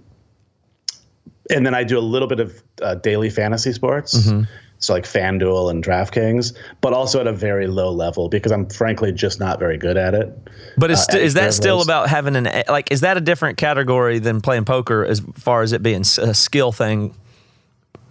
and 1.51 1.66
then 1.66 1.75
I 1.75 1.83
do 1.85 1.99
a 1.99 2.01
little 2.01 2.29
bit 2.29 2.40
of 2.40 2.62
uh, 2.81 2.95
daily 2.97 3.31
fantasy 3.31 3.73
sports. 3.73 4.16
Mm-hmm. 4.16 4.45
So 4.81 4.95
like 4.95 5.05
FanDuel 5.05 5.71
and 5.71 5.85
DraftKings, 5.85 6.57
but 6.81 6.95
also 6.95 7.21
at 7.21 7.27
a 7.27 7.33
very 7.33 7.66
low 7.66 7.90
level 7.93 8.29
because 8.31 8.51
I'm 8.51 8.66
frankly 8.69 9.12
just 9.12 9.38
not 9.38 9.59
very 9.59 9.77
good 9.77 9.99
at 9.99 10.14
it. 10.14 10.37
But 10.79 10.90
is, 10.90 10.99
Uh, 11.01 11.03
st- 11.03 11.23
is 11.23 11.35
that 11.35 11.53
still 11.53 11.83
about 11.83 12.09
having 12.09 12.35
an 12.35 12.49
like 12.69 12.90
is 12.90 13.03
that 13.03 13.16
a 13.19 13.21
different 13.21 13.59
category 13.59 14.19
than 14.19 14.40
playing 14.40 14.64
poker 14.64 15.05
as 15.05 15.21
far 15.35 15.61
as 15.62 15.73
it 15.73 15.83
being 15.83 16.01
a 16.01 16.35
skill 16.35 16.73
thing? 16.73 17.14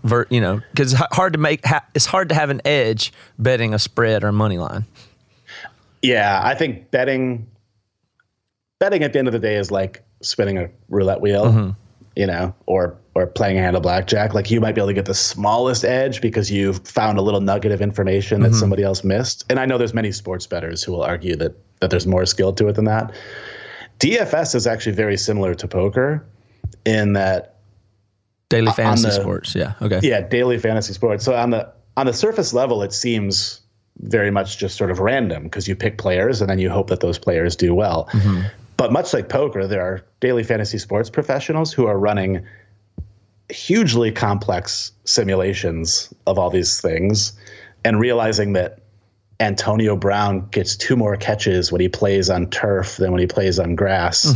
Ver, 0.04 0.28
you 0.30 0.40
know, 0.40 0.62
because 0.72 0.94
it's 0.94 1.02
hard 1.16 1.34
to 1.34 1.40
make 1.40 1.66
ha- 1.66 1.84
it's 1.96 2.06
hard 2.06 2.30
to 2.30 2.36
have 2.36 2.50
an 2.52 2.62
edge 2.64 3.12
betting 3.40 3.74
a 3.74 3.80
spread 3.80 4.24
or 4.24 4.32
money 4.32 4.58
line. 4.60 4.86
Yeah, 6.04 6.40
I 6.42 6.54
think 6.56 6.92
betting 6.92 7.48
betting 8.80 9.04
at 9.04 9.12
the 9.12 9.20
end 9.20 9.28
of 9.28 9.34
the 9.34 9.40
day 9.40 9.56
is 9.56 9.72
like 9.72 10.04
spinning 10.22 10.58
a 10.58 10.70
roulette 10.88 11.20
wheel, 11.20 11.46
Mm-hmm. 11.46 11.70
You 12.16 12.26
know, 12.28 12.54
or 12.66 12.98
or 13.16 13.28
playing 13.28 13.58
a 13.58 13.62
hand 13.62 13.76
of 13.76 13.82
blackjack. 13.84 14.34
Like 14.34 14.50
you 14.52 14.62
might 14.62 14.74
be 14.76 14.82
able 14.82 14.88
to 14.90 14.94
get 14.94 15.06
the 15.06 15.14
smallest 15.14 15.84
edge 15.84 16.22
because 16.22 16.50
you've 16.52 16.86
found 16.88 17.18
a 17.18 17.22
little 17.22 17.42
nugget 17.42 17.72
of 17.72 17.82
information 17.82 18.42
Mm-hmm. 18.42 18.52
that 18.52 18.58
somebody 18.58 18.84
else 18.84 19.04
missed. 19.04 19.46
And 19.50 19.60
I 19.60 19.66
know 19.66 19.78
there's 19.78 19.94
many 19.94 20.12
sports 20.12 20.48
bettors 20.48 20.84
who 20.84 20.92
will 20.94 21.04
argue 21.04 21.36
that 21.38 21.56
that 21.82 21.90
there's 21.90 22.08
more 22.08 22.26
skill 22.26 22.54
to 22.54 22.68
it 22.68 22.74
than 22.74 22.86
that. 22.86 23.14
DFS 24.00 24.56
is 24.56 24.66
actually 24.68 24.96
very 24.96 25.18
similar 25.18 25.54
to 25.56 25.68
poker 25.68 26.26
in 26.86 27.14
that 27.14 27.56
Daily 28.50 28.72
fantasy 28.72 29.08
the- 29.08 29.12
sports, 29.22 29.54
yeah, 29.54 29.74
okay, 29.82 30.00
yeah, 30.02 30.22
daily 30.22 30.58
fantasy 30.58 30.94
sports. 30.94 31.24
So 31.24 31.36
on 31.36 31.52
the 31.52 31.72
on 31.98 32.06
the 32.08 32.14
surface 32.14 32.54
level, 32.54 32.82
it 32.82 32.94
seems 32.94 33.62
very 34.04 34.32
much 34.32 34.58
just 34.58 34.78
sort 34.78 34.90
of 34.92 35.00
random 35.00 35.44
because 35.44 35.68
you 35.68 35.76
pick 35.76 35.98
players 35.98 36.40
and 36.42 36.50
then 36.50 36.58
you 36.58 36.70
hope 36.70 36.88
that 36.90 37.02
those 37.02 37.20
players 37.20 37.56
do 37.56 37.76
well. 37.76 38.08
But 38.80 38.94
much 38.94 39.14
like 39.14 39.28
poker, 39.28 39.68
there 39.68 39.82
are 39.82 40.02
daily 40.22 40.42
fantasy 40.44 40.78
sports 40.78 41.10
professionals 41.10 41.74
who 41.74 41.86
are 41.86 42.00
running 42.00 42.46
hugely 43.50 44.10
complex 44.12 44.92
simulations 45.04 46.14
of 46.26 46.40
all 46.40 46.50
these 46.50 46.80
things 46.80 47.34
and 47.84 48.00
realizing 48.00 48.54
that 48.54 48.80
Antonio 49.42 49.96
Brown 49.98 50.48
gets 50.52 50.76
two 50.78 50.96
more 50.96 51.18
catches 51.18 51.72
when 51.74 51.82
he 51.82 51.90
plays 51.90 52.30
on 52.30 52.50
turf 52.50 52.96
than 52.98 53.12
when 53.12 53.20
he 53.20 53.28
plays 53.28 53.60
on 53.60 53.76
grass 53.76 54.34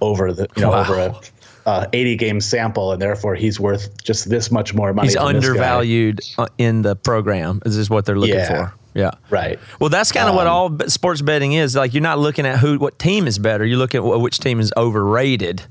over 0.00 0.32
the 0.32 0.48
you 0.56 0.62
know 0.62 0.70
Wow. 0.70 0.80
over 0.80 0.94
a 0.98 1.20
uh, 1.66 1.86
80 1.92 2.16
game 2.16 2.40
sample 2.40 2.92
and 2.92 3.00
therefore 3.00 3.34
he's 3.34 3.58
worth 3.60 4.02
just 4.02 4.28
this 4.28 4.50
much 4.50 4.74
more 4.74 4.92
money 4.92 5.08
he's 5.08 5.14
than 5.14 5.24
this 5.34 5.44
guy. 5.44 5.48
undervalued 5.50 6.20
uh, 6.38 6.46
in 6.58 6.82
the 6.82 6.94
program. 6.96 7.62
Is 7.64 7.76
this 7.76 7.88
what 7.90 8.06
they're 8.06 8.18
looking 8.18 8.34
Yeah. 8.36 8.70
for? 8.70 8.74
Yeah, 8.94 9.10
right 9.28 9.58
Well, 9.80 9.90
that's 9.90 10.12
kind 10.12 10.28
of 10.28 10.34
what 10.36 10.46
all 10.46 10.78
sports 10.88 11.20
betting 11.20 11.52
is. 11.52 11.74
Like 11.74 11.94
you're 11.94 12.02
not 12.02 12.18
looking 12.20 12.46
at 12.46 12.60
who, 12.60 12.78
what 12.78 12.98
team 12.98 13.26
is 13.26 13.38
better. 13.40 13.64
You 13.64 13.76
look 13.76 13.94
at 13.94 14.02
wh- 14.02 14.20
which 14.22 14.38
team 14.38 14.60
is 14.60 14.72
overrated. 14.76 15.62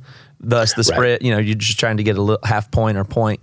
Thus, 0.42 0.74
the 0.74 0.84
spread. 0.84 1.24
You 1.24 1.32
know, 1.32 1.38
you're 1.40 1.56
just 1.56 1.80
trying 1.80 1.98
to 1.98 2.04
get 2.04 2.18
a 2.18 2.22
little 2.22 2.46
half 2.46 2.70
point 2.70 2.98
or 2.98 3.06
point. 3.06 3.40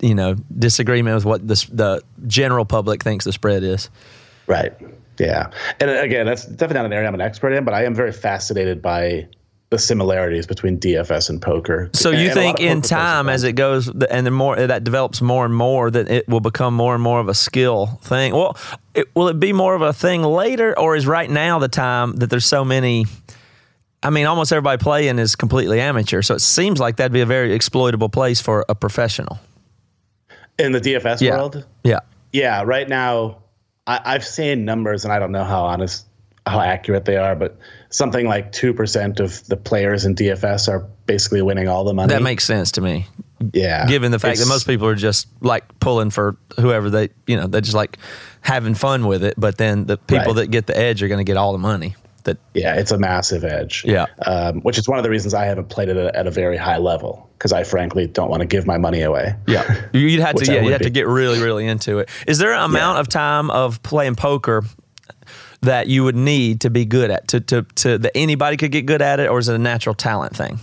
You 0.00 0.14
know, 0.14 0.36
disagreement 0.58 1.14
with 1.16 1.24
what 1.26 1.46
the 1.46 1.66
the 1.72 2.02
general 2.26 2.64
public 2.64 3.02
thinks 3.02 3.24
the 3.26 3.32
spread 3.32 3.62
is. 3.62 3.90
right 4.46 4.72
yeah 5.18 5.50
and 5.78 5.90
uh, 5.90 5.94
again 6.00 6.24
that's 6.24 6.46
definitely 6.46 6.74
not 6.76 6.86
an 6.86 6.92
area 6.94 7.06
i'm 7.06 7.14
an 7.14 7.20
expert 7.20 7.52
in 7.52 7.64
but 7.64 7.74
i 7.74 7.84
am 7.84 7.94
very 7.94 8.10
fascinated 8.12 8.80
by 8.80 9.28
the 9.72 9.78
similarities 9.78 10.46
between 10.46 10.78
dfs 10.78 11.30
and 11.30 11.40
poker 11.40 11.88
So 11.94 12.10
you 12.10 12.26
and 12.26 12.34
think 12.34 12.60
in 12.60 12.82
time, 12.82 13.30
as 13.30 13.42
it 13.42 13.54
goes, 13.54 13.88
and 13.88 14.26
the 14.26 14.30
more 14.30 14.54
that 14.66 14.84
develops 14.84 15.22
more 15.22 15.46
and 15.46 15.54
more, 15.54 15.90
that 15.90 16.10
it 16.10 16.28
will 16.28 16.40
become 16.40 16.74
more 16.74 16.92
and 16.94 17.02
more 17.02 17.20
of 17.20 17.28
a 17.28 17.34
skill 17.34 17.86
thing. 18.02 18.34
Well, 18.34 18.58
it, 18.94 19.08
will 19.16 19.28
it 19.28 19.40
be 19.40 19.54
more 19.54 19.74
of 19.74 19.80
a 19.80 19.94
thing 19.94 20.22
later, 20.22 20.78
or 20.78 20.94
is 20.94 21.06
right 21.06 21.30
now 21.30 21.58
the 21.58 21.68
time 21.68 22.12
that 22.16 22.28
there's 22.28 22.44
so 22.44 22.66
many? 22.66 23.06
I 24.02 24.10
mean, 24.10 24.26
almost 24.26 24.52
everybody 24.52 24.76
playing 24.82 25.18
is 25.18 25.36
completely 25.36 25.80
amateur, 25.80 26.20
so 26.20 26.34
it 26.34 26.40
seems 26.42 26.78
like 26.78 26.96
that'd 26.96 27.10
be 27.12 27.22
a 27.22 27.26
very 27.26 27.54
exploitable 27.54 28.10
place 28.10 28.42
for 28.42 28.66
a 28.68 28.74
professional. 28.74 29.38
In 30.58 30.72
the 30.72 30.80
DFS 30.82 31.22
Yeah. 31.22 31.30
world, 31.38 31.64
Yeah. 31.82 32.00
yeah, 32.30 32.62
right 32.62 32.88
now, 32.88 33.38
I, 33.86 34.00
I've 34.04 34.24
seen 34.26 34.66
numbers, 34.66 35.04
and 35.04 35.12
I 35.14 35.18
don't 35.18 35.32
know 35.32 35.44
how 35.44 35.64
honest, 35.64 36.04
how 36.46 36.60
accurate 36.60 37.06
they 37.06 37.16
are, 37.16 37.34
but 37.34 37.56
something 37.92 38.26
like 38.26 38.50
two 38.50 38.74
percent 38.74 39.20
of 39.20 39.46
the 39.46 39.56
players 39.56 40.04
in 40.04 40.14
DFS 40.16 40.68
are 40.68 40.80
basically 41.06 41.42
winning 41.42 41.68
all 41.68 41.84
the 41.84 41.94
money. 41.94 42.12
That 42.12 42.22
makes 42.22 42.44
sense 42.44 42.72
to 42.72 42.80
me. 42.80 43.06
yeah, 43.52 43.86
given 43.86 44.10
the 44.10 44.18
fact 44.18 44.38
that 44.40 44.46
most 44.48 44.66
people 44.66 44.86
are 44.88 44.94
just 44.96 45.28
like 45.40 45.64
pulling 45.80 46.10
for 46.10 46.36
whoever 46.58 46.90
they 46.90 47.10
you 47.26 47.36
know 47.36 47.46
they're 47.46 47.60
just 47.60 47.74
like 47.76 47.98
having 48.40 48.74
fun 48.74 49.06
with 49.06 49.22
it 49.22 49.34
but 49.38 49.56
then 49.58 49.86
the 49.86 49.96
people 49.96 50.26
Right. 50.26 50.34
that 50.36 50.46
get 50.50 50.66
the 50.66 50.76
edge 50.76 51.00
are 51.02 51.08
going 51.08 51.18
to 51.18 51.24
get 51.24 51.36
all 51.36 51.52
the 51.52 51.58
money 51.58 51.94
that 52.24 52.38
Yeah, 52.54 52.76
it's 52.76 52.92
a 52.92 52.98
massive 52.98 53.42
edge. 53.42 53.84
Yeah. 53.84 54.06
Um, 54.26 54.60
which 54.60 54.78
is 54.78 54.88
one 54.88 54.96
of 54.96 55.02
the 55.02 55.10
reasons 55.10 55.34
I 55.34 55.44
haven't 55.44 55.70
played 55.70 55.88
it 55.88 55.96
at, 55.96 56.14
at 56.14 56.26
a 56.28 56.30
very 56.30 56.56
high 56.56 56.78
level 56.78 57.28
because 57.36 57.52
I 57.52 57.64
frankly 57.64 58.06
don't 58.06 58.30
want 58.30 58.42
to 58.42 58.46
give 58.46 58.64
my 58.64 58.78
money 58.78 59.02
away. 59.02 59.34
yeah 59.48 59.88
you'd 59.92 60.20
have 60.20 60.36
to 60.36 60.44
yeah 60.44 60.52
you'd 60.60 60.64
would 60.64 60.72
have 60.72 60.82
to 60.82 60.90
get 60.90 61.08
really 61.08 61.40
really 61.42 61.66
into 61.66 61.98
it 61.98 62.08
is 62.28 62.38
there 62.38 62.52
an 62.52 62.62
amount 62.62 62.98
of 63.00 63.08
time 63.08 63.50
of 63.50 63.82
playing 63.82 64.14
poker 64.14 64.62
that 65.62 65.86
you 65.86 66.04
would 66.04 66.16
need 66.16 66.60
to 66.60 66.70
be 66.70 66.84
good 66.84 67.10
at 67.10 67.28
to 67.28 67.40
to, 67.40 67.62
to 67.76 67.98
that 67.98 68.12
anybody 68.14 68.56
could 68.56 68.72
get 68.72 68.86
good 68.86 69.02
at 69.02 69.20
it 69.20 69.28
or 69.28 69.38
is 69.38 69.48
it 69.48 69.54
a 69.54 69.58
natural 69.58 69.94
talent 69.94 70.36
thing 70.36 70.58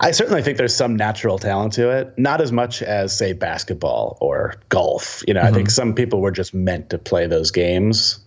I 0.00 0.10
certainly 0.10 0.42
think 0.42 0.58
there's 0.58 0.74
some 0.74 0.96
natural 0.96 1.38
talent 1.38 1.72
to 1.74 1.88
it, 1.90 2.12
not 2.18 2.40
as 2.40 2.50
much 2.50 2.82
as 2.82 3.16
say 3.16 3.32
basketball 3.32 4.18
or 4.20 4.54
golf. 4.68 5.22
You 5.26 5.34
know, 5.34 5.40
I 5.40 5.52
think 5.52 5.70
some 5.70 5.94
people 5.94 6.20
were 6.20 6.32
just 6.32 6.52
meant 6.52 6.90
to 6.90 6.98
play 6.98 7.26
those 7.26 7.50
games, 7.50 8.18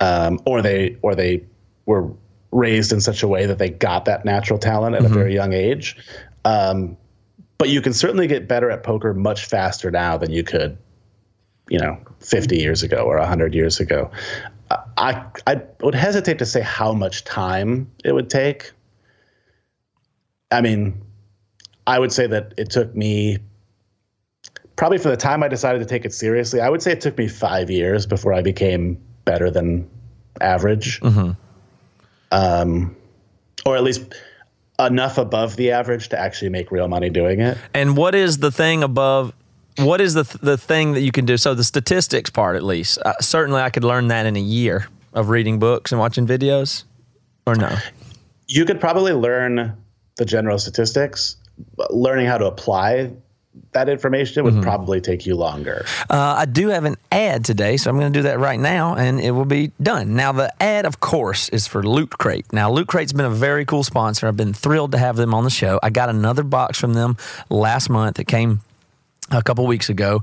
um, 0.00 0.38
or 0.44 0.60
they 0.60 0.96
or 1.02 1.14
they 1.14 1.42
were 1.86 2.12
raised 2.52 2.92
in 2.92 3.00
such 3.00 3.22
a 3.22 3.28
way 3.28 3.46
that 3.46 3.58
they 3.58 3.70
got 3.70 4.04
that 4.04 4.24
natural 4.24 4.58
talent 4.58 4.96
at 4.96 5.04
a 5.04 5.08
very 5.08 5.34
young 5.34 5.52
age. 5.52 5.96
Um, 6.44 6.96
but 7.58 7.68
you 7.68 7.80
can 7.80 7.92
certainly 7.92 8.26
get 8.26 8.46
better 8.46 8.70
at 8.70 8.82
poker 8.82 9.14
much 9.14 9.46
faster 9.46 9.90
now 9.90 10.18
than 10.18 10.30
you 10.30 10.44
could, 10.44 10.76
you 11.68 11.78
know, 11.78 11.98
50 12.20 12.56
years 12.56 12.82
ago 12.82 12.98
or 12.98 13.18
100 13.18 13.54
years 13.54 13.80
ago. 13.80 14.10
I 14.96 15.24
I 15.46 15.60
would 15.82 15.94
hesitate 15.94 16.38
to 16.38 16.46
say 16.46 16.60
how 16.60 16.92
much 16.92 17.24
time 17.24 17.90
it 18.04 18.12
would 18.12 18.30
take. 18.30 18.72
I 20.50 20.60
mean, 20.60 21.00
I 21.86 21.98
would 21.98 22.12
say 22.12 22.26
that 22.26 22.54
it 22.56 22.70
took 22.70 22.94
me 22.96 23.38
probably 24.76 24.98
for 24.98 25.08
the 25.08 25.16
time 25.16 25.42
I 25.42 25.48
decided 25.48 25.80
to 25.80 25.84
take 25.84 26.04
it 26.04 26.12
seriously. 26.12 26.60
I 26.60 26.68
would 26.68 26.82
say 26.82 26.92
it 26.92 27.00
took 27.00 27.16
me 27.18 27.28
five 27.28 27.70
years 27.70 28.06
before 28.06 28.32
I 28.32 28.42
became 28.42 28.98
better 29.24 29.50
than 29.50 29.88
average, 30.40 31.00
um, 32.32 32.96
or 33.66 33.76
at 33.76 33.84
least 33.84 34.14
enough 34.78 35.18
above 35.18 35.56
the 35.56 35.70
average 35.70 36.08
to 36.08 36.18
actually 36.18 36.48
make 36.48 36.72
real 36.72 36.88
money 36.88 37.10
doing 37.10 37.40
it. 37.40 37.56
And 37.74 37.96
what 37.96 38.14
is 38.14 38.38
the 38.38 38.50
thing 38.50 38.82
above? 38.82 39.32
What 39.78 40.00
is 40.00 40.14
the 40.14 40.24
the 40.40 40.56
thing 40.56 40.92
that 40.92 41.00
you 41.00 41.12
can 41.12 41.24
do? 41.24 41.36
So 41.36 41.54
the 41.54 41.64
statistics 41.64 42.30
part, 42.30 42.56
at 42.56 42.62
least. 42.62 42.98
Uh, 42.98 43.14
certainly, 43.20 43.60
I 43.60 43.70
could 43.70 43.84
learn 43.84 44.08
that 44.08 44.26
in 44.26 44.36
a 44.36 44.40
year 44.40 44.88
of 45.12 45.28
reading 45.28 45.58
books 45.58 45.92
and 45.92 45.98
watching 45.98 46.26
videos, 46.26 46.84
or 47.46 47.54
no? 47.54 47.76
You 48.46 48.64
could 48.64 48.80
probably 48.80 49.12
learn 49.12 49.76
the 50.16 50.24
general 50.24 50.58
statistics. 50.58 51.36
but 51.76 51.94
Learning 51.94 52.26
how 52.26 52.38
to 52.38 52.46
apply 52.46 53.10
that 53.72 53.88
information 53.88 54.44
would 54.44 54.62
probably 54.62 55.00
take 55.00 55.26
you 55.26 55.36
longer. 55.36 55.84
Uh, 56.10 56.34
I 56.38 56.44
do 56.44 56.68
have 56.68 56.84
an 56.84 56.96
ad 57.12 57.44
today, 57.44 57.76
so 57.76 57.90
I'm 57.90 57.98
going 57.98 58.12
to 58.12 58.18
do 58.18 58.24
that 58.24 58.38
right 58.38 58.58
now, 58.58 58.96
and 58.96 59.20
it 59.20 59.30
will 59.30 59.44
be 59.44 59.70
done. 59.80 60.16
Now, 60.16 60.32
the 60.32 60.52
ad, 60.62 60.86
of 60.86 61.00
course, 61.00 61.48
is 61.50 61.66
for 61.66 61.82
Loot 61.82 62.18
Crate. 62.18 62.52
Now, 62.52 62.70
Loot 62.70 62.88
Crate's 62.88 63.12
been 63.12 63.24
a 63.24 63.30
very 63.30 63.64
cool 63.64 63.84
sponsor. 63.84 64.26
I've 64.26 64.36
been 64.36 64.54
thrilled 64.54 64.92
to 64.92 64.98
have 64.98 65.16
them 65.16 65.34
on 65.34 65.44
the 65.44 65.50
show. 65.50 65.78
I 65.82 65.90
got 65.90 66.08
another 66.08 66.42
box 66.42 66.78
from 66.78 66.94
them 66.94 67.16
last 67.48 67.88
month. 67.88 68.18
It 68.18 68.26
came 68.26 68.60
a 69.30 69.42
couple 69.42 69.66
weeks 69.66 69.88
ago. 69.88 70.22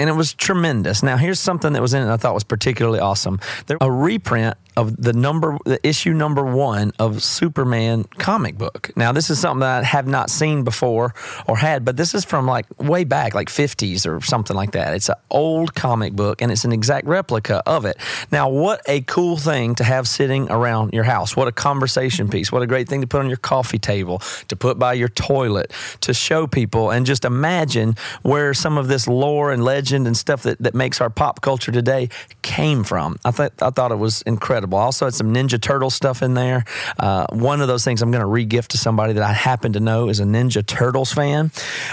And 0.00 0.08
it 0.08 0.14
was 0.14 0.32
tremendous. 0.32 1.02
Now, 1.02 1.18
here's 1.18 1.38
something 1.38 1.74
that 1.74 1.82
was 1.82 1.92
in 1.92 2.02
it 2.02 2.10
I 2.10 2.16
thought 2.16 2.32
was 2.32 2.42
particularly 2.42 3.00
awesome. 3.00 3.38
There 3.66 3.76
a 3.82 3.90
reprint 3.90 4.56
of 4.76 4.96
the 4.96 5.12
number, 5.12 5.58
the 5.66 5.78
issue 5.86 6.14
number 6.14 6.42
one 6.42 6.92
of 6.98 7.22
Superman 7.22 8.04
comic 8.16 8.56
book. 8.56 8.90
Now, 8.96 9.12
this 9.12 9.28
is 9.28 9.38
something 9.38 9.60
that 9.60 9.82
I 9.82 9.84
have 9.84 10.06
not 10.06 10.30
seen 10.30 10.64
before 10.64 11.14
or 11.46 11.58
had, 11.58 11.84
but 11.84 11.98
this 11.98 12.14
is 12.14 12.24
from 12.24 12.46
like 12.46 12.64
way 12.78 13.04
back, 13.04 13.34
like 13.34 13.48
50s 13.48 14.06
or 14.06 14.22
something 14.22 14.56
like 14.56 14.72
that. 14.72 14.94
It's 14.94 15.10
an 15.10 15.16
old 15.30 15.74
comic 15.74 16.14
book 16.14 16.40
and 16.40 16.50
it's 16.50 16.64
an 16.64 16.72
exact 16.72 17.06
replica 17.06 17.62
of 17.66 17.84
it. 17.84 17.98
Now, 18.32 18.48
what 18.48 18.80
a 18.86 19.02
cool 19.02 19.36
thing 19.36 19.74
to 19.74 19.84
have 19.84 20.08
sitting 20.08 20.50
around 20.50 20.94
your 20.94 21.04
house. 21.04 21.36
What 21.36 21.46
a 21.46 21.52
conversation 21.52 22.30
piece. 22.30 22.50
What 22.50 22.62
a 22.62 22.66
great 22.66 22.88
thing 22.88 23.02
to 23.02 23.06
put 23.06 23.20
on 23.20 23.28
your 23.28 23.36
coffee 23.36 23.78
table, 23.78 24.22
to 24.48 24.56
put 24.56 24.78
by 24.78 24.94
your 24.94 25.08
toilet, 25.08 25.72
to 26.00 26.14
show 26.14 26.46
people 26.46 26.90
and 26.90 27.04
just 27.04 27.26
imagine 27.26 27.96
where 28.22 28.54
some 28.54 28.78
of 28.78 28.88
this 28.88 29.06
lore 29.06 29.52
and 29.52 29.62
legend 29.62 29.89
and 29.92 30.16
stuff 30.16 30.42
that, 30.42 30.58
that 30.60 30.74
makes 30.74 31.00
our 31.00 31.10
pop 31.10 31.40
culture 31.40 31.72
today 31.72 32.08
came 32.42 32.84
from. 32.84 33.16
I 33.24 33.30
thought 33.30 33.52
I 33.60 33.70
thought 33.70 33.92
it 33.92 33.98
was 33.98 34.22
incredible. 34.22 34.78
I 34.78 34.82
also 34.82 35.06
had 35.06 35.14
some 35.14 35.32
Ninja 35.34 35.60
Turtle 35.60 35.90
stuff 35.90 36.22
in 36.22 36.34
there. 36.34 36.64
Uh, 36.98 37.26
one 37.30 37.60
of 37.60 37.68
those 37.68 37.84
things 37.84 38.02
I'm 38.02 38.10
going 38.10 38.20
to 38.20 38.26
re-gift 38.26 38.72
to 38.72 38.78
somebody 38.78 39.14
that 39.14 39.22
I 39.22 39.32
happen 39.32 39.72
to 39.74 39.80
know 39.80 40.08
is 40.08 40.20
a 40.20 40.24
Ninja 40.24 40.64
Turtles 40.64 41.12
fan. 41.12 41.50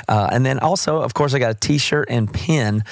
Uh, 0.08 0.30
and 0.32 0.46
then 0.46 0.60
also, 0.60 1.02
of 1.02 1.14
course, 1.14 1.34
I 1.34 1.40
got 1.40 1.52
a 1.52 1.60
T-shirt 1.60 2.08
and 2.10 2.32
pin 2.32 2.84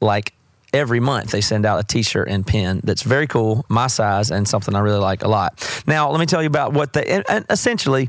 like 0.00 0.32
every 0.72 1.00
month 1.00 1.32
they 1.32 1.40
send 1.40 1.66
out 1.66 1.80
a 1.80 1.82
t-shirt 1.82 2.28
and 2.28 2.46
pin 2.46 2.80
that's 2.84 3.02
very 3.02 3.26
cool 3.26 3.64
my 3.68 3.88
size 3.88 4.30
and 4.30 4.46
something 4.46 4.74
i 4.74 4.78
really 4.78 5.00
like 5.00 5.24
a 5.24 5.28
lot 5.28 5.82
now 5.86 6.10
let 6.10 6.20
me 6.20 6.26
tell 6.26 6.42
you 6.42 6.46
about 6.46 6.72
what 6.72 6.92
they 6.92 7.22
essentially 7.50 8.08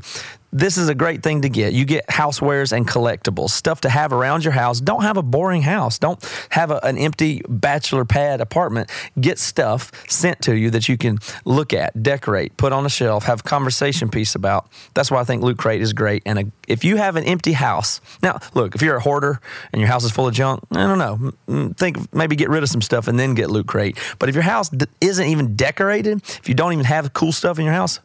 this 0.52 0.76
is 0.76 0.88
a 0.88 0.94
great 0.94 1.22
thing 1.22 1.42
to 1.42 1.48
get. 1.48 1.72
You 1.72 1.84
get 1.84 2.06
housewares 2.08 2.72
and 2.72 2.86
collectibles, 2.86 3.50
stuff 3.50 3.80
to 3.82 3.88
have 3.88 4.12
around 4.12 4.44
your 4.44 4.52
house. 4.52 4.80
Don't 4.80 5.02
have 5.02 5.16
a 5.16 5.22
boring 5.22 5.62
house. 5.62 5.98
Don't 5.98 6.22
have 6.50 6.70
a, 6.70 6.78
an 6.84 6.98
empty 6.98 7.42
bachelor 7.48 8.04
pad 8.04 8.40
apartment. 8.40 8.90
Get 9.18 9.38
stuff 9.38 9.90
sent 10.08 10.42
to 10.42 10.54
you 10.54 10.70
that 10.70 10.88
you 10.88 10.98
can 10.98 11.18
look 11.44 11.72
at, 11.72 12.02
decorate, 12.02 12.56
put 12.58 12.72
on 12.72 12.84
a 12.84 12.90
shelf, 12.90 13.24
have 13.24 13.44
conversation 13.44 14.10
piece 14.10 14.34
about. 14.34 14.68
That's 14.94 15.10
why 15.10 15.20
I 15.20 15.24
think 15.24 15.42
Loot 15.42 15.56
Crate 15.56 15.80
is 15.80 15.94
great. 15.94 16.22
And 16.26 16.38
a, 16.38 16.44
if 16.68 16.84
you 16.84 16.96
have 16.96 17.16
an 17.16 17.24
empty 17.24 17.52
house, 17.52 18.00
now 18.22 18.38
look, 18.52 18.74
if 18.74 18.82
you're 18.82 18.96
a 18.96 19.00
hoarder 19.00 19.40
and 19.72 19.80
your 19.80 19.88
house 19.88 20.04
is 20.04 20.10
full 20.10 20.28
of 20.28 20.34
junk, 20.34 20.62
I 20.70 20.86
don't 20.86 20.98
know. 20.98 21.32
Mm, 21.48 21.76
Think 21.76 22.12
maybe 22.14 22.36
get 22.36 22.50
rid 22.50 22.62
of 22.62 22.68
some 22.68 22.82
stuff 22.82 23.08
and 23.08 23.18
then 23.18 23.34
get 23.34 23.50
Loot 23.50 23.66
Crate. 23.66 23.98
But 24.18 24.28
if 24.28 24.34
your 24.34 24.44
house 24.44 24.70
isn't 25.00 25.26
even 25.26 25.56
decorated, 25.56 26.22
if 26.22 26.48
you 26.48 26.54
don't 26.54 26.74
even 26.74 26.84
have 26.84 27.12
cool 27.14 27.32
stuff 27.32 27.58
in 27.58 27.64
your 27.64 27.74
house, 27.74 28.00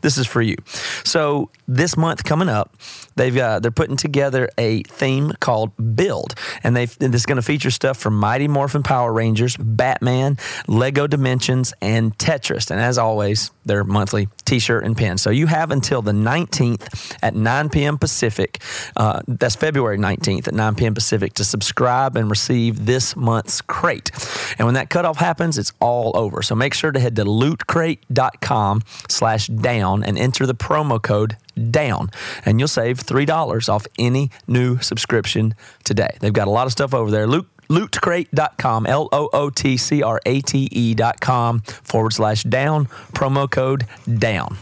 this 0.00 0.18
is 0.18 0.26
for 0.26 0.42
you. 0.42 0.56
So 1.04 1.50
this 1.68 1.96
month 1.96 2.24
coming 2.24 2.48
up, 2.48 2.76
they've 3.16 3.36
uh, 3.36 3.60
they're 3.60 3.70
putting 3.70 3.96
together 3.96 4.48
a 4.58 4.82
theme 4.84 5.32
called 5.40 5.72
Build, 5.96 6.34
and 6.62 6.76
they 6.76 6.88
and 7.00 7.14
this 7.14 7.22
is 7.22 7.26
going 7.26 7.36
to 7.36 7.42
feature 7.42 7.70
stuff 7.70 7.98
from 7.98 8.18
Mighty 8.18 8.48
Morphin 8.48 8.82
Power 8.82 9.12
Rangers, 9.12 9.56
Batman, 9.56 10.38
Lego 10.66 11.06
Dimensions, 11.06 11.72
and 11.80 12.16
Tetris. 12.18 12.70
And 12.70 12.80
as 12.80 12.98
always, 12.98 13.50
their 13.64 13.84
monthly 13.84 14.28
T-shirt 14.44 14.84
and 14.84 14.96
pin. 14.96 15.18
So 15.18 15.30
you 15.30 15.46
have 15.46 15.70
until 15.70 16.02
the 16.02 16.12
19th 16.12 17.16
at 17.22 17.34
9 17.34 17.68
p.m. 17.68 17.98
Pacific. 17.98 18.60
Uh, 18.96 19.20
that's 19.28 19.54
February 19.54 19.98
19th 19.98 20.48
at 20.48 20.54
9 20.54 20.74
p.m. 20.74 20.94
Pacific 20.94 21.34
to 21.34 21.44
subscribe 21.44 22.16
and 22.16 22.30
receive 22.30 22.86
this 22.86 23.14
month's 23.14 23.60
crate. 23.60 24.10
And 24.58 24.66
when 24.66 24.74
that 24.74 24.90
cutoff 24.90 25.18
happens, 25.18 25.58
it's 25.58 25.72
all 25.80 26.12
over. 26.14 26.42
So 26.42 26.54
make 26.54 26.74
sure 26.74 26.90
to 26.90 26.98
head 26.98 27.16
to 27.16 27.24
lootcrate.com 27.24 28.82
slash 29.08 29.46
down 29.70 30.02
and 30.02 30.18
enter 30.18 30.46
the 30.46 30.54
promo 30.54 31.00
code 31.00 31.36
down 31.70 32.10
and 32.44 32.58
you'll 32.58 32.68
save 32.68 32.98
$3 32.98 33.68
off 33.68 33.86
any 33.98 34.30
new 34.46 34.78
subscription 34.78 35.54
today. 35.84 36.16
They've 36.20 36.32
got 36.32 36.48
a 36.48 36.50
lot 36.50 36.66
of 36.66 36.72
stuff 36.72 36.94
over 36.94 37.10
there. 37.10 37.26
Loot 37.26 37.46
lootcrate.com, 37.70 38.84
L 38.86 39.08
O 39.12 39.28
O 39.32 39.48
T 39.48 39.76
C 39.76 40.02
R 40.02 40.20
A 40.26 40.40
T 40.40 40.68
E.com 40.72 41.60
forward 41.60 42.12
slash 42.12 42.42
down, 42.42 42.86
promo 43.12 43.48
code 43.48 43.86
down. 44.18 44.56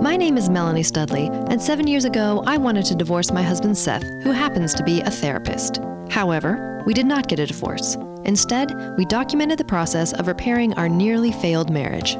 My 0.00 0.16
name 0.16 0.38
is 0.38 0.48
Melanie 0.48 0.84
Studley, 0.84 1.26
and 1.50 1.60
seven 1.60 1.88
years 1.88 2.04
ago, 2.04 2.44
I 2.46 2.56
wanted 2.56 2.84
to 2.86 2.94
divorce 2.94 3.32
my 3.32 3.42
husband 3.42 3.76
Seth, 3.76 4.04
who 4.22 4.30
happens 4.30 4.72
to 4.74 4.84
be 4.84 5.00
a 5.00 5.10
therapist. 5.10 5.80
However, 6.10 6.80
we 6.86 6.94
did 6.94 7.06
not 7.06 7.26
get 7.26 7.40
a 7.40 7.46
divorce. 7.46 7.96
Instead, 8.24 8.72
we 8.96 9.04
documented 9.06 9.58
the 9.58 9.64
process 9.64 10.12
of 10.12 10.28
repairing 10.28 10.74
our 10.74 10.88
nearly 10.88 11.32
failed 11.32 11.70
marriage. 11.70 12.16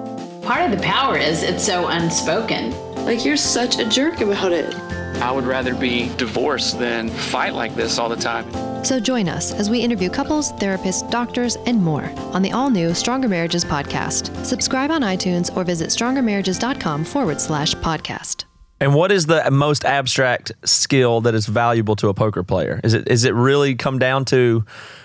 Part 0.47 0.71
of 0.71 0.79
the 0.79 0.83
power 0.85 1.17
is 1.17 1.43
it's 1.43 1.65
so 1.65 1.87
unspoken. 1.87 2.73
Like, 3.07 3.25
you're 3.25 3.37
such 3.37 3.79
a 3.79 3.89
jerk 3.89 4.21
about 4.21 4.53
it. 4.53 4.75
I 5.23 5.33
would 5.33 5.45
rather 5.45 5.75
be 5.75 6.15
divorced 6.17 6.79
than 6.79 7.09
fight 7.09 7.55
like 7.55 7.75
this 7.75 7.99
all 7.99 8.11
the 8.11 8.17
time. 8.17 8.45
So 8.85 9.01
join 9.01 9.27
us 9.27 9.55
as 9.55 9.71
we 9.71 9.81
interview 9.81 10.11
couples, 10.11 10.53
therapists, 10.55 11.11
doctors, 11.11 11.57
and 11.65 11.83
more 11.83 12.11
on 12.35 12.43
the 12.43 12.53
all 12.53 12.69
new 12.69 12.93
Stronger 12.93 13.29
Marriages 13.29 13.65
podcast. 13.65 14.45
Subscribe 14.45 14.91
on 14.91 15.01
iTunes 15.01 15.55
or 15.57 15.65
visit 15.65 15.89
strongermarriages.com 15.89 17.05
forward 17.05 17.41
slash 17.41 17.75
podcast. 17.77 18.45
And 18.81 18.95
what 18.95 19.11
is 19.11 19.25
the 19.25 19.51
most 19.51 19.87
abstract 19.87 20.53
skill 20.65 21.23
that 21.23 21.35
is 21.35 21.47
valuable 21.47 21.97
to 21.97 22.09
a 22.09 22.15
poker 22.15 22.43
player? 22.43 22.81
Is 22.85 22.93
it 22.93 23.09
is 23.09 23.25
it 23.25 23.33
really 23.33 23.77
come 23.77 23.99
down 23.99 24.27
to 24.27 24.65
h- 24.67 25.04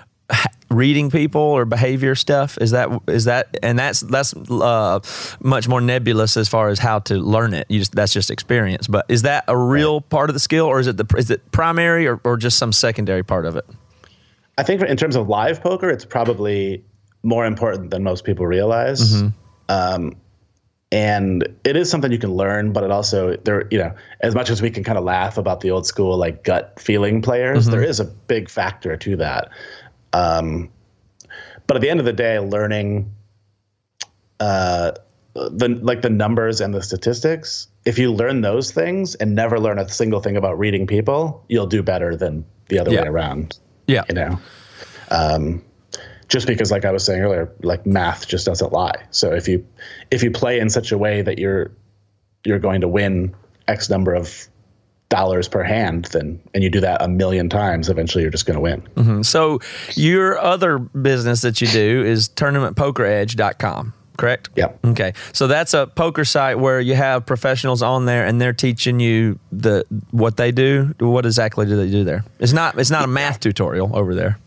reading 0.72 1.10
people 1.10 1.42
or 1.42 1.66
behavior 1.66 2.16
stuff? 2.16 2.58
Is 2.62 2.72
that 2.72 2.90
is 3.08 3.26
that 3.26 3.58
and 3.64 3.78
that's 3.78 4.02
that's 4.02 4.34
uh, 4.34 5.00
much 5.42 5.68
more 5.68 5.82
nebulous 5.82 6.38
as 6.38 6.48
far 6.48 6.70
as 6.70 6.80
how 6.80 7.00
to 7.00 7.16
learn 7.16 7.54
it. 7.54 7.66
You 7.70 7.80
just 7.80 7.94
that's 7.94 8.14
just 8.14 8.30
experience. 8.30 8.88
But 8.88 9.06
is 9.10 9.24
that 9.24 9.44
a 9.48 9.58
real 9.58 10.02
part 10.02 10.30
of 10.30 10.34
the 10.34 10.40
skill, 10.40 10.66
or 10.66 10.80
is 10.80 10.88
it 10.88 10.98
the 10.98 11.06
is 11.18 11.30
it 11.30 11.52
primary 11.52 12.08
or, 12.08 12.20
or 12.24 12.38
just 12.38 12.58
some 12.58 12.72
secondary 12.72 13.24
part 13.24 13.46
of 13.46 13.56
it? 13.56 13.66
I 14.58 14.64
think 14.64 14.82
in 14.82 14.98
terms 14.98 15.16
of 15.16 15.30
live 15.30 15.62
poker, 15.62 15.90
it's 15.90 16.06
probably 16.06 16.84
more 17.24 17.46
important 17.46 17.92
than 17.92 18.04
most 18.04 18.24
people 18.24 18.46
realize. 18.46 19.14
Mm-hmm. 19.14 19.28
Um, 19.70 20.16
and 20.92 21.48
it 21.64 21.76
is 21.76 21.90
something 21.90 22.12
you 22.12 22.18
can 22.18 22.34
learn, 22.34 22.74
but 22.74 22.84
it 22.84 22.90
also 22.90 23.36
there, 23.44 23.68
you 23.70 23.78
know, 23.78 23.94
as 24.22 24.34
much 24.34 24.50
as 24.50 24.62
we 24.62 24.72
can 24.72 24.84
kind 24.84 24.98
of 24.98 25.04
laugh 25.04 25.38
about 25.38 25.62
the 25.62 25.70
old 25.70 25.86
school 25.86 26.18
like 26.18 26.44
gut 26.44 26.80
feeling 26.80 27.22
players, 27.22 27.66
Mm-hmm. 27.66 27.72
there 27.72 27.84
is 27.84 28.00
a 28.00 28.06
big 28.06 28.50
factor 28.50 28.98
to 28.98 29.16
that. 29.18 29.50
Um, 30.14 30.70
but 31.68 31.78
at 31.78 31.82
the 31.82 31.90
end 31.90 32.00
of 32.00 32.06
the 32.06 32.14
day, 32.14 32.40
learning 32.40 33.14
uh, 34.40 34.92
the 35.34 35.80
like 35.82 36.02
the 36.02 36.10
numbers 36.10 36.62
and 36.62 36.74
the 36.74 36.82
statistics, 36.82 37.68
if 37.86 37.98
you 38.00 38.12
learn 38.12 38.42
those 38.42 38.72
things 38.72 39.16
and 39.16 39.36
never 39.36 39.60
learn 39.60 39.80
a 39.80 39.88
single 39.88 40.20
thing 40.22 40.38
about 40.38 40.58
reading 40.58 40.88
people, 40.88 41.44
you'll 41.50 41.68
do 41.68 41.84
better 41.84 42.16
than 42.16 42.46
the 42.70 42.80
other 42.80 42.92
Yeah. 42.92 43.02
way 43.04 43.08
around. 43.08 43.58
Yeah. 43.88 44.04
You 44.10 44.16
know, 44.16 44.40
um, 45.12 45.64
just 46.28 46.48
because, 46.48 46.72
like 46.72 46.86
I 46.86 46.92
was 46.92 47.04
saying 47.06 47.22
earlier, 47.22 47.52
like 47.64 47.86
math 47.86 48.28
just 48.28 48.46
doesn't 48.46 48.72
lie. 48.72 49.04
So 49.12 49.34
if 49.34 49.48
you 49.48 49.66
if 50.12 50.24
you 50.24 50.32
play 50.32 50.60
in 50.60 50.70
such 50.70 50.92
a 50.92 50.98
way 50.98 51.22
that 51.22 51.38
you're 51.40 51.72
you're 52.46 52.60
going 52.60 52.82
to 52.82 52.88
win 52.88 53.36
X 53.68 53.90
number 53.90 54.14
of 54.14 54.48
dollars 55.10 55.48
per 55.48 55.64
hand, 55.64 56.06
then 56.06 56.40
and 56.54 56.64
you 56.64 56.70
do 56.70 56.80
that 56.80 57.02
a 57.02 57.08
million 57.08 57.50
times, 57.50 57.90
eventually 57.90 58.22
you're 58.24 58.32
just 58.32 58.46
going 58.46 58.56
to 58.56 58.62
win. 58.62 58.82
Mm-hmm. 58.96 59.22
So 59.24 59.60
your 59.96 60.40
other 60.40 60.80
business 60.80 61.42
that 61.42 61.62
you 61.62 61.68
do 61.68 62.04
is 62.06 62.30
tournamentpokeredge.com, 62.30 63.94
correct? 64.18 64.50
Yep. 64.56 64.86
Okay. 64.86 65.14
So 65.34 65.48
that's 65.48 65.74
a 65.74 65.88
poker 65.88 66.26
site 66.26 66.60
where 66.60 66.80
you 66.80 66.94
have 66.94 67.26
professionals 67.26 67.82
on 67.82 68.06
there 68.06 68.26
and 68.26 68.40
they're 68.40 68.54
teaching 68.54 69.00
you 69.00 69.40
the 69.52 69.86
what 70.12 70.38
they 70.38 70.52
do. 70.52 70.94
What 71.00 71.26
exactly 71.26 71.66
do 71.66 71.76
they 71.76 71.90
do 71.90 72.04
there? 72.04 72.24
It's 72.40 72.54
not 72.54 72.78
it's 72.78 72.92
not 72.92 73.04
a 73.04 73.08
math 73.08 73.40
tutorial 73.40 73.96
over 73.96 74.14
there. 74.14 74.38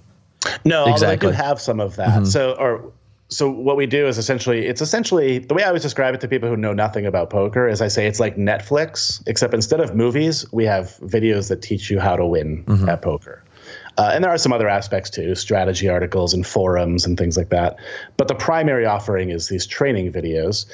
No, 0.65 0.81
although 0.81 0.93
Exactly. 0.93 1.29
I 1.29 1.31
do 1.33 1.37
have 1.37 1.61
some 1.61 1.81
of 1.81 1.97
that. 1.97 2.27
So, 2.27 2.53
or 2.59 2.93
so 3.33 3.51
what 3.51 3.77
we 3.77 3.87
do 3.87 4.07
is 4.07 4.19
essentially, 4.19 4.67
it's 4.67 4.81
essentially 4.81 5.39
the 5.39 5.55
way 5.55 5.63
I 5.63 5.69
always 5.69 5.83
describe 5.83 6.15
it 6.15 6.21
to 6.21 6.29
people 6.29 6.49
who 6.49 6.57
know 6.57 6.73
nothing 6.73 7.07
about 7.07 7.31
poker 7.31 7.67
is 7.67 7.81
I 7.81 7.89
say 7.89 8.07
it's 8.07 8.21
like 8.21 8.37
Netflix, 8.37 9.23
except 9.27 9.55
instead 9.55 9.81
of 9.81 9.95
movies, 9.95 10.51
we 10.53 10.65
have 10.67 10.97
videos 10.99 11.49
that 11.49 11.63
teach 11.63 11.91
you 11.91 11.99
how 11.99 12.17
to 12.17 12.27
win 12.27 12.65
at 12.89 13.03
poker. 13.03 13.43
Uh, 13.97 14.11
and 14.15 14.25
there 14.25 14.31
are 14.31 14.39
some 14.39 14.53
other 14.53 14.69
aspects 14.69 15.11
too, 15.11 15.35
strategy 15.35 15.89
articles 15.89 16.35
and 16.35 16.47
forums 16.47 17.07
and 17.07 17.19
things 17.19 17.37
like 17.37 17.51
that. 17.51 17.77
But 18.17 18.29
the 18.29 18.35
primary 18.35 18.87
offering 18.87 19.31
is 19.31 19.49
these 19.49 19.67
training 19.67 20.13
videos, 20.13 20.67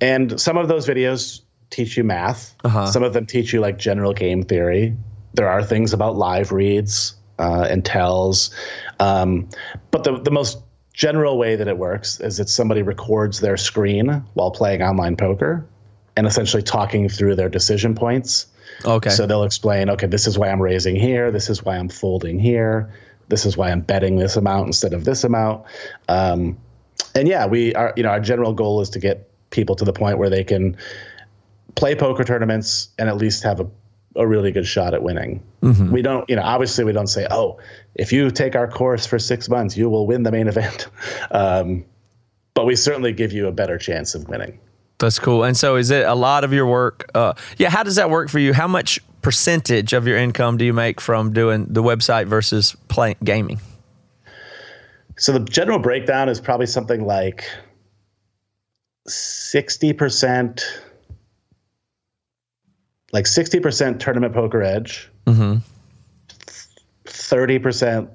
and 0.00 0.40
some 0.40 0.56
of 0.56 0.68
those 0.68 0.86
videos 0.86 1.40
teach 1.70 1.96
you 1.96 2.04
math. 2.04 2.54
Some 2.86 3.02
of 3.02 3.12
them 3.12 3.26
teach 3.26 3.52
you 3.52 3.60
like 3.60 3.78
general 3.78 4.12
game 4.12 4.42
theory. 4.42 4.96
There 5.34 5.48
are 5.48 5.62
things 5.62 5.92
about 5.92 6.16
live 6.16 6.52
reads 6.52 7.14
uh, 7.38 7.66
and 7.68 7.84
tells, 7.84 8.54
um, 9.00 9.48
but 9.90 10.04
the 10.04 10.20
the 10.20 10.30
most 10.30 10.58
general 10.96 11.38
way 11.38 11.54
that 11.54 11.68
it 11.68 11.78
works 11.78 12.18
is 12.20 12.38
that 12.38 12.48
somebody 12.48 12.82
records 12.82 13.40
their 13.40 13.56
screen 13.56 14.24
while 14.34 14.50
playing 14.50 14.82
online 14.82 15.14
poker, 15.16 15.64
and 16.16 16.26
essentially 16.26 16.62
talking 16.62 17.08
through 17.08 17.36
their 17.36 17.50
decision 17.50 17.94
points. 17.94 18.46
Okay. 18.84 19.10
So 19.10 19.26
they'll 19.26 19.44
explain, 19.44 19.90
okay, 19.90 20.06
this 20.06 20.26
is 20.26 20.38
why 20.38 20.48
I'm 20.48 20.60
raising 20.60 20.96
here. 20.96 21.30
This 21.30 21.50
is 21.50 21.62
why 21.62 21.76
I'm 21.76 21.90
folding 21.90 22.38
here. 22.38 22.90
This 23.28 23.44
is 23.44 23.56
why 23.56 23.70
I'm 23.70 23.82
betting 23.82 24.16
this 24.16 24.36
amount 24.36 24.68
instead 24.68 24.94
of 24.94 25.04
this 25.04 25.24
amount. 25.24 25.64
Um, 26.08 26.56
and 27.14 27.28
yeah, 27.28 27.46
we 27.46 27.74
are, 27.74 27.92
you 27.96 28.02
know, 28.02 28.08
our 28.08 28.20
general 28.20 28.54
goal 28.54 28.80
is 28.80 28.88
to 28.90 28.98
get 28.98 29.28
people 29.50 29.76
to 29.76 29.84
the 29.84 29.92
point 29.92 30.16
where 30.16 30.30
they 30.30 30.44
can 30.44 30.76
play 31.74 31.94
poker 31.94 32.24
tournaments 32.24 32.88
and 32.98 33.10
at 33.10 33.18
least 33.18 33.42
have 33.42 33.60
a, 33.60 33.66
a 34.16 34.26
really 34.26 34.52
good 34.52 34.66
shot 34.66 34.94
at 34.94 35.02
winning. 35.02 35.42
We 35.90 36.02
don't, 36.02 36.28
you 36.28 36.36
know, 36.36 36.42
obviously 36.42 36.84
we 36.84 36.92
don't 36.92 37.06
say, 37.06 37.26
oh, 37.30 37.58
if 37.94 38.12
you 38.12 38.30
take 38.30 38.54
our 38.54 38.68
course 38.68 39.06
for 39.06 39.18
six 39.18 39.48
months, 39.48 39.76
you 39.76 39.88
will 39.88 40.06
win 40.06 40.22
the 40.22 40.32
main 40.32 40.48
event. 40.48 40.88
Um, 41.30 41.84
but 42.54 42.64
we 42.64 42.74
certainly 42.76 43.12
give 43.12 43.32
you 43.32 43.48
a 43.48 43.52
better 43.52 43.76
chance 43.76 44.14
of 44.14 44.28
winning. 44.28 44.58
That's 44.98 45.18
cool. 45.18 45.44
And 45.44 45.54
so, 45.54 45.76
is 45.76 45.90
it 45.90 46.06
a 46.06 46.14
lot 46.14 46.42
of 46.42 46.54
your 46.54 46.66
work? 46.66 47.10
Uh, 47.14 47.34
yeah. 47.58 47.68
How 47.68 47.82
does 47.82 47.96
that 47.96 48.08
work 48.08 48.30
for 48.30 48.38
you? 48.38 48.54
How 48.54 48.66
much 48.66 48.98
percentage 49.20 49.92
of 49.92 50.06
your 50.06 50.16
income 50.16 50.56
do 50.56 50.64
you 50.64 50.72
make 50.72 51.00
from 51.00 51.34
doing 51.34 51.66
the 51.68 51.82
website 51.82 52.28
versus 52.28 52.74
playing 52.88 53.16
gaming? 53.22 53.60
So 55.18 55.32
the 55.32 55.40
general 55.40 55.78
breakdown 55.78 56.28
is 56.28 56.40
probably 56.40 56.66
something 56.66 57.04
like 57.04 57.44
60%, 59.08 60.62
like 63.12 63.24
60% 63.24 63.98
tournament 63.98 64.34
poker 64.34 64.62
edge, 64.62 65.10
mm-hmm. 65.26 65.58
30% 67.04 68.08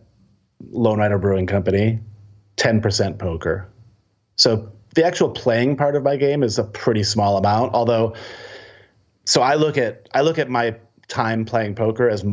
Lonerider 0.73 1.19
Brewing 1.19 1.47
Company, 1.47 1.99
10% 2.57 3.17
poker. 3.17 3.67
So 4.35 4.71
the 4.95 5.05
actual 5.05 5.29
playing 5.29 5.77
part 5.77 5.95
of 5.95 6.03
my 6.03 6.15
game 6.15 6.43
is 6.43 6.59
a 6.59 6.63
pretty 6.63 7.03
small 7.03 7.37
amount, 7.37 7.73
although 7.73 8.15
so 9.25 9.41
I 9.41 9.55
look 9.55 9.77
at 9.77 10.09
I 10.13 10.21
look 10.21 10.39
at 10.39 10.49
my 10.49 10.75
time 11.07 11.45
playing 11.45 11.75
poker 11.75 12.09
as 12.09 12.25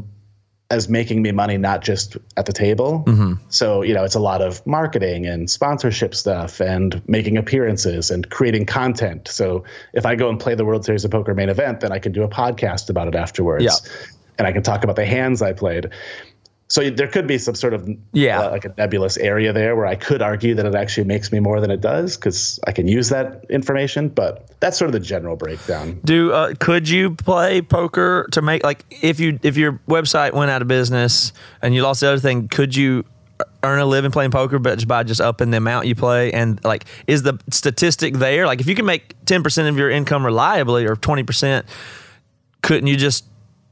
as 0.70 0.88
making 0.88 1.22
me 1.22 1.32
money 1.32 1.56
not 1.56 1.82
just 1.82 2.16
at 2.36 2.44
the 2.44 2.52
table. 2.52 3.04
Mm-hmm. 3.06 3.34
So, 3.48 3.82
you 3.82 3.94
know, 3.94 4.04
it's 4.04 4.14
a 4.14 4.20
lot 4.20 4.42
of 4.42 4.64
marketing 4.66 5.24
and 5.26 5.48
sponsorship 5.48 6.14
stuff 6.14 6.60
and 6.60 7.02
making 7.08 7.38
appearances 7.38 8.10
and 8.10 8.28
creating 8.28 8.66
content. 8.66 9.28
So, 9.28 9.64
if 9.94 10.04
I 10.04 10.14
go 10.14 10.28
and 10.28 10.38
play 10.38 10.54
the 10.54 10.66
World 10.66 10.84
Series 10.84 11.04
of 11.04 11.10
Poker 11.10 11.34
main 11.34 11.48
event, 11.48 11.80
then 11.80 11.92
I 11.92 11.98
can 11.98 12.12
do 12.12 12.22
a 12.22 12.28
podcast 12.28 12.90
about 12.90 13.08
it 13.08 13.14
afterwards. 13.14 13.64
Yeah. 13.64 14.06
And 14.36 14.46
I 14.46 14.52
can 14.52 14.62
talk 14.62 14.84
about 14.84 14.96
the 14.96 15.06
hands 15.06 15.42
I 15.42 15.52
played. 15.52 15.90
So 16.70 16.90
there 16.90 17.08
could 17.08 17.26
be 17.26 17.38
some 17.38 17.54
sort 17.54 17.72
of 17.72 17.88
Yeah. 18.12 18.40
uh, 18.40 18.50
like 18.50 18.66
a 18.66 18.74
nebulous 18.76 19.16
area 19.16 19.54
there 19.54 19.74
where 19.74 19.86
I 19.86 19.94
could 19.94 20.20
argue 20.20 20.54
that 20.54 20.66
it 20.66 20.74
actually 20.74 21.04
makes 21.06 21.32
me 21.32 21.40
more 21.40 21.60
than 21.62 21.70
it 21.70 21.80
does 21.80 22.16
because 22.18 22.60
I 22.66 22.72
can 22.72 22.86
use 22.86 23.08
that 23.08 23.46
information. 23.48 24.08
But 24.08 24.46
that's 24.60 24.76
sort 24.78 24.88
of 24.88 24.92
the 24.92 25.00
general 25.00 25.34
breakdown. 25.36 25.98
Do 26.04 26.32
uh, 26.32 26.52
could 26.60 26.86
you 26.88 27.14
play 27.14 27.62
poker 27.62 28.28
to 28.32 28.42
make 28.42 28.62
like 28.64 28.84
if 29.02 29.18
you 29.18 29.38
if 29.42 29.56
your 29.56 29.80
website 29.88 30.34
went 30.34 30.50
out 30.50 30.60
of 30.60 30.68
business 30.68 31.32
and 31.62 31.74
you 31.74 31.82
lost 31.82 32.00
the 32.00 32.08
other 32.08 32.18
thing, 32.20 32.48
could 32.48 32.76
you 32.76 33.04
earn 33.62 33.78
a 33.78 33.86
living 33.86 34.10
playing 34.10 34.30
poker, 34.32 34.58
but 34.58 34.74
just 34.74 34.88
by 34.88 35.02
just 35.04 35.20
upping 35.20 35.50
the 35.52 35.56
amount 35.56 35.86
you 35.86 35.94
play 35.94 36.32
and 36.32 36.62
like 36.64 36.84
is 37.06 37.22
the 37.22 37.38
statistic 37.50 38.14
there? 38.14 38.46
Like 38.46 38.60
if 38.60 38.66
you 38.66 38.74
can 38.74 38.84
make 38.84 39.14
ten 39.24 39.42
percent 39.42 39.68
of 39.68 39.78
your 39.78 39.88
income 39.88 40.22
reliably 40.22 40.84
or 40.84 40.96
twenty 40.96 41.22
percent, 41.22 41.64
couldn't 42.62 42.88
you 42.88 42.96
just 42.96 43.24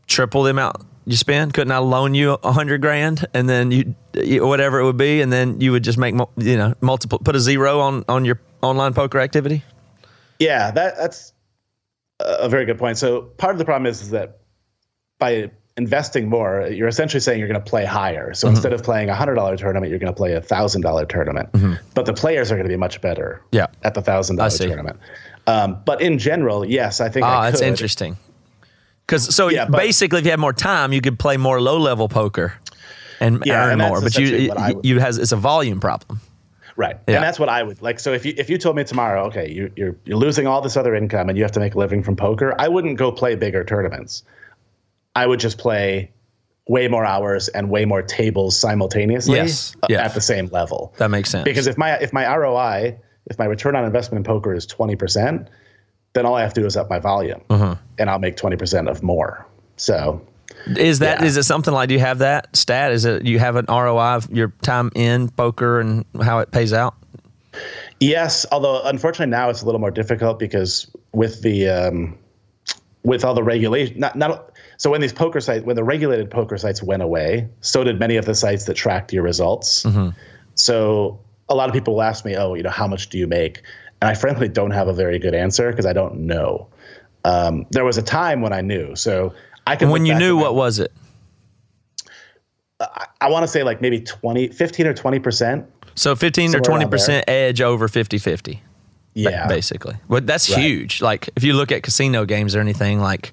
triple 0.07 0.45
the 0.45 0.51
amount 0.51 0.77
you 1.07 1.17
spend? 1.17 1.55
Couldn't 1.55 1.73
I 1.73 1.79
loan 1.79 2.15
you 2.15 2.33
a 2.43 2.53
hundred 2.53 2.83
grand 2.83 3.25
and 3.33 3.49
then 3.49 3.71
you, 3.71 3.95
whatever 4.47 4.81
it 4.81 4.85
would 4.85 4.97
be, 4.97 5.21
and 5.23 5.33
then 5.33 5.61
you 5.61 5.73
would 5.73 5.85
just 5.85 5.99
make 5.99 6.15
you 6.37 6.57
know 6.57 6.75
multiple 6.81 7.19
put 7.19 7.37
a 7.37 7.41
zero 7.41 7.81
on 7.81 8.05
on 8.09 8.25
your 8.25 8.41
online 8.63 8.93
poker 8.93 9.21
activity? 9.21 9.63
Yeah, 10.39 10.71
that 10.73 10.97
that's 10.97 11.33
a 12.21 12.49
very 12.49 12.65
good 12.67 12.79
point. 12.79 12.99
So 12.99 13.23
part 13.23 13.55
of 13.55 13.59
the 13.59 13.65
problem 13.65 13.87
is, 13.87 14.03
is 14.03 14.11
that 14.11 14.39
by 15.19 15.51
investing 15.79 16.29
more, 16.29 16.67
you're 16.69 16.89
essentially 16.89 17.21
saying 17.21 17.39
you're 17.39 17.49
going 17.49 17.63
to 17.63 17.71
play 17.71 17.85
higher. 17.85 18.33
So 18.35 18.47
Mm-hmm. 18.47 18.57
instead 18.57 18.73
of 18.73 18.83
playing 18.83 19.09
a 19.11 19.15
hundred 19.15 19.35
dollar 19.35 19.57
tournament, 19.57 19.91
you're 19.91 19.99
going 19.99 20.13
to 20.13 20.17
play 20.17 20.33
a 20.33 20.41
thousand 20.41 20.81
dollar 20.83 21.05
tournament. 21.07 21.51
But 21.95 22.07
the 22.07 22.15
players 22.15 22.51
are 22.51 22.57
going 22.57 22.65
to 22.67 22.73
be 22.73 22.77
much 22.79 23.01
better. 23.01 23.41
Mm-hmm. 23.47 23.57
Yeah. 23.57 23.67
at 23.85 23.95
the 23.95 24.03
thousand 24.03 24.37
dollar 24.37 24.51
tournament. 24.51 24.99
Um, 25.47 25.79
but 25.85 26.01
in 26.03 26.19
general, 26.19 26.65
yes, 26.65 27.01
I 27.01 27.09
think. 27.09 27.25
Ah, 27.27 27.41
I 27.43 27.51
that's 27.51 27.63
interesting. 27.63 28.17
Because 29.07 29.35
so 29.35 29.49
Yeah, 29.49 29.67
but- 29.69 29.79
basically, 29.79 30.19
if 30.21 30.25
you 30.25 30.31
had 30.33 30.41
more 30.41 30.53
time, 30.53 30.93
you 30.93 31.01
could 31.01 31.19
play 31.19 31.37
more 31.37 31.61
low 31.61 31.79
level 31.79 32.09
poker 32.09 32.55
and 33.21 33.43
Yeah, 33.45 33.65
earn 33.67 33.73
and 33.81 33.83
more. 33.83 34.01
But 34.01 34.17
you, 34.17 34.25
essentially 34.27 34.49
what 34.49 34.59
I 34.59 34.69
you, 34.71 34.75
would- 34.77 34.85
you 34.87 34.99
has 35.01 35.19
it's 35.19 35.33
a 35.33 35.37
volume 35.37 35.81
problem. 35.81 36.21
Right. 36.79 36.99
Yeah. 37.09 37.15
And 37.17 37.25
that's 37.25 37.39
what 37.39 37.49
I 37.49 37.63
would 37.63 37.81
like. 37.81 37.99
So 38.01 38.13
if 38.13 38.27
you 38.27 38.35
if 38.37 38.51
you 38.51 38.59
told 38.59 38.77
me 38.77 38.85
tomorrow, 38.85 39.25
okay, 39.29 39.51
you, 39.51 39.73
you're 39.77 39.97
you're 40.05 40.19
losing 40.19 40.47
all 40.47 40.61
this 40.61 40.77
other 40.77 40.95
income 40.95 41.29
and 41.31 41.39
you 41.39 41.43
have 41.45 41.53
to 41.53 41.61
make 41.61 41.75
a 41.75 41.79
living 41.79 42.03
from 42.03 42.17
poker, 42.17 42.55
I 42.59 42.69
wouldn't 42.69 42.99
go 42.99 43.11
play 43.11 43.35
bigger 43.35 43.65
tournaments. 43.65 44.25
I 45.15 45.27
would 45.27 45.41
just 45.41 45.57
play 45.57 46.11
way 46.69 46.89
more 46.89 47.05
hours 47.07 47.49
and 47.49 47.71
way 47.71 47.85
more 47.87 48.03
tables 48.03 48.59
simultaneously 48.59 49.37
Yes. 49.37 49.75
Yeah. 49.89 50.03
at 50.05 50.13
the 50.15 50.21
same 50.21 50.49
level. 50.49 50.93
That 50.99 51.11
makes 51.11 51.31
sense. 51.31 51.45
Because 51.45 51.67
if 51.67 51.79
my 51.79 51.93
if 51.99 52.13
my 52.13 52.27
ROI, 52.27 52.99
if 53.31 53.39
my 53.39 53.47
return 53.47 53.75
on 53.75 53.85
investment 53.87 54.27
in 54.27 54.31
poker 54.31 54.53
is 54.53 54.67
twenty 54.67 54.97
percent, 54.97 55.49
then 56.17 56.27
all 56.27 56.35
I 56.35 56.43
have 56.43 56.55
to 56.55 56.61
do 56.63 56.67
is 56.67 56.77
up 56.77 56.91
my 56.91 56.99
volume, 56.99 57.41
Uh-huh. 57.51 57.77
and 57.99 58.11
I'll 58.11 58.19
make 58.19 58.37
twenty 58.37 58.57
percent 58.57 58.89
of 58.89 59.03
more. 59.03 59.47
So 59.77 60.21
is 60.77 60.99
that 61.01 61.23
is 61.23 61.37
yeah. 61.37 61.41
it 61.41 61.43
something 61.45 61.73
like 61.73 61.89
do 61.89 61.95
you 61.95 62.01
have 62.01 62.19
that 62.19 62.55
stat? 62.57 62.91
Is 62.93 63.05
it 63.05 63.25
you 63.25 63.39
have 63.39 63.57
an 63.57 63.67
ROI 63.69 64.17
of 64.17 64.31
your 64.33 64.53
time 64.63 64.91
in 64.95 65.29
poker 65.29 65.79
and 65.81 66.05
how 66.23 66.39
it 66.41 66.51
pays 66.51 66.73
out? 66.73 66.95
Yes, 68.01 68.45
although 68.53 68.83
unfortunately 68.85 69.31
now 69.31 69.49
it's 69.51 69.63
a 69.63 69.67
little 69.67 69.81
more 69.81 69.91
difficult 69.91 70.39
because 70.39 70.91
with 71.13 71.43
the 71.43 71.69
um, 71.69 72.19
with 73.05 73.25
all 73.25 73.35
the 73.35 73.43
regulation, 73.43 73.99
not 74.01 74.17
not 74.17 74.51
so 74.79 74.91
when 74.91 75.01
these 75.01 75.13
poker 75.13 75.41
sites, 75.41 75.65
when 75.65 75.77
the 75.77 75.85
regulated 75.85 76.31
poker 76.31 76.59
sites 76.59 76.83
went 76.83 77.03
away, 77.03 77.49
so 77.61 77.85
did 77.85 77.99
many 77.99 78.17
of 78.17 78.25
the 78.27 78.35
sites 78.35 78.65
that 78.65 78.75
tracked 78.75 79.13
your 79.13 79.23
results. 79.23 79.87
So 80.55 81.19
a 81.49 81.55
lot 81.55 81.69
of 81.69 81.75
people 81.75 81.95
will 81.95 82.03
ask 82.03 82.25
me, 82.25 82.35
"Oh, 82.37 82.55
you 82.55 82.63
know, 82.63 82.71
how 82.71 82.87
much 82.87 83.09
do 83.09 83.19
you 83.19 83.27
make?" 83.27 83.63
And 84.01 84.11
I 84.11 84.15
frankly 84.15 84.49
don't 84.49 84.73
have 84.73 84.89
a 84.89 84.93
very 84.93 85.19
good 85.19 85.35
answer 85.35 85.71
because 85.71 85.87
I 85.87 85.93
don't 85.93 86.21
know. 86.21 86.69
Um, 87.25 87.67
there 87.71 87.85
was 87.85 87.99
a 87.99 88.03
time 88.03 88.41
when 88.41 88.53
I 88.53 88.61
knew, 88.61 88.95
so 88.95 89.33
I 89.67 89.77
can. 89.77 89.91
When 89.91 90.07
you 90.07 90.15
knew 90.15 90.37
what 90.37 90.55
was 90.55 90.79
it? 90.79 90.93
I 92.81 93.07
I 93.21 93.31
want 93.31 93.43
to 93.43 93.49
say 93.49 93.63
like 93.63 93.81
maybe 93.81 94.01
20, 94.01 94.49
15 94.49 94.87
or 94.87 94.95
20%. 94.95 95.67
So 95.95 96.15
15 96.15 96.55
or 96.55 96.61
20% 96.61 97.25
edge 97.27 97.61
over 97.63 97.89
50 97.89 98.19
50. 98.19 98.63
Yeah. 99.17 99.47
basically. 99.49 99.97
But 100.09 100.27
that's 100.27 100.51
Right. 100.51 100.61
huge. 100.61 101.01
Like 101.01 101.31
if 101.37 101.43
you 101.45 101.55
look 101.55 101.73
at 101.73 101.83
casino 101.83 102.25
games 102.25 102.55
or 102.55 102.61
anything, 102.61 103.01
like 103.01 103.33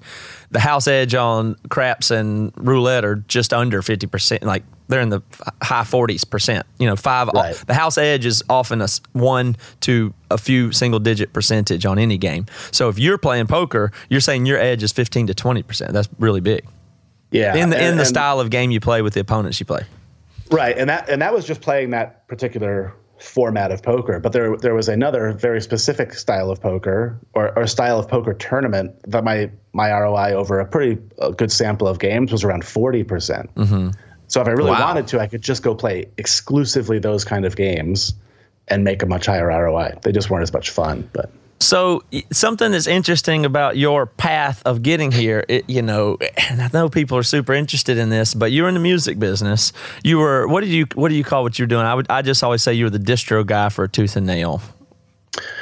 the 0.50 0.60
house 0.60 0.86
edge 0.88 1.14
on 1.14 1.56
craps 1.68 2.10
and 2.10 2.52
roulette 2.56 3.04
are 3.04 3.16
just 3.28 3.52
under 3.52 3.82
50%. 3.82 4.42
Like 4.44 4.62
they're 4.88 5.00
in 5.00 5.08
the 5.10 5.22
high 5.62 5.82
40s 5.82 6.28
percent. 6.28 6.66
You 6.78 6.86
know, 6.86 6.96
five. 6.96 7.28
Right. 7.34 7.54
The 7.66 7.74
house 7.74 7.98
edge 7.98 8.24
is 8.26 8.42
often 8.48 8.80
a 8.80 8.88
one 9.12 9.56
to 9.80 10.12
a 10.30 10.38
few 10.38 10.72
single 10.72 11.00
digit 11.00 11.32
percentage 11.32 11.84
on 11.86 11.98
any 11.98 12.18
game. 12.18 12.46
So 12.70 12.88
if 12.88 12.98
you're 12.98 13.18
playing 13.18 13.46
poker, 13.46 13.92
you're 14.08 14.20
saying 14.20 14.46
your 14.46 14.58
edge 14.58 14.82
is 14.82 14.92
15 14.92 15.26
to 15.28 15.34
20%. 15.34 15.92
That's 15.92 16.08
really 16.18 16.40
big. 16.40 16.64
Yeah. 17.30 17.54
In 17.56 17.70
the, 17.70 17.82
in 17.84 17.96
the 17.96 18.04
style 18.04 18.40
of 18.40 18.48
game 18.50 18.70
you 18.70 18.80
play 18.80 19.02
with 19.02 19.14
the 19.14 19.20
opponents 19.20 19.58
you 19.60 19.66
play. 19.66 19.82
Right, 20.50 20.76
and 20.78 20.88
that 20.90 21.08
and 21.08 21.20
that 21.22 21.32
was 21.32 21.46
just 21.46 21.62
playing 21.62 21.90
that 21.90 22.28
particular 22.28 22.92
format 23.24 23.72
of 23.72 23.82
poker. 23.82 24.20
But 24.20 24.32
there 24.32 24.56
there 24.56 24.74
was 24.74 24.88
another 24.88 25.32
very 25.32 25.60
specific 25.60 26.12
style 26.14 26.50
of 26.50 26.60
poker 26.60 27.18
or, 27.32 27.56
or 27.58 27.66
style 27.66 27.98
of 27.98 28.06
poker 28.08 28.34
tournament 28.34 28.94
that 29.10 29.24
my 29.24 29.50
my 29.72 29.90
ROI 29.90 30.32
over 30.32 30.60
a 30.60 30.66
pretty 30.66 31.00
uh, 31.20 31.30
good 31.30 31.50
sample 31.50 31.88
of 31.88 31.98
games 31.98 32.30
was 32.30 32.44
around 32.44 32.64
forty 32.64 33.02
percent. 33.04 33.50
So 34.28 34.40
if 34.40 34.48
I 34.48 34.52
really 34.52 34.70
Wow. 34.72 34.80
wanted 34.86 35.06
to, 35.08 35.20
I 35.20 35.26
could 35.26 35.42
just 35.42 35.62
go 35.62 35.74
play 35.74 36.06
exclusively 36.16 36.98
those 36.98 37.24
kind 37.24 37.44
of 37.44 37.56
games 37.56 38.14
and 38.68 38.82
make 38.82 39.02
a 39.02 39.06
much 39.06 39.26
higher 39.26 39.46
ROI. 39.48 39.98
They 40.02 40.12
just 40.12 40.30
weren't 40.30 40.42
as 40.42 40.52
much 40.52 40.70
fun, 40.70 41.08
but. 41.12 41.30
So 41.60 42.02
something 42.30 42.72
that's 42.72 42.86
interesting 42.86 43.46
about 43.46 43.76
your 43.78 44.04
path 44.06 44.62
of 44.66 44.82
getting 44.82 45.10
here, 45.10 45.44
it, 45.48 45.64
you 45.68 45.80
know, 45.80 46.18
and 46.50 46.60
I 46.60 46.68
know 46.74 46.88
people 46.90 47.16
are 47.16 47.22
super 47.22 47.54
interested 47.54 47.96
in 47.96 48.10
this, 48.10 48.34
but 48.34 48.52
you're 48.52 48.68
in 48.68 48.74
the 48.74 48.80
music 48.80 49.18
business. 49.18 49.72
You 50.02 50.18
were 50.18 50.46
what 50.46 50.60
did 50.60 50.70
you 50.70 50.86
what 50.94 51.08
do 51.08 51.14
you 51.14 51.24
call 51.24 51.42
what 51.42 51.58
you're 51.58 51.68
doing? 51.68 51.86
I 51.86 51.94
would 51.94 52.06
I 52.10 52.20
just 52.22 52.44
always 52.44 52.62
say 52.62 52.74
you 52.74 52.84
were 52.84 52.90
the 52.90 52.98
distro 52.98 53.46
guy 53.46 53.70
for 53.70 53.88
Tooth 53.88 54.16
and 54.16 54.26
Nail. 54.26 54.60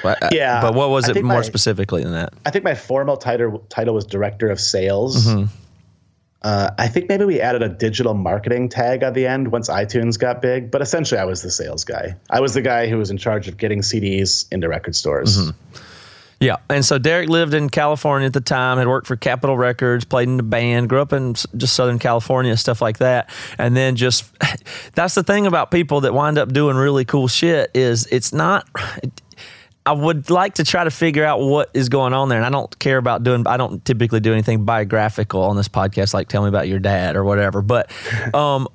But, 0.03 0.22
uh, 0.22 0.28
Yeah, 0.32 0.61
but 0.61 0.74
what 0.74 0.90
was 0.90 1.09
I 1.09 1.12
it 1.12 1.24
more 1.24 1.36
my- 1.36 1.43
specifically 1.43 2.03
than 2.03 2.12
that? 2.12 2.34
I 2.45 2.51
think 2.51 2.64
my 2.64 2.74
formal 2.74 3.16
title 3.16 3.64
title 3.68 3.95
was 3.95 4.05
director 4.05 4.51
of 4.51 4.61
sales. 4.61 5.26
Mm-hmm. 5.26 5.55
Uh, 6.43 6.70
I 6.78 6.88
think 6.88 7.09
maybe 7.09 7.24
we 7.24 7.40
added 7.40 7.62
a 7.62 7.68
digital 7.68 8.14
marketing 8.14 8.68
tag 8.68 9.03
at 9.03 9.14
the 9.14 9.26
end 9.26 9.53
once 9.53 9.68
iTunes 9.68 10.18
got 10.18 10.43
big, 10.43 10.70
but 10.70 10.82
essentially 10.82 11.20
I 11.20 11.24
was 11.24 11.43
the 11.43 11.51
sales 11.51 11.84
guy. 11.84 12.16
I 12.30 12.40
was 12.40 12.55
the 12.55 12.62
guy 12.62 12.88
who 12.88 12.99
was 12.99 13.11
in 13.11 13.16
charge 13.16 13.47
of 13.47 13.57
getting 13.57 13.80
CDs 13.80 14.47
into 14.51 14.68
record 14.68 14.97
stores. 14.97 15.38
Mm-hmm. 15.38 15.78
Yeah, 16.40 16.57
and 16.68 16.84
so 16.84 16.99
Derek 16.99 17.28
lived 17.28 17.55
in 17.55 17.70
California 17.70 18.26
at 18.26 18.32
the 18.32 18.40
time, 18.40 18.78
had 18.78 18.88
worked 18.88 19.07
for 19.07 19.14
Capitol 19.14 19.57
Records, 19.57 20.05
played 20.05 20.26
in 20.26 20.38
the 20.38 20.43
band, 20.43 20.88
grew 20.88 21.01
up 21.01 21.12
in 21.12 21.34
just 21.34 21.76
Southern 21.76 22.01
California, 22.01 22.57
stuff 22.57 22.82
like 22.82 22.99
that. 22.99 23.30
And 23.59 23.76
then 23.76 23.95
just 23.95 24.24
that's 24.95 25.14
the 25.14 25.22
thing 25.22 25.47
about 25.47 25.70
people 25.70 26.01
that 26.01 26.12
wind 26.12 26.38
up 26.38 26.53
doing 26.53 26.76
really 26.76 27.05
cool 27.05 27.28
shit 27.28 27.70
is 27.74 28.09
it's 28.11 28.32
not. 28.32 28.68
I 29.85 29.93
would 29.93 30.30
like 30.30 30.55
to 30.55 30.64
try 30.64 30.85
to 30.85 30.91
figure 30.91 31.24
out 31.24 31.41
what 31.41 31.70
is 31.74 31.89
going 31.89 32.12
on 32.12 32.28
there, 32.28 32.39
and 32.39 32.47
I 32.47 32.51
don't 32.51 32.78
care 32.78 32.99
about 32.99 33.24
doing. 33.24 33.47
I 33.47 33.57
don't 33.57 33.85
typically 33.85 34.20
do 34.20 34.33
anything 34.33 34.64
biographical 34.64 35.43
on 35.43 35.57
this 35.57 35.68
podcast, 35.68 36.14
like 36.14 36.28
tell 36.28 36.43
me 36.43 36.49
about 36.49 36.68
your 36.68 36.78
dad 36.78 37.16
or 37.16 37.24
whatever. 37.24 37.62
But 37.62 37.91
um, 38.35 38.68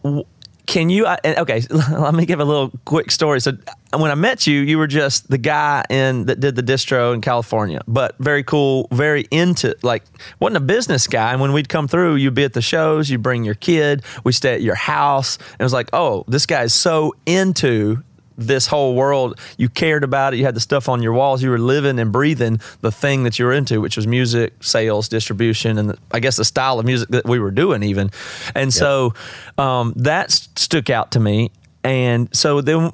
can 0.66 0.90
you? 0.90 1.06
I- 1.08 1.18
Okay, 1.24 1.62
let 1.92 2.14
me 2.14 2.26
give 2.26 2.42
a 2.42 2.46
little 2.46 2.72
quick 2.84 3.10
story. 3.12 3.40
So 3.40 3.54
when 3.96 4.12
I 4.12 4.16
met 4.16 4.48
you, 4.48 4.60
you 4.60 4.78
were 4.78 4.88
just 4.88 5.30
the 5.30 5.38
guy 5.38 5.86
in 5.90 6.26
that 6.26 6.42
did 6.42 6.58
the 6.58 6.62
distro 6.64 7.14
in 7.14 7.22
California, 7.22 7.82
but 7.88 8.18
very 8.20 8.44
cool, 8.44 8.90
very 8.92 9.26
into 9.32 9.78
like 9.84 10.04
wasn't 10.42 10.58
a 10.58 10.66
business 10.66 11.08
guy. 11.08 11.32
And 11.32 11.40
when 11.40 11.54
we'd 11.54 11.70
come 11.70 11.88
through, 11.88 12.16
you'd 12.16 12.34
be 12.34 12.44
at 12.44 12.52
the 12.52 12.62
shows, 12.62 13.10
you'd 13.10 13.24
bring 13.24 13.46
your 13.46 13.56
kid, 13.56 14.04
we 14.26 14.34
stay 14.34 14.54
at 14.56 14.62
your 14.62 14.76
house, 14.76 15.38
and 15.38 15.62
it 15.62 15.64
was 15.64 15.72
like, 15.74 15.90
oh, 15.94 16.26
this 16.28 16.46
guy's 16.46 16.74
so 16.74 17.16
into 17.26 18.04
this 18.38 18.68
whole 18.68 18.96
world. 18.96 19.40
You 19.58 19.70
cared 19.70 20.04
about 20.04 20.34
it. 20.34 20.38
You 20.38 20.46
had 20.46 20.56
the 20.56 20.60
stuff 20.60 20.88
on 20.88 21.02
your 21.02 21.14
walls. 21.14 21.42
You 21.42 21.50
were 21.50 21.58
living 21.58 22.00
and 22.00 22.12
breathing 22.12 22.60
the 22.82 22.92
thing 22.92 23.24
that 23.24 23.40
you 23.40 23.46
were 23.46 23.54
into, 23.54 23.82
which 23.82 23.98
was 23.98 24.06
music, 24.08 24.54
sales, 24.64 25.10
distribution, 25.10 25.78
and 25.78 25.98
I 26.12 26.20
guess 26.20 26.36
the 26.36 26.46
style 26.46 26.80
of 26.80 26.86
music 26.86 27.10
that 27.10 27.26
we 27.26 27.40
were 27.40 27.52
doing, 27.52 27.84
even. 27.84 28.12
And 28.54 28.74
so 28.74 29.14
um, 29.58 29.94
that 29.98 30.32
stuck 30.32 30.90
out 30.90 31.12
to 31.12 31.20
me. 31.20 31.52
And 31.84 32.30
so 32.36 32.62
then 32.62 32.92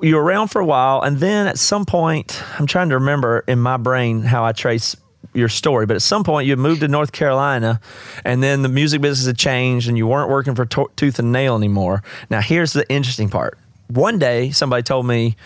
you 0.00 0.14
were 0.14 0.22
around 0.22 0.48
for 0.48 0.60
a 0.60 0.64
while, 0.64 1.02
and 1.02 1.18
then 1.18 1.46
at 1.46 1.58
some 1.58 1.84
point, 1.84 2.42
I'm 2.58 2.66
trying 2.66 2.90
to 2.90 2.94
remember 2.96 3.44
in 3.48 3.58
my 3.58 3.76
brain 3.76 4.22
how 4.22 4.44
I 4.44 4.52
trace 4.52 4.96
your 5.34 5.48
story, 5.48 5.86
but 5.86 5.96
at 5.96 6.02
some 6.02 6.24
point 6.24 6.46
you 6.46 6.56
moved 6.56 6.80
to 6.80 6.88
North 6.88 7.12
Carolina, 7.12 7.80
and 8.24 8.42
then 8.42 8.62
the 8.62 8.68
music 8.68 9.00
business 9.00 9.26
had 9.26 9.36
changed, 9.36 9.88
and 9.88 9.98
you 9.98 10.06
weren't 10.06 10.30
working 10.30 10.54
for 10.54 10.64
to- 10.66 10.90
Tooth 10.96 11.18
and 11.18 11.32
Nail 11.32 11.56
anymore. 11.56 12.02
Now, 12.30 12.40
here's 12.40 12.72
the 12.72 12.88
interesting 12.88 13.28
part. 13.28 13.58
One 13.88 14.18
day, 14.18 14.50
somebody 14.50 14.82
told 14.82 15.06
me, 15.06 15.36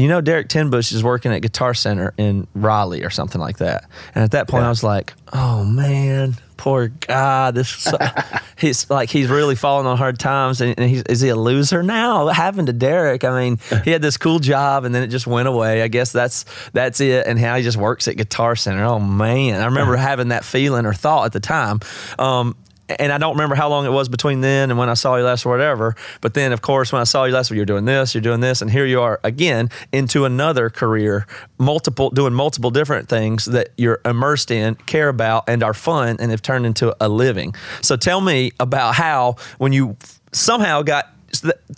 you 0.00 0.08
know, 0.08 0.20
Derek 0.20 0.48
Tenbush 0.48 0.92
is 0.92 1.04
working 1.04 1.32
at 1.32 1.42
Guitar 1.42 1.74
Center 1.74 2.14
in 2.16 2.46
Raleigh 2.54 3.04
or 3.04 3.10
something 3.10 3.40
like 3.40 3.58
that. 3.58 3.84
And 4.14 4.24
at 4.24 4.30
that 4.30 4.48
point, 4.48 4.64
I 4.64 4.68
was 4.68 4.82
like, 4.82 5.12
oh 5.32 5.62
man, 5.64 6.36
poor 6.56 6.88
guy. 6.88 7.50
This 7.50 7.68
so, 7.68 7.98
he's 8.56 8.88
like 8.88 9.10
he's 9.10 9.28
really 9.28 9.56
falling 9.56 9.86
on 9.86 9.98
hard 9.98 10.18
times. 10.18 10.62
And, 10.62 10.78
and 10.78 10.88
he's, 10.88 11.02
is 11.02 11.20
he 11.20 11.28
a 11.28 11.36
loser 11.36 11.82
now? 11.82 12.24
What 12.24 12.36
happened 12.36 12.68
to 12.68 12.72
Derek? 12.72 13.24
I 13.24 13.40
mean, 13.42 13.58
he 13.84 13.90
had 13.90 14.00
this 14.00 14.16
cool 14.16 14.38
job, 14.38 14.84
and 14.84 14.94
then 14.94 15.02
it 15.02 15.08
just 15.08 15.26
went 15.26 15.48
away. 15.48 15.82
I 15.82 15.88
guess 15.88 16.12
that's 16.12 16.46
that's 16.72 17.00
it. 17.00 17.26
And 17.26 17.38
how 17.38 17.56
he 17.56 17.62
just 17.62 17.76
works 17.76 18.08
at 18.08 18.16
Guitar 18.16 18.56
Center. 18.56 18.84
Oh 18.84 19.00
man, 19.00 19.60
I 19.60 19.66
remember 19.66 19.96
having 19.96 20.28
that 20.28 20.44
feeling 20.44 20.86
or 20.86 20.94
thought 20.94 21.26
at 21.26 21.32
the 21.32 21.40
time. 21.40 21.80
Um, 22.18 22.56
and 22.98 23.12
I 23.12 23.18
don't 23.18 23.32
remember 23.32 23.54
how 23.54 23.68
long 23.68 23.86
it 23.86 23.90
was 23.92 24.08
between 24.08 24.40
then 24.40 24.70
and 24.70 24.78
when 24.78 24.88
I 24.88 24.94
saw 24.94 25.16
you 25.16 25.24
last 25.24 25.46
or 25.46 25.50
whatever. 25.50 25.94
But 26.20 26.34
then, 26.34 26.52
of 26.52 26.62
course, 26.62 26.92
when 26.92 27.00
I 27.00 27.04
saw 27.04 27.24
you 27.24 27.32
last, 27.32 27.50
you're 27.50 27.64
doing 27.64 27.84
this, 27.84 28.14
you're 28.14 28.22
doing 28.22 28.40
this, 28.40 28.62
and 28.62 28.70
here 28.70 28.84
you 28.86 29.00
are 29.00 29.20
again 29.24 29.70
into 29.92 30.24
another 30.24 30.70
career, 30.70 31.26
multiple 31.58 32.10
doing 32.10 32.32
multiple 32.34 32.70
different 32.70 33.08
things 33.08 33.44
that 33.46 33.70
you're 33.76 34.00
immersed 34.04 34.50
in, 34.50 34.74
care 34.86 35.08
about, 35.08 35.44
and 35.48 35.62
are 35.62 35.74
fun, 35.74 36.16
and 36.20 36.30
have 36.30 36.42
turned 36.42 36.66
into 36.66 36.96
a 37.00 37.08
living. 37.08 37.54
So 37.82 37.96
tell 37.96 38.20
me 38.20 38.52
about 38.58 38.94
how 38.94 39.36
when 39.58 39.72
you 39.72 39.96
somehow 40.32 40.82
got, 40.82 41.06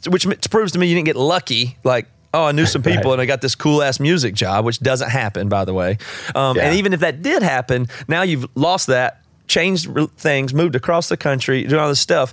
which 0.08 0.26
proves 0.50 0.72
to 0.72 0.78
me 0.78 0.86
you 0.86 0.94
didn't 0.94 1.06
get 1.06 1.16
lucky, 1.16 1.76
like. 1.84 2.06
Oh, 2.34 2.44
I 2.46 2.52
knew 2.52 2.64
some 2.64 2.82
people 2.92 3.10
Right. 3.10 3.12
and 3.12 3.20
I 3.20 3.26
got 3.26 3.42
this 3.42 3.54
cool 3.54 3.82
ass 3.82 4.00
music 4.00 4.34
job, 4.34 4.64
which 4.64 4.80
doesn't 4.80 5.10
happen, 5.10 5.50
by 5.50 5.66
the 5.66 5.74
way. 5.74 5.98
Um, 6.34 6.58
And 6.58 6.76
even 6.76 6.94
if 6.94 7.00
that 7.00 7.20
did 7.20 7.42
happen, 7.42 7.88
now 8.08 8.22
you've 8.22 8.46
lost 8.54 8.86
that 8.86 9.21
changed 9.52 9.90
things, 10.16 10.54
moved 10.54 10.74
across 10.74 11.10
the 11.10 11.16
country, 11.16 11.64
doing 11.64 11.80
all 11.80 11.88
this 11.88 12.00
stuff. 12.00 12.32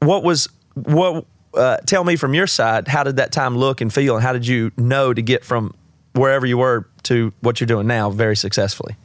What 0.00 0.24
was 0.24 0.48
what? 0.74 1.24
Uh, 1.54 1.76
tell 1.86 2.04
me 2.04 2.16
from 2.16 2.34
your 2.34 2.46
side, 2.46 2.88
how 2.88 3.04
did 3.04 3.16
that 3.16 3.32
time 3.32 3.56
look 3.56 3.80
and 3.80 3.94
feel, 3.94 4.16
and 4.16 4.24
how 4.24 4.32
did 4.32 4.46
you 4.46 4.72
know 4.76 5.14
to 5.14 5.22
get 5.22 5.44
from 5.44 5.72
wherever 6.14 6.44
you 6.44 6.58
were 6.58 6.88
to 7.04 7.32
what 7.40 7.60
you're 7.60 7.66
doing 7.66 7.86
now 7.86 8.10
very 8.10 8.36
successfully? 8.36 8.96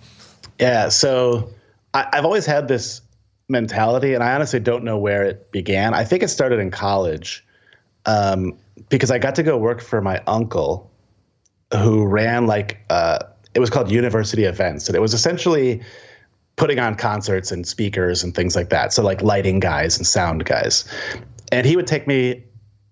Yeah, 0.59 0.89
so 0.89 1.49
I, 1.93 2.07
I've 2.11 2.25
always 2.25 2.45
had 2.45 2.67
this 2.67 3.01
mentality, 3.49 4.15
and 4.15 4.23
I 4.23 4.33
honestly 4.33 4.59
don't 4.59 4.83
know 4.83 4.97
where 4.97 5.23
it 5.23 5.51
began. 5.51 5.93
I 5.93 6.03
think 6.03 6.23
it 6.23 6.29
started 6.29 6.59
in 6.59 6.71
college 6.71 7.45
um, 8.05 8.57
because 8.89 9.11
I 9.11 9.19
got 9.19 9.35
to 9.35 9.43
go 9.43 9.57
work 9.57 9.79
for 9.79 10.01
my 10.01 10.21
uncle 10.25 10.91
who 11.71 12.05
ran 12.05 12.47
like 12.47 12.79
uh, 12.89 13.19
it 13.53 13.59
was 13.59 13.69
called 13.69 13.91
university 13.91 14.43
events, 14.43 14.87
and 14.87 14.95
it 14.95 15.01
was 15.01 15.13
essentially 15.13 15.81
putting 16.55 16.79
on 16.79 16.95
concerts 16.95 17.51
and 17.51 17.65
speakers 17.67 18.23
and 18.23 18.35
things 18.35 18.55
like 18.55 18.69
that. 18.69 18.93
So 18.93 19.03
like 19.03 19.21
lighting 19.21 19.59
guys 19.59 19.97
and 19.97 20.05
sound 20.05 20.45
guys, 20.45 20.85
and 21.51 21.65
he 21.65 21.75
would 21.75 21.87
take 21.87 22.07
me 22.07 22.43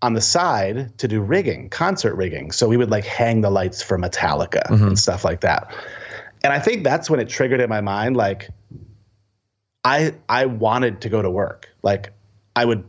on 0.01 0.14
the 0.14 0.22
side 0.22 0.97
to 0.97 1.07
do 1.07 1.22
rigging, 1.22 1.70
concert 1.70 2.16
rigging. 2.16 2.51
So 2.51 2.68
we 2.68 2.78
would 2.78 2.89
like 2.89 3.05
hang 3.05 3.41
the 3.41 3.51
lights 3.51 3.82
for 3.82 3.97
Metallica 3.97 4.68
and 4.70 4.80
mm-hmm. 4.80 4.93
stuff 4.95 5.24
like 5.24 5.41
that. 5.41 5.74
And 6.43 6.51
I 6.51 6.59
think 6.59 6.84
that's 6.84 7.09
when 7.09 7.20
it 7.20 7.30
triggered 7.30 7.59
in 7.59 7.70
my 7.70 7.82
mind 7.82 8.18
like 8.18 8.49
I 9.84 10.14
I 10.30 10.45
wanted 10.45 11.01
to 11.01 11.09
go 11.09 11.22
to 11.22 11.30
work. 11.30 11.70
Like 11.84 12.12
I 12.55 12.66
would 12.66 12.84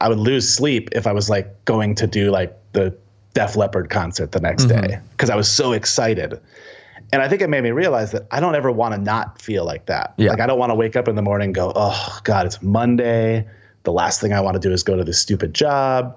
I 0.00 0.08
would 0.08 0.18
lose 0.18 0.52
sleep 0.52 0.88
if 0.92 1.06
I 1.06 1.12
was 1.12 1.30
like 1.30 1.64
going 1.64 1.94
to 1.96 2.06
do 2.06 2.30
like 2.30 2.56
the 2.72 2.96
Def 3.34 3.56
Leppard 3.56 3.88
concert 3.88 4.32
the 4.32 4.40
next 4.40 4.64
mm-hmm. 4.64 4.88
day 4.88 4.98
because 5.12 5.30
I 5.30 5.36
was 5.36 5.50
so 5.50 5.72
excited. 5.72 6.40
And 7.12 7.20
I 7.20 7.28
think 7.28 7.42
it 7.42 7.50
made 7.50 7.62
me 7.62 7.70
realize 7.72 8.10
that 8.12 8.26
I 8.30 8.40
don't 8.40 8.54
ever 8.54 8.72
want 8.72 8.94
to 8.94 9.00
not 9.00 9.40
feel 9.40 9.64
like 9.66 9.86
that. 9.86 10.14
Yeah. 10.16 10.30
Like 10.30 10.40
I 10.40 10.46
don't 10.46 10.58
want 10.58 10.70
to 10.70 10.74
wake 10.74 10.96
up 10.96 11.08
in 11.08 11.14
the 11.14 11.22
morning 11.22 11.46
and 11.48 11.54
go, 11.54 11.72
"Oh 11.76 12.18
god, 12.24 12.46
it's 12.46 12.62
Monday. 12.62 13.46
The 13.82 13.92
last 13.92 14.20
thing 14.20 14.32
I 14.32 14.40
want 14.40 14.54
to 14.54 14.60
do 14.60 14.72
is 14.72 14.82
go 14.82 14.96
to 14.96 15.04
this 15.04 15.20
stupid 15.20 15.52
job." 15.54 16.16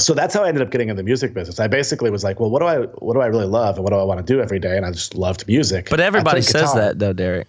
So 0.00 0.12
that's 0.14 0.34
how 0.34 0.42
I 0.42 0.48
ended 0.48 0.62
up 0.62 0.70
getting 0.70 0.88
in 0.88 0.96
the 0.96 1.02
music 1.02 1.34
business. 1.34 1.60
I 1.60 1.66
basically 1.68 2.10
was 2.10 2.24
like, 2.24 2.40
"Well, 2.40 2.50
what 2.50 2.60
do 2.60 2.66
I 2.66 2.78
what 2.78 3.12
do 3.14 3.20
I 3.20 3.26
really 3.26 3.46
love 3.46 3.76
and 3.76 3.84
what 3.84 3.90
do 3.92 3.98
I 3.98 4.02
want 4.02 4.26
to 4.26 4.32
do 4.32 4.40
every 4.40 4.58
day?" 4.58 4.76
And 4.78 4.86
I 4.86 4.90
just 4.92 5.14
loved 5.14 5.46
music. 5.46 5.88
But 5.90 6.00
everybody 6.00 6.40
says 6.40 6.62
guitar. 6.62 6.76
that 6.80 6.98
though, 6.98 7.12
Derek. 7.12 7.46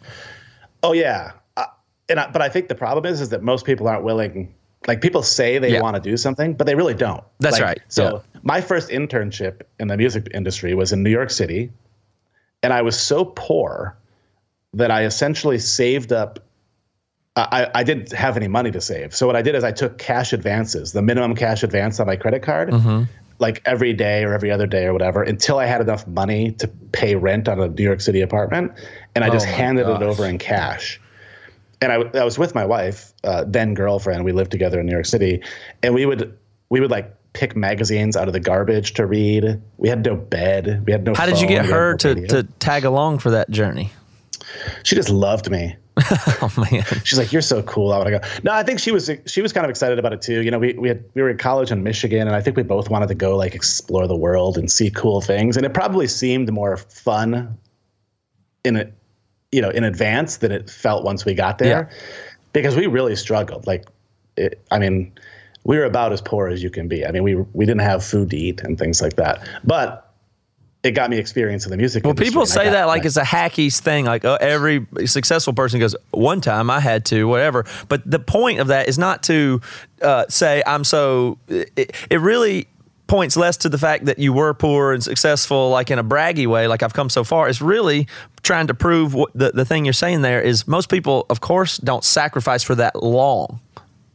Oh 0.83 0.91
yeah, 0.91 1.31
uh, 1.55 1.65
and 2.09 2.19
I, 2.19 2.29
but 2.29 2.41
I 2.41 2.49
think 2.49 2.67
the 2.67 2.75
problem 2.75 3.05
is 3.11 3.21
is 3.21 3.29
that 3.29 3.41
most 3.41 3.65
people 3.65 3.87
aren't 3.87 4.03
willing. 4.03 4.53
Like 4.85 5.01
people 5.01 5.23
say 5.23 5.57
they 5.57 5.71
Yeah. 5.73 5.81
want 5.81 5.95
to 5.95 6.01
do 6.01 6.15
something, 6.17 6.53
but 6.53 6.67
they 6.67 6.75
really 6.75 6.93
don't. 6.93 7.23
That's 7.39 7.53
Like, 7.53 7.63
right, 7.63 7.79
So 7.87 8.21
my 8.43 8.61
first 8.61 8.89
internship 8.89 9.61
in 9.79 9.87
the 9.87 9.97
music 9.97 10.27
industry 10.33 10.75
was 10.75 10.91
in 10.93 11.01
New 11.01 11.09
York 11.09 11.31
City, 11.31 11.71
and 12.65 12.73
I 12.73 12.81
was 12.81 12.99
so 12.99 13.25
poor 13.25 13.95
that 14.73 14.89
I 14.89 15.05
essentially 15.05 15.59
saved 15.59 16.11
up 16.11 16.39
I, 17.37 17.69
I 17.75 17.83
didn't 17.83 18.13
have 18.13 18.37
any 18.37 18.47
money 18.47 18.71
to 18.71 18.79
save. 18.79 19.13
So 19.13 19.27
what 19.27 19.35
I 19.35 19.41
did 19.41 19.55
is 19.55 19.63
I 19.65 19.73
took 19.73 19.97
cash 19.97 20.31
advances, 20.31 20.93
the 20.93 21.01
minimum 21.01 21.35
cash 21.35 21.63
advance 21.63 21.99
on 21.99 22.07
my 22.07 22.15
credit 22.15 22.43
card, 22.43 22.73
like 23.39 23.61
every 23.65 23.91
day 23.91 24.23
or 24.23 24.33
every 24.33 24.49
other 24.51 24.65
day 24.65 24.85
or 24.85 24.93
whatever, 24.93 25.21
until 25.21 25.59
I 25.59 25.65
had 25.65 25.81
enough 25.81 26.07
money 26.07 26.53
to 26.53 26.67
pay 26.93 27.15
rent 27.15 27.49
on 27.49 27.59
a 27.59 27.67
New 27.67 27.83
York 27.83 27.99
City 27.99 28.21
apartment, 28.21 28.71
and 29.13 29.25
I 29.25 29.29
just 29.29 29.47
Oh 29.47 29.51
my 29.51 29.57
handed 29.57 29.83
gosh. 29.85 30.01
it 30.01 30.05
over 30.05 30.25
in 30.25 30.37
cash. 30.37 31.01
And 31.81 31.91
I, 31.91 31.95
I 32.17 32.23
was 32.23 32.39
with 32.39 32.55
my 32.55 32.65
wife, 32.65 33.13
uh, 33.25 33.43
then 33.45 33.73
girlfriend. 33.73 34.23
We 34.23 34.31
lived 34.31 34.51
together 34.51 34.79
in 34.79 34.85
New 34.85 34.93
York 34.93 35.05
City, 35.05 35.43
and 35.83 35.93
we 35.93 36.05
would 36.05 36.37
we 36.69 36.79
would 36.79 36.89
like 36.89 37.13
pick 37.35 37.55
magazines 37.55 38.15
out 38.15 38.27
of 38.27 38.33
the 38.33 38.39
garbage 38.39 38.93
to 38.93 39.05
read. 39.05 39.61
We 39.77 39.89
had 39.89 40.03
no 40.03 40.15
bed. 40.15 40.83
We 40.87 40.91
had 40.91 41.03
no. 41.03 41.13
How 41.13 41.27
did 41.27 41.39
you 41.39 41.47
get 41.47 41.65
her 41.65 41.91
no 41.91 41.97
to, 41.97 42.27
to 42.27 42.43
tag 42.59 42.85
along 42.85 43.19
for 43.19 43.29
that 43.31 43.51
journey? 43.51 43.91
She 44.83 44.95
just 44.95 45.09
loved 45.09 45.51
me. 45.51 45.75
Oh 46.41 46.67
man. 46.71 46.83
She's 47.03 47.17
like, 47.17 47.31
"You're 47.31 47.41
so 47.41 47.63
cool. 47.63 47.91
I 47.93 47.97
want 47.97 48.07
to 48.07 48.19
go." 48.19 48.27
No, 48.43 48.51
I 48.51 48.63
think 48.63 48.79
she 48.79 48.91
was 48.91 49.09
she 49.25 49.41
was 49.41 49.53
kind 49.53 49.63
of 49.65 49.69
excited 49.69 49.97
about 49.97 50.13
it 50.13 50.21
too. 50.21 50.41
You 50.41 50.51
know, 50.51 50.59
we 50.59 50.73
we 50.73 50.89
had 50.89 51.03
we 51.13 51.21
were 51.21 51.29
in 51.29 51.37
college 51.37 51.71
in 51.71 51.81
Michigan, 51.83 52.27
and 52.27 52.35
I 52.35 52.41
think 52.41 52.57
we 52.57 52.63
both 52.63 52.89
wanted 52.89 53.07
to 53.07 53.15
go 53.15 53.35
like 53.35 53.55
explore 53.55 54.05
the 54.05 54.15
world 54.15 54.57
and 54.57 54.69
see 54.69 54.91
cool 54.91 55.21
things. 55.21 55.57
And 55.57 55.65
it 55.65 55.73
probably 55.73 56.07
seemed 56.07 56.51
more 56.51 56.77
fun 56.77 57.57
in 58.65 58.75
it, 58.75 58.93
you 59.51 59.61
know, 59.61 59.69
in 59.69 59.83
advance 59.83 60.37
than 60.37 60.51
it 60.51 60.69
felt 60.69 61.03
once 61.03 61.23
we 61.25 61.33
got 61.33 61.57
there, 61.57 61.89
because 62.51 62.75
we 62.75 62.87
really 62.87 63.15
struggled. 63.15 63.65
Like, 63.65 63.85
it, 64.35 64.63
I 64.69 64.79
mean, 64.79 65.13
we 65.65 65.77
were 65.77 65.83
about 65.83 66.13
as 66.13 66.21
poor 66.21 66.47
as 66.47 66.63
you 66.63 66.69
can 66.69 66.87
be. 66.87 67.05
I 67.05 67.11
mean, 67.11 67.23
we 67.23 67.35
we 67.35 67.65
didn't 67.65 67.81
have 67.81 68.03
food 68.03 68.29
to 68.29 68.37
eat 68.37 68.61
and 68.61 68.79
things 68.79 69.01
like 69.01 69.17
that, 69.17 69.47
but. 69.63 70.01
It 70.83 70.91
got 70.91 71.09
me 71.09 71.17
experience 71.17 71.65
in 71.65 71.71
the 71.71 71.77
music. 71.77 72.05
Industry. 72.05 72.25
Well, 72.25 72.31
people 72.31 72.45
say 72.45 72.69
that 72.69 72.85
like 72.85 73.05
it's 73.05 73.17
a 73.17 73.23
hacky 73.23 73.75
thing. 73.75 74.05
Like 74.05 74.23
uh, 74.23 74.37
every 74.39 74.85
successful 75.07 75.51
person 75.51 75.79
goes, 75.79 75.95
one 76.11 76.41
time 76.41 76.69
I 76.69 76.79
had 76.79 77.05
to, 77.05 77.23
whatever. 77.27 77.65
But 77.87 78.03
the 78.05 78.19
point 78.19 78.59
of 78.59 78.67
that 78.67 78.87
is 78.87 78.99
not 78.99 79.23
to 79.23 79.61
uh, 80.03 80.25
say 80.29 80.61
I'm 80.67 80.83
so. 80.83 81.39
It, 81.47 81.95
it 82.11 82.21
really 82.21 82.67
points 83.07 83.35
less 83.35 83.57
to 83.57 83.69
the 83.69 83.79
fact 83.79 84.05
that 84.05 84.19
you 84.19 84.31
were 84.31 84.53
poor 84.53 84.93
and 84.93 85.03
successful, 85.03 85.71
like 85.71 85.89
in 85.89 85.97
a 85.97 86.03
braggy 86.03 86.45
way, 86.45 86.67
like 86.67 86.83
I've 86.83 86.93
come 86.93 87.09
so 87.09 87.23
far. 87.23 87.49
It's 87.49 87.61
really 87.61 88.07
trying 88.43 88.67
to 88.67 88.75
prove 88.75 89.15
what 89.15 89.31
the, 89.33 89.51
the 89.51 89.65
thing 89.65 89.85
you're 89.85 89.93
saying 89.93 90.21
there 90.21 90.41
is 90.41 90.67
most 90.67 90.89
people, 90.89 91.25
of 91.31 91.41
course, 91.41 91.79
don't 91.79 92.03
sacrifice 92.03 92.61
for 92.61 92.75
that 92.75 93.01
long. 93.01 93.59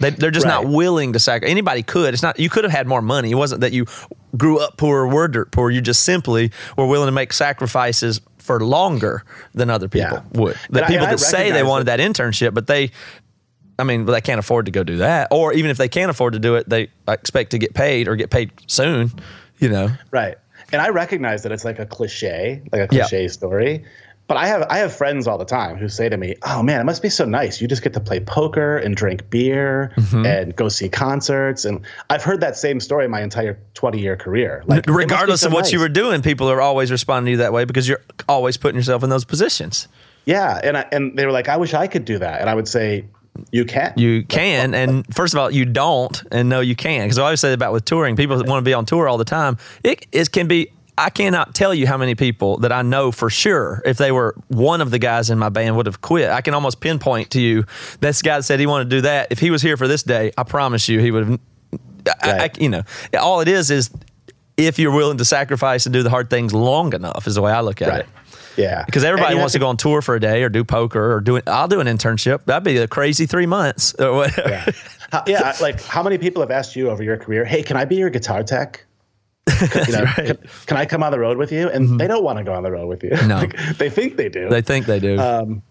They, 0.00 0.10
they're 0.10 0.30
just 0.30 0.46
not 0.46 0.66
willing 0.66 1.12
to 1.12 1.18
sacrifice. 1.20 1.50
Anybody 1.50 1.82
could. 1.82 2.14
It's 2.14 2.22
not. 2.22 2.38
You 2.40 2.48
could 2.50 2.64
have 2.64 2.72
had 2.72 2.86
more 2.86 3.02
money. 3.02 3.30
It 3.30 3.34
wasn't 3.36 3.60
that 3.60 3.72
you 3.72 3.86
grew 4.36 4.58
up 4.58 4.76
poor 4.76 5.00
or 5.02 5.08
were 5.08 5.28
dirt 5.28 5.52
poor. 5.52 5.70
You 5.70 5.80
just 5.80 6.02
simply 6.02 6.50
were 6.76 6.86
willing 6.86 7.06
to 7.08 7.12
make 7.12 7.32
sacrifices 7.32 8.20
for 8.38 8.60
longer 8.60 9.22
than 9.54 9.70
other 9.70 9.88
people 9.88 10.08
Yeah. 10.32 10.40
would. 10.40 10.56
The 10.70 10.80
And 10.80 10.88
people 10.88 11.06
I 11.06 11.10
that 11.10 11.18
say 11.20 11.52
they 11.52 11.62
wanted 11.62 11.84
that 11.84 12.00
internship, 12.00 12.54
but 12.54 12.66
they, 12.66 12.90
I 13.78 13.84
mean, 13.84 14.06
they 14.06 14.20
can't 14.22 14.38
afford 14.38 14.66
to 14.66 14.72
go 14.72 14.82
do 14.82 14.96
that. 14.98 15.28
Or 15.30 15.52
even 15.52 15.70
if 15.70 15.76
they 15.76 15.88
can't 15.88 16.10
afford 16.10 16.32
to 16.32 16.38
do 16.38 16.54
it, 16.56 16.68
they 16.68 16.88
expect 17.06 17.50
to 17.50 17.58
get 17.58 17.74
paid 17.74 18.08
or 18.08 18.16
get 18.16 18.30
paid 18.30 18.50
soon. 18.66 19.12
You 19.58 19.68
know. 19.68 19.90
Right. 20.10 20.36
And 20.72 20.80
I 20.80 20.88
recognize 20.88 21.42
that 21.42 21.52
it's 21.52 21.64
like 21.64 21.78
a 21.78 21.84
cliche, 21.86 22.62
like 22.72 22.90
a 22.90 22.94
Yeah. 22.94 23.02
cliche 23.02 23.28
story. 23.28 23.84
But 24.30 24.36
I 24.36 24.46
have 24.46 24.64
I 24.70 24.78
have 24.78 24.94
friends 24.94 25.26
all 25.26 25.38
the 25.38 25.44
time 25.44 25.76
who 25.76 25.88
say 25.88 26.08
to 26.08 26.16
me, 26.16 26.36
"Oh 26.44 26.62
man, 26.62 26.80
it 26.80 26.84
must 26.84 27.02
be 27.02 27.08
so 27.08 27.24
nice. 27.24 27.60
You 27.60 27.66
just 27.66 27.82
get 27.82 27.94
to 27.94 28.00
play 28.00 28.20
poker 28.20 28.76
and 28.76 28.94
drink 28.94 29.28
beer 29.28 29.90
Mm-hmm. 29.96 30.24
and 30.24 30.54
go 30.54 30.68
see 30.68 30.88
concerts." 30.88 31.64
And 31.64 31.80
I've 32.10 32.22
heard 32.22 32.40
that 32.40 32.56
same 32.56 32.78
story 32.78 33.08
my 33.08 33.22
entire 33.22 33.58
20-year 33.74 34.14
career. 34.16 34.62
Like 34.66 34.86
be 34.86 34.92
Regardless 34.92 35.40
so 35.40 35.48
of 35.48 35.52
what 35.52 35.72
you 35.72 35.80
were 35.80 35.88
doing, 35.88 36.22
people 36.22 36.48
are 36.48 36.60
always 36.60 36.92
responding 36.92 37.24
to 37.24 37.30
you 37.32 37.36
that 37.38 37.52
way 37.52 37.64
because 37.64 37.88
you're 37.88 38.02
always 38.28 38.56
putting 38.56 38.76
yourself 38.76 39.02
in 39.02 39.10
those 39.10 39.24
positions. 39.24 39.88
Yeah, 40.26 40.60
and 40.62 40.76
I, 40.76 40.86
and 40.92 41.18
they 41.18 41.26
were 41.26 41.32
like, 41.32 41.48
"I 41.48 41.56
wish 41.56 41.74
I 41.74 41.88
could 41.88 42.04
do 42.04 42.18
that." 42.20 42.40
And 42.40 42.48
I 42.48 42.54
would 42.54 42.68
say, 42.68 43.06
"You 43.50 43.64
can." 43.64 43.94
You 43.96 44.22
can, 44.22 44.74
and 44.74 45.12
first 45.12 45.34
of 45.34 45.40
all, 45.40 45.50
you 45.50 45.64
don't, 45.64 46.22
and 46.30 46.48
no, 46.48 46.60
you 46.60 46.76
can't. 46.76 47.06
Because 47.06 47.18
I 47.18 47.24
always 47.24 47.40
say 47.40 47.52
about 47.52 47.72
with 47.72 47.84
touring, 47.84 48.14
people 48.14 48.38
that 48.38 48.46
want 48.46 48.62
to 48.62 48.68
be 48.68 48.74
on 48.74 48.86
tour 48.86 49.08
all 49.08 49.18
the 49.18 49.24
time, 49.24 49.58
it, 49.82 50.06
it 50.12 50.30
can 50.30 50.46
be. 50.46 50.70
I 51.00 51.10
cannot 51.10 51.54
tell 51.54 51.72
you 51.74 51.86
how 51.86 51.96
many 51.96 52.14
people 52.14 52.58
that 52.58 52.72
I 52.72 52.82
know 52.82 53.10
for 53.10 53.30
sure, 53.30 53.80
if 53.86 53.96
they 53.96 54.12
were 54.12 54.34
one 54.48 54.80
of 54.80 54.90
the 54.90 54.98
guys 54.98 55.30
in 55.30 55.38
my 55.38 55.48
band, 55.48 55.76
would 55.76 55.86
have 55.86 56.00
quit. 56.00 56.28
I 56.28 56.40
can 56.42 56.52
almost 56.54 56.80
pinpoint 56.80 57.30
to 57.30 57.40
you 57.40 57.64
this 58.00 58.20
guy 58.22 58.40
said 58.40 58.60
he 58.60 58.66
wanted 58.66 58.90
to 58.90 58.96
do 58.96 59.00
that. 59.02 59.28
If 59.30 59.38
he 59.38 59.50
was 59.50 59.62
here 59.62 59.76
for 59.76 59.88
this 59.88 60.02
day, 60.02 60.30
I 60.36 60.42
promise 60.42 60.88
you, 60.88 61.00
he 61.00 61.10
would 61.10 61.26
have. 61.26 61.40
I, 62.22 62.30
I, 62.44 62.50
you 62.58 62.68
know, 62.68 62.82
all 63.18 63.40
it 63.40 63.48
is 63.48 63.70
is 63.70 63.90
if 64.56 64.78
you're 64.78 64.92
willing 64.94 65.18
to 65.18 65.24
sacrifice 65.24 65.86
and 65.86 65.92
do 65.92 66.02
the 66.02 66.10
hard 66.10 66.28
things 66.28 66.52
long 66.52 66.92
enough, 66.92 67.26
is 67.26 67.34
the 67.34 67.42
way 67.42 67.52
I 67.52 67.60
look 67.62 67.80
at 67.80 67.88
Right. 67.88 68.00
it. 68.00 68.06
Yeah. 68.56 68.84
Because 68.84 69.04
everybody 69.04 69.36
wants 69.36 69.52
to 69.54 69.58
go 69.58 69.68
on 69.68 69.76
tour 69.78 70.02
for 70.02 70.16
a 70.16 70.20
day 70.20 70.42
or 70.42 70.48
do 70.50 70.64
poker 70.64 71.14
or 71.14 71.20
do 71.20 71.36
it. 71.36 71.48
I'll 71.48 71.68
do 71.68 71.80
an 71.80 71.86
internship. 71.86 72.44
That'd 72.44 72.64
be 72.64 72.76
a 72.76 72.86
crazy 72.88 73.24
three 73.24 73.46
months 73.46 73.94
or 73.98 74.12
whatever. 74.12 74.50
Yeah. 74.50 75.22
Yeah, 75.26 75.56
like 75.62 75.80
how 75.82 76.02
many 76.02 76.18
people 76.18 76.42
have 76.42 76.50
asked 76.50 76.76
you 76.76 76.90
over 76.90 77.02
your 77.02 77.16
career, 77.16 77.44
"Hey, 77.44 77.62
can 77.62 77.76
I 77.76 77.84
be 77.84 77.96
your 77.96 78.10
guitar 78.10 78.42
tech?" 78.44 78.84
You 79.86 79.92
know, 79.92 80.04
can, 80.16 80.38
can 80.66 80.76
I 80.76 80.86
come 80.86 81.02
on 81.02 81.12
the 81.12 81.18
road 81.18 81.36
with 81.36 81.52
you? 81.52 81.68
And 81.68 81.98
they 82.00 82.06
don't 82.06 82.24
want 82.24 82.38
to 82.38 82.44
go 82.44 82.52
on 82.54 82.62
the 82.62 82.70
road 82.70 82.86
with 82.88 83.02
you. 83.02 83.10
Mm-hmm. 83.10 83.28
No. 83.28 83.36
Like, 83.40 83.56
they 83.78 83.90
think 83.90 84.16
they 84.16 84.28
do. 84.28 84.48
They 84.48 84.62
think 84.62 84.86
they 84.86 85.00
do. 85.00 85.18
Um, 85.18 85.62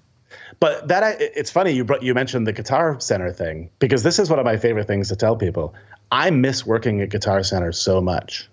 but 0.59 0.87
that 0.89 1.03
I- 1.03 1.15
it's 1.19 1.49
funny 1.51 1.71
you 1.71 1.83
brought, 1.85 2.03
you 2.03 2.13
mentioned 2.13 2.45
the 2.47 2.53
Guitar 2.53 2.99
Center 2.99 3.31
thing 3.31 3.69
because 3.79 4.03
this 4.03 4.19
is 4.19 4.29
one 4.29 4.39
of 4.39 4.45
my 4.45 4.57
favorite 4.57 4.87
things 4.87 5.07
to 5.09 5.15
tell 5.15 5.35
people. 5.35 5.73
I 6.11 6.29
miss 6.31 6.65
working 6.65 7.01
at 7.01 7.09
Guitar 7.09 7.43
Center 7.43 7.71
so 7.71 8.01
much. 8.01 8.49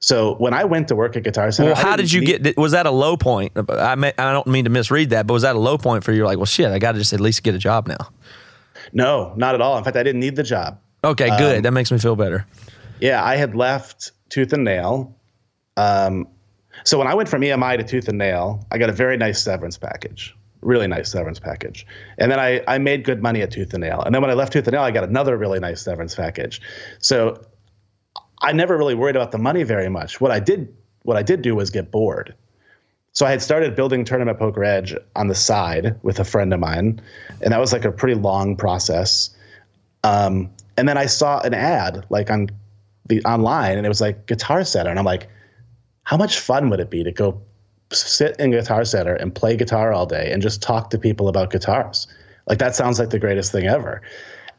So 0.00 0.34
when 0.34 0.52
I 0.52 0.64
went 0.64 0.88
to 0.88 0.96
work 0.96 1.16
at 1.16 1.22
Guitar 1.22 1.50
Center, 1.52 1.72
well, 1.72 1.80
how 1.82 1.94
didn't 1.96 2.12
you 2.12 2.20
need- 2.22 2.42
get? 2.42 2.56
Was 2.56 2.72
that 2.72 2.86
a 2.86 2.90
low 2.90 3.16
point? 3.16 3.52
I 3.68 3.94
may, 3.94 4.12
I 4.18 4.32
don't 4.32 4.46
mean 4.48 4.64
to 4.64 4.70
misread 4.70 5.10
that, 5.10 5.26
but 5.26 5.32
was 5.34 5.42
that 5.42 5.54
a 5.56 5.60
low 5.60 5.78
point 5.78 6.02
for 6.04 6.12
you? 6.12 6.24
Like, 6.24 6.38
well, 6.38 6.46
shit, 6.46 6.66
I 6.70 6.78
got 6.78 6.92
to 6.92 6.98
just 6.98 7.12
at 7.12 7.20
least 7.20 7.42
get 7.44 7.54
a 7.54 7.58
job 7.58 7.86
now. 7.88 8.10
No, 8.92 9.32
not 9.36 9.54
at 9.54 9.60
all. 9.60 9.78
In 9.78 9.84
fact, 9.84 9.96
I 9.96 10.02
didn't 10.02 10.20
need 10.20 10.36
the 10.36 10.42
job. 10.42 10.78
Okay, 11.04 11.28
Um, 11.28 11.38
good. 11.38 11.62
that 11.64 11.70
makes 11.72 11.90
me 11.92 11.98
feel 11.98 12.16
better. 12.16 12.46
Yeah, 13.00 13.24
I 13.24 13.36
had 13.36 13.54
left 13.54 14.10
Tooth 14.32 14.54
and 14.54 14.64
Nail. 14.64 15.14
Um, 15.76 16.26
so 16.84 16.96
when 16.96 17.06
I 17.06 17.14
went 17.14 17.28
from 17.28 17.42
EMI 17.42 17.76
to 17.76 17.84
Tooth 17.84 18.08
and 18.08 18.16
Nail, 18.16 18.66
I 18.72 18.78
got 18.78 18.88
a 18.88 18.92
very 18.92 19.18
nice 19.18 19.42
severance 19.42 19.76
package, 19.76 20.34
really 20.62 20.86
nice 20.86 21.12
severance 21.12 21.38
package. 21.38 21.86
And 22.16 22.32
then 22.32 22.40
I, 22.40 22.62
I 22.66 22.78
made 22.78 23.04
good 23.04 23.22
money 23.22 23.42
at 23.42 23.50
Tooth 23.50 23.74
and 23.74 23.82
Nail. 23.82 24.00
And 24.00 24.14
then 24.14 24.22
when 24.22 24.30
I 24.30 24.34
left 24.34 24.54
Tooth 24.54 24.66
and 24.66 24.72
Nail, 24.72 24.80
I 24.80 24.90
got 24.90 25.04
another 25.04 25.36
really 25.36 25.60
nice 25.60 25.82
severance 25.82 26.14
package. 26.14 26.62
So 26.98 27.44
I 28.40 28.52
never 28.52 28.78
really 28.78 28.94
worried 28.94 29.16
about 29.16 29.32
the 29.32 29.38
money 29.38 29.64
very 29.64 29.90
much. 29.90 30.18
What 30.18 30.30
I 30.30 30.40
did, 30.40 30.74
what 31.02 31.18
I 31.18 31.22
did 31.22 31.42
do 31.42 31.54
was 31.54 31.68
get 31.68 31.90
bored. 31.90 32.34
So 33.12 33.26
I 33.26 33.30
had 33.30 33.42
started 33.42 33.76
building 33.76 34.02
Tournament 34.02 34.38
Poker 34.38 34.64
Edge 34.64 34.96
on 35.14 35.28
the 35.28 35.34
side 35.34 36.00
with 36.02 36.18
a 36.18 36.24
friend 36.24 36.54
of 36.54 36.60
mine, 36.60 37.02
and 37.42 37.52
that 37.52 37.60
was 37.60 37.70
like 37.74 37.84
a 37.84 37.92
pretty 37.92 38.18
long 38.18 38.56
process. 38.56 39.28
Um, 40.04 40.48
and 40.78 40.88
then 40.88 40.96
I 40.96 41.04
saw 41.04 41.40
an 41.40 41.52
ad 41.52 42.06
like 42.08 42.30
on 42.30 42.48
the 43.06 43.22
online, 43.24 43.76
and 43.76 43.86
it 43.86 43.88
was 43.88 44.00
like 44.00 44.26
Guitar 44.26 44.64
Center, 44.64 44.90
and 44.90 44.98
I'm 44.98 45.04
like, 45.04 45.28
how 46.04 46.16
much 46.16 46.38
fun 46.38 46.70
would 46.70 46.80
it 46.80 46.90
be 46.90 47.04
to 47.04 47.12
go 47.12 47.40
sit 47.90 48.36
in 48.38 48.50
Guitar 48.50 48.84
Center 48.84 49.14
and 49.14 49.34
play 49.34 49.56
guitar 49.56 49.92
all 49.92 50.06
day 50.06 50.30
and 50.32 50.42
just 50.42 50.62
talk 50.62 50.90
to 50.90 50.98
people 50.98 51.28
about 51.28 51.50
guitars? 51.50 52.06
Like 52.46 52.58
that 52.58 52.74
sounds 52.74 52.98
like 52.98 53.10
the 53.10 53.18
greatest 53.18 53.52
thing 53.52 53.66
ever. 53.66 54.02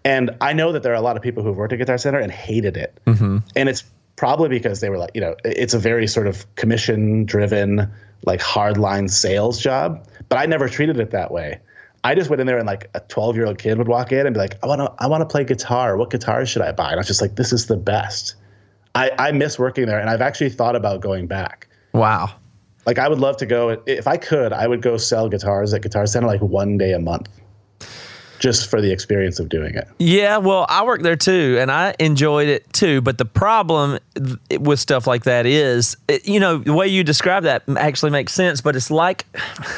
And 0.05 0.31
I 0.41 0.53
know 0.53 0.71
that 0.71 0.83
there 0.83 0.91
are 0.91 0.95
a 0.95 1.01
lot 1.01 1.17
of 1.17 1.23
people 1.23 1.43
who've 1.43 1.55
worked 1.55 1.73
at 1.73 1.79
Guitar 1.79 1.97
Center 1.97 2.19
and 2.19 2.31
hated 2.31 2.77
it, 2.77 2.99
mm-hmm. 3.05 3.39
and 3.55 3.69
it's 3.69 3.83
probably 4.15 4.49
because 4.49 4.79
they 4.79 4.89
were 4.89 4.97
like, 4.97 5.11
you 5.13 5.21
know, 5.21 5.35
it's 5.43 5.73
a 5.73 5.79
very 5.79 6.07
sort 6.07 6.27
of 6.27 6.53
commission 6.55 7.25
driven, 7.25 7.91
like 8.25 8.41
hardline 8.41 9.09
sales 9.09 9.59
job. 9.59 10.05
But 10.29 10.37
I 10.37 10.45
never 10.45 10.69
treated 10.69 10.99
it 10.99 11.11
that 11.11 11.31
way. 11.31 11.59
I 12.03 12.15
just 12.15 12.29
went 12.29 12.41
in 12.41 12.47
there 12.47 12.57
and 12.57 12.67
like 12.67 12.89
a 12.93 12.99
12 12.99 13.35
year 13.35 13.45
old 13.45 13.57
kid 13.57 13.77
would 13.77 13.87
walk 13.87 14.11
in 14.11 14.25
and 14.25 14.33
be 14.33 14.39
like, 14.39 14.57
I 14.63 14.67
want 14.67 14.79
to, 14.79 14.93
I 14.99 15.07
want 15.07 15.21
to 15.21 15.25
play 15.25 15.43
guitar. 15.43 15.95
What 15.95 16.09
guitar 16.09 16.45
should 16.45 16.61
I 16.61 16.71
buy? 16.71 16.89
And 16.89 16.95
I 16.95 16.97
was 16.97 17.07
just 17.07 17.21
like, 17.21 17.35
this 17.35 17.53
is 17.53 17.67
the 17.67 17.77
best. 17.77 18.35
I, 18.95 19.11
I 19.17 19.31
miss 19.31 19.57
working 19.57 19.87
there, 19.87 19.99
and 19.99 20.09
I've 20.09 20.21
actually 20.21 20.49
thought 20.49 20.75
about 20.75 21.01
going 21.01 21.25
back. 21.25 21.67
Wow. 21.93 22.29
Like 22.85 22.99
I 22.99 23.07
would 23.07 23.19
love 23.19 23.37
to 23.37 23.45
go. 23.45 23.81
If 23.85 24.07
I 24.07 24.17
could, 24.17 24.53
I 24.53 24.67
would 24.67 24.81
go 24.81 24.97
sell 24.97 25.29
guitars 25.29 25.73
at 25.73 25.81
Guitar 25.81 26.05
Center 26.05 26.27
like 26.27 26.41
one 26.41 26.77
day 26.77 26.91
a 26.91 26.99
month, 26.99 27.29
just 28.43 28.69
for 28.69 28.81
the 28.81 28.91
experience 28.91 29.39
of 29.39 29.47
doing 29.47 29.73
it. 29.73 29.87
Yeah, 29.99 30.35
well, 30.35 30.65
I 30.67 30.83
worked 30.83 31.03
there 31.03 31.15
too, 31.15 31.55
and 31.61 31.71
I 31.71 31.95
enjoyed 31.97 32.49
it 32.49 32.73
too. 32.73 32.99
But 32.99 33.17
the 33.17 33.23
problem 33.23 33.99
with 34.59 34.81
stuff 34.81 35.07
like 35.07 35.23
that 35.23 35.45
is, 35.45 35.95
it, 36.09 36.27
you 36.27 36.41
know, 36.41 36.57
the 36.57 36.73
way 36.73 36.89
you 36.89 37.05
describe 37.05 37.43
that 37.43 37.63
actually 37.77 38.11
makes 38.11 38.33
sense. 38.33 38.59
But 38.59 38.75
it's 38.75 38.91
like, 38.91 39.25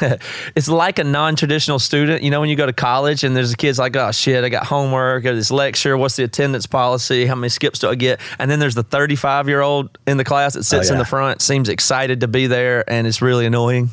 it's 0.56 0.66
like 0.66 0.98
a 0.98 1.04
non-traditional 1.04 1.78
student. 1.78 2.24
You 2.24 2.30
know, 2.32 2.40
when 2.40 2.48
you 2.48 2.56
go 2.56 2.66
to 2.66 2.72
college 2.72 3.22
and 3.22 3.36
there's 3.36 3.52
a 3.52 3.56
kid's 3.56 3.78
like, 3.78 3.94
oh 3.94 4.10
shit, 4.10 4.42
I 4.42 4.48
got 4.48 4.66
homework 4.66 5.24
or 5.26 5.34
this 5.36 5.52
lecture. 5.52 5.96
What's 5.96 6.16
the 6.16 6.24
attendance 6.24 6.66
policy? 6.66 7.24
How 7.24 7.36
many 7.36 7.50
skips 7.50 7.78
do 7.78 7.88
I 7.88 7.94
get? 7.94 8.18
And 8.40 8.50
then 8.50 8.58
there's 8.58 8.74
the 8.74 8.82
35 8.82 9.46
year 9.46 9.60
old 9.60 9.96
in 10.08 10.16
the 10.16 10.24
class 10.24 10.54
that 10.54 10.64
sits 10.64 10.90
oh, 10.90 10.94
in 10.94 10.98
yeah. 10.98 11.04
the 11.04 11.08
front, 11.08 11.40
seems 11.40 11.68
excited 11.68 12.22
to 12.22 12.26
be 12.26 12.48
there, 12.48 12.82
and 12.90 13.06
it's 13.06 13.22
really 13.22 13.46
annoying. 13.46 13.90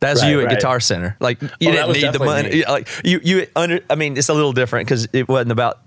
That's 0.00 0.22
Right, 0.22 0.30
you 0.30 0.40
at 0.40 0.46
right. 0.46 0.54
Guitar 0.56 0.80
Center. 0.80 1.14
Like 1.20 1.42
you 1.42 1.48
Oh, 1.68 1.72
didn't 1.72 1.92
need 1.92 2.12
the 2.12 2.18
money. 2.24 2.48
me. 2.50 2.64
Like 2.66 2.88
you 3.04 3.20
you 3.22 3.46
under 3.54 3.80
i 3.90 3.94
mean 3.94 4.16
it's 4.16 4.28
a 4.30 4.34
little 4.34 4.52
different 4.52 4.86
because 4.88 5.06
it 5.12 5.28
wasn't 5.28 5.52
about 5.52 5.78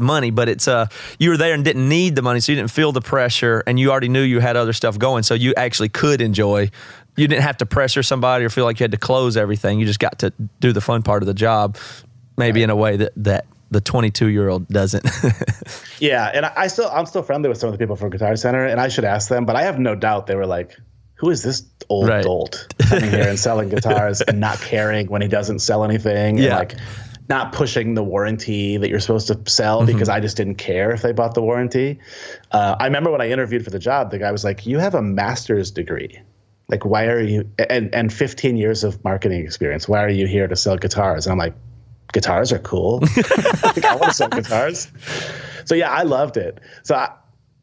money 0.00 0.30
but 0.30 0.48
it's 0.48 0.68
uh 0.68 0.86
you 1.18 1.30
were 1.30 1.36
there 1.36 1.54
and 1.54 1.64
didn't 1.64 1.88
need 1.88 2.14
the 2.14 2.22
money 2.22 2.38
so 2.40 2.52
you 2.52 2.56
didn't 2.56 2.70
feel 2.70 2.92
the 2.92 3.00
pressure 3.00 3.62
and 3.66 3.78
you 3.80 3.90
already 3.90 4.08
knew 4.08 4.22
you 4.22 4.38
had 4.40 4.56
other 4.56 4.72
stuff 4.72 4.96
going 4.98 5.22
so 5.24 5.34
you 5.34 5.52
actually 5.56 5.88
could 5.88 6.20
enjoy 6.20 6.70
you 7.16 7.26
didn't 7.26 7.42
have 7.42 7.56
to 7.56 7.66
pressure 7.66 8.02
somebody 8.02 8.44
or 8.44 8.48
feel 8.48 8.64
like 8.64 8.78
you 8.78 8.84
had 8.84 8.92
to 8.92 8.96
close 8.96 9.36
everything 9.36 9.80
you 9.80 9.86
just 9.86 9.98
got 9.98 10.18
to 10.20 10.32
do 10.60 10.72
the 10.72 10.80
fun 10.80 11.02
part 11.02 11.22
of 11.22 11.26
the 11.26 11.34
job 11.34 11.76
maybe 12.36 12.62
in 12.62 12.70
a 12.70 12.76
way 12.76 12.96
that 12.96 13.12
that 13.16 13.44
the 13.70 13.80
22 13.82 14.28
year 14.28 14.48
old 14.48 14.66
doesn't. 14.68 15.04
Yeah, 16.00 16.30
and 16.32 16.46
I, 16.46 16.52
I 16.56 16.66
still 16.68 16.88
I'm 16.88 17.06
still 17.06 17.22
friendly 17.24 17.48
with 17.48 17.58
some 17.58 17.68
of 17.68 17.72
the 17.72 17.78
people 17.78 17.96
from 17.96 18.10
Guitar 18.10 18.36
Center, 18.36 18.64
and 18.64 18.80
I 18.80 18.86
should 18.88 19.04
ask 19.04 19.28
them, 19.28 19.44
but 19.44 19.56
I 19.56 19.62
have 19.62 19.78
no 19.80 19.94
doubt 19.96 20.26
they 20.28 20.36
were 20.36 20.46
like, 20.46 20.78
"Who 21.18 21.30
is 21.30 21.42
this 21.42 21.62
old 21.88 22.08
Right. 22.08 22.22
dolt 22.24 22.66
coming 22.88 23.10
here 23.10 23.28
and 23.28 23.38
selling 23.38 23.68
guitars 23.68 24.20
and 24.20 24.40
not 24.40 24.60
caring 24.60 25.06
when 25.08 25.22
he 25.22 25.28
doesn't 25.28 25.60
sell 25.60 25.84
anything, 25.84 26.38
Yeah. 26.38 26.44
and 26.44 26.58
like 26.58 26.74
not 27.28 27.52
pushing 27.52 27.94
the 27.94 28.02
warranty 28.02 28.76
that 28.78 28.88
you're 28.88 29.00
supposed 29.00 29.26
to 29.28 29.38
sell 29.50 29.78
Mm-hmm. 29.82 29.92
because 29.92 30.08
I 30.08 30.20
just 30.20 30.36
didn't 30.36 30.56
care 30.56 30.90
if 30.92 31.02
they 31.02 31.12
bought 31.12 31.34
the 31.34 31.42
warranty." 31.42 31.98
Uh, 32.52 32.76
I 32.80 32.84
remember 32.86 33.10
when 33.10 33.20
I 33.20 33.28
interviewed 33.30 33.64
for 33.64 33.70
the 33.70 33.78
job, 33.78 34.10
the 34.10 34.18
guy 34.18 34.32
was 34.32 34.44
like, 34.44 34.66
"You 34.66 34.78
have 34.78 34.94
a 34.94 35.02
master's 35.02 35.70
degree." 35.70 36.18
Like, 36.70 36.84
why 36.84 37.06
are 37.06 37.20
you 37.20 37.48
and 37.70 37.94
and 37.94 38.12
15 38.12 38.56
years 38.58 38.84
of 38.84 39.02
marketing 39.02 39.42
experience? 39.44 39.88
Why 39.88 40.04
are 40.04 40.10
you 40.10 40.26
here 40.26 40.46
to 40.48 40.54
sell 40.56 40.76
guitars? 40.76 41.26
And 41.26 41.32
I'm 41.32 41.38
like, 41.38 41.54
guitars 42.12 42.52
are 42.52 42.58
cool. 42.58 43.00
like, 43.62 43.84
I 43.84 43.94
want 43.94 44.10
to 44.10 44.12
sell 44.14 44.28
guitars. 44.28 44.88
So 45.64 45.74
yeah, 45.74 45.90
I 45.90 46.02
loved 46.02 46.36
it. 46.36 46.58
So 46.82 46.94
I, 46.94 47.10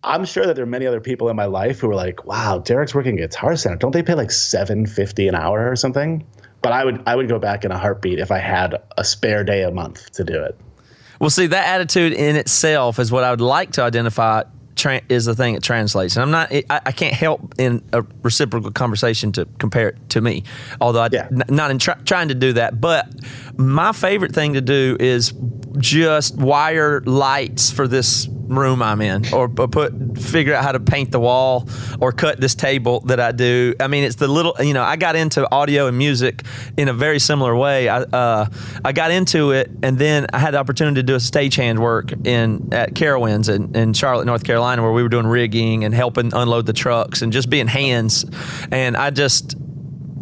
I'm 0.05 0.23
sure 0.25 0.45
that 0.45 0.55
there 0.55 0.63
are 0.63 0.67
many 0.67 0.85
other 0.85 1.01
people 1.01 1.29
in 1.29 1.35
my 1.35 1.45
life 1.45 1.79
who 1.79 1.89
are 1.89 1.95
like, 1.95 2.25
"Wow, 2.25 2.59
Derek's 2.59 2.93
working 2.95 3.19
at 3.19 3.29
Guitar 3.31 3.55
Center. 3.55 3.75
Don't 3.77 3.91
they 3.91 4.03
pay 4.03 4.13
like 4.13 4.31
seven 4.31 4.85
fifty 4.85 5.27
an 5.27 5.35
hour 5.35 5.69
or 5.69 5.75
something?" 5.75 6.25
But 6.61 6.71
I 6.71 6.85
would 6.85 7.01
I 7.05 7.15
would 7.15 7.27
go 7.27 7.39
back 7.39 7.65
in 7.65 7.71
a 7.71 7.77
heartbeat 7.77 8.19
if 8.19 8.31
I 8.31 8.39
had 8.39 8.75
a 8.97 9.03
spare 9.03 9.43
day 9.43 9.63
a 9.63 9.71
month 9.71 10.11
to 10.13 10.23
do 10.23 10.41
it. 10.41 10.57
Well, 11.19 11.29
see, 11.29 11.47
that 11.47 11.67
attitude 11.67 12.13
in 12.13 12.35
itself 12.35 12.99
is 12.99 13.11
what 13.11 13.23
I 13.23 13.29
would 13.31 13.39
like 13.41 13.71
to 13.73 13.83
identify 13.83 14.43
tra- 14.75 15.01
is 15.07 15.23
the 15.25 15.33
thing 15.33 15.53
that 15.53 15.63
translates. 15.63 16.17
And 16.17 16.23
I'm 16.23 16.31
not, 16.31 16.51
I, 16.51 16.63
I 16.87 16.91
can't 16.91 17.13
help 17.13 17.53
in 17.57 17.81
a 17.93 18.03
reciprocal 18.21 18.71
conversation 18.71 19.31
to 19.33 19.47
compare 19.57 19.89
it 19.89 20.09
to 20.09 20.19
me, 20.19 20.43
although 20.81 20.99
I, 21.03 21.09
Yeah. 21.13 21.27
n- 21.31 21.43
not 21.47 21.71
in 21.71 21.79
try, 21.79 21.93
trying 22.03 22.27
to 22.27 22.35
do 22.35 22.51
that. 22.53 22.81
But 22.81 23.07
my 23.55 23.93
favorite 23.93 24.33
thing 24.33 24.53
to 24.55 24.61
do 24.61 24.97
is 24.99 25.33
just 25.77 26.35
wire 26.37 27.01
lights 27.05 27.71
for 27.71 27.87
this 27.87 28.27
room 28.47 28.81
I'm 28.81 29.01
in, 29.01 29.33
or, 29.33 29.49
put 29.49 30.17
figure 30.17 30.53
out 30.53 30.63
how 30.63 30.71
to 30.71 30.79
paint 30.79 31.11
the 31.11 31.19
wall, 31.19 31.67
or 31.99 32.11
cut 32.11 32.39
this 32.39 32.55
table 32.55 33.01
that 33.01 33.19
I 33.19 33.31
do. 33.31 33.73
I 33.79 33.87
mean, 33.87 34.03
it's 34.03 34.15
the 34.15 34.27
little, 34.27 34.55
you 34.59 34.73
know, 34.73 34.83
I 34.83 34.95
got 34.95 35.15
into 35.15 35.49
audio 35.51 35.87
and 35.87 35.97
music 35.97 36.43
in 36.77 36.87
a 36.87 36.93
very 36.93 37.19
similar 37.19 37.55
way. 37.55 37.89
I 37.89 38.01
uh, 38.01 38.47
I 38.83 38.91
got 38.91 39.11
into 39.11 39.51
it, 39.51 39.71
and 39.83 39.97
then 39.97 40.27
I 40.33 40.39
had 40.39 40.53
the 40.53 40.59
opportunity 40.59 40.95
to 40.95 41.03
do 41.03 41.15
a 41.15 41.19
stagehand 41.19 41.79
work 41.79 42.11
in 42.25 42.69
at 42.71 42.93
Carowinds 42.93 43.53
in, 43.53 43.75
in 43.75 43.93
Charlotte, 43.93 44.25
North 44.25 44.43
Carolina, 44.43 44.81
where 44.81 44.91
we 44.91 45.03
were 45.03 45.09
doing 45.09 45.27
rigging 45.27 45.83
and 45.83 45.93
helping 45.93 46.33
unload 46.33 46.65
the 46.65 46.73
trucks 46.73 47.21
and 47.21 47.33
just 47.33 47.49
being 47.49 47.67
hands. 47.67 48.25
And 48.71 48.95
I 48.95 49.09
just 49.09 49.55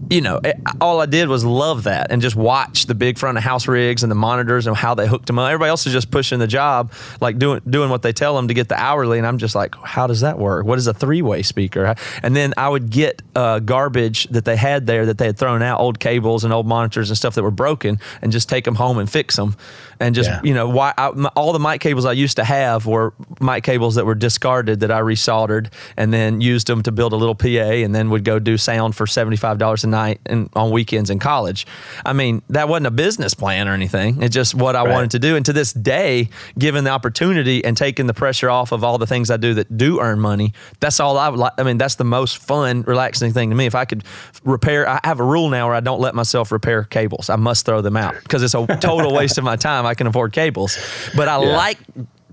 you 0.09 0.21
know, 0.21 0.39
it, 0.43 0.59
all 0.81 1.01
I 1.01 1.05
did 1.05 1.27
was 1.27 1.43
love 1.43 1.83
that 1.83 2.07
and 2.11 2.21
just 2.21 2.35
watch 2.35 2.85
the 2.85 2.95
big 2.95 3.17
front 3.17 3.37
of 3.37 3.43
house 3.43 3.67
rigs 3.67 4.03
and 4.03 4.11
the 4.11 4.15
monitors 4.15 4.67
and 4.67 4.75
how 4.75 4.93
they 4.95 5.07
hooked 5.07 5.27
them 5.27 5.39
up. 5.39 5.49
Everybody 5.49 5.69
else 5.69 5.85
is 5.85 5.93
just 5.93 6.11
pushing 6.11 6.39
the 6.39 6.47
job, 6.47 6.91
like 7.21 7.39
doing 7.39 7.61
doing 7.69 7.89
what 7.89 8.01
they 8.01 8.13
tell 8.13 8.35
them 8.35 8.47
to 8.47 8.53
get 8.53 8.69
the 8.69 8.75
hourly, 8.75 9.17
and 9.17 9.27
I'm 9.27 9.37
just 9.37 9.55
like, 9.55 9.75
how 9.75 10.07
does 10.07 10.21
that 10.21 10.37
work? 10.37 10.65
What 10.65 10.77
is 10.77 10.87
a 10.87 10.93
three 10.93 11.21
way 11.21 11.41
speaker? 11.41 11.95
And 12.21 12.35
then 12.35 12.53
I 12.57 12.69
would 12.69 12.89
get 12.89 13.21
uh, 13.35 13.59
garbage 13.59 14.27
that 14.29 14.45
they 14.45 14.55
had 14.55 14.87
there 14.87 15.05
that 15.07 15.17
they 15.17 15.25
had 15.25 15.37
thrown 15.37 15.61
out, 15.61 15.79
old 15.79 15.99
cables 15.99 16.43
and 16.43 16.53
old 16.53 16.67
monitors 16.67 17.09
and 17.09 17.17
stuff 17.17 17.35
that 17.35 17.43
were 17.43 17.51
broken, 17.51 17.99
and 18.21 18.31
just 18.31 18.49
take 18.49 18.65
them 18.65 18.75
home 18.75 18.97
and 18.97 19.09
fix 19.09 19.35
them, 19.35 19.55
and 20.03 20.13
just 20.15 20.29
Yeah. 20.29 20.41
you 20.43 20.53
know, 20.53 20.69
why 20.69 20.93
I, 20.97 21.11
my, 21.11 21.29
all 21.35 21.53
the 21.53 21.59
mic 21.59 21.81
cables 21.81 22.05
I 22.05 22.11
used 22.11 22.37
to 22.37 22.43
have 22.43 22.85
were 22.85 23.13
mic 23.41 23.63
cables 23.63 23.95
that 23.95 24.05
were 24.05 24.15
discarded 24.15 24.81
that 24.81 24.91
I 24.91 24.99
resoldered 25.01 25.71
and 25.97 26.13
then 26.13 26.41
used 26.41 26.67
them 26.67 26.83
to 26.83 26.91
build 26.91 27.13
a 27.13 27.15
little 27.15 27.35
PA, 27.35 27.47
and 27.83 27.93
then 27.95 28.09
would 28.09 28.23
go 28.23 28.39
do 28.39 28.57
sound 28.57 28.95
for 28.95 29.07
seventy 29.07 29.37
five 29.37 29.57
dollars 29.57 29.83
a 29.83 29.87
night 29.87 30.19
and 30.25 30.49
on 30.53 30.71
weekends 30.71 31.09
in 31.09 31.19
college. 31.19 31.65
I 32.05 32.13
mean, 32.13 32.41
that 32.49 32.67
wasn't 32.69 32.87
a 32.87 32.91
business 32.91 33.33
plan 33.33 33.67
or 33.67 33.73
anything. 33.73 34.21
It's 34.21 34.33
just 34.33 34.53
what 34.55 34.75
I 34.75 34.83
Right. 34.83 34.91
wanted 34.93 35.11
to 35.11 35.19
do. 35.19 35.35
And 35.35 35.45
to 35.45 35.53
this 35.53 35.73
day, 35.73 36.29
given 36.59 36.83
the 36.83 36.89
opportunity 36.91 37.63
and 37.63 37.75
taking 37.77 38.07
the 38.07 38.13
pressure 38.13 38.49
off 38.49 38.71
of 38.71 38.83
all 38.83 38.97
the 38.97 39.07
things 39.07 39.31
I 39.31 39.37
do 39.37 39.53
that 39.55 39.77
do 39.77 39.99
earn 39.99 40.19
money, 40.19 40.53
that's 40.79 40.99
all 40.99 41.17
I 41.17 41.29
would 41.29 41.39
like. 41.39 41.53
I 41.57 41.63
mean, 41.63 41.77
that's 41.77 41.95
the 41.95 42.03
most 42.03 42.37
fun, 42.37 42.81
relaxing 42.83 43.31
thing 43.33 43.49
to 43.49 43.55
me. 43.55 43.65
If 43.65 43.75
I 43.75 43.85
could 43.85 44.03
repair, 44.43 44.87
I 44.89 44.99
have 45.03 45.19
a 45.19 45.23
rule 45.23 45.49
now 45.49 45.67
where 45.67 45.75
I 45.75 45.79
don't 45.79 46.01
let 46.01 46.15
myself 46.15 46.51
repair 46.51 46.83
cables. 46.83 47.29
I 47.29 47.35
must 47.37 47.65
throw 47.65 47.81
them 47.81 47.95
out 47.95 48.15
because 48.23 48.43
it's 48.43 48.53
a 48.53 48.65
total 48.81 49.13
waste 49.13 49.37
of 49.37 49.43
my 49.43 49.55
time. 49.55 49.85
I 49.85 49.92
can 49.93 50.07
afford 50.07 50.33
cables, 50.33 50.77
but 51.15 51.27
I 51.27 51.37
like 51.37 51.77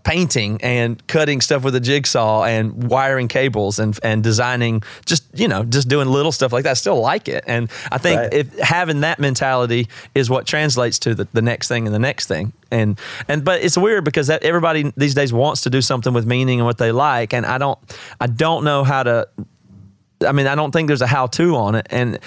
painting 0.02 0.58
and 0.62 1.06
cutting 1.08 1.42
stuff 1.42 1.62
with 1.62 1.74
a 1.74 1.80
jigsaw 1.80 2.42
and 2.44 2.88
wiring 2.90 3.28
cables 3.28 3.78
and 3.78 3.98
and 4.02 4.22
designing 4.24 4.82
just 5.04 5.24
you 5.38 5.46
know 5.46 5.62
just 5.62 5.88
doing 5.88 6.08
little 6.08 6.32
stuff 6.32 6.52
like 6.54 6.64
that. 6.64 6.70
I 6.70 6.74
still 6.74 7.00
like 7.00 7.28
it. 7.28 7.44
And 7.46 7.70
I 7.92 7.98
think 7.98 8.18
Right. 8.18 8.32
if 8.32 8.58
having 8.58 9.00
that 9.00 9.18
mentality 9.18 9.88
is 10.14 10.30
what 10.30 10.46
translates 10.46 10.98
to 11.00 11.14
the, 11.14 11.28
the 11.34 11.42
next 11.42 11.68
thing 11.68 11.86
and 11.86 11.94
the 11.94 11.98
next 11.98 12.28
thing. 12.28 12.54
And 12.70 12.98
and 13.28 13.44
but 13.44 13.62
it's 13.62 13.76
weird 13.76 14.04
because 14.04 14.28
that 14.28 14.42
everybody 14.42 14.90
these 14.96 15.14
days 15.14 15.34
wants 15.34 15.60
to 15.62 15.70
do 15.70 15.82
something 15.82 16.14
with 16.14 16.24
meaning 16.24 16.60
and 16.60 16.66
what 16.66 16.78
they 16.78 16.92
like. 16.92 17.34
And 17.34 17.44
I 17.44 17.58
don't 17.58 17.78
I 18.20 18.26
don't 18.26 18.64
know 18.64 18.84
how 18.84 19.02
to 19.02 19.28
I 20.26 20.32
mean, 20.32 20.46
I 20.46 20.54
don't 20.54 20.70
think 20.70 20.88
there's 20.88 21.00
a 21.02 21.06
how 21.06 21.26
to 21.28 21.56
on 21.56 21.74
it. 21.74 21.86
And 21.90 22.18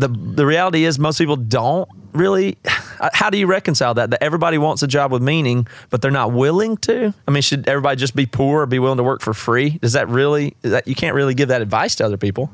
the 0.00 0.08
the 0.08 0.46
reality 0.46 0.84
is 0.84 0.98
most 0.98 1.18
people 1.18 1.36
don't 1.36 1.88
really 2.12 2.56
how 3.12 3.30
do 3.30 3.38
you 3.38 3.46
reconcile 3.46 3.94
that 3.94 4.10
that 4.10 4.22
everybody 4.22 4.58
wants 4.58 4.82
a 4.82 4.86
job 4.86 5.12
with 5.12 5.22
meaning 5.22 5.66
but 5.90 6.02
they're 6.02 6.10
not 6.10 6.32
willing 6.32 6.76
to 6.76 7.12
i 7.26 7.30
mean 7.30 7.42
should 7.42 7.68
everybody 7.68 7.96
just 7.96 8.16
be 8.16 8.26
poor 8.26 8.62
or 8.62 8.66
be 8.66 8.78
willing 8.78 8.96
to 8.96 9.04
work 9.04 9.20
for 9.20 9.34
free 9.34 9.70
does 9.82 9.92
that 9.92 10.08
really 10.08 10.56
that 10.62 10.88
you 10.88 10.94
can't 10.94 11.14
really 11.14 11.34
give 11.34 11.48
that 11.48 11.62
advice 11.62 11.94
to 11.94 12.04
other 12.04 12.16
people 12.16 12.50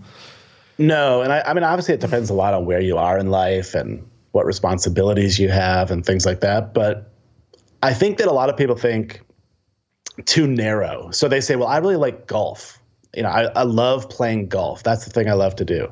No, 0.79 1.23
and 1.23 1.33
I, 1.33 1.41
I 1.43 1.55
mean, 1.55 1.65
obviously, 1.65 1.95
it 1.95 2.01
depends 2.01 2.31
a 2.31 2.35
lot 2.35 2.55
on 2.55 2.67
where 2.67 2.81
you 2.81 2.97
are 2.97 3.19
in 3.19 3.31
life 3.31 3.75
and 3.75 4.05
what 4.33 4.45
responsibilities 4.45 5.39
you 5.39 5.49
have 5.49 5.91
and 5.91 6.05
things 6.05 6.27
like 6.27 6.41
that. 6.41 6.75
But 6.75 7.13
I 7.83 7.95
think 7.95 8.19
that 8.19 8.27
a 8.27 8.33
lot 8.33 8.49
of 8.49 8.57
people 8.57 8.75
think 8.75 9.21
too 10.25 10.47
narrow. 10.47 11.11
So 11.13 11.29
they 11.29 11.41
say, 11.41 11.57
well, 11.57 11.69
I 11.69 11.79
really 11.79 11.97
like 11.97 12.27
golf. 12.27 12.81
You 13.15 13.23
know, 13.23 13.29
I, 13.29 13.45
I 13.55 13.63
love 13.63 14.09
playing 14.11 14.49
golf. 14.49 14.83
That's 14.83 15.05
the 15.05 15.11
thing 15.11 15.29
I 15.29 15.35
love 15.35 15.55
to 15.57 15.65
do. 15.65 15.89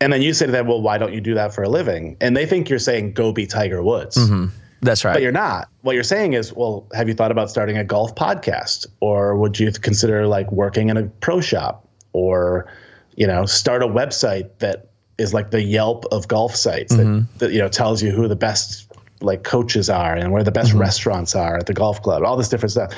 And 0.00 0.12
then 0.12 0.22
you 0.22 0.34
say 0.34 0.46
to 0.46 0.52
them, 0.52 0.66
well, 0.66 0.82
why 0.82 0.98
don't 0.98 1.12
you 1.12 1.20
do 1.20 1.34
that 1.34 1.54
for 1.54 1.62
a 1.62 1.68
living? 1.68 2.16
And 2.20 2.36
they 2.36 2.46
think 2.46 2.68
you're 2.68 2.78
saying, 2.78 3.12
go 3.12 3.32
be 3.32 3.46
Tiger 3.46 3.82
Woods. 3.82 4.16
Mm-hmm. 4.16 4.46
that's 4.82 5.04
right 5.04 5.14
But 5.14 5.22
you're 5.22 5.32
not. 5.32 5.68
What 5.82 5.94
you're 5.94 6.04
saying 6.04 6.34
is, 6.34 6.52
well, 6.52 6.86
have 6.94 7.08
you 7.08 7.14
thought 7.14 7.30
about 7.30 7.50
starting 7.50 7.78
a 7.78 7.84
golf 7.84 8.14
podcast? 8.14 8.86
Or 9.00 9.36
would 9.36 9.58
you 9.58 9.72
consider 9.72 10.26
like 10.26 10.50
working 10.52 10.90
in 10.90 10.96
a 10.96 11.04
pro 11.04 11.40
shop? 11.40 11.88
Or, 12.12 12.70
you 13.14 13.26
know, 13.26 13.46
start 13.46 13.82
a 13.82 13.86
website 13.86 14.50
that 14.58 14.90
is 15.18 15.32
like 15.32 15.50
the 15.50 15.62
Yelp 15.62 16.04
of 16.12 16.28
golf 16.28 16.54
sites 16.54 16.94
that, 16.94 17.06
mm-hmm. 17.06 17.38
that 17.38 17.52
you 17.52 17.58
know 17.58 17.68
tells 17.68 18.02
you 18.02 18.10
who 18.10 18.28
the 18.28 18.36
best 18.36 18.92
like 19.20 19.44
coaches 19.44 19.88
are 19.88 20.14
and 20.14 20.32
where 20.32 20.42
the 20.42 20.52
best 20.52 20.70
mm-hmm. 20.70 20.80
restaurants 20.80 21.34
are 21.34 21.56
at 21.56 21.66
the 21.66 21.72
golf 21.72 22.02
club, 22.02 22.22
all 22.22 22.36
this 22.36 22.48
different 22.48 22.72
stuff. 22.72 22.92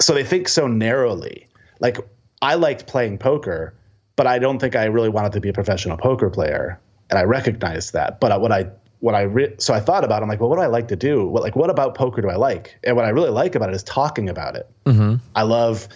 So 0.00 0.14
they 0.14 0.24
think 0.24 0.48
so 0.48 0.66
narrowly. 0.66 1.46
Like 1.80 1.98
I 2.40 2.54
liked 2.54 2.86
playing 2.86 3.18
poker, 3.18 3.74
but 4.20 4.26
I 4.26 4.38
don't 4.38 4.58
think 4.58 4.76
I 4.76 4.84
really 4.84 5.08
wanted 5.08 5.32
to 5.32 5.40
be 5.40 5.48
a 5.48 5.52
professional 5.54 5.96
poker 5.96 6.28
player, 6.28 6.78
and 7.08 7.18
I 7.18 7.22
recognized 7.22 7.94
that. 7.94 8.20
But 8.20 8.38
what 8.42 8.52
I 8.52 8.66
what 8.98 9.14
I 9.14 9.22
re- 9.22 9.54
so 9.56 9.72
I 9.72 9.80
thought 9.80 10.04
about, 10.04 10.20
it, 10.20 10.24
I'm 10.24 10.28
like, 10.28 10.40
well, 10.40 10.50
what 10.50 10.56
do 10.56 10.60
I 10.60 10.66
like 10.66 10.88
to 10.88 10.96
do? 10.96 11.26
What 11.26 11.42
like 11.42 11.56
what 11.56 11.70
about 11.70 11.94
poker 11.94 12.20
do 12.20 12.28
I 12.28 12.36
like? 12.36 12.78
And 12.84 12.96
what 12.96 13.06
I 13.06 13.08
really 13.08 13.30
like 13.30 13.54
about 13.54 13.70
it 13.70 13.74
is 13.74 13.82
talking 13.82 14.28
about 14.28 14.56
it. 14.56 14.68
I 15.34 15.44
love 15.44 15.88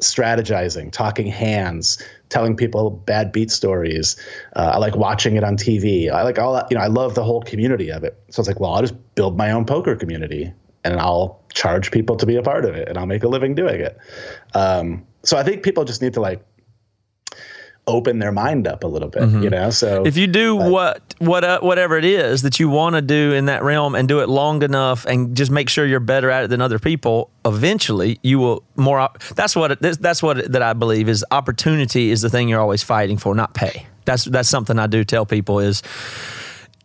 strategizing, 0.00 0.90
talking 0.92 1.26
hands, 1.26 2.02
telling 2.30 2.56
people 2.56 2.88
bad 2.88 3.32
beat 3.32 3.50
stories. 3.50 4.16
Uh, 4.56 4.70
I 4.72 4.78
like 4.78 4.96
watching 4.96 5.36
it 5.36 5.44
on 5.44 5.58
TV. 5.58 6.10
I 6.10 6.22
like 6.22 6.38
all 6.38 6.54
that. 6.54 6.70
You 6.70 6.78
know, 6.78 6.82
I 6.82 6.86
love 6.86 7.14
the 7.14 7.22
whole 7.22 7.42
community 7.42 7.92
of 7.92 8.02
it. 8.02 8.18
So 8.30 8.40
it's 8.40 8.48
like, 8.48 8.60
well, 8.60 8.72
I'll 8.72 8.80
just 8.80 8.94
build 9.14 9.36
my 9.36 9.50
own 9.50 9.66
poker 9.66 9.94
community 9.94 10.50
and 10.84 10.98
I'll 10.98 11.38
charge 11.52 11.90
people 11.90 12.16
to 12.16 12.24
be 12.24 12.36
a 12.36 12.42
part 12.42 12.64
of 12.64 12.76
it 12.76 12.88
and 12.88 12.96
I'll 12.96 13.04
make 13.04 13.24
a 13.24 13.28
living 13.28 13.54
doing 13.54 13.78
it. 13.78 13.98
Um, 14.54 15.06
so 15.22 15.36
I 15.36 15.42
think 15.42 15.62
people 15.62 15.84
just 15.84 16.00
need 16.00 16.14
to 16.14 16.20
like 16.22 16.42
open 17.86 18.20
their 18.20 18.30
mind 18.30 18.68
up 18.68 18.84
a 18.84 18.86
little 18.86 19.08
bit, 19.08 19.28
you 19.42 19.50
know? 19.50 19.70
So 19.70 20.06
if 20.06 20.16
you 20.16 20.26
do 20.26 20.54
what 20.54 21.14
what 21.18 21.42
uh, 21.42 21.60
whatever 21.60 21.98
it 21.98 22.04
is 22.04 22.42
that 22.42 22.60
you 22.60 22.68
want 22.68 22.94
to 22.94 23.02
do 23.02 23.32
in 23.32 23.46
that 23.46 23.62
realm 23.62 23.94
and 23.94 24.06
do 24.06 24.20
it 24.20 24.28
long 24.28 24.62
enough 24.62 25.04
and 25.04 25.36
just 25.36 25.50
make 25.50 25.68
sure 25.68 25.84
you're 25.84 26.00
better 26.00 26.30
at 26.30 26.44
it 26.44 26.48
than 26.48 26.60
other 26.60 26.78
people 26.78 27.30
eventually 27.44 28.18
you 28.22 28.38
will 28.38 28.62
more 28.76 29.00
op- 29.00 29.20
that's 29.34 29.56
what 29.56 29.72
it, 29.72 30.00
that's 30.00 30.22
what 30.22 30.38
it, 30.38 30.52
that 30.52 30.62
I 30.62 30.74
believe 30.74 31.08
is 31.08 31.24
opportunity 31.32 32.10
is 32.10 32.22
the 32.22 32.30
thing 32.30 32.48
you're 32.48 32.60
always 32.60 32.84
fighting 32.84 33.18
for 33.18 33.34
not 33.34 33.52
pay 33.54 33.86
that's 34.04 34.24
that's 34.24 34.48
something 34.48 34.78
I 34.78 34.86
do 34.86 35.04
tell 35.04 35.26
people 35.26 35.58
is 35.58 35.82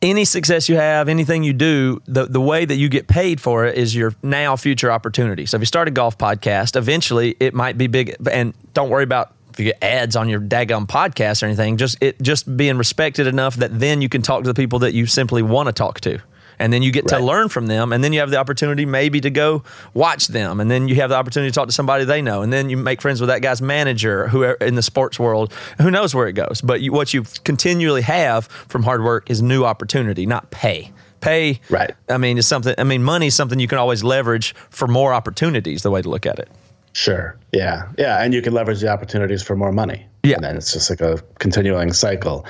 any 0.02 0.26
success 0.26 0.70
you 0.70 0.76
have, 0.76 1.10
anything 1.10 1.44
you 1.44 1.54
do, 1.54 2.02
the, 2.06 2.26
the 2.26 2.42
way 2.42 2.66
that 2.66 2.76
you 2.76 2.88
get 2.88 3.08
paid 3.08 3.42
for 3.42 3.66
it 3.66 3.78
is 3.78 3.96
your 3.96 4.14
now 4.22 4.56
future 4.56 4.92
opportunity. 4.92 5.46
So 5.46 5.58
if 5.58 5.62
you 5.62 5.66
start 5.66 5.88
a 5.88 5.92
golf 5.92 6.18
podcast, 6.18 6.76
eventually 6.76 7.36
it 7.40 7.54
might 7.54 7.78
be 7.78 7.88
big. 7.88 8.16
And 8.30 8.54
don't 8.74 8.90
worry 8.90 9.04
about 9.04 9.34
if 9.58 9.66
you 9.66 9.72
get 9.72 9.84
ads 9.84 10.16
on 10.16 10.30
your 10.30 10.40
daggum 10.40 10.86
podcast 10.86 11.42
or 11.42 11.48
anything. 11.48 11.78
Just 11.78 11.98
it 12.00 12.22
just 12.22 12.56
being 12.56 12.78
respected 12.78 13.26
enough 13.26 13.56
that 13.56 13.80
then 13.80 14.02
you 14.04 14.10
can 14.10 14.22
talk 14.22 14.44
to 14.44 14.48
the 14.48 14.54
people 14.54 14.80
that 14.80 14.94
you 14.94 15.08
simply 15.08 15.42
want 15.42 15.66
to 15.66 15.74
talk 15.74 16.00
to. 16.02 16.20
And 16.60 16.74
then 16.74 16.82
you 16.82 16.92
get 16.92 17.08
to 17.10 17.20
learn 17.20 17.50
from 17.50 17.68
them, 17.68 17.94
and 17.94 18.04
then 18.04 18.14
you 18.14 18.20
have 18.20 18.32
the 18.32 18.38
opportunity 18.38 18.84
maybe 18.84 19.22
to 19.22 19.30
go 19.30 19.64
watch 19.94 20.26
them, 20.28 20.60
and 20.60 20.72
then 20.72 20.88
you 20.88 20.96
have 20.96 21.12
the 21.12 21.16
opportunity 21.16 21.52
to 21.52 21.54
talk 21.54 21.68
to 21.68 21.72
somebody 21.72 22.04
they 22.04 22.20
know, 22.20 22.42
and 22.42 22.52
then 22.52 22.72
you 22.72 22.78
make 22.78 23.00
friends 23.00 23.22
with 23.22 23.28
that 23.28 23.44
guy's 23.44 23.62
manager, 23.62 24.28
who 24.28 24.42
in 24.44 24.74
the 24.74 24.82
sports 24.82 25.20
world, 25.20 25.54
who 25.80 25.92
knows 25.92 26.16
where 26.16 26.28
it 26.28 26.34
goes. 26.34 26.60
But 26.62 26.82
you, 26.82 26.92
what 26.92 27.14
you 27.14 27.26
continually 27.44 28.02
have 28.02 28.48
from 28.48 28.82
hard 28.82 29.04
work 29.04 29.30
is 29.30 29.40
new 29.40 29.66
opportunity, 29.66 30.26
not 30.26 30.50
pay. 30.50 30.92
Pay, 31.22 31.62
Right. 31.70 31.94
I 32.10 32.18
mean, 32.18 32.40
it's 32.40 32.48
something. 32.48 32.74
I 32.78 32.84
mean, 32.84 33.04
money 33.04 33.28
is 33.28 33.36
something 33.36 33.60
you 33.60 33.68
can 33.68 33.78
always 33.78 34.04
leverage 34.04 34.56
for 34.72 34.88
more 34.88 35.14
opportunities. 35.14 35.84
The 35.84 35.92
way 35.92 36.02
to 36.02 36.10
look 36.10 36.26
at 36.26 36.40
it. 36.40 36.50
Sure. 36.98 37.38
Yeah. 37.54 37.92
Yeah. 37.96 38.24
And 38.24 38.34
you 38.34 38.42
can 38.42 38.54
leverage 38.54 38.82
the 38.82 38.88
opportunities 38.88 39.44
for 39.44 39.56
more 39.56 39.72
money. 39.72 40.08
Yeah. 40.24 40.38
And 40.38 40.44
then 40.44 40.58
it's 40.58 40.74
just 40.74 40.90
like 40.90 41.00
a 41.00 41.22
continuing 41.38 41.94
cycle. 41.94 42.44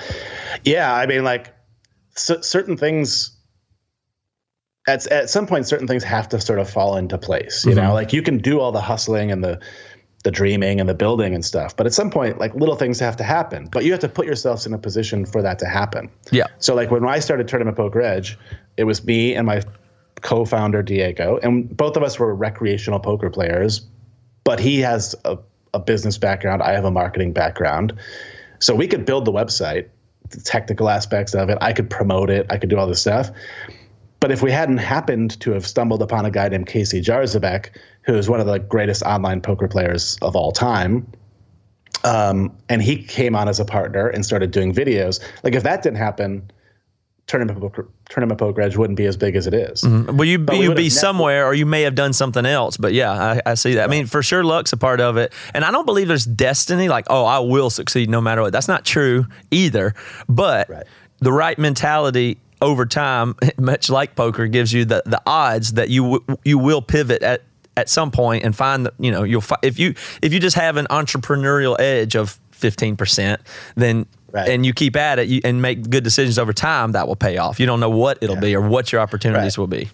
Yeah. 0.63 0.95
I 0.95 1.05
mean, 1.05 1.25
like 1.25 1.53
c- 2.15 2.41
certain 2.41 2.77
things. 2.77 3.37
At, 4.87 5.05
at 5.07 5.29
some 5.29 5.47
point, 5.47 5.67
certain 5.67 5.85
things 5.85 6.01
have 6.05 6.29
to 6.29 6.39
sort 6.39 6.59
of 6.59 6.69
fall 6.69 6.95
into 6.95 7.17
place. 7.17 7.65
You 7.65 7.75
know, 7.75 7.81
mm-hmm. 7.81 7.91
like 7.91 8.13
you 8.13 8.21
can 8.21 8.37
do 8.37 8.61
all 8.61 8.71
the 8.71 8.79
hustling 8.79 9.33
and 9.33 9.43
the 9.43 9.59
the 10.23 10.31
dreaming 10.31 10.79
and 10.79 10.87
the 10.87 10.95
building 10.95 11.35
and 11.35 11.43
stuff, 11.43 11.75
but 11.75 11.85
at 11.85 11.93
some 11.93 12.09
point, 12.09 12.39
like 12.39 12.55
little 12.55 12.75
things 12.75 12.99
have 12.99 13.17
to 13.17 13.23
happen. 13.23 13.67
But 13.69 13.83
you 13.83 13.91
have 13.91 13.99
to 13.99 14.09
put 14.09 14.25
yourselves 14.25 14.65
in 14.65 14.73
a 14.73 14.77
position 14.77 15.25
for 15.25 15.41
that 15.41 15.59
to 15.59 15.65
happen. 15.65 16.09
Yeah. 16.31 16.47
So 16.59 16.73
like 16.73 16.89
when 16.89 17.05
I 17.05 17.19
started 17.19 17.49
Tournament 17.49 17.75
Poker 17.75 18.01
Edge, 18.01 18.37
it 18.77 18.85
was 18.85 19.03
me 19.03 19.35
and 19.35 19.45
my 19.45 19.61
co-founder 20.21 20.83
Diego, 20.83 21.37
and 21.43 21.75
both 21.75 21.97
of 21.97 22.03
us 22.03 22.17
were 22.17 22.33
recreational 22.33 22.99
poker 22.99 23.29
players. 23.29 23.85
But 24.47 24.61
he 24.61 24.79
has 24.79 25.13
a, 25.25 25.37
a 25.73 25.79
business 25.79 26.17
background. 26.17 26.61
I 26.63 26.71
have 26.71 26.85
a 26.85 26.91
marketing 26.91 27.33
background, 27.33 27.91
so 28.59 28.73
we 28.73 28.87
could 28.87 29.05
build 29.05 29.25
the 29.25 29.31
website, 29.33 29.89
the 30.29 30.39
technical 30.39 30.87
aspects 30.87 31.35
of 31.35 31.49
it. 31.49 31.57
I 31.59 31.73
could 31.73 31.89
promote 31.89 32.29
it. 32.29 32.45
I 32.49 32.57
could 32.57 32.69
do 32.69 32.77
all 32.77 32.87
this 32.87 33.01
stuff. 33.01 33.29
But 34.21 34.31
if 34.31 34.41
we 34.41 34.49
hadn't 34.49 34.77
happened 34.77 35.37
to 35.41 35.51
have 35.51 35.67
stumbled 35.67 36.01
upon 36.01 36.25
a 36.25 36.31
guy 36.31 36.47
named 36.47 36.67
Casey 36.67 37.01
Jarzabek, 37.01 37.71
who 38.03 38.15
is 38.15 38.29
one 38.29 38.39
of 38.39 38.47
the 38.47 38.57
greatest 38.57 39.03
online 39.03 39.41
poker 39.41 39.67
players 39.67 40.17
of 40.21 40.33
all 40.37 40.53
time, 40.53 41.05
um, 42.05 42.55
and 42.69 42.81
he 42.81 43.03
came 43.03 43.35
on 43.35 43.49
as 43.49 43.59
a 43.59 43.65
partner 43.65 44.07
and 44.07 44.25
started 44.25 44.51
doing 44.51 44.73
videos. 44.73 45.19
Like 45.43 45.55
if 45.55 45.63
that 45.63 45.83
didn't 45.83 45.97
happen, 45.97 46.49
tournament 47.27 47.59
poker, 47.59 47.87
tournament 48.09 48.39
poker 48.39 48.61
edge 48.61 48.75
wouldn't 48.77 48.97
be 48.97 49.05
as 49.05 49.17
big 49.17 49.35
as 49.35 49.47
it 49.47 49.53
is. 49.53 49.81
Mm-hmm. 49.81 50.17
Well, 50.17 50.25
you 50.27 50.39
But 50.39 50.53
we 50.55 50.63
you 50.63 50.69
would've 50.69 50.83
be 50.83 50.89
somewhere, 50.89 51.45
or 51.45 51.53
you 51.53 51.65
may 51.65 51.81
have 51.83 51.93
done 51.93 52.13
something 52.13 52.45
else. 52.45 52.77
But 52.77 52.93
yeah, 52.93 53.11
I, 53.11 53.41
I 53.51 53.53
see 53.55 53.75
that. 53.75 53.83
I 53.83 53.91
mean, 53.91 54.05
for 54.07 54.23
sure, 54.23 54.43
luck's 54.43 54.73
a 54.73 54.77
part 54.77 55.01
of 55.01 55.17
it, 55.17 55.33
and 55.53 55.63
I 55.65 55.71
don't 55.71 55.85
believe 55.85 56.07
there's 56.07 56.25
destiny. 56.25 56.87
Like, 56.89 57.05
oh, 57.09 57.25
I 57.25 57.39
will 57.39 57.69
succeed 57.69 58.09
no 58.09 58.21
matter 58.21 58.41
what. 58.41 58.53
That's 58.53 58.67
not 58.69 58.85
true 58.85 59.25
either. 59.51 59.93
But 60.29 60.69
Right. 60.69 60.85
the 61.19 61.31
right 61.33 61.57
mentality 61.59 62.37
over 62.61 62.85
time, 62.85 63.35
much 63.59 63.89
like 63.89 64.15
poker, 64.15 64.47
gives 64.47 64.71
you 64.73 64.85
the 64.85 65.03
the 65.05 65.21
odds 65.25 65.73
that 65.73 65.89
you 65.89 66.03
w- 66.03 66.37
you 66.43 66.57
will 66.57 66.81
pivot 66.81 67.21
at. 67.23 67.43
At 67.75 67.89
some 67.89 68.09
point, 68.09 68.43
and 68.43 68.55
find 68.55 68.87
that 68.87 68.95
you 68.97 69.11
know 69.11 69.21
you'll 69.21 69.39
fi- 69.41 69.59
if 69.61 69.77
you 69.77 69.93
if 70.23 70.33
you 70.33 70.39
just 70.39 70.55
have 70.55 70.77
an 70.77 70.87
entrepreneurial 70.89 71.79
edge 71.79 72.15
of 72.15 72.39
fifteen 72.49 72.95
percent, 72.97 73.39
then 73.75 74.07
Right. 74.31 74.49
and 74.49 74.65
you 74.65 74.73
keep 74.73 74.95
at 74.95 75.19
it 75.19 75.27
you, 75.27 75.41
and 75.43 75.61
make 75.61 75.89
good 75.89 76.03
decisions 76.03 76.37
over 76.37 76.51
time, 76.53 76.91
that 76.91 77.07
will 77.07 77.15
pay 77.15 77.37
off. 77.37 77.59
You 77.59 77.65
don't 77.65 77.79
know 77.79 77.89
what 77.89 78.17
it'll 78.21 78.35
Yeah. 78.35 78.41
be 78.41 78.55
or 78.55 78.61
what 78.61 78.91
your 78.91 78.99
opportunities 79.01 79.57
Right. 79.57 79.61
will 79.61 79.67
be. 79.67 79.89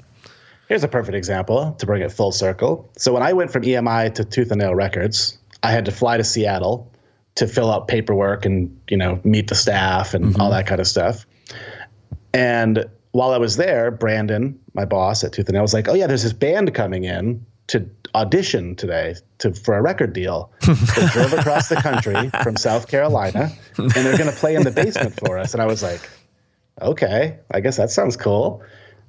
Here's 0.70 0.84
a 0.84 0.88
perfect 0.88 1.16
example 1.16 1.76
to 1.78 1.86
bring 1.86 2.02
it 2.02 2.12
full 2.12 2.32
circle. 2.32 2.90
So 2.98 3.14
when 3.14 3.22
I 3.22 3.34
went 3.34 3.52
from 3.52 3.64
EMI 3.64 4.10
to 4.16 4.24
Tooth 4.26 4.50
and 4.52 4.60
Nail 4.60 4.74
Records, 4.74 5.38
I 5.62 5.72
had 5.72 5.86
to 5.86 5.92
fly 5.92 6.18
to 6.18 6.24
Seattle 6.24 6.92
to 7.36 7.48
fill 7.48 7.72
out 7.72 7.88
paperwork 7.88 8.46
and 8.46 8.76
you 8.90 8.98
know 8.98 9.20
meet 9.24 9.48
the 9.48 9.56
staff 9.56 10.14
and 10.14 10.26
mm-hmm. 10.26 10.42
all 10.42 10.52
that 10.52 10.66
kind 10.68 10.80
of 10.82 10.88
stuff. 10.88 11.26
And 12.34 12.86
while 13.12 13.32
I 13.32 13.38
was 13.38 13.58
there, 13.58 13.92
Brandon, 13.92 14.58
my 14.74 14.86
boss 14.86 15.24
at 15.24 15.34
Tooth 15.34 15.48
and 15.48 15.54
Nail, 15.54 15.62
was 15.62 15.74
like, 15.74 15.88
"Oh 15.88 15.94
yeah, 15.94 16.08
there's 16.08 16.24
this 16.24 16.34
band 16.34 16.74
coming 16.74 17.04
in 17.04 17.46
to 17.68 17.88
audition 18.16 18.76
today 18.76 19.16
to 19.44 19.54
for 19.54 19.78
a 19.78 19.82
record 19.82 20.12
deal. 20.14 20.52
They 20.62 20.74
drove 21.12 21.32
across 21.34 21.70
the 21.70 21.76
country 21.78 22.30
from 22.44 22.58
South 22.58 22.88
Carolina, 22.88 23.52
and 23.78 23.91
they're 23.91 24.18
going 24.18 24.30
to 24.30 24.36
play 24.36 24.56
in 24.56 24.64
the 24.64 24.72
basement 24.72 25.18
for 25.20 25.38
us." 25.38 25.54
And 25.54 25.62
I 25.62 25.66
was 25.66 25.82
like, 25.84 26.02
"Okay, 26.82 27.38
I 27.52 27.60
guess 27.60 27.78
that 27.78 27.91
sounds 27.91 28.18
cool." 28.18 28.62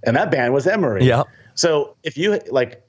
And 0.06 0.16
that 0.16 0.30
band 0.30 0.52
was 0.52 0.66
Emery. 0.66 1.04
Yeah. 1.04 1.22
So 1.54 1.96
if 2.02 2.16
you 2.18 2.38
like, 2.50 2.82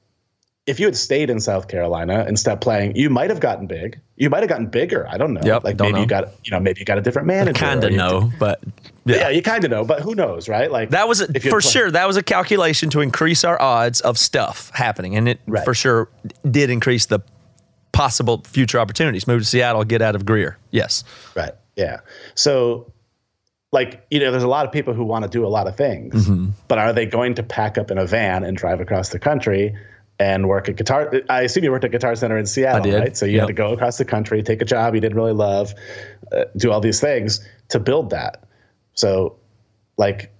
if 0.66 0.78
you 0.80 0.86
had 0.86 0.96
stayed 0.96 1.30
in 1.30 1.40
South 1.40 1.68
Carolina 1.68 2.24
and 2.26 2.38
stopped 2.38 2.60
playing, 2.60 2.94
you 2.96 3.08
might 3.08 3.30
have 3.30 3.40
gotten 3.40 3.66
big. 3.66 4.00
You 4.16 4.28
might 4.28 4.40
have 4.40 4.48
gotten 4.48 4.66
bigger. 4.66 5.06
I 5.08 5.16
don't 5.16 5.32
know. 5.32 5.40
Yep, 5.44 5.64
like 5.64 5.76
don't 5.76 5.92
maybe 5.92 6.00
you 6.02 6.06
got 6.06 6.28
you 6.44 6.50
know 6.50 6.60
maybe 6.60 6.80
you 6.80 6.84
got 6.84 6.98
a 6.98 7.00
different 7.02 7.26
manager. 7.28 7.58
Kind 7.58 7.84
of 7.84 7.92
know, 7.92 8.30
but 8.38 8.60
Yeah, 9.04 9.16
yeah. 9.16 9.28
you 9.30 9.42
kind 9.42 9.64
of 9.64 9.70
know, 9.70 9.84
but 9.84 10.00
who 10.00 10.14
knows, 10.14 10.48
right? 10.48 10.70
Like 10.70 10.90
That 10.90 11.06
was 11.06 11.20
you 11.42 11.50
for 11.50 11.60
sure. 11.60 11.90
That 11.90 12.06
was 12.08 12.16
a 12.16 12.22
calculation 12.22 12.90
to 12.90 13.00
increase 13.00 13.44
our 13.44 13.60
odds 13.62 14.00
of 14.00 14.18
stuff 14.18 14.70
happening, 14.74 15.16
and 15.16 15.28
it 15.28 15.40
Right. 15.46 15.64
for 15.64 15.72
sure 15.74 16.08
did 16.50 16.68
increase 16.70 17.06
the 17.06 17.20
possible 17.96 18.42
future 18.46 18.78
opportunities. 18.78 19.26
Move 19.26 19.40
to 19.42 19.46
Seattle, 19.46 19.84
get 19.84 20.02
out 20.02 20.14
of 20.14 20.24
Greer. 20.26 20.58
Yes, 20.70 21.02
Right. 21.34 21.52
Yeah. 21.76 22.00
So, 22.34 22.92
like, 23.72 24.06
you 24.10 24.20
know, 24.20 24.30
there's 24.30 24.42
a 24.42 24.48
lot 24.48 24.64
of 24.66 24.72
people 24.72 24.94
who 24.94 25.04
want 25.04 25.24
to 25.24 25.28
do 25.30 25.44
a 25.44 25.48
lot 25.48 25.66
of 25.66 25.76
things, 25.76 26.26
Mm-hmm. 26.28 26.50
but 26.68 26.78
are 26.78 26.92
they 26.92 27.06
going 27.06 27.34
to 27.34 27.42
pack 27.42 27.76
up 27.78 27.90
in 27.90 27.98
a 27.98 28.06
van 28.06 28.44
and 28.44 28.56
drive 28.56 28.80
across 28.80 29.10
the 29.10 29.18
country 29.18 29.74
and 30.18 30.48
work 30.48 30.68
at 30.68 30.76
Guitar? 30.76 31.12
I 31.28 31.42
assume 31.42 31.64
you 31.64 31.70
worked 31.70 31.84
at 31.84 31.90
Guitar 31.90 32.14
Center 32.16 32.38
in 32.38 32.46
Seattle, 32.46 32.90
right? 32.98 33.16
So 33.16 33.26
you 33.26 33.32
Yep. 33.32 33.40
had 33.42 33.46
to 33.48 33.52
go 33.52 33.72
across 33.72 33.98
the 33.98 34.04
country, 34.06 34.42
take 34.42 34.62
a 34.62 34.64
job 34.64 34.94
you 34.94 35.00
didn't 35.00 35.16
really 35.16 35.32
love, 35.34 35.74
uh, 36.32 36.44
do 36.56 36.70
all 36.72 36.80
these 36.80 37.00
things 37.00 37.46
to 37.68 37.78
build 37.80 38.10
that. 38.10 38.44
So, 38.94 39.36
like, 39.98 40.32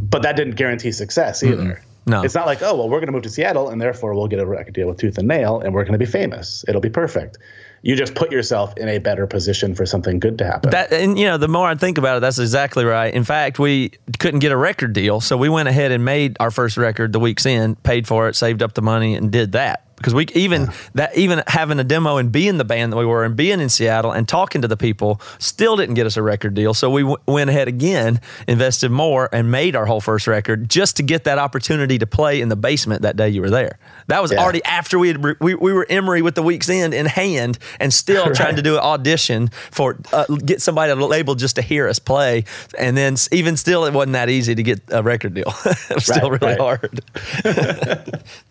but 0.00 0.22
that 0.22 0.36
didn't 0.36 0.54
guarantee 0.56 0.92
success 0.92 1.42
either. 1.42 1.82
No. 2.10 2.22
It's 2.22 2.34
not 2.34 2.46
like, 2.46 2.60
oh, 2.62 2.74
well, 2.76 2.88
we're 2.88 2.98
going 2.98 3.06
to 3.06 3.12
move 3.12 3.22
to 3.22 3.30
Seattle 3.30 3.68
and 3.68 3.80
therefore 3.80 4.14
we'll 4.14 4.28
get 4.28 4.40
a 4.40 4.46
record 4.46 4.74
deal 4.74 4.88
with 4.88 4.98
Tooth 4.98 5.16
and 5.18 5.28
Nail 5.28 5.60
and 5.60 5.72
we're 5.72 5.84
going 5.84 5.92
to 5.92 5.98
be 5.98 6.06
famous. 6.06 6.64
It'll 6.68 6.80
be 6.80 6.90
perfect. 6.90 7.38
You 7.82 7.96
just 7.96 8.14
put 8.14 8.30
yourself 8.30 8.76
in 8.76 8.88
a 8.88 8.98
better 8.98 9.26
position 9.26 9.74
for 9.74 9.86
something 9.86 10.18
good 10.18 10.36
to 10.38 10.44
happen. 10.44 10.70
that 10.70 10.92
and 10.92 11.18
you 11.18 11.24
know 11.24 11.38
the 11.38 11.48
more 11.48 11.66
I 11.66 11.74
think 11.76 11.96
about 11.96 12.18
it, 12.18 12.20
that's 12.20 12.38
exactly 12.38 12.84
right. 12.84 13.14
In 13.14 13.24
fact, 13.24 13.58
we 13.58 13.92
couldn't 14.18 14.40
get 14.40 14.52
a 14.52 14.56
record 14.56 14.92
deal, 14.92 15.22
so 15.22 15.38
we 15.38 15.48
went 15.48 15.68
ahead 15.68 15.90
and 15.90 16.04
made 16.04 16.36
our 16.40 16.50
first 16.50 16.76
record 16.76 17.14
the 17.14 17.20
Weak's 17.20 17.46
End, 17.46 17.82
paid 17.82 18.06
for 18.06 18.28
it, 18.28 18.36
saved 18.36 18.62
up 18.62 18.74
the 18.74 18.82
money, 18.82 19.14
and 19.14 19.32
did 19.32 19.52
that. 19.52 19.86
Because 20.00 20.14
we 20.14 20.26
even 20.34 20.70
that 20.94 21.14
even 21.14 21.42
having 21.46 21.78
a 21.78 21.84
demo 21.84 22.16
and 22.16 22.32
being 22.32 22.56
the 22.56 22.64
band 22.64 22.90
that 22.90 22.96
we 22.96 23.04
were 23.04 23.22
and 23.22 23.36
being 23.36 23.60
in 23.60 23.68
Seattle 23.68 24.12
and 24.12 24.26
talking 24.26 24.62
to 24.62 24.68
the 24.68 24.76
people 24.78 25.20
still 25.38 25.76
didn't 25.76 25.94
get 25.94 26.06
us 26.06 26.16
a 26.16 26.22
record 26.22 26.54
deal. 26.54 26.72
So 26.72 26.88
we 26.88 27.02
w- 27.02 27.18
went 27.28 27.50
ahead 27.50 27.68
again, 27.68 28.18
invested 28.48 28.90
more, 28.90 29.28
and 29.30 29.50
made 29.50 29.76
our 29.76 29.84
whole 29.84 30.00
first 30.00 30.26
record 30.26 30.70
just 30.70 30.96
to 30.96 31.02
get 31.02 31.24
that 31.24 31.38
opportunity 31.38 31.98
to 31.98 32.06
play 32.06 32.40
in 32.40 32.48
the 32.48 32.56
basement 32.56 33.02
that 33.02 33.16
day 33.16 33.28
you 33.28 33.42
were 33.42 33.50
there. 33.50 33.78
That 34.06 34.22
was 34.22 34.32
Yeah. 34.32 34.42
already 34.42 34.64
after 34.64 34.98
we 34.98 35.08
had 35.08 35.22
re- 35.22 35.34
we, 35.38 35.54
we 35.54 35.72
were 35.74 35.86
Emery 35.90 36.22
with 36.22 36.34
the 36.34 36.42
Weak's 36.42 36.70
End 36.70 36.94
in 36.94 37.04
hand 37.04 37.58
and 37.78 37.92
still 37.92 38.32
trying 38.34 38.56
to 38.56 38.62
do 38.62 38.76
an 38.76 38.80
audition 38.80 39.48
for 39.70 39.98
uh, 40.14 40.24
get 40.46 40.62
somebody 40.62 40.92
a 40.92 40.94
label 40.96 41.34
just 41.34 41.56
to 41.56 41.62
hear 41.62 41.86
us 41.86 41.98
play. 41.98 42.44
And 42.78 42.96
then 42.96 43.16
even 43.32 43.58
still, 43.58 43.84
it 43.84 43.92
wasn't 43.92 44.14
that 44.14 44.30
easy 44.30 44.54
to 44.54 44.62
get 44.62 44.80
a 44.88 45.02
record 45.02 45.34
deal. 45.34 45.52
it 45.66 45.94
was 45.94 46.06
still 46.06 46.30
really 46.30 46.56
right. 46.56 46.58
hard. 46.58 47.00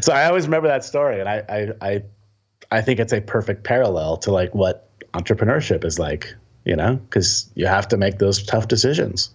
so 0.00 0.12
I 0.12 0.26
always 0.26 0.46
remember 0.46 0.68
that 0.68 0.84
story, 0.84 1.20
and 1.20 1.28
I, 1.28 1.42
I, 1.48 1.88
I, 1.88 2.02
I 2.70 2.80
think 2.80 3.00
it's 3.00 3.12
a 3.12 3.20
perfect 3.20 3.64
parallel 3.64 4.16
to 4.18 4.30
like 4.32 4.54
what 4.54 4.88
entrepreneurship 5.12 5.84
is 5.84 5.98
like, 5.98 6.34
you 6.64 6.76
know, 6.76 6.96
because 6.96 7.50
you 7.54 7.66
have 7.66 7.88
to 7.88 7.96
make 7.96 8.18
those 8.18 8.42
tough 8.42 8.68
decisions, 8.68 9.30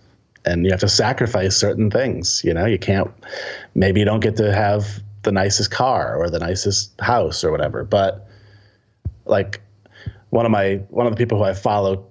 and 0.45 0.65
you 0.65 0.71
have 0.71 0.79
to 0.81 0.89
sacrifice 0.89 1.55
certain 1.55 1.89
things. 1.91 2.41
You 2.43 2.53
know, 2.53 2.65
you 2.65 2.79
can't. 2.79 3.11
Maybe 3.75 3.99
you 3.99 4.05
don't 4.05 4.21
get 4.21 4.37
to 4.37 4.53
have 4.53 5.01
the 5.23 5.31
nicest 5.31 5.71
car 5.71 6.15
or 6.15 6.29
the 6.29 6.39
nicest 6.39 6.99
house 7.01 7.43
or 7.43 7.51
whatever, 7.51 7.83
but 7.83 8.27
like 9.25 9.61
one 10.29 10.45
of 10.45 10.51
my 10.51 10.75
one 10.89 11.05
of 11.05 11.11
the 11.11 11.17
people 11.17 11.37
who 11.37 11.43
I 11.43 11.53
follow 11.53 12.05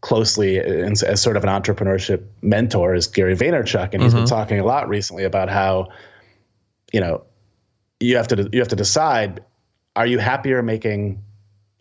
closely 0.00 0.58
in, 0.58 0.92
as 0.92 1.20
sort 1.20 1.36
of 1.36 1.44
an 1.44 1.50
entrepreneurship 1.50 2.24
mentor 2.42 2.94
is 2.94 3.06
Gary 3.06 3.34
Vaynerchuk, 3.34 3.92
and 3.92 4.02
he's 4.02 4.14
been 4.14 4.24
mm-hmm. 4.24 4.34
talking 4.34 4.60
a 4.60 4.64
lot 4.64 4.88
recently 4.88 5.24
about 5.24 5.48
how, 5.48 5.88
you 6.92 7.00
know, 7.00 7.22
you 8.00 8.16
have 8.16 8.28
to 8.28 8.48
you 8.52 8.60
have 8.60 8.68
to 8.68 8.76
decide: 8.76 9.44
are 9.96 10.06
you 10.06 10.18
happier 10.18 10.62
making 10.62 11.22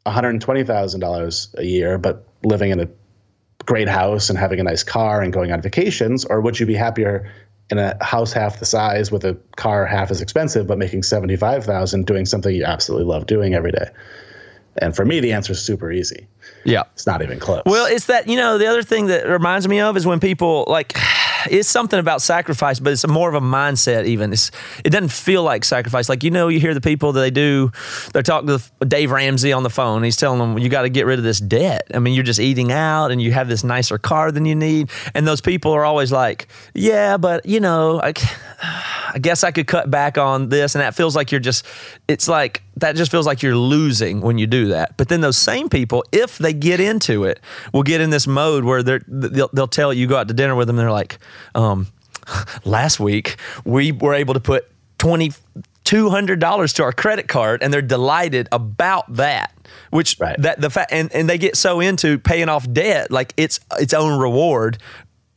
one 0.04 0.14
hundred 0.14 0.40
twenty 0.42 0.64
thousand 0.64 1.00
dollars 1.00 1.54
a 1.58 1.64
year, 1.64 1.98
but 1.98 2.28
living 2.44 2.72
in 2.72 2.80
a 2.80 2.88
great 3.66 3.90
house 3.90 4.30
and 4.30 4.40
having 4.40 4.60
a 4.60 4.64
nice 4.64 4.84
car 4.84 5.22
and 5.22 5.34
going 5.34 5.52
on 5.52 5.62
vacations, 5.62 6.26
or 6.26 6.42
would 6.42 6.60
you 6.60 6.66
be 6.66 6.76
happier 6.76 7.32
in 7.70 7.78
a 7.78 8.02
house 8.04 8.32
half 8.32 8.60
the 8.60 8.66
size 8.66 9.12
with 9.12 9.26
a 9.26 9.38
car 9.58 9.86
half 9.86 10.10
as 10.10 10.22
expensive, 10.22 10.68
but 10.68 10.78
making 10.78 11.04
seventy 11.04 11.36
five 11.36 11.66
thousand, 11.66 12.06
doing 12.06 12.26
something 12.26 12.56
you 12.56 12.64
absolutely 12.64 13.06
love 13.06 13.26
doing 13.26 13.54
every 13.54 13.72
day? 13.72 13.90
And 14.80 14.96
for 14.96 15.06
me, 15.06 15.20
the 15.20 15.34
answer 15.34 15.54
is 15.54 15.62
super 15.62 15.92
easy. 15.92 16.28
Yeah. 16.64 16.84
It's 16.94 17.08
not 17.08 17.24
even 17.24 17.40
close. 17.40 17.64
Well, 17.66 17.88
it's 17.88 18.06
that, 18.06 18.28
you 18.28 18.38
know, 18.38 18.60
the 18.60 18.68
other 18.68 18.84
thing 18.84 19.08
that 19.08 19.28
reminds 19.28 19.68
me 19.68 19.80
of 19.80 19.98
is 19.98 20.06
when 20.06 20.20
people 20.20 20.66
like, 20.68 20.96
it's 21.52 21.70
something 21.70 22.00
about 22.00 22.22
sacrifice, 22.22 22.80
but 22.80 22.94
it's 22.94 23.08
more 23.08 23.30
of 23.30 23.36
a 23.36 23.46
mindset 23.46 24.06
even. 24.06 24.34
It's, 24.34 24.52
it 24.84 24.90
doesn't 24.90 25.12
feel 25.12 25.44
like 25.44 25.66
sacrifice. 25.66 26.10
Like, 26.10 26.24
you 26.24 26.32
know, 26.32 26.48
you 26.48 26.60
hear 26.60 26.74
the 26.74 26.82
people 26.82 27.14
that 27.14 27.22
they 27.22 27.32
do, 27.32 27.72
they're 28.14 28.24
talking 28.24 28.48
to 28.48 28.86
Dave 28.86 29.12
Ramsey 29.12 29.54
on 29.54 29.64
the 29.64 29.70
phone. 29.70 30.04
He's 30.04 30.18
telling 30.18 30.40
them, 30.40 30.58
you 30.58 30.70
got 30.70 30.84
to 30.84 30.90
get 30.90 31.06
rid 31.06 31.20
of 31.20 31.24
this 31.24 31.40
debt. 31.40 31.88
I 31.94 32.00
mean, 32.00 32.14
you're 32.14 32.24
just 32.24 32.40
eating 32.40 32.72
out 32.72 33.12
and 33.12 33.22
you 33.22 33.32
have 33.32 33.48
this 33.48 33.64
nicer 33.64 33.98
car 33.98 34.32
than 34.32 34.46
you 34.46 34.56
need. 34.56 34.90
And 35.14 35.28
those 35.28 35.42
people 35.42 35.72
are 35.74 35.86
always 35.86 36.12
like, 36.12 36.48
yeah, 36.74 37.18
but, 37.18 37.46
you 37.46 37.60
know, 37.60 38.02
I, 38.02 38.14
I 39.18 39.20
guess 39.20 39.44
I 39.44 39.50
could 39.50 39.66
cut 39.66 39.90
back 39.90 40.20
on 40.20 40.50
this. 40.50 40.76
And 40.76 40.84
that 40.84 40.94
feels 40.94 41.16
like 41.16 41.32
you're 41.32 41.40
just, 41.42 41.66
it's 42.08 42.28
like, 42.28 42.62
that 42.76 42.96
just 42.96 43.10
feels 43.10 43.26
like 43.26 43.42
you're 43.42 43.56
losing 43.56 44.22
when 44.22 44.38
you 44.38 44.46
do 44.46 44.68
that. 44.68 44.96
But 44.96 45.10
then 45.10 45.22
those 45.22 45.38
same 45.40 45.70
people, 45.70 46.04
if 46.12 46.38
they 46.38 46.54
get 46.54 46.80
into 46.80 47.24
it, 47.24 47.40
will 47.74 47.82
get 47.82 48.00
in 48.00 48.12
this 48.12 48.28
mode 48.28 48.64
where 48.64 48.84
they're, 48.84 49.02
they'll, 49.08 49.50
they'll 49.52 49.68
tell 49.68 49.92
you, 49.92 50.02
you 50.02 50.08
go 50.08 50.18
out 50.18 50.28
to 50.28 50.36
dinner 50.36 50.54
with 50.54 50.68
them, 50.68 50.78
and 50.78 50.84
they're 50.84 50.92
like, 50.92 51.18
um, 51.56 51.88
last 52.64 53.00
week 53.00 53.38
we 53.66 53.92
were 53.92 54.14
able 54.14 54.36
to 54.36 54.40
put 54.40 54.70
twenty 55.00 55.32
two 55.84 56.12
hundred 56.12 56.40
dollars 56.40 56.74
to 56.74 56.84
our 56.84 56.92
credit 56.92 57.28
card, 57.28 57.64
and 57.64 57.74
they're 57.74 57.82
delighted 57.82 58.48
about 58.52 59.12
that. 59.16 59.52
Which 59.90 60.18
Right. 60.20 60.40
that 60.44 60.62
the 60.62 60.70
fact, 60.70 60.92
and, 60.92 61.12
and 61.12 61.28
they 61.28 61.40
get 61.40 61.56
so 61.56 61.80
into 61.80 62.20
paying 62.20 62.50
off 62.50 62.72
debt, 62.72 63.10
like 63.10 63.34
it's 63.36 63.60
its 63.80 63.96
own 63.96 64.20
reward. 64.20 64.78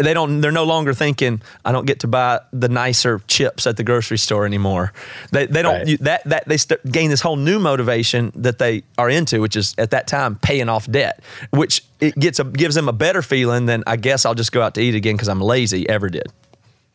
They 0.03 0.15
don't. 0.15 0.41
They're 0.41 0.51
no 0.53 0.65
longer 0.65 0.93
thinking, 0.95 1.43
"I 1.65 1.73
don't 1.73 1.87
get 1.87 2.01
to 2.01 2.09
buy 2.09 2.41
the 2.53 2.69
nicer 2.69 3.21
chips 3.29 3.67
at 3.67 3.77
the 3.77 3.85
grocery 3.85 4.19
store 4.19 4.47
anymore." 4.47 4.93
They, 5.33 5.47
they 5.47 5.63
don't 5.63 5.75
Right. 5.81 5.87
you- 5.89 5.97
that 5.99 6.23
that 6.29 6.49
they 6.49 6.57
st- 6.57 6.85
gain 6.91 7.11
this 7.11 7.21
whole 7.21 7.37
new 7.37 7.59
motivation 7.59 8.33
that 8.37 8.59
they 8.59 8.83
are 8.99 9.09
into, 9.11 9.41
which 9.41 9.57
is 9.57 9.75
at 9.79 9.91
that 9.91 10.07
time 10.07 10.37
paying 10.37 10.69
off 10.69 10.91
debt, 10.91 11.23
which 11.51 11.85
it 12.01 12.15
gets 12.19 12.39
a, 12.39 12.45
gives 12.45 12.75
them 12.75 12.89
a 12.89 12.93
better 12.93 13.23
feeling 13.23 13.67
than 13.67 13.85
I 13.87 13.97
guess 13.97 14.25
I'll 14.25 14.35
just 14.35 14.53
go 14.53 14.63
out 14.63 14.75
to 14.75 14.81
eat 14.81 14.95
again 14.95 15.15
because 15.17 15.29
I'm 15.29 15.41
lazy. 15.41 15.89
Ever 15.89 16.09
did. 16.09 16.27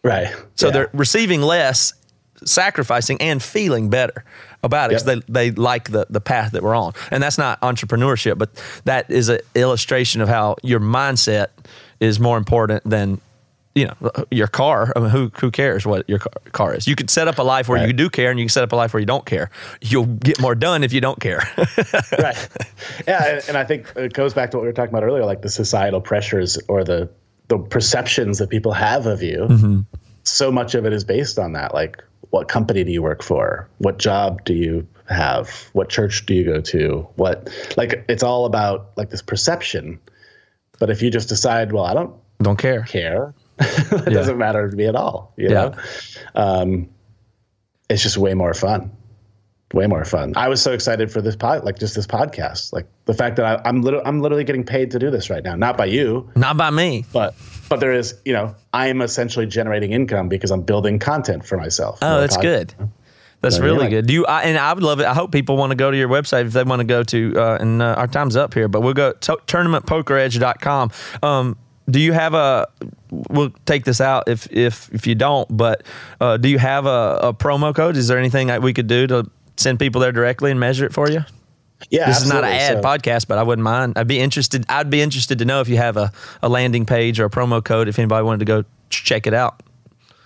Right. 0.04 0.34
So 0.56 0.68
Yeah. 0.68 0.72
they're 0.74 0.90
receiving 0.94 1.42
less, 1.42 1.94
sacrificing, 2.44 3.22
and 3.22 3.42
feeling 3.42 3.90
better 3.90 4.24
about 4.64 4.86
it 4.92 4.96
because 5.02 5.08
Yep. 5.08 5.24
they, 5.28 5.50
they 5.50 5.52
like 5.52 5.92
the, 5.92 6.06
the 6.10 6.22
path 6.22 6.52
that 6.52 6.64
we're 6.64 6.76
on. 6.76 6.94
And 7.12 7.22
that's 7.24 7.38
not 7.38 7.60
entrepreneurship, 7.62 8.38
but 8.38 8.50
that 8.86 9.10
is 9.10 9.30
an 9.30 9.40
illustration 9.56 10.22
of 10.22 10.30
how 10.30 10.56
your 10.64 10.80
mindset 10.80 11.48
is 12.00 12.20
more 12.20 12.38
important 12.38 12.84
than 12.90 13.20
you 13.74 13.86
know 13.88 14.12
your 14.32 14.48
car. 14.48 14.94
I 14.96 15.00
mean, 15.00 15.10
who 15.10 15.32
who 15.40 15.52
cares 15.52 15.86
what 15.86 16.08
your 16.10 16.20
car, 16.20 16.32
car 16.54 16.74
is? 16.74 16.88
You 16.88 16.96
could 16.96 17.10
set 17.10 17.28
up 17.28 17.38
a 17.40 17.44
life 17.44 17.68
where 17.68 17.80
Right. 17.80 17.88
you 17.88 17.94
do 17.94 18.10
care, 18.10 18.32
and 18.32 18.40
you 18.40 18.46
can 18.46 18.50
set 18.50 18.64
up 18.64 18.72
a 18.72 18.76
life 18.76 18.94
where 18.94 19.00
you 19.02 19.06
don't 19.06 19.26
care. 19.26 19.50
You'll 19.82 20.06
get 20.06 20.40
more 20.40 20.56
done 20.56 20.84
if 20.84 20.94
you 20.94 21.02
don't 21.02 21.20
care. 21.20 21.44
right. 22.20 22.50
Yeah, 23.08 23.26
and, 23.28 23.50
and 23.50 23.58
I 23.58 23.66
think 23.66 23.92
it 23.96 24.14
goes 24.14 24.34
back 24.34 24.52
to 24.52 24.58
what 24.58 24.62
we 24.64 24.68
were 24.70 24.74
talking 24.74 24.94
about 24.94 25.04
earlier, 25.04 25.26
like 25.26 25.42
the 25.42 25.50
societal 25.50 26.00
pressures 26.02 26.58
or 26.68 26.84
the 26.84 27.10
the 27.50 27.58
perceptions 27.58 28.40
that 28.40 28.50
people 28.50 28.72
have 28.72 29.06
of 29.06 29.22
you. 29.22 29.46
Mm-hmm. 29.50 29.80
So 30.24 30.52
much 30.52 30.74
of 30.74 30.86
it 30.86 30.94
is 30.94 31.04
based 31.04 31.38
on 31.38 31.54
that. 31.54 31.74
Like, 31.74 32.04
what 32.32 32.48
company 32.48 32.84
do 32.84 32.92
you 32.92 33.04
work 33.04 33.22
for? 33.22 33.68
What 33.80 34.00
job 34.00 34.44
do 34.46 34.54
you 34.54 34.88
have? 35.08 35.70
What 35.74 35.90
church 35.90 36.26
do 36.26 36.34
you 36.34 36.44
go 36.46 36.62
to? 36.62 37.08
What 37.18 37.50
like 37.78 38.06
it's 38.08 38.24
all 38.24 38.46
about 38.46 38.90
like 38.96 39.10
this 39.10 39.22
perception. 39.22 40.00
But 40.80 40.90
if 40.90 41.02
you 41.02 41.10
just 41.10 41.30
decide, 41.30 41.72
well, 41.72 41.86
I 41.86 41.94
don't 41.94 42.14
don't 42.42 42.58
care. 42.58 42.84
care, 42.84 43.34
it 43.60 44.14
doesn't 44.14 44.38
matter 44.38 44.70
to 44.70 44.76
me 44.76 44.86
at 44.86 44.96
all. 44.96 45.34
You 45.38 45.50
know, 45.50 45.74
um, 46.36 46.90
it's 47.90 48.04
just 48.04 48.18
way 48.18 48.34
more 48.34 48.54
fun. 48.54 48.92
Way 49.74 49.88
more 49.88 50.06
fun. 50.06 50.34
I 50.38 50.48
was 50.48 50.62
so 50.62 50.74
excited 50.74 51.12
for 51.12 51.22
this 51.22 51.36
pod, 51.36 51.64
like 51.66 51.80
just 51.80 51.96
this 51.96 52.06
podcast, 52.08 52.72
like 52.72 52.86
the 53.06 53.14
fact 53.14 53.36
that 53.38 53.46
I, 53.46 53.68
I'm 53.68 53.82
literally, 53.82 54.06
I'm 54.06 54.22
literally 54.22 54.44
getting 54.44 54.64
paid 54.64 54.92
to 54.92 55.00
do 55.00 55.10
this 55.10 55.30
right 55.30 55.44
now, 55.44 55.56
not 55.56 55.76
by 55.76 55.86
you, 55.86 56.30
Not 56.36 56.56
by 56.56 56.70
me. 56.70 57.04
but 57.12 57.34
but 57.68 57.80
there 57.80 57.92
is, 57.92 58.14
you 58.26 58.32
know, 58.32 58.56
I 58.74 58.88
am 58.88 59.02
essentially 59.02 59.48
generating 59.48 59.92
income 59.92 60.30
because 60.30 60.52
I'm 60.52 60.62
building 60.62 61.00
content 61.00 61.46
for 61.46 61.58
myself. 61.58 61.98
Oh, 62.04 62.22
that's 62.22 62.36
pod- 62.36 62.44
good. 62.44 62.76
That's 63.42 63.58
So, 63.58 63.64
really 63.64 63.84
yeah. 63.86 63.90
good. 63.90 64.08
Do 64.08 64.14
you? 64.14 64.26
I, 64.26 64.44
and 64.44 64.58
I 64.58 64.74
would 64.74 64.84
love 64.84 65.00
it. 65.00 65.06
I 65.06 65.14
hope 65.14 65.32
people 65.32 65.56
want 65.58 65.70
to 65.72 65.76
go 65.76 65.92
to 65.92 65.98
your 65.98 66.10
website 66.10 66.46
if 66.48 66.54
they 66.54 66.64
want 66.64 66.80
to 66.80 66.84
go 66.86 67.04
to. 67.04 67.34
Uh, 67.40 67.58
and 67.60 67.82
uh, 67.82 67.94
our 67.98 68.08
time's 68.08 68.36
up 68.36 68.54
here, 68.54 68.68
but 68.68 68.82
we'll 68.82 68.94
go 68.94 69.12
to 69.14 69.38
tournamentpokeredge.com. 69.48 70.92
Um, 71.24 71.58
do 71.90 72.00
you 72.00 72.14
have 72.14 72.34
a? 72.34 72.68
We'll 73.12 73.52
take 73.66 73.86
this 73.86 74.02
out 74.02 74.24
if 74.28 74.52
if 74.52 74.90
if 74.94 75.06
you 75.06 75.14
don't. 75.16 75.48
But 75.56 75.84
uh, 76.20 76.38
do 76.38 76.50
you 76.50 76.58
have 76.58 76.86
a, 76.88 77.20
a 77.22 77.34
promo 77.34 77.76
code? 77.76 77.96
Is 77.98 78.08
there 78.08 78.18
anything 78.18 78.48
that 78.48 78.62
we 78.62 78.74
could 78.74 78.88
do 78.88 79.06
to 79.08 79.30
send 79.58 79.80
people 79.80 80.02
there 80.02 80.12
directly 80.12 80.50
and 80.52 80.60
measure 80.60 80.86
it 80.86 80.94
for 80.94 81.10
you? 81.10 81.24
Yeah, 81.92 82.08
This 82.08 82.22
is 82.24 82.30
not 82.30 82.44
an 82.44 82.52
ad. 82.52 82.78
So- 82.78 82.82
podcast, 82.82 83.28
but 83.28 83.38
I 83.38 83.44
wouldn't 83.44 83.64
mind. 83.64 83.94
I'd 83.98 84.08
be 84.08 84.20
interested. 84.20 84.66
I'd 84.70 84.90
be 84.90 85.02
interested 85.02 85.38
to 85.40 85.46
know 85.46 85.62
if 85.62 85.68
you 85.70 85.78
have 85.78 85.98
a, 85.98 86.12
a 86.42 86.50
landing 86.50 86.86
page 86.86 87.20
or 87.20 87.26
a 87.26 87.30
promo 87.30 87.64
code 87.64 87.88
if 87.88 88.00
anybody 88.00 88.24
wanted 88.24 88.40
to 88.40 88.46
go 88.46 88.64
check 88.90 89.28
it 89.28 89.34
out. 89.36 89.62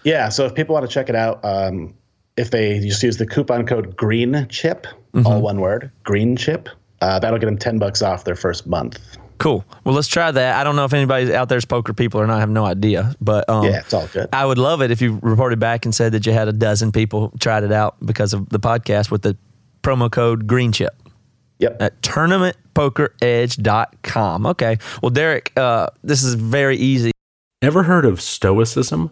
Yeah, 0.03 0.30
so 0.30 0.45
if 0.45 0.55
people 0.55 0.74
want 0.76 0.86
to 0.88 0.93
check 0.93 1.10
it 1.10 1.16
out, 1.16 1.43
um, 1.43 1.93
if 2.40 2.50
they 2.52 2.80
just 2.80 3.04
use 3.04 3.18
the 3.18 3.26
coupon 3.28 3.66
code 3.68 3.96
Green 3.96 4.48
Chip, 4.50 4.88
Mm-hmm. 5.14 5.26
all 5.26 5.42
one 5.42 5.60
word, 5.60 5.90
Green 6.04 6.36
Chip, 6.38 6.70
uh, 7.02 7.18
that'll 7.20 7.40
get 7.40 7.48
them 7.48 7.58
ten 7.58 7.80
bucks 7.80 8.02
off 8.04 8.26
their 8.26 8.36
first 8.36 8.68
month. 8.68 9.00
Cool. 9.40 9.66
Well, 9.84 9.96
let's 9.96 10.08
try 10.08 10.30
that. 10.30 10.56
I 10.60 10.64
don't 10.64 10.76
know 10.76 10.86
if 10.86 10.94
anybody 10.94 11.34
out 11.34 11.50
there's 11.50 11.66
poker 11.66 11.94
people 11.94 12.22
or 12.22 12.28
not. 12.28 12.38
I 12.38 12.42
have 12.42 12.50
no 12.50 12.64
idea, 12.66 13.16
but 13.22 13.50
um, 13.50 13.64
Yeah, 13.66 13.80
it's 13.80 13.92
all 13.94 14.06
good. 14.08 14.30
I 14.34 14.46
would 14.46 14.58
love 14.60 14.82
it 14.84 14.92
if 14.92 15.02
you 15.02 15.18
reported 15.24 15.60
back 15.60 15.86
and 15.86 15.96
said 15.96 16.12
that 16.12 16.26
you 16.28 16.34
had 16.34 16.48
a 16.48 16.54
dozen 16.54 16.92
people 16.92 17.32
tried 17.40 17.64
it 17.64 17.72
out 17.72 17.96
because 18.06 18.34
of 18.34 18.50
the 18.50 18.60
podcast 18.60 19.10
with 19.12 19.22
the 19.24 19.36
promo 19.82 20.12
code 20.12 20.46
Green 20.46 20.72
Chip 20.72 20.94
Yep. 21.60 21.82
at 21.82 22.00
tournamentpokeredge.com. 22.04 24.46
Okay. 24.46 24.78
Well, 25.02 25.10
Derek, 25.10 25.52
uh, 25.58 25.88
this 26.04 26.22
is 26.24 26.36
very 26.36 26.78
easy. 26.78 27.12
Ever 27.62 27.84
heard 27.84 28.06
of 28.06 28.22
Stoicism? 28.22 29.12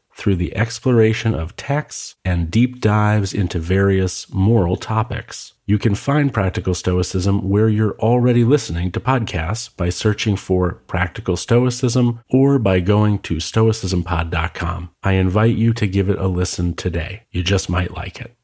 through 0.15 0.35
the 0.35 0.55
exploration 0.55 1.33
of 1.33 1.55
texts 1.55 2.15
and 2.23 2.51
deep 2.51 2.79
dives 2.81 3.33
into 3.33 3.59
various 3.59 4.31
moral 4.33 4.75
topics. 4.75 5.53
You 5.65 5.77
can 5.77 5.95
find 5.95 6.33
Practical 6.33 6.73
Stoicism 6.73 7.47
where 7.47 7.69
you're 7.69 7.97
already 7.99 8.43
listening 8.43 8.91
to 8.91 8.99
podcasts 8.99 9.75
by 9.75 9.89
searching 9.89 10.35
for 10.35 10.81
Practical 10.87 11.37
Stoicism 11.37 12.19
or 12.29 12.59
by 12.59 12.79
going 12.81 13.19
to 13.19 13.35
stoicismpod.com. 13.35 14.89
I 15.03 15.13
invite 15.13 15.55
you 15.55 15.73
to 15.73 15.87
give 15.87 16.09
it 16.09 16.19
a 16.19 16.27
listen 16.27 16.73
today. 16.73 17.23
You 17.31 17.43
just 17.43 17.69
might 17.69 17.93
like 17.95 18.19
it. 18.19 18.35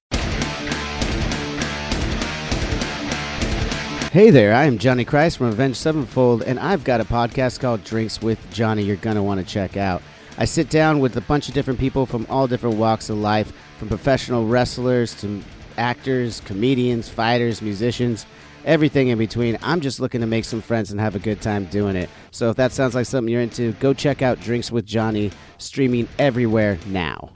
Hey 4.18 4.30
there, 4.32 4.56
I 4.56 4.64
am 4.64 4.78
Johnny 4.78 5.04
Christ 5.04 5.38
from 5.38 5.48
Avenged 5.48 5.78
Sevenfold, 5.78 6.42
and 6.42 6.60
I've 6.60 6.84
got 6.84 7.02
a 7.02 7.06
podcast 7.06 7.60
called 7.60 7.84
Drinks 7.84 8.22
with 8.22 8.40
Johnny 8.52 8.82
you're 8.82 8.96
going 8.96 9.18
to 9.18 9.22
want 9.22 9.42
to 9.42 9.46
check 9.46 9.76
out. 9.78 10.02
I 10.40 10.46
sit 10.46 10.70
down 10.70 11.00
with 11.00 11.18
a 11.18 11.22
bunch 11.22 11.48
of 11.48 11.56
different 11.56 11.80
people 11.80 12.06
from 12.06 12.28
all 12.30 12.48
different 12.48 12.78
walks 12.78 13.10
of 13.10 13.18
life, 13.18 13.52
from 13.80 13.88
professional 13.88 14.46
wrestlers 14.46 15.16
to 15.22 15.42
actors, 15.78 16.42
comedians, 16.42 17.10
fighters, 17.10 17.60
musicians, 17.60 18.28
everything 18.64 19.08
in 19.08 19.18
between. 19.18 19.58
I'm 19.64 19.82
just 19.82 20.00
looking 20.00 20.22
to 20.22 20.28
make 20.28 20.46
some 20.46 20.62
friends 20.62 20.92
and 20.92 21.00
have 21.00 21.16
a 21.16 21.20
good 21.20 21.42
time 21.42 21.66
doing 21.66 21.96
it. 21.96 22.08
So 22.30 22.52
if 22.52 22.58
that 22.58 22.72
sounds 22.72 22.94
like 22.94 23.08
something 23.08 23.32
you're 23.32 23.42
into, 23.42 23.72
go 23.74 23.96
check 23.96 24.22
out 24.22 24.40
Drinks 24.40 24.72
with 24.72 24.86
Johnny, 24.86 25.32
streaming 25.58 26.08
everywhere 26.20 26.78
now. 26.86 27.32